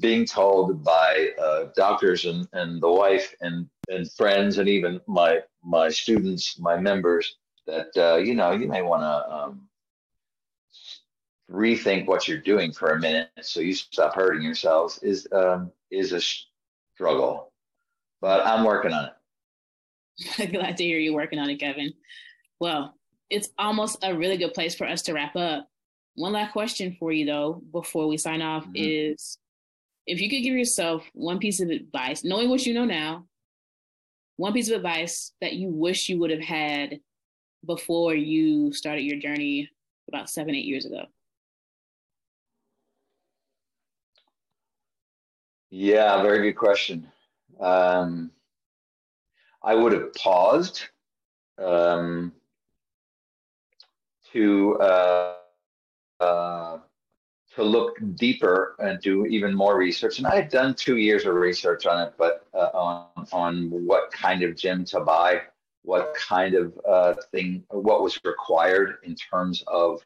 being 0.00 0.24
told 0.24 0.84
by 0.84 1.30
uh, 1.42 1.66
doctors 1.76 2.24
and, 2.24 2.46
and 2.52 2.80
the 2.80 2.90
wife 2.90 3.34
and, 3.40 3.68
and 3.88 4.10
friends 4.12 4.58
and 4.58 4.68
even 4.68 5.00
my 5.06 5.40
my 5.64 5.88
students, 5.88 6.58
my 6.58 6.76
members, 6.78 7.36
that 7.66 7.88
uh, 7.96 8.16
you 8.16 8.34
know 8.34 8.52
you 8.52 8.66
may 8.66 8.82
want 8.82 9.02
to 9.02 9.34
um, 9.34 9.68
rethink 11.50 12.06
what 12.06 12.26
you're 12.26 12.38
doing 12.38 12.72
for 12.72 12.90
a 12.90 13.00
minute 13.00 13.30
so 13.40 13.60
you 13.60 13.74
stop 13.74 14.14
hurting 14.14 14.42
yourselves 14.42 14.98
is 15.02 15.26
um, 15.32 15.70
is 15.90 16.12
a 16.12 16.20
struggle. 16.94 17.52
But 18.20 18.44
i'm 18.44 18.64
working 18.64 18.92
on 18.92 19.10
it. 20.38 20.52
Glad 20.52 20.76
to 20.76 20.84
hear 20.84 20.98
you 20.98 21.14
working 21.14 21.38
on 21.38 21.48
it 21.50 21.56
kevin. 21.56 21.92
Well 22.58 22.97
it's 23.30 23.48
almost 23.58 23.98
a 24.02 24.14
really 24.14 24.36
good 24.36 24.54
place 24.54 24.74
for 24.74 24.86
us 24.86 25.02
to 25.02 25.12
wrap 25.12 25.36
up 25.36 25.68
one 26.14 26.32
last 26.32 26.52
question 26.52 26.96
for 26.98 27.12
you 27.12 27.26
though 27.26 27.62
before 27.72 28.06
we 28.08 28.16
sign 28.16 28.42
off 28.42 28.64
mm-hmm. 28.64 28.74
is 28.76 29.38
if 30.06 30.20
you 30.20 30.30
could 30.30 30.42
give 30.42 30.56
yourself 30.56 31.04
one 31.12 31.38
piece 31.38 31.60
of 31.60 31.68
advice 31.68 32.24
knowing 32.24 32.48
what 32.48 32.64
you 32.66 32.74
know 32.74 32.84
now 32.84 33.24
one 34.36 34.52
piece 34.52 34.68
of 34.68 34.76
advice 34.76 35.32
that 35.40 35.54
you 35.54 35.68
wish 35.68 36.08
you 36.08 36.18
would 36.18 36.30
have 36.30 36.40
had 36.40 37.00
before 37.66 38.14
you 38.14 38.72
started 38.72 39.02
your 39.02 39.18
journey 39.18 39.68
about 40.08 40.30
seven 40.30 40.54
eight 40.54 40.64
years 40.64 40.86
ago 40.86 41.04
Yeah, 45.70 46.22
very 46.22 46.40
good 46.42 46.56
question. 46.56 47.08
Um, 47.60 48.30
I 49.62 49.74
would 49.74 49.92
have 49.92 50.14
paused 50.14 50.82
um, 51.58 52.32
to 54.32 54.76
uh, 54.80 55.34
uh, 56.20 56.78
to 57.54 57.62
look 57.62 57.96
deeper 58.14 58.76
and 58.78 59.00
do 59.00 59.26
even 59.26 59.54
more 59.54 59.76
research. 59.76 60.18
And 60.18 60.26
I 60.26 60.36
had 60.36 60.48
done 60.48 60.74
two 60.74 60.96
years 60.96 61.24
of 61.24 61.34
research 61.34 61.86
on 61.86 62.06
it, 62.06 62.14
but 62.18 62.46
uh, 62.54 62.70
on 62.74 63.26
on 63.32 63.70
what 63.70 64.12
kind 64.12 64.42
of 64.42 64.56
gym 64.56 64.84
to 64.86 65.00
buy, 65.00 65.42
what 65.82 66.14
kind 66.14 66.54
of 66.54 66.78
uh, 66.88 67.14
thing, 67.32 67.64
what 67.70 68.02
was 68.02 68.18
required 68.24 68.98
in 69.04 69.14
terms 69.14 69.64
of 69.66 70.04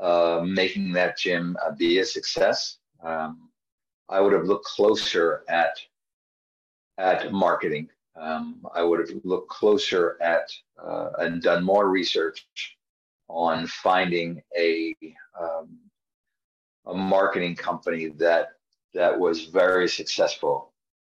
uh, 0.00 0.42
making 0.44 0.92
that 0.92 1.18
gym 1.18 1.56
uh, 1.64 1.70
be 1.72 1.98
a 1.98 2.04
success. 2.04 2.78
Um, 3.02 3.48
I 4.08 4.20
would 4.20 4.32
have 4.32 4.44
looked 4.44 4.66
closer 4.66 5.44
at 5.48 5.78
at 6.98 7.32
marketing. 7.32 7.88
Um, 8.14 8.66
I 8.74 8.82
would 8.82 9.00
have 9.00 9.24
looked 9.24 9.48
closer 9.48 10.18
at 10.20 10.52
uh, 10.82 11.10
and 11.18 11.40
done 11.40 11.64
more 11.64 11.88
research 11.88 12.46
on 13.28 13.66
finding 13.66 14.42
a 14.58 14.94
um, 15.40 15.78
a 16.86 16.94
marketing 16.94 17.54
company 17.54 18.08
that 18.08 18.48
that 18.94 19.18
was 19.18 19.46
very 19.46 19.88
successful 19.88 20.72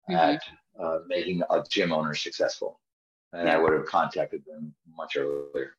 mm-hmm. 0.09 0.17
at 0.17 0.43
uh, 0.81 0.99
making 1.09 1.43
a 1.51 1.63
gym 1.69 1.93
owner 1.93 2.15
successful, 2.15 2.81
and 3.33 3.49
yeah. 3.49 3.55
I 3.55 3.59
would 3.59 3.73
have 3.73 3.87
contacted 3.87 4.43
them 4.47 4.75
much 4.97 5.17
earlier. 5.17 5.77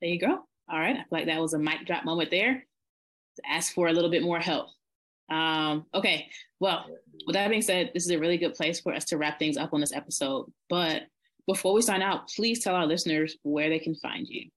There 0.00 0.10
you 0.10 0.18
go. 0.18 0.44
All 0.70 0.78
right, 0.78 0.96
I 0.96 0.98
feel 0.98 1.06
like 1.10 1.26
that 1.26 1.40
was 1.40 1.54
a 1.54 1.58
mic 1.58 1.86
drop 1.86 2.04
moment 2.04 2.30
there. 2.30 2.64
To 3.36 3.42
ask 3.48 3.72
for 3.72 3.88
a 3.88 3.92
little 3.92 4.10
bit 4.10 4.22
more 4.22 4.38
help. 4.38 4.68
Um, 5.30 5.86
okay, 5.94 6.28
well, 6.60 6.86
with 7.26 7.34
that 7.34 7.48
being 7.48 7.62
said, 7.62 7.90
this 7.94 8.04
is 8.04 8.10
a 8.10 8.18
really 8.18 8.36
good 8.36 8.54
place 8.54 8.80
for 8.80 8.92
us 8.92 9.06
to 9.06 9.16
wrap 9.16 9.38
things 9.38 9.56
up 9.56 9.72
on 9.72 9.80
this 9.80 9.94
episode. 9.94 10.52
But 10.68 11.04
before 11.46 11.74
we 11.74 11.82
sign 11.82 12.02
out, 12.02 12.28
please 12.28 12.62
tell 12.62 12.74
our 12.74 12.86
listeners 12.86 13.36
where 13.42 13.68
they 13.68 13.78
can 13.78 13.94
find 13.96 14.26
you. 14.28 14.48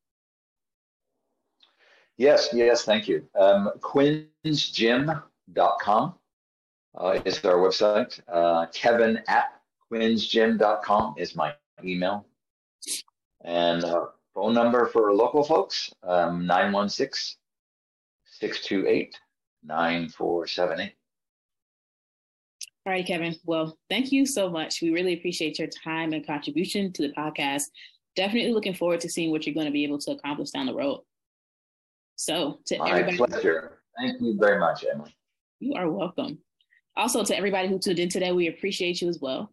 Yes, 2.17 2.49
yes, 2.53 2.85
thank 2.85 3.07
you. 3.07 3.27
Um, 3.37 3.71
quinsgym.com 3.81 6.13
uh, 6.97 7.19
is 7.25 7.43
our 7.43 7.57
website. 7.57 8.19
Uh, 8.31 8.67
Kevin 8.67 9.19
at 9.27 9.59
quinsgym.com 9.91 11.15
is 11.17 11.35
my 11.35 11.53
email. 11.83 12.25
And 13.43 13.83
uh, 13.83 14.05
phone 14.33 14.53
number 14.53 14.85
for 14.87 15.13
local 15.13 15.43
folks, 15.43 15.93
um, 16.03 16.47
916 16.47 17.35
628 18.25 19.19
9478. 19.63 20.93
All 22.85 22.93
right, 22.93 23.05
Kevin. 23.05 23.35
Well, 23.45 23.79
thank 23.89 24.11
you 24.11 24.27
so 24.27 24.47
much. 24.47 24.79
We 24.79 24.91
really 24.91 25.13
appreciate 25.13 25.57
your 25.57 25.67
time 25.67 26.13
and 26.13 26.25
contribution 26.25 26.93
to 26.93 27.07
the 27.07 27.13
podcast. 27.13 27.63
Definitely 28.15 28.53
looking 28.53 28.75
forward 28.75 28.99
to 29.01 29.09
seeing 29.09 29.31
what 29.31 29.45
you're 29.45 29.55
going 29.55 29.65
to 29.65 29.71
be 29.71 29.83
able 29.83 29.97
to 29.99 30.11
accomplish 30.11 30.51
down 30.51 30.67
the 30.67 30.75
road. 30.75 31.01
So, 32.15 32.59
to 32.67 32.77
My 32.77 32.91
everybody, 32.91 33.17
pleasure. 33.17 33.79
Thank 33.99 34.21
you 34.21 34.37
very 34.39 34.59
much, 34.59 34.85
Emily. 34.89 35.17
You 35.59 35.73
are 35.73 35.89
welcome. 35.89 36.37
Also, 36.95 37.23
to 37.23 37.35
everybody 37.35 37.67
who 37.67 37.79
tuned 37.79 37.97
in 37.97 38.07
today, 38.07 38.31
we 38.31 38.47
appreciate 38.47 39.01
you 39.01 39.09
as 39.09 39.19
well. 39.19 39.51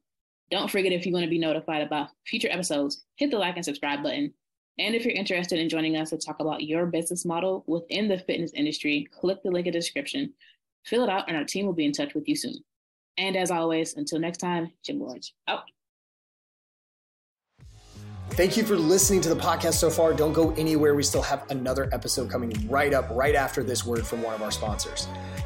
Don't 0.50 0.70
forget 0.70 0.92
if 0.92 1.06
you 1.06 1.12
want 1.14 1.24
to 1.24 1.30
be 1.30 1.38
notified 1.38 1.80
about 1.80 2.10
future 2.26 2.48
episodes, 2.50 3.04
hit 3.16 3.30
the 3.30 3.38
like 3.38 3.56
and 3.56 3.64
subscribe 3.64 4.02
button. 4.02 4.34
And 4.78 4.94
if 4.94 5.06
you're 5.06 5.14
interested 5.14 5.58
in 5.58 5.70
joining 5.70 5.96
us 5.96 6.10
to 6.10 6.18
talk 6.18 6.40
about 6.40 6.64
your 6.64 6.84
business 6.84 7.24
model 7.24 7.64
within 7.66 8.08
the 8.08 8.18
fitness 8.18 8.52
industry, 8.54 9.08
click 9.10 9.42
the 9.42 9.50
link 9.50 9.66
in 9.66 9.72
the 9.72 9.78
description, 9.78 10.34
fill 10.84 11.04
it 11.04 11.08
out, 11.08 11.24
and 11.28 11.36
our 11.36 11.44
team 11.44 11.64
will 11.64 11.72
be 11.72 11.86
in 11.86 11.92
touch 11.92 12.14
with 12.14 12.28
you 12.28 12.36
soon. 12.36 12.56
And 13.18 13.36
as 13.36 13.50
always, 13.50 13.94
until 13.94 14.18
next 14.18 14.38
time, 14.38 14.72
Gym 14.82 15.00
Lords 15.00 15.32
out. 15.46 15.64
Thank 18.30 18.56
you 18.56 18.64
for 18.64 18.76
listening 18.76 19.20
to 19.22 19.28
the 19.28 19.38
podcast 19.38 19.74
so 19.74 19.90
far. 19.90 20.14
Don't 20.14 20.32
go 20.32 20.52
anywhere. 20.52 20.94
We 20.94 21.02
still 21.02 21.20
have 21.20 21.50
another 21.50 21.90
episode 21.92 22.30
coming 22.30 22.66
right 22.68 22.94
up 22.94 23.10
right 23.10 23.34
after 23.34 23.62
this 23.62 23.84
word 23.84 24.06
from 24.06 24.22
one 24.22 24.34
of 24.34 24.40
our 24.40 24.50
sponsors. 24.50 25.06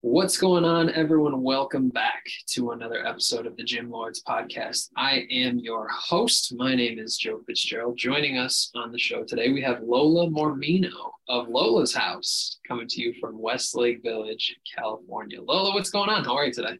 What's 0.00 0.38
going 0.38 0.64
on, 0.64 0.90
everyone? 0.90 1.42
Welcome 1.42 1.88
back 1.88 2.24
to 2.50 2.70
another 2.70 3.04
episode 3.04 3.46
of 3.46 3.56
the 3.56 3.64
Gym 3.64 3.90
Lords 3.90 4.22
podcast. 4.22 4.90
I 4.96 5.26
am 5.28 5.58
your 5.58 5.88
host. 5.88 6.54
My 6.56 6.76
name 6.76 7.00
is 7.00 7.16
Joe 7.16 7.40
Fitzgerald. 7.44 7.98
Joining 7.98 8.38
us 8.38 8.70
on 8.76 8.92
the 8.92 8.98
show 8.98 9.24
today, 9.24 9.50
we 9.50 9.60
have 9.62 9.82
Lola 9.82 10.30
Mormino 10.30 11.10
of 11.28 11.48
Lola's 11.48 11.92
House 11.92 12.60
coming 12.68 12.86
to 12.86 13.02
you 13.02 13.12
from 13.20 13.40
Westlake 13.40 14.00
Village, 14.04 14.54
California. 14.72 15.42
Lola, 15.42 15.74
what's 15.74 15.90
going 15.90 16.10
on? 16.10 16.24
How 16.24 16.36
are 16.36 16.46
you 16.46 16.52
today? 16.52 16.78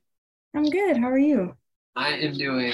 I'm 0.54 0.70
good. 0.70 0.96
How 0.96 1.10
are 1.10 1.18
you? 1.18 1.56
I 1.96 2.10
am 2.10 2.34
doing 2.34 2.72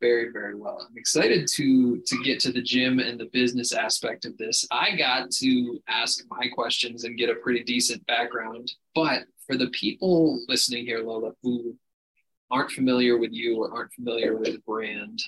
very, 0.00 0.30
very 0.30 0.54
well. 0.54 0.86
I'm 0.88 0.96
excited 0.96 1.48
to 1.54 2.00
to 2.06 2.22
get 2.22 2.38
to 2.40 2.52
the 2.52 2.62
gym 2.62 3.00
and 3.00 3.18
the 3.18 3.28
business 3.32 3.72
aspect 3.72 4.24
of 4.24 4.38
this. 4.38 4.64
I 4.70 4.94
got 4.94 5.32
to 5.32 5.80
ask 5.88 6.22
my 6.30 6.46
questions 6.46 7.02
and 7.02 7.18
get 7.18 7.30
a 7.30 7.34
pretty 7.34 7.64
decent 7.64 8.06
background, 8.06 8.70
but 8.94 9.24
for 9.50 9.56
the 9.56 9.70
people 9.70 10.40
listening 10.48 10.86
here, 10.86 11.02
Lola, 11.02 11.32
who 11.42 11.74
aren't 12.52 12.70
familiar 12.70 13.18
with 13.18 13.32
you 13.32 13.56
or 13.56 13.74
aren't 13.74 13.92
familiar 13.92 14.36
with 14.36 14.52
the 14.52 14.60
brand, 14.60 15.20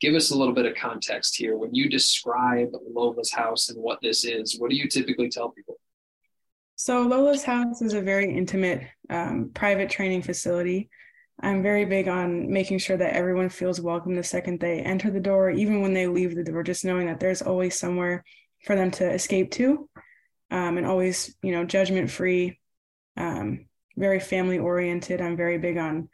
give 0.00 0.14
us 0.14 0.32
a 0.32 0.36
little 0.36 0.54
bit 0.54 0.66
of 0.66 0.74
context 0.74 1.36
here. 1.36 1.56
When 1.56 1.72
you 1.72 1.88
describe 1.88 2.70
Lola's 2.90 3.32
house 3.32 3.68
and 3.68 3.80
what 3.80 4.00
this 4.02 4.24
is, 4.24 4.58
what 4.58 4.70
do 4.70 4.76
you 4.76 4.88
typically 4.88 5.28
tell 5.28 5.50
people? 5.50 5.76
So, 6.74 7.02
Lola's 7.02 7.44
house 7.44 7.80
is 7.80 7.94
a 7.94 8.00
very 8.00 8.36
intimate 8.36 8.82
um, 9.08 9.52
private 9.54 9.88
training 9.88 10.22
facility. 10.22 10.88
I'm 11.40 11.62
very 11.62 11.84
big 11.84 12.08
on 12.08 12.50
making 12.50 12.78
sure 12.78 12.96
that 12.96 13.14
everyone 13.14 13.48
feels 13.48 13.80
welcome 13.80 14.16
the 14.16 14.24
second 14.24 14.58
they 14.58 14.80
enter 14.80 15.12
the 15.12 15.20
door, 15.20 15.50
even 15.50 15.80
when 15.80 15.94
they 15.94 16.08
leave 16.08 16.34
the 16.34 16.42
door, 16.42 16.64
just 16.64 16.84
knowing 16.84 17.06
that 17.06 17.20
there's 17.20 17.42
always 17.42 17.78
somewhere 17.78 18.24
for 18.64 18.74
them 18.74 18.90
to 18.92 19.12
escape 19.12 19.52
to 19.52 19.88
um, 20.50 20.76
and 20.76 20.86
always, 20.86 21.36
you 21.42 21.52
know, 21.52 21.64
judgment 21.64 22.10
free, 22.10 22.58
um, 23.16 23.66
very 23.96 24.20
family 24.20 24.58
oriented. 24.58 25.20
I'm 25.20 25.36
very 25.36 25.58
big 25.58 25.76
on, 25.76 26.08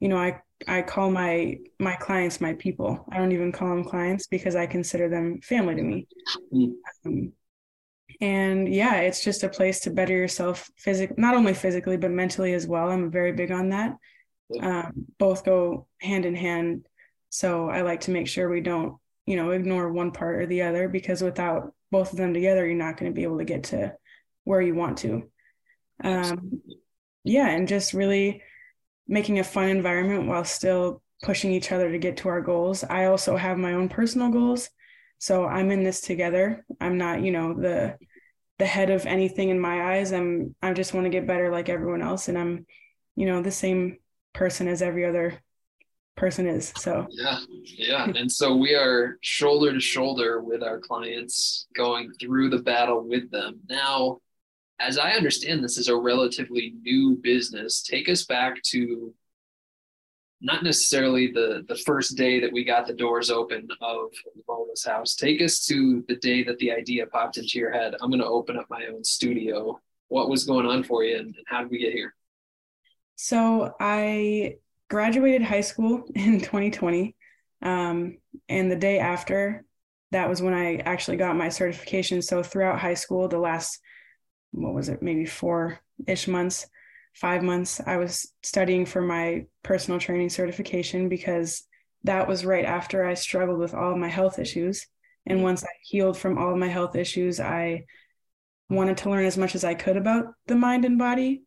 you 0.00 0.08
know, 0.08 0.18
I 0.18 0.40
I 0.66 0.82
call 0.82 1.10
my 1.10 1.58
my 1.78 1.96
clients 1.96 2.40
my 2.40 2.54
people. 2.54 3.04
I 3.10 3.18
don't 3.18 3.32
even 3.32 3.52
call 3.52 3.68
them 3.68 3.84
clients 3.84 4.26
because 4.26 4.56
I 4.56 4.66
consider 4.66 5.08
them 5.08 5.40
family 5.42 5.74
to 5.74 5.82
me. 5.82 6.06
Mm. 6.52 6.72
Um, 7.04 7.32
and 8.20 8.72
yeah, 8.72 8.96
it's 8.96 9.22
just 9.22 9.42
a 9.42 9.48
place 9.48 9.80
to 9.80 9.90
better 9.90 10.14
yourself 10.14 10.70
physically, 10.78 11.16
not 11.18 11.34
only 11.34 11.52
physically 11.52 11.98
but 11.98 12.10
mentally 12.10 12.54
as 12.54 12.66
well. 12.66 12.90
I'm 12.90 13.10
very 13.10 13.32
big 13.32 13.50
on 13.50 13.70
that. 13.70 13.96
Um, 14.60 15.06
both 15.18 15.44
go 15.44 15.86
hand 16.00 16.24
in 16.24 16.34
hand. 16.34 16.86
So 17.28 17.68
I 17.68 17.82
like 17.82 18.02
to 18.02 18.12
make 18.12 18.28
sure 18.28 18.48
we 18.48 18.60
don't, 18.60 18.96
you 19.26 19.36
know, 19.36 19.50
ignore 19.50 19.92
one 19.92 20.12
part 20.12 20.36
or 20.36 20.46
the 20.46 20.62
other 20.62 20.88
because 20.88 21.20
without 21.20 21.74
both 21.90 22.12
of 22.12 22.16
them 22.16 22.32
together, 22.32 22.64
you're 22.64 22.76
not 22.76 22.96
going 22.96 23.10
to 23.10 23.14
be 23.14 23.24
able 23.24 23.38
to 23.38 23.44
get 23.44 23.64
to 23.64 23.94
where 24.44 24.62
you 24.62 24.74
want 24.74 24.98
to 24.98 25.28
um, 26.02 26.60
yeah 27.24 27.48
and 27.48 27.68
just 27.68 27.92
really 27.92 28.42
making 29.08 29.38
a 29.38 29.44
fun 29.44 29.68
environment 29.68 30.26
while 30.26 30.44
still 30.44 31.02
pushing 31.22 31.52
each 31.52 31.72
other 31.72 31.90
to 31.90 31.98
get 31.98 32.18
to 32.18 32.28
our 32.28 32.40
goals. 32.40 32.84
I 32.84 33.06
also 33.06 33.36
have 33.36 33.56
my 33.56 33.72
own 33.72 33.88
personal 33.88 34.30
goals 34.30 34.68
so 35.18 35.46
i'm 35.46 35.70
in 35.70 35.82
this 35.82 36.00
together. 36.00 36.64
I'm 36.80 36.98
not 36.98 37.22
you 37.22 37.32
know 37.32 37.54
the 37.54 37.96
the 38.58 38.66
head 38.66 38.90
of 38.90 39.06
anything 39.06 39.50
in 39.50 39.58
my 39.58 39.96
eyes. 39.96 40.12
I'm 40.12 40.54
i 40.62 40.72
just 40.72 40.94
want 40.94 41.04
to 41.04 41.10
get 41.10 41.26
better 41.26 41.50
like 41.50 41.68
everyone 41.68 42.02
else 42.02 42.28
and 42.28 42.38
i'm 42.38 42.66
you 43.14 43.26
know 43.26 43.42
the 43.42 43.50
same 43.50 43.98
person 44.32 44.68
as 44.68 44.82
every 44.82 45.04
other 45.04 45.40
person 46.16 46.46
is 46.46 46.72
so. 46.76 47.06
Yeah 47.10 47.38
yeah 47.62 48.04
and 48.14 48.30
so 48.30 48.54
we 48.56 48.74
are 48.74 49.18
shoulder 49.22 49.72
to 49.72 49.80
shoulder 49.80 50.40
with 50.42 50.62
our 50.62 50.80
clients 50.80 51.66
going 51.74 52.12
through 52.20 52.50
the 52.50 52.62
battle 52.62 53.06
with 53.06 53.30
them. 53.30 53.60
Now 53.68 54.20
as 54.78 54.98
I 54.98 55.12
understand, 55.12 55.64
this 55.64 55.78
is 55.78 55.88
a 55.88 55.96
relatively 55.96 56.74
new 56.82 57.16
business. 57.16 57.82
Take 57.82 58.08
us 58.08 58.24
back 58.24 58.62
to 58.64 59.14
not 60.40 60.62
necessarily 60.62 61.32
the 61.32 61.64
the 61.66 61.76
first 61.76 62.16
day 62.16 62.40
that 62.40 62.52
we 62.52 62.62
got 62.62 62.86
the 62.86 62.92
doors 62.92 63.30
open 63.30 63.68
of 63.80 64.10
Lola's 64.48 64.84
house. 64.84 65.14
Take 65.14 65.40
us 65.40 65.64
to 65.66 66.04
the 66.08 66.16
day 66.16 66.42
that 66.44 66.58
the 66.58 66.72
idea 66.72 67.06
popped 67.06 67.38
into 67.38 67.58
your 67.58 67.72
head. 67.72 67.94
I'm 68.00 68.10
going 68.10 68.20
to 68.20 68.26
open 68.26 68.58
up 68.58 68.66
my 68.68 68.86
own 68.86 69.02
studio. 69.02 69.80
What 70.08 70.28
was 70.28 70.44
going 70.44 70.66
on 70.66 70.84
for 70.84 71.02
you, 71.02 71.16
and, 71.16 71.34
and 71.34 71.44
how 71.46 71.62
did 71.62 71.70
we 71.70 71.78
get 71.78 71.92
here? 71.92 72.14
So 73.16 73.74
I 73.80 74.56
graduated 74.88 75.42
high 75.42 75.62
school 75.62 76.04
in 76.14 76.40
2020, 76.40 77.16
um, 77.62 78.18
and 78.48 78.70
the 78.70 78.76
day 78.76 78.98
after, 78.98 79.64
that 80.12 80.28
was 80.28 80.42
when 80.42 80.54
I 80.54 80.76
actually 80.76 81.16
got 81.16 81.34
my 81.34 81.48
certification. 81.48 82.22
So 82.22 82.42
throughout 82.42 82.78
high 82.78 82.94
school, 82.94 83.26
the 83.26 83.38
last 83.38 83.80
what 84.56 84.74
was 84.74 84.88
it, 84.88 85.02
maybe 85.02 85.26
four 85.26 85.78
ish 86.06 86.26
months, 86.28 86.66
five 87.14 87.42
months, 87.42 87.80
I 87.86 87.96
was 87.96 88.32
studying 88.42 88.84
for 88.86 89.00
my 89.00 89.46
personal 89.62 90.00
training 90.00 90.30
certification 90.30 91.08
because 91.08 91.62
that 92.04 92.28
was 92.28 92.44
right 92.44 92.64
after 92.64 93.04
I 93.04 93.14
struggled 93.14 93.58
with 93.58 93.74
all 93.74 93.96
my 93.96 94.08
health 94.08 94.38
issues. 94.38 94.86
And 95.26 95.42
once 95.42 95.64
I 95.64 95.68
healed 95.82 96.16
from 96.16 96.38
all 96.38 96.56
my 96.56 96.68
health 96.68 96.94
issues, 96.94 97.40
I 97.40 97.84
wanted 98.68 98.98
to 98.98 99.10
learn 99.10 99.24
as 99.24 99.38
much 99.38 99.54
as 99.54 99.64
I 99.64 99.74
could 99.74 99.96
about 99.96 100.26
the 100.46 100.56
mind 100.56 100.84
and 100.84 100.98
body 100.98 101.42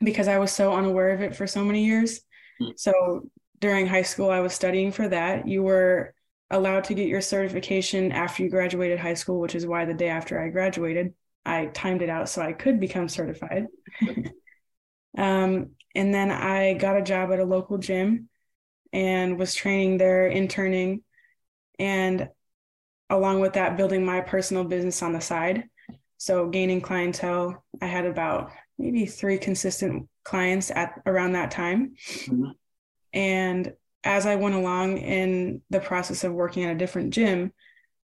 because 0.00 0.28
I 0.28 0.38
was 0.38 0.52
so 0.52 0.74
unaware 0.74 1.10
of 1.10 1.22
it 1.22 1.36
for 1.36 1.46
so 1.46 1.64
many 1.64 1.84
years. 1.84 2.20
Hmm. 2.58 2.70
So 2.76 3.30
during 3.60 3.86
high 3.86 4.02
school, 4.02 4.30
I 4.30 4.40
was 4.40 4.52
studying 4.52 4.92
for 4.92 5.08
that. 5.08 5.48
You 5.48 5.62
were 5.62 6.14
allowed 6.50 6.84
to 6.84 6.94
get 6.94 7.08
your 7.08 7.20
certification 7.20 8.12
after 8.12 8.42
you 8.42 8.50
graduated 8.50 8.98
high 8.98 9.14
school, 9.14 9.40
which 9.40 9.54
is 9.54 9.66
why 9.66 9.84
the 9.84 9.94
day 9.94 10.08
after 10.08 10.40
I 10.40 10.48
graduated, 10.48 11.14
I 11.46 11.66
timed 11.66 12.02
it 12.02 12.10
out 12.10 12.28
so 12.28 12.42
I 12.42 12.52
could 12.52 12.80
become 12.80 13.08
certified. 13.08 13.66
um, 15.18 15.70
and 15.94 16.12
then 16.12 16.30
I 16.30 16.74
got 16.74 16.96
a 16.96 17.02
job 17.02 17.32
at 17.32 17.40
a 17.40 17.44
local 17.44 17.78
gym 17.78 18.28
and 18.92 19.38
was 19.38 19.54
training 19.54 19.98
there, 19.98 20.26
interning, 20.26 21.02
and 21.78 22.28
along 23.08 23.40
with 23.40 23.54
that, 23.54 23.76
building 23.76 24.04
my 24.04 24.20
personal 24.20 24.64
business 24.64 25.02
on 25.02 25.12
the 25.12 25.20
side. 25.20 25.64
So 26.18 26.48
gaining 26.48 26.80
clientele. 26.80 27.64
I 27.80 27.86
had 27.86 28.06
about 28.06 28.50
maybe 28.78 29.06
three 29.06 29.38
consistent 29.38 30.08
clients 30.24 30.70
at 30.70 31.00
around 31.06 31.32
that 31.32 31.50
time. 31.50 31.94
Mm-hmm. 32.06 32.50
And 33.12 33.72
as 34.02 34.26
I 34.26 34.36
went 34.36 34.54
along 34.54 34.98
in 34.98 35.62
the 35.70 35.80
process 35.80 36.24
of 36.24 36.32
working 36.32 36.64
at 36.64 36.74
a 36.74 36.78
different 36.78 37.12
gym, 37.12 37.52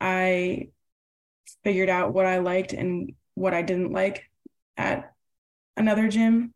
I 0.01 0.69
figured 1.65 1.89
out 1.89 2.13
what 2.13 2.27
I 2.27 2.39
liked 2.39 2.73
and 2.73 3.13
what 3.35 3.55
I 3.55 3.63
didn't 3.63 3.93
like 3.93 4.25
at 4.77 5.13
another 5.77 6.09
gym. 6.09 6.55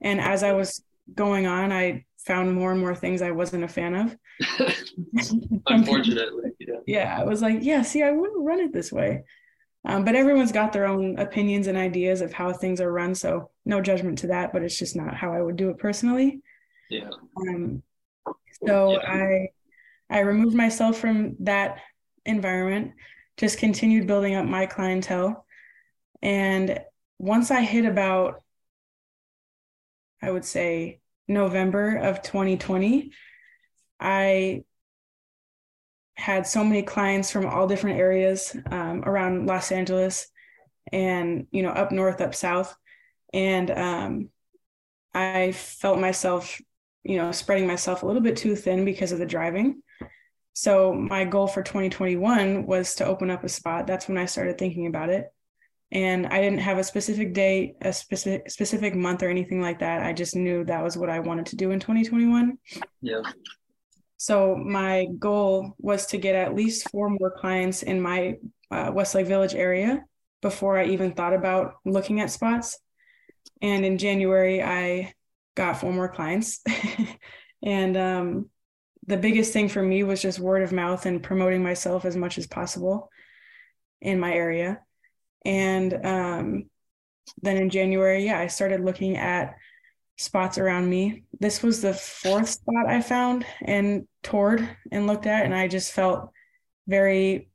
And 0.00 0.20
as 0.20 0.42
I 0.42 0.52
was 0.52 0.82
going 1.14 1.46
on, 1.46 1.72
I 1.72 2.04
found 2.18 2.54
more 2.54 2.72
and 2.72 2.80
more 2.80 2.94
things 2.94 3.22
I 3.22 3.30
wasn't 3.30 3.64
a 3.64 3.68
fan 3.68 3.94
of. 3.94 4.16
Unfortunately, 5.66 6.52
yeah. 6.58 6.74
Yeah, 6.86 7.18
I 7.18 7.24
was 7.24 7.42
like, 7.42 7.58
yeah, 7.60 7.82
see, 7.82 8.02
I 8.02 8.10
wouldn't 8.10 8.44
run 8.44 8.60
it 8.60 8.72
this 8.72 8.90
way. 8.90 9.24
Um, 9.86 10.04
but 10.04 10.14
everyone's 10.14 10.52
got 10.52 10.72
their 10.72 10.86
own 10.86 11.18
opinions 11.18 11.66
and 11.66 11.76
ideas 11.76 12.22
of 12.22 12.32
how 12.32 12.52
things 12.52 12.80
are 12.80 12.90
run. 12.90 13.14
So 13.14 13.50
no 13.66 13.82
judgment 13.82 14.18
to 14.18 14.28
that, 14.28 14.52
but 14.52 14.62
it's 14.62 14.78
just 14.78 14.96
not 14.96 15.14
how 15.14 15.32
I 15.32 15.42
would 15.42 15.56
do 15.56 15.68
it 15.68 15.78
personally. 15.78 16.40
Yeah. 16.88 17.10
Um, 17.36 17.82
so 18.66 18.92
yeah. 18.92 19.12
I 19.12 19.48
I 20.10 20.20
removed 20.20 20.56
myself 20.56 20.98
from 20.98 21.36
that 21.40 21.78
environment, 22.24 22.92
just 23.36 23.58
continued 23.58 24.06
building 24.06 24.34
up 24.34 24.46
my 24.46 24.66
clientele. 24.66 25.44
And 26.22 26.80
once 27.18 27.50
I 27.50 27.62
hit 27.62 27.84
about, 27.84 28.42
I 30.22 30.30
would 30.30 30.44
say 30.44 31.00
November 31.28 31.96
of 31.96 32.22
2020, 32.22 33.12
I 34.00 34.64
had 36.16 36.46
so 36.46 36.64
many 36.64 36.82
clients 36.82 37.30
from 37.30 37.46
all 37.46 37.66
different 37.66 37.98
areas 37.98 38.56
um, 38.70 39.02
around 39.04 39.46
Los 39.46 39.72
Angeles 39.72 40.28
and, 40.92 41.46
you 41.50 41.62
know, 41.62 41.70
up 41.70 41.90
north, 41.90 42.20
up 42.20 42.34
south. 42.34 42.74
And 43.32 43.70
um, 43.70 44.28
I 45.12 45.52
felt 45.52 45.98
myself, 45.98 46.60
you 47.02 47.16
know, 47.16 47.32
spreading 47.32 47.66
myself 47.66 48.02
a 48.02 48.06
little 48.06 48.22
bit 48.22 48.36
too 48.36 48.54
thin 48.54 48.84
because 48.84 49.12
of 49.12 49.18
the 49.18 49.26
driving. 49.26 49.82
So 50.54 50.94
my 50.94 51.24
goal 51.24 51.48
for 51.48 51.62
2021 51.62 52.64
was 52.64 52.94
to 52.96 53.04
open 53.04 53.28
up 53.30 53.44
a 53.44 53.48
spot. 53.48 53.86
That's 53.86 54.08
when 54.08 54.16
I 54.16 54.26
started 54.26 54.56
thinking 54.56 54.86
about 54.86 55.10
it. 55.10 55.26
And 55.90 56.26
I 56.28 56.40
didn't 56.40 56.60
have 56.60 56.78
a 56.78 56.84
specific 56.84 57.34
date, 57.34 57.74
a 57.82 57.92
specific 57.92 58.50
specific 58.50 58.94
month 58.94 59.22
or 59.22 59.28
anything 59.28 59.60
like 59.60 59.80
that. 59.80 60.02
I 60.02 60.12
just 60.12 60.34
knew 60.34 60.64
that 60.64 60.82
was 60.82 60.96
what 60.96 61.10
I 61.10 61.20
wanted 61.20 61.46
to 61.46 61.56
do 61.56 61.72
in 61.72 61.80
2021. 61.80 62.56
Yeah. 63.02 63.22
So 64.16 64.56
my 64.56 65.06
goal 65.18 65.74
was 65.78 66.06
to 66.06 66.18
get 66.18 66.36
at 66.36 66.54
least 66.54 66.88
four 66.90 67.10
more 67.10 67.32
clients 67.36 67.82
in 67.82 68.00
my 68.00 68.36
uh, 68.70 68.90
Westlake 68.94 69.26
Village 69.26 69.54
area 69.54 70.04
before 70.40 70.78
I 70.78 70.86
even 70.86 71.12
thought 71.12 71.34
about 71.34 71.74
looking 71.84 72.20
at 72.20 72.30
spots. 72.30 72.78
And 73.60 73.84
in 73.84 73.98
January, 73.98 74.62
I 74.62 75.14
got 75.56 75.80
four 75.80 75.92
more 75.92 76.08
clients. 76.08 76.60
and 77.62 77.96
um, 77.96 78.50
the 79.06 79.16
biggest 79.16 79.52
thing 79.52 79.68
for 79.68 79.82
me 79.82 80.02
was 80.02 80.22
just 80.22 80.38
word 80.38 80.62
of 80.62 80.72
mouth 80.72 81.06
and 81.06 81.22
promoting 81.22 81.62
myself 81.62 82.04
as 82.04 82.16
much 82.16 82.38
as 82.38 82.46
possible 82.46 83.10
in 84.00 84.18
my 84.18 84.32
area. 84.32 84.80
And 85.44 85.92
um, 86.06 86.64
then 87.42 87.56
in 87.56 87.70
January, 87.70 88.24
yeah, 88.24 88.38
I 88.38 88.46
started 88.46 88.80
looking 88.80 89.16
at 89.16 89.54
spots 90.16 90.58
around 90.58 90.88
me. 90.88 91.24
This 91.40 91.62
was 91.62 91.82
the 91.82 91.94
fourth 91.94 92.48
spot 92.48 92.86
I 92.88 93.02
found 93.02 93.44
and 93.62 94.06
toured 94.22 94.66
and 94.90 95.06
looked 95.06 95.26
at, 95.26 95.44
and 95.44 95.54
I 95.54 95.68
just 95.68 95.92
felt 95.92 96.30
very 96.86 97.48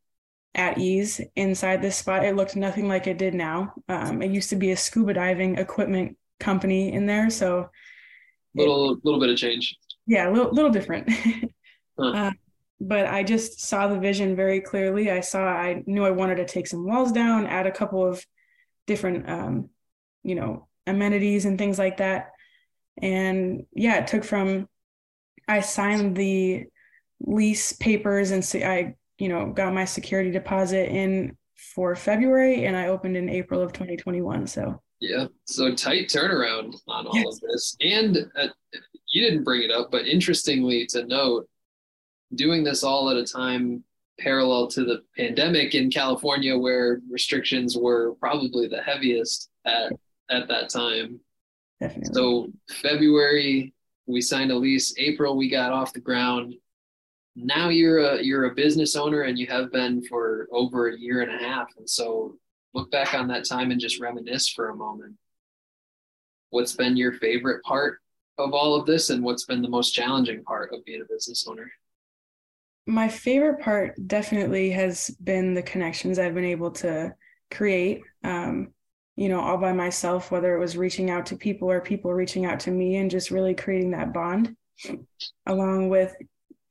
at 0.55 0.77
ease 0.77 1.21
inside 1.35 1.81
this 1.81 1.95
spot. 1.95 2.25
It 2.25 2.35
looked 2.35 2.55
nothing 2.55 2.87
like 2.87 3.07
it 3.07 3.17
did 3.17 3.33
now. 3.33 3.73
Um, 3.87 4.21
it 4.21 4.31
used 4.31 4.49
to 4.49 4.55
be 4.55 4.71
a 4.71 4.77
scuba 4.77 5.13
diving 5.13 5.57
equipment 5.57 6.17
company 6.39 6.91
in 6.91 7.05
there, 7.05 7.29
so 7.29 7.69
little 8.55 8.93
it, 8.93 8.99
little 9.03 9.19
bit 9.19 9.29
of 9.29 9.37
change. 9.37 9.77
Yeah, 10.09 10.27
a 10.27 10.31
little 10.31 10.51
little 10.51 10.71
different. 10.71 11.07
huh. 11.97 12.03
uh, 12.03 12.31
but 12.81 13.05
I 13.05 13.23
just 13.23 13.61
saw 13.61 13.87
the 13.87 13.99
vision 13.99 14.35
very 14.35 14.59
clearly. 14.59 15.11
I 15.11 15.19
saw 15.19 15.45
I 15.45 15.83
knew 15.85 16.03
I 16.03 16.11
wanted 16.11 16.37
to 16.37 16.45
take 16.45 16.65
some 16.65 16.85
walls 16.85 17.11
down, 17.11 17.45
add 17.45 17.67
a 17.67 17.71
couple 17.71 18.05
of 18.05 18.25
different 18.87 19.29
um, 19.29 19.69
you 20.23 20.33
know, 20.33 20.67
amenities 20.87 21.45
and 21.45 21.59
things 21.59 21.77
like 21.77 21.97
that. 21.97 22.31
And 22.99 23.67
yeah, 23.73 23.99
it 23.99 24.07
took 24.07 24.23
from 24.23 24.67
I 25.47 25.61
signed 25.61 26.17
the 26.17 26.65
lease 27.19 27.73
papers 27.73 28.31
and 28.31 28.43
so 28.43 28.59
I, 28.59 28.95
you 29.19 29.29
know, 29.29 29.51
got 29.51 29.73
my 29.73 29.85
security 29.85 30.31
deposit 30.31 30.89
in 30.89 31.37
for 31.75 31.95
February 31.95 32.65
and 32.65 32.75
I 32.75 32.87
opened 32.87 33.15
in 33.15 33.29
April 33.29 33.61
of 33.61 33.73
2021. 33.73 34.47
So 34.47 34.81
yeah, 34.99 35.27
so 35.45 35.73
tight 35.75 36.07
turnaround 36.07 36.75
on 36.87 37.07
all 37.07 37.15
yes. 37.15 37.25
of 37.27 37.39
this. 37.41 37.77
And 37.81 38.17
uh, 38.35 38.47
you 39.09 39.21
didn't 39.21 39.43
bring 39.43 39.63
it 39.63 39.71
up, 39.71 39.91
but 39.91 40.07
interestingly 40.07 40.85
to 40.87 41.05
note, 41.05 41.47
doing 42.35 42.63
this 42.63 42.83
all 42.83 43.09
at 43.09 43.17
a 43.17 43.25
time 43.25 43.83
parallel 44.19 44.67
to 44.67 44.83
the 44.83 45.03
pandemic 45.17 45.75
in 45.75 45.89
California, 45.89 46.57
where 46.57 47.01
restrictions 47.09 47.77
were 47.77 48.15
probably 48.15 48.67
the 48.67 48.81
heaviest 48.81 49.49
at 49.65 49.93
at 50.29 50.47
that 50.47 50.69
time. 50.69 51.19
Definitely. 51.79 52.13
So 52.13 52.47
February 52.69 53.73
we 54.09 54.21
signed 54.21 54.51
a 54.51 54.55
lease. 54.55 54.93
April 54.97 55.37
we 55.37 55.49
got 55.49 55.71
off 55.71 55.93
the 55.93 55.99
ground. 55.99 56.55
Now 57.35 57.69
you're 57.69 57.99
a 57.99 58.21
you're 58.21 58.45
a 58.45 58.55
business 58.55 58.95
owner 58.95 59.21
and 59.21 59.37
you 59.37 59.47
have 59.47 59.71
been 59.71 60.03
for 60.03 60.47
over 60.51 60.89
a 60.89 60.97
year 60.97 61.21
and 61.21 61.31
a 61.31 61.47
half. 61.47 61.67
And 61.77 61.89
so 61.89 62.35
look 62.73 62.91
back 62.91 63.13
on 63.13 63.27
that 63.27 63.47
time 63.47 63.71
and 63.71 63.79
just 63.79 63.99
reminisce 63.99 64.49
for 64.49 64.69
a 64.69 64.75
moment. 64.75 65.15
What's 66.49 66.75
been 66.75 66.97
your 66.97 67.13
favorite 67.13 67.63
part 67.63 67.99
of 68.39 68.53
all 68.53 68.75
of 68.75 68.85
this 68.85 69.09
and 69.09 69.23
what's 69.23 69.45
been 69.45 69.61
the 69.61 69.69
most 69.69 69.91
challenging 69.91 70.43
part 70.43 70.73
of 70.73 70.83
being 70.85 71.01
a 71.01 71.05
business 71.05 71.45
owner? 71.47 71.71
My 72.87 73.07
favorite 73.07 73.61
part 73.61 73.95
definitely 74.07 74.71
has 74.71 75.09
been 75.23 75.53
the 75.53 75.61
connections 75.61 76.17
I've 76.17 76.33
been 76.33 76.45
able 76.45 76.71
to 76.71 77.13
create. 77.51 78.01
Um, 78.23 78.73
you 79.15 79.27
know, 79.27 79.41
all 79.41 79.57
by 79.57 79.73
myself, 79.73 80.31
whether 80.31 80.55
it 80.55 80.59
was 80.59 80.77
reaching 80.77 81.09
out 81.09 81.25
to 81.27 81.35
people 81.35 81.69
or 81.69 81.81
people 81.81 82.13
reaching 82.13 82.45
out 82.45 82.61
to 82.61 82.71
me 82.71 82.95
and 82.95 83.11
just 83.11 83.31
really 83.31 83.53
creating 83.53 83.91
that 83.91 84.13
bond, 84.13 84.55
along 85.45 85.89
with 85.89 86.15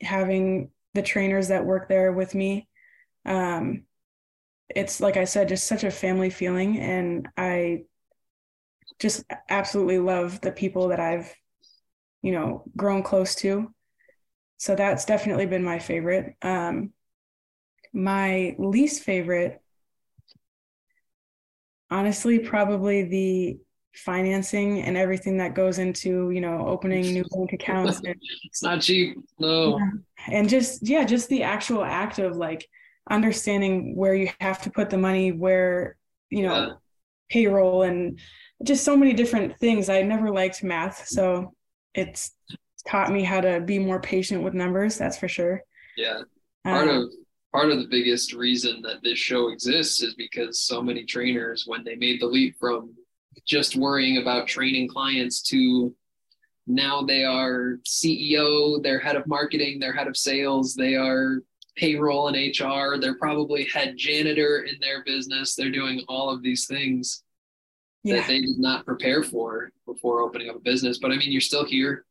having 0.00 0.70
the 0.94 1.02
trainers 1.02 1.48
that 1.48 1.66
work 1.66 1.88
there 1.88 2.10
with 2.10 2.34
me. 2.34 2.66
Um, 3.26 3.82
it's 4.74 5.00
like 5.00 5.18
I 5.18 5.24
said, 5.24 5.48
just 5.48 5.66
such 5.66 5.84
a 5.84 5.90
family 5.90 6.30
feeling. 6.30 6.78
And 6.78 7.28
I 7.36 7.82
just 8.98 9.24
absolutely 9.48 9.98
love 9.98 10.40
the 10.40 10.52
people 10.52 10.88
that 10.88 11.00
I've, 11.00 11.34
you 12.22 12.32
know, 12.32 12.64
grown 12.76 13.02
close 13.02 13.34
to. 13.36 13.72
So 14.56 14.74
that's 14.74 15.04
definitely 15.04 15.46
been 15.46 15.62
my 15.62 15.78
favorite. 15.78 16.34
Um, 16.42 16.92
my 17.92 18.54
least 18.58 19.02
favorite 19.02 19.60
honestly 21.90 22.38
probably 22.38 23.02
the 23.04 23.58
financing 23.94 24.82
and 24.82 24.96
everything 24.96 25.38
that 25.38 25.54
goes 25.54 25.78
into 25.78 26.30
you 26.30 26.40
know 26.40 26.66
opening 26.68 27.02
new 27.12 27.24
bank 27.34 27.52
accounts 27.52 27.98
and, 28.04 28.14
it's 28.44 28.62
not 28.62 28.80
cheap 28.80 29.16
no 29.38 29.80
and 30.30 30.48
just 30.48 30.86
yeah 30.86 31.04
just 31.04 31.28
the 31.28 31.42
actual 31.42 31.82
act 31.82 32.18
of 32.18 32.36
like 32.36 32.68
understanding 33.10 33.96
where 33.96 34.14
you 34.14 34.28
have 34.40 34.60
to 34.62 34.70
put 34.70 34.90
the 34.90 34.98
money 34.98 35.32
where 35.32 35.96
you 36.30 36.42
know 36.42 36.66
yeah. 36.66 36.72
payroll 37.30 37.82
and 37.82 38.20
just 38.62 38.84
so 38.84 38.96
many 38.96 39.14
different 39.14 39.58
things 39.58 39.88
i 39.88 40.02
never 40.02 40.30
liked 40.30 40.62
math 40.62 41.08
so 41.08 41.52
it's 41.94 42.32
taught 42.86 43.12
me 43.12 43.22
how 43.22 43.40
to 43.40 43.60
be 43.60 43.78
more 43.78 44.00
patient 44.00 44.42
with 44.42 44.54
numbers 44.54 44.96
that's 44.98 45.18
for 45.18 45.28
sure. 45.28 45.62
Yeah. 45.96 46.22
Part 46.64 46.88
um, 46.88 46.96
of 46.96 47.10
part 47.52 47.70
of 47.70 47.78
the 47.78 47.88
biggest 47.88 48.32
reason 48.32 48.82
that 48.82 49.02
this 49.02 49.18
show 49.18 49.48
exists 49.48 50.02
is 50.02 50.14
because 50.14 50.60
so 50.60 50.82
many 50.82 51.04
trainers, 51.04 51.64
when 51.66 51.84
they 51.84 51.96
made 51.96 52.20
the 52.20 52.26
leap 52.26 52.56
from 52.58 52.94
just 53.46 53.76
worrying 53.76 54.18
about 54.18 54.46
training 54.46 54.88
clients 54.88 55.42
to 55.42 55.94
now 56.66 57.02
they 57.02 57.24
are 57.24 57.78
CEO, 57.86 58.82
they're 58.82 58.98
head 58.98 59.16
of 59.16 59.26
marketing, 59.26 59.78
they're 59.80 59.94
head 59.94 60.06
of 60.06 60.16
sales, 60.16 60.74
they 60.74 60.94
are 60.94 61.42
payroll 61.76 62.28
and 62.28 62.36
HR, 62.36 62.98
they're 63.00 63.18
probably 63.18 63.66
head 63.72 63.94
janitor 63.96 64.66
in 64.70 64.78
their 64.80 65.02
business, 65.04 65.54
they're 65.54 65.70
doing 65.70 66.02
all 66.08 66.28
of 66.28 66.42
these 66.42 66.66
things 66.66 67.22
yeah. 68.08 68.16
that 68.16 68.26
they 68.26 68.40
did 68.40 68.58
not 68.58 68.84
prepare 68.84 69.22
for 69.22 69.70
before 69.86 70.20
opening 70.20 70.50
up 70.50 70.56
a 70.56 70.60
business. 70.60 70.98
But 70.98 71.12
I 71.12 71.16
mean, 71.16 71.30
you're 71.30 71.40
still 71.40 71.64
here 71.64 72.04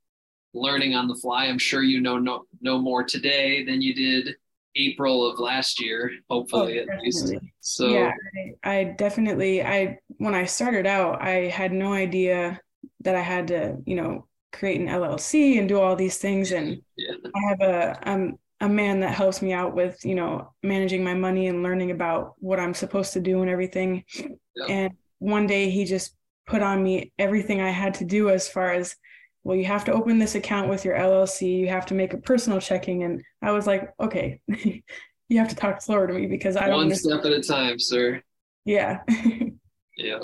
learning 0.54 0.96
on 0.96 1.08
the 1.08 1.16
fly. 1.16 1.46
I'm 1.46 1.60
sure 1.60 1.84
you 1.84 2.02
know 2.02 2.18
no, 2.18 2.46
no 2.62 2.78
more 2.80 3.04
today 3.04 3.64
than 3.64 3.82
you 3.82 3.94
did 3.94 4.36
April 4.76 5.30
of 5.30 5.40
last 5.40 5.82
year, 5.82 6.12
hopefully 6.30 6.80
oh, 6.80 6.84
at 6.84 7.02
least. 7.02 7.34
So 7.60 7.88
yeah, 7.88 8.12
I, 8.64 8.70
I, 8.70 8.84
definitely 8.84 9.64
I 9.64 10.00
when 10.18 10.36
I 10.36 10.46
started 10.46 10.86
out, 10.86 11.22
I 11.22 11.50
had 11.50 11.72
no 11.72 11.94
idea 11.94 12.60
that 13.02 13.16
I 13.16 13.22
had 13.22 13.48
to, 13.48 13.78
you 13.86 13.96
know, 13.96 14.28
create 14.54 14.80
an 14.80 14.88
LLC 14.88 15.60
and 15.60 15.68
do 15.68 15.80
all 15.80 15.96
these 15.96 16.18
things. 16.18 16.52
And 16.52 16.82
yeah. 16.96 17.16
I 17.36 17.40
have 17.50 17.62
a 17.62 18.10
um 18.10 18.40
a 18.60 18.70
man 18.70 19.00
that 19.02 19.14
helps 19.14 19.42
me 19.42 19.54
out 19.54 19.76
with, 19.76 20.04
you 20.04 20.16
know, 20.16 20.52
managing 20.64 21.04
my 21.04 21.14
money 21.14 21.48
and 21.48 21.62
learning 21.62 21.92
about 21.92 22.34
what 22.40 22.60
I'm 22.60 22.74
supposed 22.74 23.14
to 23.14 23.20
do 23.20 23.42
and 23.42 23.50
everything. 23.50 24.04
Yeah. 24.56 24.66
And 24.68 24.94
one 25.20 25.48
day 25.48 25.70
he 25.70 25.86
just 25.86 26.16
put 26.46 26.62
on 26.62 26.82
me 26.82 27.12
everything 27.20 27.62
I 27.62 27.72
had 27.72 27.96
to 27.96 28.06
do 28.06 28.30
as 28.30 28.48
far 28.48 28.72
as 28.72 28.96
well, 29.48 29.56
you 29.56 29.64
have 29.64 29.86
to 29.86 29.94
open 29.94 30.20
this 30.20 30.36
account 30.36 30.70
with 30.70 30.84
your 30.84 30.98
LLC. 30.98 31.60
You 31.60 31.70
have 31.70 31.86
to 31.86 31.94
make 31.94 32.14
a 32.14 32.18
personal 32.18 32.60
checking. 32.60 33.04
And 33.04 33.24
I 33.42 33.52
was 33.52 33.66
like, 33.66 33.94
okay, 33.98 34.42
you 35.30 35.38
have 35.38 35.48
to 35.48 35.56
talk 35.56 35.82
slower 35.82 36.06
to 36.06 36.14
me 36.14 36.28
because 36.28 36.58
I 36.58 36.68
don't. 36.68 36.76
One 36.76 36.96
step 36.96 37.24
at 37.24 37.32
a 37.32 37.42
time, 37.42 37.80
sir. 37.80 38.22
Yeah. 38.66 39.04
yeah. 39.98 40.20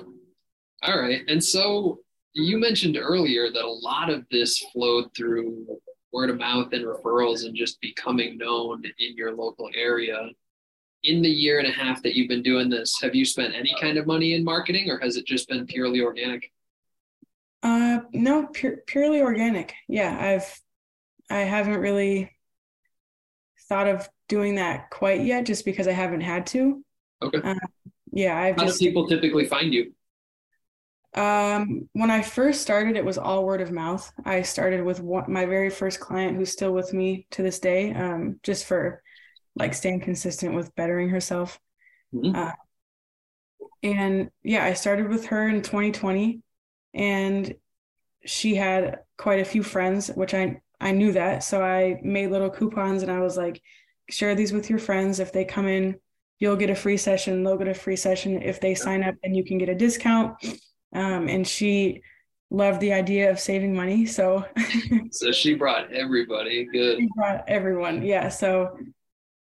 All 0.82 1.00
right. 1.00 1.22
And 1.30 1.42
so 1.42 2.00
you 2.34 2.58
mentioned 2.58 2.98
earlier 2.98 3.50
that 3.50 3.64
a 3.64 3.72
lot 3.72 4.10
of 4.10 4.26
this 4.30 4.60
flowed 4.74 5.16
through 5.16 5.68
word 6.12 6.30
of 6.30 6.38
mouth 6.38 6.74
and 6.74 6.84
referrals 6.84 7.46
and 7.46 7.56
just 7.56 7.80
becoming 7.80 8.38
known 8.38 8.84
in 9.00 9.16
your 9.16 9.34
local 9.34 9.70
area. 9.74 10.30
In 11.04 11.22
the 11.22 11.30
year 11.30 11.60
and 11.60 11.68
a 11.68 11.72
half 11.72 12.02
that 12.04 12.16
you've 12.16 12.30
been 12.30 12.42
doing 12.44 12.70
this, 12.70 12.98
have 13.02 13.14
you 13.14 13.26
spent 13.26 13.54
any 13.54 13.76
kind 13.80 13.98
of 13.98 14.08
money 14.08 14.36
in 14.36 14.44
marketing 14.44 14.90
or 14.90 14.98
has 15.00 15.18
it 15.18 15.26
just 15.26 15.50
been 15.50 15.66
purely 15.66 16.02
organic? 16.02 16.52
Uh, 17.62 18.00
no, 18.14 18.48
pure, 18.48 18.78
purely 18.88 19.22
organic. 19.22 19.74
Yeah, 19.88 20.18
I've 20.20 20.62
I 21.30 21.40
haven't 21.42 21.80
really 21.80 22.32
thought 23.70 23.88
of 23.88 24.08
doing 24.28 24.56
that 24.56 24.90
quite 24.90 25.22
yet, 25.22 25.46
just 25.46 25.66
because 25.66 25.88
I 25.88 25.92
haven't 25.92 26.22
had 26.22 26.46
to. 26.48 26.84
Okay. 27.22 27.40
Uh, 27.44 27.56
yeah, 28.12 28.38
I've 28.38 28.56
How 28.58 28.66
just. 28.66 28.80
do 28.80 28.86
people 28.86 29.08
typically 29.08 29.46
find 29.46 29.74
you? 29.74 29.94
Um, 31.16 31.90
when 31.94 32.10
I 32.10 32.22
first 32.22 32.62
started, 32.62 32.96
it 32.96 33.06
was 33.06 33.18
all 33.18 33.46
word 33.46 33.62
of 33.62 33.72
mouth. 33.72 34.12
I 34.26 34.42
started 34.42 34.84
with 34.84 35.00
one, 35.00 35.32
my 35.32 35.46
very 35.46 35.70
first 35.70 36.00
client 36.00 36.38
who's 36.38 36.52
still 36.52 36.72
with 36.72 36.94
me 36.94 37.28
to 37.32 37.44
this 37.44 37.60
day, 37.60 37.94
um, 37.94 38.40
just 38.42 38.66
for 38.66 39.03
like 39.56 39.74
staying 39.74 40.02
consistent 40.02 40.56
with 40.56 40.74
bettering 40.76 41.10
herself. 41.10 41.60
Mm-hmm. 42.14 42.36
Uh, 42.36 42.52
and 43.82 44.32
yeah, 44.44 44.64
I 44.64 44.74
started 44.74 45.10
with 45.10 45.28
her 45.28 45.48
in 45.48 45.62
2020 45.62 46.42
and 46.94 47.54
she 48.26 48.56
had 48.56 49.00
quite 49.18 49.42
a 49.42 49.46
few 49.46 49.64
friends, 49.64 50.08
which 50.08 50.34
I 50.34 50.62
I 50.80 50.92
knew 50.92 51.14
that. 51.14 51.44
So 51.44 51.64
I 51.64 52.00
made 52.04 52.32
little 52.32 52.50
coupons 52.50 53.04
and 53.04 53.12
I 53.12 53.22
was 53.22 53.38
like, 53.38 53.62
share 54.10 54.36
these 54.36 54.52
with 54.52 54.70
your 54.70 54.80
friends. 54.80 55.20
If 55.20 55.32
they 55.32 55.46
come 55.46 55.68
in, 55.68 55.96
you'll 56.40 56.58
get 56.58 56.70
a 56.70 56.76
free 56.76 56.98
session, 56.98 57.44
they'll 57.44 57.58
get 57.58 57.70
a 57.70 57.74
free 57.74 57.96
session. 57.96 58.42
If 58.42 58.60
they 58.60 58.76
sign 58.76 59.04
up, 59.04 59.16
then 59.24 59.34
you 59.34 59.46
can 59.46 59.58
get 59.58 59.70
a 59.70 59.76
discount. 59.76 60.36
Um, 60.94 61.30
and 61.30 61.48
she 61.48 62.02
loved 62.52 62.82
the 62.82 62.94
idea 62.94 63.32
of 63.32 63.40
saving 63.40 63.74
money. 63.76 64.06
So 64.06 64.46
So 65.12 65.32
she 65.32 65.54
brought 65.56 65.92
everybody. 65.92 66.66
Good. 66.66 67.00
She 67.00 67.10
brought 67.16 67.46
everyone. 67.48 68.04
Yeah. 68.04 68.30
So 68.30 68.78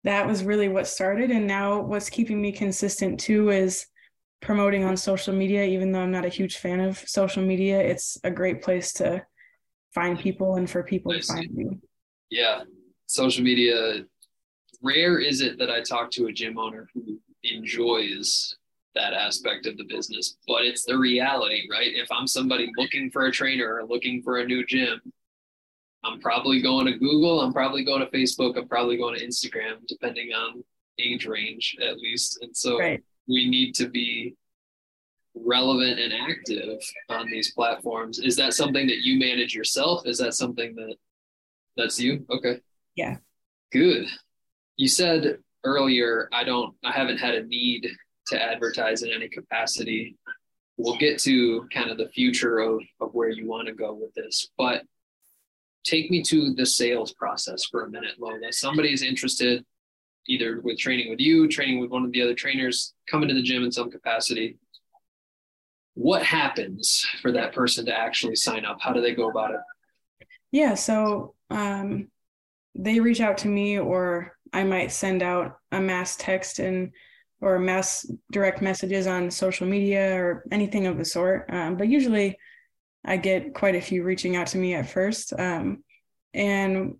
that 0.03 0.27
was 0.27 0.43
really 0.43 0.67
what 0.67 0.87
started. 0.87 1.31
And 1.31 1.47
now 1.47 1.81
what's 1.81 2.09
keeping 2.09 2.41
me 2.41 2.51
consistent 2.51 3.19
too 3.19 3.49
is 3.49 3.87
promoting 4.41 4.83
on 4.83 4.97
social 4.97 5.33
media, 5.33 5.63
even 5.63 5.91
though 5.91 6.01
I'm 6.01 6.11
not 6.11 6.25
a 6.25 6.29
huge 6.29 6.57
fan 6.57 6.79
of 6.79 6.97
social 6.97 7.43
media, 7.43 7.79
it's 7.79 8.17
a 8.23 8.31
great 8.31 8.61
place 8.61 8.93
to 8.93 9.25
find 9.93 10.19
people 10.19 10.55
and 10.55 10.69
for 10.69 10.83
people 10.83 11.13
to 11.13 11.21
find 11.21 11.49
you. 11.55 11.79
Yeah. 12.29 12.63
Social 13.05 13.43
media. 13.43 14.05
Rare 14.81 15.19
is 15.19 15.39
it 15.39 15.57
that 15.59 15.71
I 15.71 15.81
talk 15.81 16.11
to 16.11 16.27
a 16.27 16.31
gym 16.33 16.57
owner 16.57 16.89
who 16.93 17.19
enjoys 17.43 18.57
that 18.95 19.13
aspect 19.13 19.65
of 19.65 19.77
the 19.77 19.85
business, 19.85 20.37
but 20.47 20.65
it's 20.65 20.83
the 20.83 20.97
reality, 20.97 21.67
right? 21.71 21.91
If 21.93 22.11
I'm 22.11 22.27
somebody 22.27 22.69
looking 22.77 23.09
for 23.09 23.25
a 23.25 23.31
trainer 23.31 23.75
or 23.75 23.85
looking 23.85 24.21
for 24.21 24.39
a 24.39 24.45
new 24.45 24.65
gym, 24.65 24.99
I'm 26.03 26.19
probably 26.19 26.61
going 26.61 26.85
to 26.87 26.97
Google, 26.97 27.41
I'm 27.41 27.53
probably 27.53 27.83
going 27.83 28.01
to 28.01 28.17
Facebook, 28.17 28.57
I'm 28.57 28.67
probably 28.67 28.97
going 28.97 29.17
to 29.17 29.25
Instagram, 29.25 29.85
depending 29.87 30.33
on 30.33 30.63
age 30.99 31.25
range 31.25 31.75
at 31.81 31.97
least. 31.97 32.39
And 32.41 32.55
so 32.55 32.79
right. 32.79 33.01
we 33.27 33.49
need 33.49 33.73
to 33.75 33.87
be 33.87 34.35
relevant 35.35 35.99
and 35.99 36.13
active 36.13 36.79
on 37.09 37.27
these 37.29 37.53
platforms. 37.53 38.19
Is 38.19 38.35
that 38.35 38.53
something 38.53 38.85
that 38.87 39.03
you 39.03 39.17
manage 39.17 39.55
yourself? 39.55 40.05
Is 40.05 40.17
that 40.19 40.33
something 40.33 40.75
that 40.75 40.95
that's 41.75 41.99
you? 41.99 42.25
Okay. 42.29 42.59
Yeah. 42.95 43.17
Good. 43.71 44.05
You 44.77 44.87
said 44.87 45.37
earlier, 45.63 46.29
I 46.31 46.43
don't, 46.43 46.75
I 46.83 46.91
haven't 46.91 47.17
had 47.17 47.35
a 47.35 47.43
need 47.45 47.87
to 48.27 48.41
advertise 48.41 49.01
in 49.03 49.11
any 49.11 49.27
capacity. 49.27 50.17
We'll 50.77 50.97
get 50.97 51.19
to 51.21 51.67
kind 51.73 51.89
of 51.89 51.97
the 51.97 52.09
future 52.09 52.59
of, 52.59 52.81
of 52.99 53.13
where 53.13 53.29
you 53.29 53.47
want 53.47 53.67
to 53.67 53.73
go 53.73 53.93
with 53.93 54.13
this, 54.13 54.49
but 54.57 54.83
take 55.83 56.09
me 56.09 56.21
to 56.23 56.53
the 56.53 56.65
sales 56.65 57.13
process 57.13 57.65
for 57.65 57.83
a 57.83 57.89
minute, 57.89 58.19
Lola. 58.19 58.51
Somebody 58.51 58.93
is 58.93 59.03
interested 59.03 59.65
either 60.27 60.61
with 60.61 60.77
training 60.77 61.09
with 61.09 61.19
you, 61.19 61.47
training 61.47 61.79
with 61.79 61.91
one 61.91 62.05
of 62.05 62.11
the 62.11 62.21
other 62.21 62.33
trainers, 62.33 62.93
coming 63.09 63.27
to 63.27 63.35
the 63.35 63.41
gym 63.41 63.63
in 63.63 63.71
some 63.71 63.91
capacity. 63.91 64.57
What 65.95 66.23
happens 66.23 67.05
for 67.21 67.31
that 67.33 67.53
person 67.53 67.85
to 67.85 67.97
actually 67.97 68.35
sign 68.35 68.65
up? 68.65 68.77
How 68.79 68.93
do 68.93 69.01
they 69.01 69.13
go 69.13 69.29
about 69.29 69.51
it? 69.51 70.27
Yeah, 70.51 70.75
so 70.75 71.35
um, 71.49 72.07
they 72.75 72.99
reach 72.99 73.21
out 73.21 73.37
to 73.39 73.47
me, 73.47 73.79
or 73.79 74.37
I 74.53 74.63
might 74.63 74.91
send 74.91 75.21
out 75.21 75.57
a 75.71 75.79
mass 75.79 76.15
text 76.15 76.59
and 76.59 76.91
or 77.41 77.59
mass 77.59 78.09
direct 78.31 78.61
messages 78.61 79.05
on 79.05 79.29
social 79.29 79.67
media 79.67 80.15
or 80.15 80.45
anything 80.51 80.87
of 80.87 80.97
the 80.97 81.03
sort. 81.03 81.45
Um, 81.49 81.75
but 81.75 81.89
usually 81.89 82.37
I 83.05 83.17
get 83.17 83.53
quite 83.53 83.75
a 83.75 83.81
few 83.81 84.03
reaching 84.03 84.35
out 84.35 84.47
to 84.47 84.57
me 84.57 84.73
at 84.75 84.89
first. 84.89 85.33
Um, 85.37 85.83
and 86.33 86.95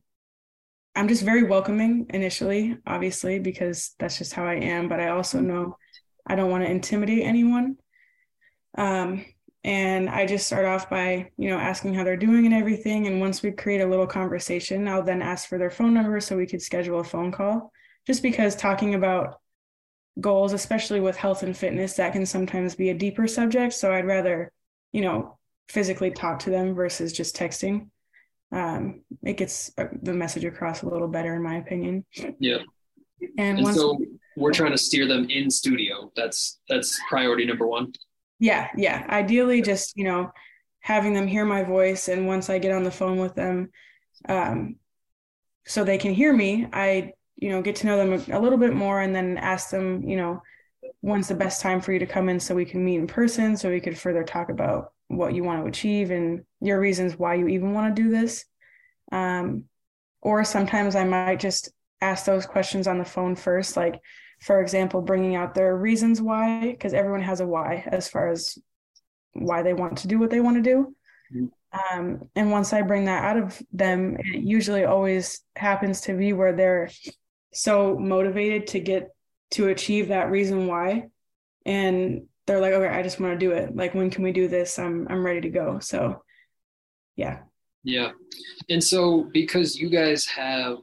I'm 0.95 1.07
just 1.07 1.23
very 1.23 1.43
welcoming 1.43 2.07
initially, 2.09 2.77
obviously, 2.85 3.39
because 3.39 3.95
that's 3.99 4.17
just 4.17 4.34
how 4.34 4.45
I 4.45 4.55
am. 4.55 4.88
But 4.88 4.99
I 4.99 5.09
also 5.09 5.39
know 5.39 5.77
I 6.27 6.35
don't 6.35 6.51
want 6.51 6.63
to 6.63 6.69
intimidate 6.71 7.23
anyone. 7.23 7.77
Um, 8.77 9.25
and 9.63 10.09
I 10.09 10.25
just 10.25 10.45
start 10.45 10.65
off 10.65 10.89
by, 10.89 11.31
you 11.38 11.49
know, 11.49 11.57
asking 11.57 11.93
how 11.93 12.03
they're 12.03 12.17
doing 12.17 12.45
and 12.45 12.53
everything. 12.53 13.07
And 13.07 13.21
once 13.21 13.41
we 13.41 13.51
create 13.51 13.81
a 13.81 13.88
little 13.88 14.07
conversation, 14.07 14.88
I'll 14.88 15.03
then 15.03 15.21
ask 15.21 15.47
for 15.47 15.57
their 15.57 15.71
phone 15.71 15.93
number 15.93 16.19
so 16.19 16.35
we 16.35 16.47
could 16.47 16.61
schedule 16.61 16.99
a 16.99 17.03
phone 17.03 17.31
call. 17.31 17.71
Just 18.05 18.21
because 18.21 18.55
talking 18.55 18.93
about 18.93 19.39
goals, 20.19 20.51
especially 20.51 20.99
with 20.99 21.15
health 21.15 21.43
and 21.43 21.55
fitness, 21.55 21.93
that 21.93 22.11
can 22.11 22.25
sometimes 22.25 22.75
be 22.75 22.89
a 22.89 22.93
deeper 22.93 23.25
subject. 23.25 23.73
So 23.73 23.93
I'd 23.93 24.05
rather, 24.05 24.51
you 24.91 25.01
know, 25.01 25.38
physically 25.68 26.11
talk 26.11 26.40
to 26.40 26.49
them 26.49 26.73
versus 26.73 27.14
just 27.14 27.35
texting. 27.35 27.90
Um, 28.52 29.02
it 29.23 29.38
gets 29.38 29.72
uh, 29.77 29.85
the 30.02 30.14
message 30.14 30.45
across 30.45 30.84
a 30.84 30.90
little 30.90 31.07
better, 31.07 31.35
in 31.35 31.41
my 31.41 31.56
opinion. 31.56 32.06
Yeah. 32.40 32.60
And, 33.38 33.60
and 33.60 33.73
so 33.73 33.99
we're 34.35 34.53
trying 34.53 34.72
to 34.72 34.77
steer 34.77 35.07
them 35.07 35.30
in 35.30 35.49
studio. 35.49 36.11
That's 36.15 36.60
that's 36.69 36.99
priority 37.10 37.45
number 37.45 37.68
one. 37.68 37.94
Yeah, 38.40 38.68
yeah. 38.76 39.06
Ideally, 39.10 39.61
just 39.61 39.95
you 39.95 40.03
know, 40.03 40.31
having 40.81 41.14
them 41.14 41.27
hear 41.27 41.45
my 41.45 41.64
voice, 41.64 42.10
and 42.10 42.27
once 42.27 42.49
I 42.49 42.60
get 42.60 42.73
on 42.73 42.84
the 42.84 42.91
phone 42.91 43.18
with 43.18 43.35
them, 43.35 43.69
um, 44.27 44.76
so 45.65 45.84
they 45.84 45.98
can 45.98 46.14
hear 46.14 46.34
me, 46.34 46.68
I 46.73 47.14
you 47.38 47.49
know 47.49 47.61
get 47.61 47.77
to 47.77 47.88
know 47.88 47.98
them 47.98 48.14
a, 48.14 48.38
a 48.38 48.41
little 48.41 48.57
bit 48.57 48.73
more, 48.73 49.02
and 49.02 49.15
then 49.15 49.38
ask 49.38 49.69
them, 49.69 50.07
you 50.07 50.18
know, 50.18 50.41
when's 51.02 51.27
the 51.27 51.35
best 51.35 51.61
time 51.61 51.81
for 51.81 51.94
you 51.94 51.99
to 51.99 52.06
come 52.06 52.30
in 52.30 52.40
so 52.40 52.53
we 52.53 52.65
can 52.65 52.84
meet 52.84 52.98
in 52.98 53.07
person, 53.07 53.56
so 53.56 53.69
we 53.69 53.80
could 53.80 53.98
further 53.98 54.23
talk 54.23 54.49
about 54.49 54.94
what 55.18 55.34
you 55.34 55.44
want 55.44 55.61
to 55.61 55.69
achieve 55.69 56.11
and 56.11 56.44
your 56.61 56.80
reasons 56.80 57.18
why 57.18 57.35
you 57.35 57.48
even 57.48 57.73
want 57.73 57.95
to 57.95 58.02
do 58.02 58.10
this. 58.10 58.45
Um, 59.11 59.65
or 60.22 60.44
sometimes 60.44 60.95
I 60.95 61.03
might 61.03 61.40
just 61.40 61.72
ask 62.02 62.26
those 62.26 62.45
questions 62.45 62.88
on 62.88 62.98
the 62.98 63.06
phone 63.06 63.35
first, 63.35 63.77
like, 63.77 63.99
for 64.41 64.61
example, 64.61 65.02
bringing 65.02 65.35
out 65.35 65.56
their 65.56 65.76
reasons 65.76 66.22
why, 66.22 66.72
because 66.72 66.94
everyone 66.94 67.22
has 67.22 67.40
a 67.40 67.48
why 67.48 67.84
as 67.88 68.07
far 68.07 68.30
as 68.30 68.57
why 69.34 69.64
they 69.64 69.73
want 69.73 69.99
to 69.99 70.07
do 70.07 70.19
what 70.19 70.30
they 70.30 70.40
want 70.40 70.57
to 70.57 70.61
do. 70.61 70.95
Mm-hmm. 71.34 71.98
Um, 71.98 72.30
and 72.35 72.52
once 72.52 72.72
I 72.72 72.81
bring 72.81 73.06
that 73.06 73.23
out 73.23 73.38
of 73.38 73.61
them, 73.72 74.18
it 74.19 74.44
usually 74.44 74.84
always 74.84 75.41
happens 75.56 76.02
to 76.02 76.14
be 76.14 76.34
where 76.34 76.53
they're 76.53 76.90
so 77.52 77.98
motivated 77.98 78.68
to 78.68 78.80
get 78.80 79.10
to 79.52 79.69
achieve 79.69 80.10
that 80.10 80.30
reason 80.30 80.68
why. 80.68 81.07
And 81.65 82.27
they're 82.45 82.59
like, 82.59 82.73
okay, 82.73 82.87
I 82.87 83.03
just 83.03 83.19
want 83.19 83.33
to 83.33 83.45
do 83.45 83.51
it. 83.51 83.75
Like, 83.75 83.93
when 83.93 84.09
can 84.09 84.23
we 84.23 84.31
do 84.31 84.47
this? 84.47 84.77
I'm 84.79 85.07
I'm 85.09 85.25
ready 85.25 85.41
to 85.41 85.49
go. 85.49 85.79
So, 85.79 86.23
yeah. 87.15 87.39
Yeah, 87.83 88.11
and 88.69 88.81
so 88.81 89.29
because 89.33 89.77
you 89.77 89.89
guys 89.89 90.25
have 90.25 90.77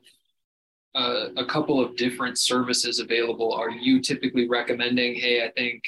a, 0.94 1.28
a 1.38 1.46
couple 1.46 1.80
of 1.80 1.96
different 1.96 2.38
services 2.38 2.98
available, 2.98 3.54
are 3.54 3.70
you 3.70 4.00
typically 4.00 4.46
recommending, 4.48 5.14
hey, 5.14 5.44
I 5.44 5.50
think 5.52 5.82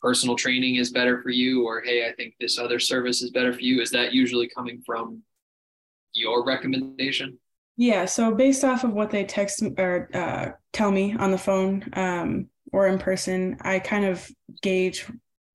personal 0.00 0.36
training 0.36 0.76
is 0.76 0.92
better 0.92 1.20
for 1.22 1.30
you, 1.30 1.66
or 1.66 1.80
hey, 1.80 2.08
I 2.08 2.12
think 2.12 2.34
this 2.38 2.56
other 2.56 2.78
service 2.78 3.20
is 3.20 3.30
better 3.30 3.52
for 3.52 3.60
you? 3.60 3.80
Is 3.80 3.90
that 3.90 4.12
usually 4.12 4.48
coming 4.48 4.80
from 4.86 5.22
your 6.12 6.44
recommendation? 6.44 7.38
Yeah. 7.76 8.04
So 8.04 8.34
based 8.34 8.64
off 8.64 8.84
of 8.84 8.92
what 8.92 9.10
they 9.10 9.24
text 9.24 9.62
or 9.76 10.08
uh, 10.14 10.50
tell 10.72 10.90
me 10.90 11.14
on 11.18 11.30
the 11.30 11.38
phone, 11.38 11.84
um, 11.94 12.46
or 12.72 12.86
in 12.86 12.98
person, 12.98 13.56
I 13.60 13.78
kind 13.78 14.04
of 14.04 14.28
gauge, 14.62 15.06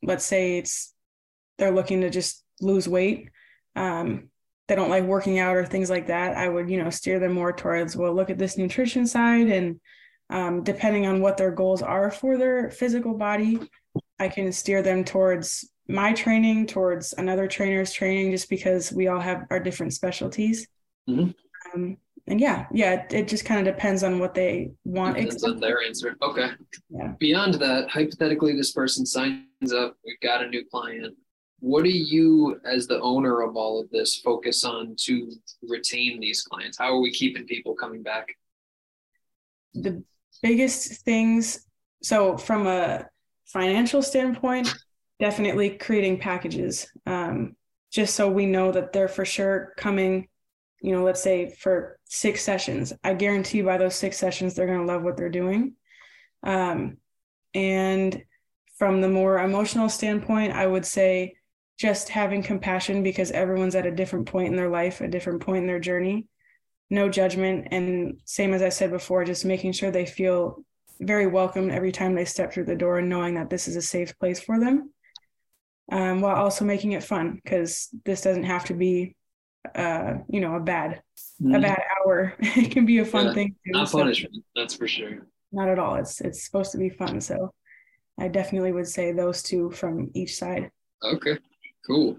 let's 0.02 0.26
say 0.26 0.58
it's 0.58 0.94
they're 1.58 1.72
looking 1.72 2.02
to 2.02 2.10
just 2.10 2.44
lose 2.62 2.88
weight. 2.88 3.30
Um, 3.76 4.30
they 4.68 4.76
don't 4.76 4.90
like 4.90 5.04
working 5.04 5.40
out 5.40 5.56
or 5.56 5.66
things 5.66 5.90
like 5.90 6.08
that. 6.08 6.38
I 6.38 6.48
would, 6.48 6.70
you 6.70 6.82
know, 6.82 6.90
steer 6.90 7.20
them 7.20 7.34
more 7.34 7.54
towards, 7.54 7.96
well, 7.96 8.14
look 8.14 8.30
at 8.30 8.38
this 8.38 8.58
nutrition 8.58 9.06
side. 9.06 9.48
And 9.48 9.80
um, 10.30 10.64
depending 10.64 11.06
on 11.06 11.22
what 11.22 11.38
their 11.38 11.52
goals 11.52 11.82
are 11.82 12.10
for 12.10 12.38
their 12.38 12.72
physical 12.72 13.14
body, 13.14 13.60
I 14.20 14.30
can 14.30 14.52
steer 14.52 14.82
them 14.82 15.04
towards 15.04 15.70
my 15.88 16.14
training, 16.14 16.68
towards 16.68 17.14
another 17.14 17.46
trainer's 17.48 17.92
training, 17.92 18.32
just 18.32 18.50
because 18.50 18.92
we 18.92 19.08
all 19.08 19.20
have 19.20 19.46
our 19.52 19.60
different 19.60 19.94
specialties. 19.94 20.68
Mm-hmm. 21.10 21.32
Um, 21.76 21.98
and 22.28 22.40
yeah, 22.40 22.68
yeah, 22.72 23.06
it, 23.12 23.28
just 23.28 23.44
kind 23.44 23.68
of 23.68 23.76
depends 23.76 24.02
on 24.02 24.18
what 24.18 24.34
they 24.34 24.72
want. 24.86 25.18
Depends 25.18 25.44
on 25.44 25.60
their 25.60 25.82
answer. 25.82 26.16
Okay. 26.22 26.52
Yeah. 26.90 27.14
Beyond 27.20 27.56
that, 27.56 27.90
hypothetically, 27.90 28.56
this 28.56 28.72
person 28.72 29.06
signs 29.06 29.74
up. 29.76 29.98
We've 30.06 30.20
got 30.22 30.42
a 30.42 30.48
new 30.48 30.64
client. 30.72 31.16
What 31.60 31.84
do 31.84 31.90
you, 31.90 32.60
as 32.66 32.88
the 32.88 33.00
owner 33.02 33.42
of 33.42 33.58
all 33.58 33.82
of 33.82 33.90
this, 33.90 34.18
focus 34.18 34.64
on 34.64 34.96
to 35.02 35.32
retain 35.68 36.20
these 36.22 36.44
clients? 36.44 36.78
How 36.78 36.94
are 36.94 37.02
we 37.02 37.12
keeping 37.12 37.46
people 37.46 37.76
coming 37.76 38.04
back? 38.04 38.28
The 39.74 40.04
biggest 40.42 41.04
things. 41.04 41.66
So, 42.04 42.38
from 42.38 42.68
a 42.68 43.06
financial 43.46 44.02
standpoint, 44.02 44.74
definitely 45.20 45.72
creating 45.72 46.20
packages, 46.20 46.88
um, 47.06 47.56
just 47.92 48.16
so 48.16 48.30
we 48.30 48.46
know 48.46 48.72
that 48.72 48.94
they're 48.94 49.08
for 49.08 49.26
sure 49.26 49.74
coming 49.78 50.28
you 50.84 50.92
know, 50.92 51.04
let's 51.04 51.24
say 51.24 51.50
for 51.50 51.98
six 52.04 52.44
sessions, 52.44 52.92
I 53.06 53.14
guarantee 53.14 53.62
by 53.62 53.78
those 53.78 53.96
six 53.96 54.18
sessions, 54.18 54.54
they're 54.54 54.68
going 54.68 54.86
to 54.86 54.94
love 54.94 55.02
what 55.02 55.16
they're 55.16 55.30
doing. 55.30 55.76
Um, 56.44 56.98
and 57.54 58.22
from 58.78 59.00
the 59.00 59.08
more 59.08 59.40
emotional 59.40 59.88
standpoint, 59.88 60.52
I 60.52 60.68
would 60.68 60.86
say 60.86 61.36
just 61.80 62.10
having 62.10 62.44
compassion 62.44 63.02
because 63.02 63.32
everyone's 63.32 63.76
at 63.76 63.86
a 63.86 63.92
different 63.92 64.28
point 64.28 64.50
in 64.50 64.58
their 64.58 64.70
life, 64.70 65.00
a 65.00 65.08
different 65.08 65.42
point 65.42 65.60
in 65.60 65.68
their 65.68 65.80
journey. 65.80 66.28
No 66.90 67.08
judgment. 67.08 67.70
And 67.72 68.20
same 68.26 68.54
as 68.54 68.62
I 68.62 68.70
said 68.70 68.92
before, 68.92 69.24
just 69.24 69.46
making 69.46 69.72
sure 69.72 69.90
they 69.90 70.06
feel 70.06 70.66
very 71.00 71.28
welcome 71.28 71.72
every 71.72 71.94
time 71.94 72.14
they 72.14 72.26
step 72.26 72.52
through 72.52 72.66
the 72.66 72.76
door 72.76 73.00
and 73.00 73.08
knowing 73.08 73.36
that 73.36 73.50
this 73.50 73.70
is 73.70 73.78
a 73.78 73.82
safe 73.82 74.20
place 74.20 74.42
for 74.42 74.60
them. 74.60 74.92
Um, 75.92 76.20
while 76.20 76.36
also 76.36 76.66
making 76.66 76.92
it 76.92 77.04
fun 77.04 77.40
because 77.42 77.90
this 78.04 78.22
doesn't 78.22 78.44
have 78.44 78.66
to 78.66 78.74
be 78.74 79.16
uh, 79.76 80.16
you 80.30 80.42
know, 80.42 80.56
a 80.56 80.60
bad 80.60 81.02
mm. 81.42 81.56
a 81.56 81.60
bad 81.60 81.82
hour. 81.98 82.34
it 82.40 82.72
can 82.72 82.86
be 82.86 83.00
a 83.00 83.06
fun 83.06 83.28
yeah, 83.28 83.34
thing. 83.34 83.56
Too, 83.66 83.72
not 83.72 83.90
so 83.90 84.00
punishment, 84.00 84.44
that's 84.56 84.76
for 84.76 84.88
sure. 84.88 85.28
Not 85.52 85.70
at 85.70 85.80
all. 85.80 85.96
It's 85.96 86.22
it's 86.22 86.46
supposed 86.46 86.72
to 86.74 86.78
be 86.78 86.90
fun. 86.90 87.22
So 87.22 87.54
I 88.20 88.28
definitely 88.28 88.72
would 88.72 88.88
say 88.88 89.12
those 89.12 89.42
two 89.42 89.72
from 89.72 90.12
each 90.14 90.36
side. 90.36 90.70
Okay, 91.04 91.38
cool. 91.86 92.18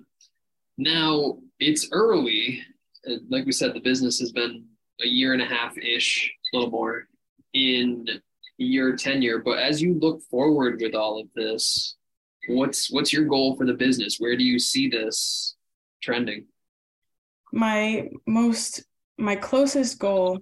Now 0.78 1.38
it's 1.58 1.88
early. 1.92 2.62
Like 3.28 3.44
we 3.44 3.52
said, 3.52 3.74
the 3.74 3.80
business 3.80 4.18
has 4.20 4.32
been 4.32 4.64
a 5.02 5.06
year 5.06 5.32
and 5.32 5.42
a 5.42 5.46
half 5.46 5.76
ish, 5.76 6.32
a 6.52 6.56
little 6.56 6.70
more 6.70 7.08
in 7.52 8.06
your 8.56 8.96
tenure. 8.96 9.38
But 9.38 9.58
as 9.58 9.82
you 9.82 9.94
look 9.94 10.22
forward 10.22 10.80
with 10.80 10.94
all 10.94 11.20
of 11.20 11.28
this, 11.34 11.96
what's 12.48 12.90
what's 12.90 13.12
your 13.12 13.24
goal 13.24 13.56
for 13.56 13.66
the 13.66 13.74
business? 13.74 14.16
Where 14.18 14.36
do 14.36 14.44
you 14.44 14.58
see 14.58 14.88
this 14.88 15.56
trending? 16.02 16.46
My 17.54 18.08
most 18.26 18.84
my 19.16 19.36
closest 19.36 19.98
goal, 20.00 20.40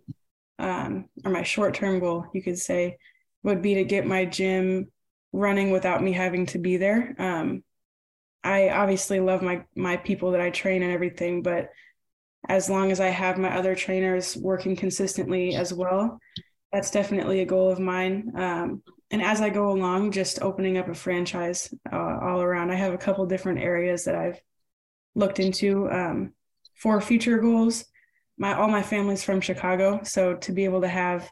um, 0.59 1.09
or 1.25 1.31
my 1.31 1.43
short 1.43 1.75
term 1.75 2.01
goal, 2.01 2.25
you 2.33 2.43
could 2.43 2.59
say, 2.59 2.97
would 3.43 3.61
be 3.61 3.75
to 3.75 3.85
get 3.85 4.07
my 4.07 4.25
gym 4.25 4.91
running 5.33 5.71
without 5.71 6.03
me 6.03 6.13
having 6.13 6.47
to 6.47 6.59
be 6.59 6.77
there. 6.79 7.15
Um, 7.19 7.63
I 8.43 8.71
obviously 8.71 9.21
love 9.21 9.43
my 9.43 9.65
my 9.77 9.97
people 9.99 10.33
that 10.33 10.41
I 10.41 10.51
train 10.51 10.83
and 10.83 10.93
everything, 10.93 11.43
but 11.43 11.69
as 12.49 12.69
long 12.69 12.91
as 12.91 13.01
I 13.01 13.09
have 13.09 13.39
my 13.39 13.57
other 13.57 13.75
trainers 13.75 14.37
working 14.37 14.75
consistently 14.75 15.55
as 15.55 15.73
well, 15.73 16.19
that's 16.73 16.91
definitely 16.91 17.41
a 17.41 17.47
goal 17.47 17.71
of 17.71 17.79
mine. 17.79 18.33
Um, 18.37 18.83
and 19.11 19.23
as 19.23 19.41
I 19.41 19.51
go 19.51 19.71
along, 19.71 20.13
just 20.13 20.43
opening 20.43 20.79
up 20.79 20.89
a 20.89 20.95
franchise 20.95 21.73
uh, 21.93 22.19
all 22.23 22.41
around. 22.41 22.71
I 22.71 22.77
have 22.77 22.95
a 22.95 22.99
couple 22.99 23.27
different 23.27 23.61
areas 23.61 24.07
that 24.07 24.15
I've 24.15 24.41
looked 25.15 25.39
into 25.39 25.89
um, 25.91 26.33
for 26.83 27.01
future 27.01 27.39
goals. 27.39 27.85
My 28.37 28.55
all 28.55 28.69
my 28.69 28.83
family's 28.83 29.23
from 29.23 29.41
Chicago, 29.41 30.01
so 30.03 30.35
to 30.37 30.53
be 30.53 30.65
able 30.65 30.81
to 30.81 30.89
have 30.89 31.31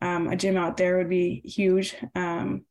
um, 0.00 0.28
a 0.28 0.36
gym 0.36 0.56
out 0.56 0.76
there 0.76 0.98
would 0.98 1.08
be 1.08 1.42
huge. 1.44 1.96
Um, 2.14 2.64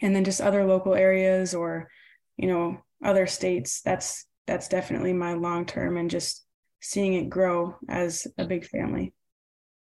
and 0.00 0.14
then 0.14 0.24
just 0.24 0.40
other 0.40 0.64
local 0.64 0.94
areas 0.94 1.54
or 1.54 1.88
you 2.36 2.48
know 2.48 2.78
other 3.04 3.26
states 3.26 3.80
that's 3.82 4.26
that's 4.46 4.68
definitely 4.68 5.12
my 5.12 5.34
long 5.34 5.66
term 5.66 5.96
and 5.96 6.10
just 6.10 6.44
seeing 6.80 7.14
it 7.14 7.28
grow 7.28 7.76
as 7.88 8.26
a 8.38 8.44
big 8.44 8.64
family 8.66 9.12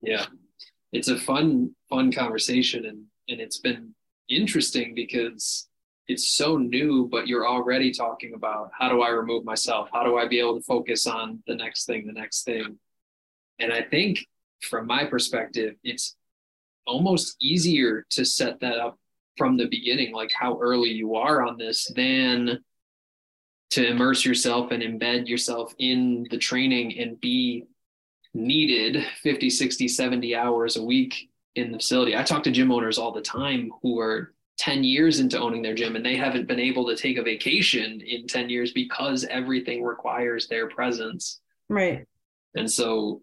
yeah 0.02 0.26
it's 0.92 1.08
a 1.08 1.18
fun 1.18 1.74
fun 1.88 2.12
conversation 2.12 2.86
and 2.86 3.04
and 3.28 3.40
it's 3.40 3.58
been 3.58 3.94
interesting 4.28 4.94
because 4.94 5.68
it's 6.08 6.26
so 6.26 6.56
new 6.56 7.08
but 7.10 7.26
you're 7.26 7.46
already 7.46 7.90
talking 7.90 8.34
about 8.34 8.70
how 8.78 8.88
do 8.88 9.02
i 9.02 9.08
remove 9.08 9.44
myself 9.44 9.88
how 9.92 10.04
do 10.04 10.16
i 10.16 10.26
be 10.26 10.38
able 10.38 10.56
to 10.56 10.64
focus 10.64 11.06
on 11.06 11.42
the 11.46 11.54
next 11.54 11.86
thing 11.86 12.06
the 12.06 12.12
next 12.12 12.44
thing 12.44 12.78
and 13.58 13.72
i 13.72 13.80
think 13.80 14.26
from 14.60 14.86
my 14.86 15.04
perspective 15.04 15.74
it's 15.82 16.16
almost 16.86 17.36
easier 17.40 18.06
to 18.10 18.24
set 18.24 18.60
that 18.60 18.78
up 18.78 18.98
from 19.36 19.56
the 19.56 19.66
beginning, 19.66 20.12
like 20.12 20.32
how 20.32 20.58
early 20.60 20.90
you 20.90 21.16
are 21.16 21.42
on 21.42 21.58
this, 21.58 21.90
than 21.94 22.60
to 23.70 23.86
immerse 23.86 24.24
yourself 24.24 24.70
and 24.70 24.82
embed 24.82 25.28
yourself 25.28 25.74
in 25.78 26.26
the 26.30 26.38
training 26.38 26.98
and 26.98 27.20
be 27.20 27.64
needed 28.32 29.04
50, 29.22 29.50
60, 29.50 29.88
70 29.88 30.36
hours 30.36 30.76
a 30.76 30.84
week 30.84 31.30
in 31.54 31.72
the 31.72 31.78
facility. 31.78 32.16
I 32.16 32.22
talk 32.22 32.42
to 32.44 32.50
gym 32.50 32.70
owners 32.70 32.98
all 32.98 33.12
the 33.12 33.22
time 33.22 33.72
who 33.82 33.98
are 33.98 34.33
10 34.58 34.84
years 34.84 35.20
into 35.20 35.38
owning 35.38 35.62
their 35.62 35.74
gym 35.74 35.96
and 35.96 36.04
they 36.04 36.16
haven't 36.16 36.46
been 36.46 36.60
able 36.60 36.86
to 36.86 36.96
take 36.96 37.18
a 37.18 37.22
vacation 37.22 38.00
in 38.00 38.26
10 38.26 38.48
years 38.48 38.72
because 38.72 39.24
everything 39.24 39.82
requires 39.82 40.46
their 40.46 40.68
presence. 40.68 41.40
Right. 41.68 42.06
And 42.54 42.70
so 42.70 43.22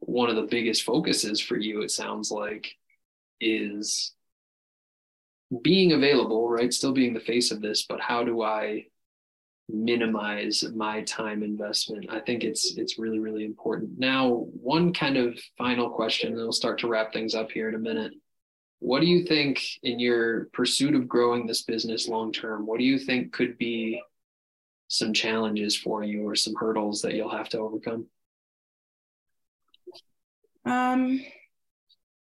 one 0.00 0.28
of 0.28 0.36
the 0.36 0.42
biggest 0.42 0.82
focuses 0.82 1.40
for 1.40 1.56
you, 1.56 1.82
it 1.82 1.90
sounds 1.90 2.30
like, 2.30 2.74
is 3.40 4.14
being 5.62 5.92
available, 5.92 6.48
right? 6.48 6.72
Still 6.72 6.92
being 6.92 7.14
the 7.14 7.20
face 7.20 7.50
of 7.50 7.60
this, 7.60 7.86
but 7.86 8.00
how 8.00 8.24
do 8.24 8.42
I 8.42 8.86
minimize 9.68 10.64
my 10.74 11.02
time 11.02 11.42
investment? 11.42 12.06
I 12.10 12.20
think 12.20 12.44
it's 12.44 12.76
it's 12.76 12.98
really 12.98 13.18
really 13.18 13.44
important. 13.44 13.98
Now, 13.98 14.46
one 14.62 14.92
kind 14.92 15.16
of 15.16 15.38
final 15.58 15.90
question, 15.90 16.32
and 16.32 16.38
we'll 16.38 16.52
start 16.52 16.80
to 16.80 16.88
wrap 16.88 17.12
things 17.12 17.34
up 17.34 17.50
here 17.50 17.68
in 17.68 17.74
a 17.74 17.78
minute. 17.78 18.12
What 18.78 19.00
do 19.00 19.06
you 19.06 19.24
think 19.24 19.62
in 19.82 19.98
your 19.98 20.46
pursuit 20.52 20.94
of 20.94 21.08
growing 21.08 21.46
this 21.46 21.62
business 21.62 22.08
long 22.08 22.32
term? 22.32 22.66
What 22.66 22.78
do 22.78 22.84
you 22.84 22.98
think 22.98 23.32
could 23.32 23.58
be 23.58 24.02
some 24.88 25.12
challenges 25.12 25.76
for 25.76 26.04
you 26.04 26.22
or 26.28 26.36
some 26.36 26.54
hurdles 26.54 27.02
that 27.02 27.14
you'll 27.14 27.30
have 27.30 27.48
to 27.50 27.58
overcome? 27.58 28.06
Um, 30.64 31.20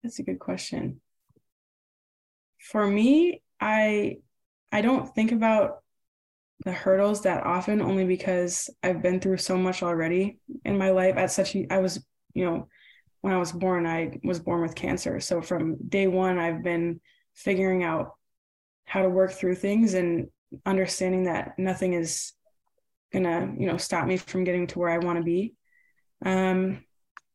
that's 0.03 0.19
a 0.19 0.23
good 0.23 0.39
question 0.39 1.01
for 2.63 2.87
me, 2.87 3.41
I 3.59 4.17
I 4.71 4.81
don't 4.81 5.13
think 5.13 5.31
about 5.31 5.83
the 6.65 6.71
hurdles 6.71 7.23
that 7.23 7.45
often 7.45 7.81
only 7.81 8.05
because 8.05 8.69
I've 8.81 9.01
been 9.01 9.19
through 9.19 9.37
so 9.37 9.57
much 9.57 9.83
already 9.83 10.39
in 10.63 10.77
my 10.77 10.89
life 10.91 11.17
at 11.17 11.31
such 11.31 11.55
I 11.69 11.79
was, 11.79 12.03
you 12.33 12.45
know, 12.45 12.67
when 13.23 13.33
I 13.33 13.37
was 13.37 13.53
born, 13.53 13.87
I 13.87 14.19
was 14.21 14.41
born 14.41 14.61
with 14.61 14.75
cancer. 14.75 15.21
So 15.21 15.41
from 15.41 15.77
day 15.87 16.07
one, 16.07 16.37
I've 16.37 16.61
been 16.61 16.99
figuring 17.33 17.81
out 17.81 18.15
how 18.83 19.01
to 19.01 19.09
work 19.09 19.31
through 19.31 19.55
things 19.55 19.93
and 19.93 20.27
understanding 20.65 21.23
that 21.23 21.57
nothing 21.57 21.93
is 21.93 22.33
gonna, 23.13 23.49
you 23.57 23.65
know, 23.65 23.77
stop 23.77 24.05
me 24.05 24.17
from 24.17 24.43
getting 24.43 24.67
to 24.67 24.79
where 24.79 24.89
I 24.89 24.97
want 24.97 25.19
to 25.19 25.23
be. 25.23 25.53
Um, 26.25 26.83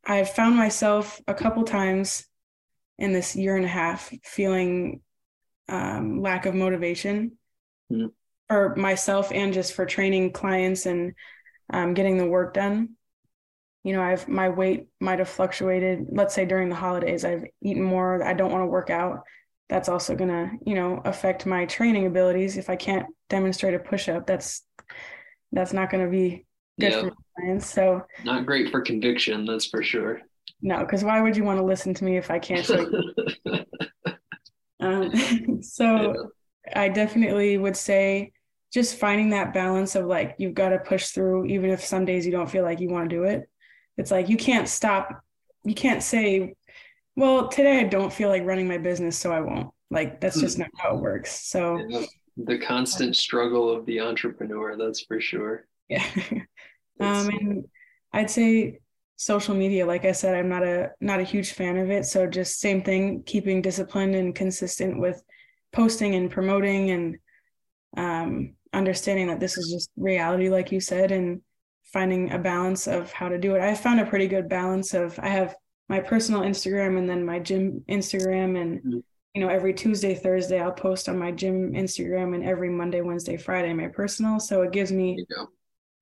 I've 0.04 0.28
found 0.28 0.56
myself 0.56 1.22
a 1.26 1.32
couple 1.32 1.64
times 1.64 2.26
in 2.98 3.14
this 3.14 3.34
year 3.34 3.56
and 3.56 3.64
a 3.64 3.68
half 3.68 4.12
feeling 4.24 5.00
um, 5.70 6.20
lack 6.20 6.44
of 6.44 6.54
motivation 6.54 7.38
mm. 7.90 8.10
for 8.46 8.76
myself 8.76 9.32
and 9.32 9.54
just 9.54 9.72
for 9.72 9.86
training 9.86 10.32
clients 10.32 10.84
and 10.84 11.14
um, 11.72 11.94
getting 11.94 12.18
the 12.18 12.26
work 12.26 12.52
done. 12.52 12.90
You 13.84 13.92
know, 13.92 14.02
I've 14.02 14.28
my 14.28 14.48
weight 14.48 14.86
might 15.00 15.18
have 15.18 15.28
fluctuated. 15.28 16.06
Let's 16.10 16.34
say 16.34 16.44
during 16.44 16.68
the 16.68 16.74
holidays, 16.74 17.24
I've 17.24 17.44
eaten 17.62 17.82
more. 17.82 18.22
I 18.22 18.34
don't 18.34 18.52
want 18.52 18.62
to 18.62 18.66
work 18.66 18.90
out. 18.90 19.22
That's 19.68 19.88
also 19.88 20.14
gonna, 20.14 20.52
you 20.64 20.74
know, 20.74 21.00
affect 21.04 21.46
my 21.46 21.66
training 21.66 22.06
abilities. 22.06 22.56
If 22.56 22.70
I 22.70 22.76
can't 22.76 23.06
demonstrate 23.28 23.74
a 23.74 23.78
push 23.78 24.08
up, 24.08 24.26
that's 24.26 24.64
that's 25.52 25.72
not 25.72 25.90
gonna 25.90 26.08
be 26.08 26.46
good 26.80 26.92
for 26.94 27.06
my 27.06 27.12
clients. 27.36 27.70
So 27.70 28.02
not 28.24 28.46
great 28.46 28.70
for 28.70 28.80
conviction, 28.80 29.44
that's 29.44 29.66
for 29.66 29.82
sure. 29.82 30.20
No, 30.60 30.80
because 30.80 31.04
why 31.04 31.20
would 31.20 31.36
you 31.36 31.44
want 31.44 31.58
to 31.58 31.64
listen 31.64 31.94
to 31.94 32.04
me 32.04 32.16
if 32.16 32.30
I 32.30 32.38
can't 32.38 32.64
show 32.64 32.80
you? 33.46 33.64
Um, 34.80 35.62
so 35.62 36.30
I 36.74 36.88
definitely 36.88 37.58
would 37.58 37.76
say 37.76 38.32
just 38.72 38.98
finding 38.98 39.30
that 39.30 39.54
balance 39.54 39.94
of 39.94 40.06
like 40.06 40.36
you've 40.38 40.54
got 40.54 40.70
to 40.70 40.78
push 40.78 41.08
through 41.08 41.46
even 41.46 41.70
if 41.70 41.84
some 41.84 42.04
days 42.04 42.26
you 42.26 42.32
don't 42.32 42.50
feel 42.50 42.64
like 42.64 42.80
you 42.80 42.88
want 42.88 43.08
to 43.08 43.16
do 43.16 43.22
it. 43.24 43.48
It's 43.98 44.10
like 44.10 44.28
you 44.28 44.36
can't 44.36 44.68
stop. 44.68 45.22
You 45.64 45.74
can't 45.74 46.02
say, 46.02 46.54
"Well, 47.16 47.48
today 47.48 47.80
I 47.80 47.84
don't 47.84 48.12
feel 48.12 48.30
like 48.30 48.44
running 48.44 48.68
my 48.68 48.78
business, 48.78 49.18
so 49.18 49.32
I 49.32 49.40
won't." 49.40 49.70
Like 49.90 50.20
that's 50.20 50.40
just 50.40 50.56
hmm. 50.56 50.62
not 50.62 50.70
how 50.78 50.96
it 50.96 51.00
works. 51.00 51.48
So 51.48 51.84
yeah, 51.88 52.06
the 52.36 52.58
constant 52.58 53.16
struggle 53.16 53.70
of 53.70 53.84
the 53.84 54.00
entrepreneur, 54.00 54.76
that's 54.76 55.02
for 55.02 55.20
sure. 55.20 55.66
Yeah. 55.90 56.04
um, 57.00 57.28
and 57.30 57.64
I'd 58.12 58.28
say 58.28 58.80
social 59.18 59.54
media 59.54 59.84
like 59.84 60.04
i 60.04 60.12
said 60.12 60.36
i'm 60.36 60.48
not 60.48 60.62
a 60.62 60.92
not 61.00 61.18
a 61.18 61.24
huge 61.24 61.52
fan 61.52 61.76
of 61.76 61.90
it 61.90 62.06
so 62.06 62.24
just 62.24 62.60
same 62.60 62.82
thing 62.82 63.20
keeping 63.24 63.60
disciplined 63.60 64.14
and 64.14 64.32
consistent 64.32 65.00
with 65.00 65.20
posting 65.72 66.14
and 66.14 66.30
promoting 66.30 66.90
and 66.90 67.18
um, 67.96 68.54
understanding 68.72 69.26
that 69.26 69.40
this 69.40 69.58
is 69.58 69.72
just 69.72 69.90
reality 69.96 70.48
like 70.48 70.70
you 70.70 70.78
said 70.78 71.10
and 71.10 71.40
finding 71.92 72.32
a 72.32 72.38
balance 72.38 72.86
of 72.86 73.12
how 73.12 73.28
to 73.28 73.38
do 73.38 73.54
it. 73.54 73.62
I 73.62 73.74
found 73.74 74.00
a 74.00 74.06
pretty 74.06 74.26
good 74.28 74.48
balance 74.48 74.94
of 74.94 75.18
i 75.18 75.28
have 75.28 75.54
my 75.88 76.00
personal 76.00 76.42
instagram 76.42 76.98
and 76.98 77.08
then 77.08 77.24
my 77.24 77.38
gym 77.38 77.82
instagram 77.88 78.60
and 78.60 78.78
mm-hmm. 78.78 78.98
you 79.34 79.40
know 79.40 79.48
every 79.48 79.72
tuesday 79.72 80.14
thursday 80.14 80.60
i'll 80.60 80.72
post 80.72 81.08
on 81.08 81.18
my 81.18 81.32
gym 81.32 81.72
instagram 81.72 82.34
and 82.34 82.44
every 82.44 82.68
monday 82.68 83.00
wednesday 83.00 83.36
friday 83.36 83.72
my 83.72 83.88
personal. 83.88 84.38
So 84.38 84.62
it 84.62 84.72
gives 84.72 84.92
me 84.92 85.24
go. 85.34 85.48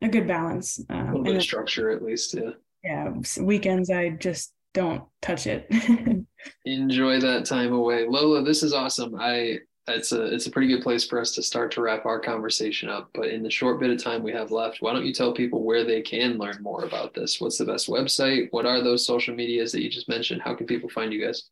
a 0.02 0.08
good 0.08 0.26
balance 0.26 0.80
um, 0.90 0.98
a 0.98 1.06
little 1.08 1.24
bit 1.24 1.36
of 1.36 1.42
structure 1.42 1.90
at 1.90 2.02
least 2.02 2.34
yeah. 2.34 2.50
Yeah 2.82 3.12
weekends 3.40 3.90
i 3.90 4.10
just 4.10 4.52
don't 4.76 5.04
touch 5.22 5.46
it. 5.46 5.66
Enjoy 6.66 7.18
that 7.18 7.46
time 7.46 7.72
away. 7.72 8.06
Lola 8.06 8.44
this 8.44 8.62
is 8.62 8.74
awesome. 8.74 9.16
I 9.18 9.60
it's 9.88 10.12
a 10.12 10.26
it's 10.26 10.46
a 10.46 10.50
pretty 10.50 10.68
good 10.68 10.82
place 10.82 11.06
for 11.06 11.20
us 11.20 11.32
to 11.32 11.42
start 11.42 11.70
to 11.72 11.80
wrap 11.80 12.04
our 12.06 12.18
conversation 12.18 12.88
up. 12.88 13.10
But 13.14 13.28
in 13.28 13.42
the 13.42 13.50
short 13.50 13.80
bit 13.80 13.90
of 13.90 14.02
time 14.02 14.22
we 14.22 14.32
have 14.32 14.50
left, 14.50 14.82
why 14.82 14.92
don't 14.92 15.06
you 15.06 15.12
tell 15.12 15.32
people 15.32 15.62
where 15.62 15.84
they 15.84 16.02
can 16.02 16.38
learn 16.38 16.62
more 16.62 16.84
about 16.84 17.14
this? 17.14 17.40
What's 17.40 17.58
the 17.58 17.64
best 17.64 17.88
website? 17.88 18.48
What 18.50 18.66
are 18.66 18.82
those 18.82 19.06
social 19.06 19.34
medias 19.34 19.72
that 19.72 19.82
you 19.82 19.90
just 19.90 20.08
mentioned? 20.08 20.42
How 20.42 20.54
can 20.54 20.66
people 20.66 20.88
find 20.88 21.12
you 21.12 21.24
guys? 21.24 21.44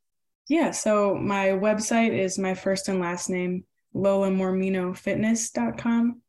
Yeah, 0.48 0.73
so 0.73 1.15
my 1.15 1.48
website 1.48 2.12
is 2.12 2.39
my 2.39 2.55
first 2.55 2.89
and 2.89 3.01
last 3.01 3.31
name, 3.31 3.65
lolamorminofitness.com. 3.94 6.20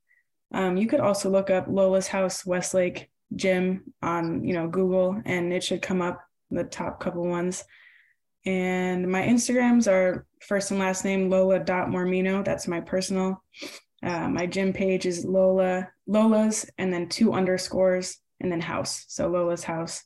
Um, 0.53 0.77
you 0.77 0.87
could 0.87 1.01
also 1.01 1.29
look 1.29 1.49
up 1.49 1.65
Lola's 1.67 2.07
House 2.07 2.45
Westlake 2.45 3.09
Gym 3.35 3.93
on, 4.01 4.45
you 4.45 4.53
know, 4.53 4.67
Google 4.67 5.21
and 5.25 5.51
it 5.51 5.63
should 5.63 5.81
come 5.81 6.01
up 6.01 6.21
the 6.49 6.63
top 6.63 7.01
couple 7.01 7.27
ones. 7.27 7.65
And 8.45 9.11
my 9.11 9.23
Instagrams 9.23 9.91
are 9.91 10.25
first 10.41 10.71
and 10.71 10.79
last 10.79 11.03
name 11.03 11.29
Lola.mormino. 11.29 12.45
That's 12.45 12.67
my 12.67 12.81
personal. 12.81 13.43
Uh, 14.03 14.29
my 14.29 14.45
gym 14.45 14.71
page 14.71 15.05
is 15.05 15.25
Lola 15.25 15.89
Lola's 16.07 16.69
and 16.77 16.93
then 16.93 17.09
two 17.09 17.33
underscores 17.33 18.17
and 18.39 18.51
then 18.51 18.61
house. 18.61 19.05
So 19.07 19.27
Lola's 19.27 19.63
house. 19.63 20.03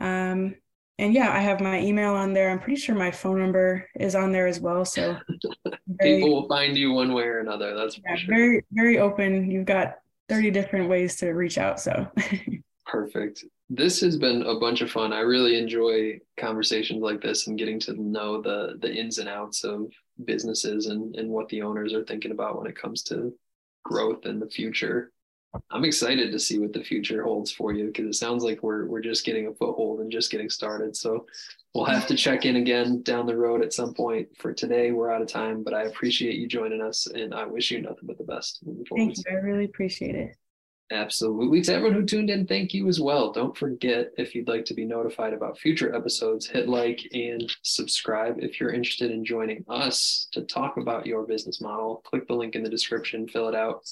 Um, 0.00 0.56
and 0.98 1.12
yeah, 1.12 1.32
I 1.32 1.40
have 1.40 1.60
my 1.60 1.80
email 1.80 2.14
on 2.14 2.32
there. 2.32 2.50
I'm 2.50 2.60
pretty 2.60 2.80
sure 2.80 2.94
my 2.94 3.10
phone 3.10 3.38
number 3.38 3.88
is 3.98 4.14
on 4.14 4.32
there 4.32 4.46
as 4.46 4.60
well. 4.60 4.84
So 4.84 5.18
very, 5.86 6.16
people 6.16 6.34
will 6.34 6.48
find 6.48 6.76
you 6.76 6.92
one 6.92 7.12
way 7.12 7.24
or 7.24 7.40
another. 7.40 7.74
That's 7.74 7.98
yeah, 8.04 8.16
sure. 8.16 8.34
very, 8.34 8.64
very 8.72 8.98
open. 8.98 9.50
You've 9.50 9.66
got 9.66 9.96
30 10.28 10.50
different 10.50 10.88
ways 10.88 11.16
to 11.16 11.30
reach 11.30 11.58
out. 11.58 11.80
So 11.80 12.06
perfect. 12.86 13.44
This 13.74 14.02
has 14.02 14.18
been 14.18 14.42
a 14.42 14.58
bunch 14.58 14.82
of 14.82 14.90
fun. 14.90 15.14
I 15.14 15.20
really 15.20 15.56
enjoy 15.56 16.20
conversations 16.38 17.00
like 17.00 17.22
this 17.22 17.46
and 17.46 17.58
getting 17.58 17.80
to 17.80 17.94
know 17.94 18.42
the 18.42 18.76
the 18.78 18.92
ins 18.92 19.16
and 19.16 19.30
outs 19.30 19.64
of 19.64 19.90
businesses 20.26 20.88
and, 20.88 21.16
and 21.16 21.30
what 21.30 21.48
the 21.48 21.62
owners 21.62 21.94
are 21.94 22.04
thinking 22.04 22.32
about 22.32 22.58
when 22.58 22.66
it 22.70 22.76
comes 22.76 23.02
to 23.04 23.32
growth 23.82 24.26
in 24.26 24.38
the 24.38 24.50
future. 24.50 25.10
I'm 25.70 25.86
excited 25.86 26.32
to 26.32 26.38
see 26.38 26.58
what 26.58 26.74
the 26.74 26.84
future 26.84 27.22
holds 27.22 27.50
for 27.50 27.72
you 27.72 27.86
because 27.86 28.06
it 28.06 28.18
sounds 28.18 28.44
like 28.44 28.62
we're 28.62 28.84
we're 28.86 29.00
just 29.00 29.24
getting 29.24 29.46
a 29.46 29.54
foothold 29.54 30.00
and 30.00 30.12
just 30.12 30.30
getting 30.30 30.50
started. 30.50 30.94
So 30.94 31.24
we'll 31.74 31.86
have 31.86 32.06
to 32.08 32.16
check 32.16 32.44
in 32.44 32.56
again 32.56 33.00
down 33.02 33.24
the 33.24 33.36
road 33.38 33.62
at 33.62 33.72
some 33.72 33.94
point. 33.94 34.28
For 34.36 34.52
today, 34.52 34.92
we're 34.92 35.10
out 35.10 35.22
of 35.22 35.28
time, 35.28 35.62
but 35.62 35.72
I 35.72 35.84
appreciate 35.84 36.36
you 36.36 36.46
joining 36.46 36.82
us 36.82 37.06
and 37.06 37.32
I 37.32 37.46
wish 37.46 37.70
you 37.70 37.80
nothing 37.80 38.04
but 38.04 38.18
the 38.18 38.24
best. 38.24 38.62
Thank 38.94 39.16
you. 39.16 39.24
I 39.30 39.34
really 39.34 39.64
appreciate 39.64 40.14
it. 40.14 40.36
Absolutely. 40.92 41.62
To 41.62 41.72
everyone 41.72 41.94
who 41.96 42.04
tuned 42.04 42.28
in, 42.28 42.46
thank 42.46 42.74
you 42.74 42.86
as 42.86 43.00
well. 43.00 43.32
Don't 43.32 43.56
forget 43.56 44.12
if 44.18 44.34
you'd 44.34 44.46
like 44.46 44.66
to 44.66 44.74
be 44.74 44.84
notified 44.84 45.32
about 45.32 45.58
future 45.58 45.94
episodes, 45.94 46.46
hit 46.46 46.68
like 46.68 47.00
and 47.14 47.50
subscribe. 47.62 48.36
If 48.38 48.60
you're 48.60 48.74
interested 48.74 49.10
in 49.10 49.24
joining 49.24 49.64
us 49.70 50.28
to 50.32 50.42
talk 50.42 50.76
about 50.76 51.06
your 51.06 51.22
business 51.22 51.62
model, 51.62 52.02
click 52.04 52.28
the 52.28 52.34
link 52.34 52.56
in 52.56 52.62
the 52.62 52.68
description, 52.68 53.26
fill 53.26 53.48
it 53.48 53.54
out. 53.54 53.88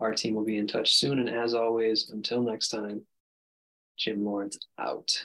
Our 0.00 0.14
team 0.14 0.34
will 0.34 0.44
be 0.44 0.58
in 0.58 0.66
touch 0.66 0.96
soon. 0.96 1.20
And 1.20 1.30
as 1.30 1.54
always, 1.54 2.10
until 2.10 2.42
next 2.42 2.70
time, 2.70 3.02
Gym 3.96 4.24
Lords 4.24 4.58
out. 4.80 5.24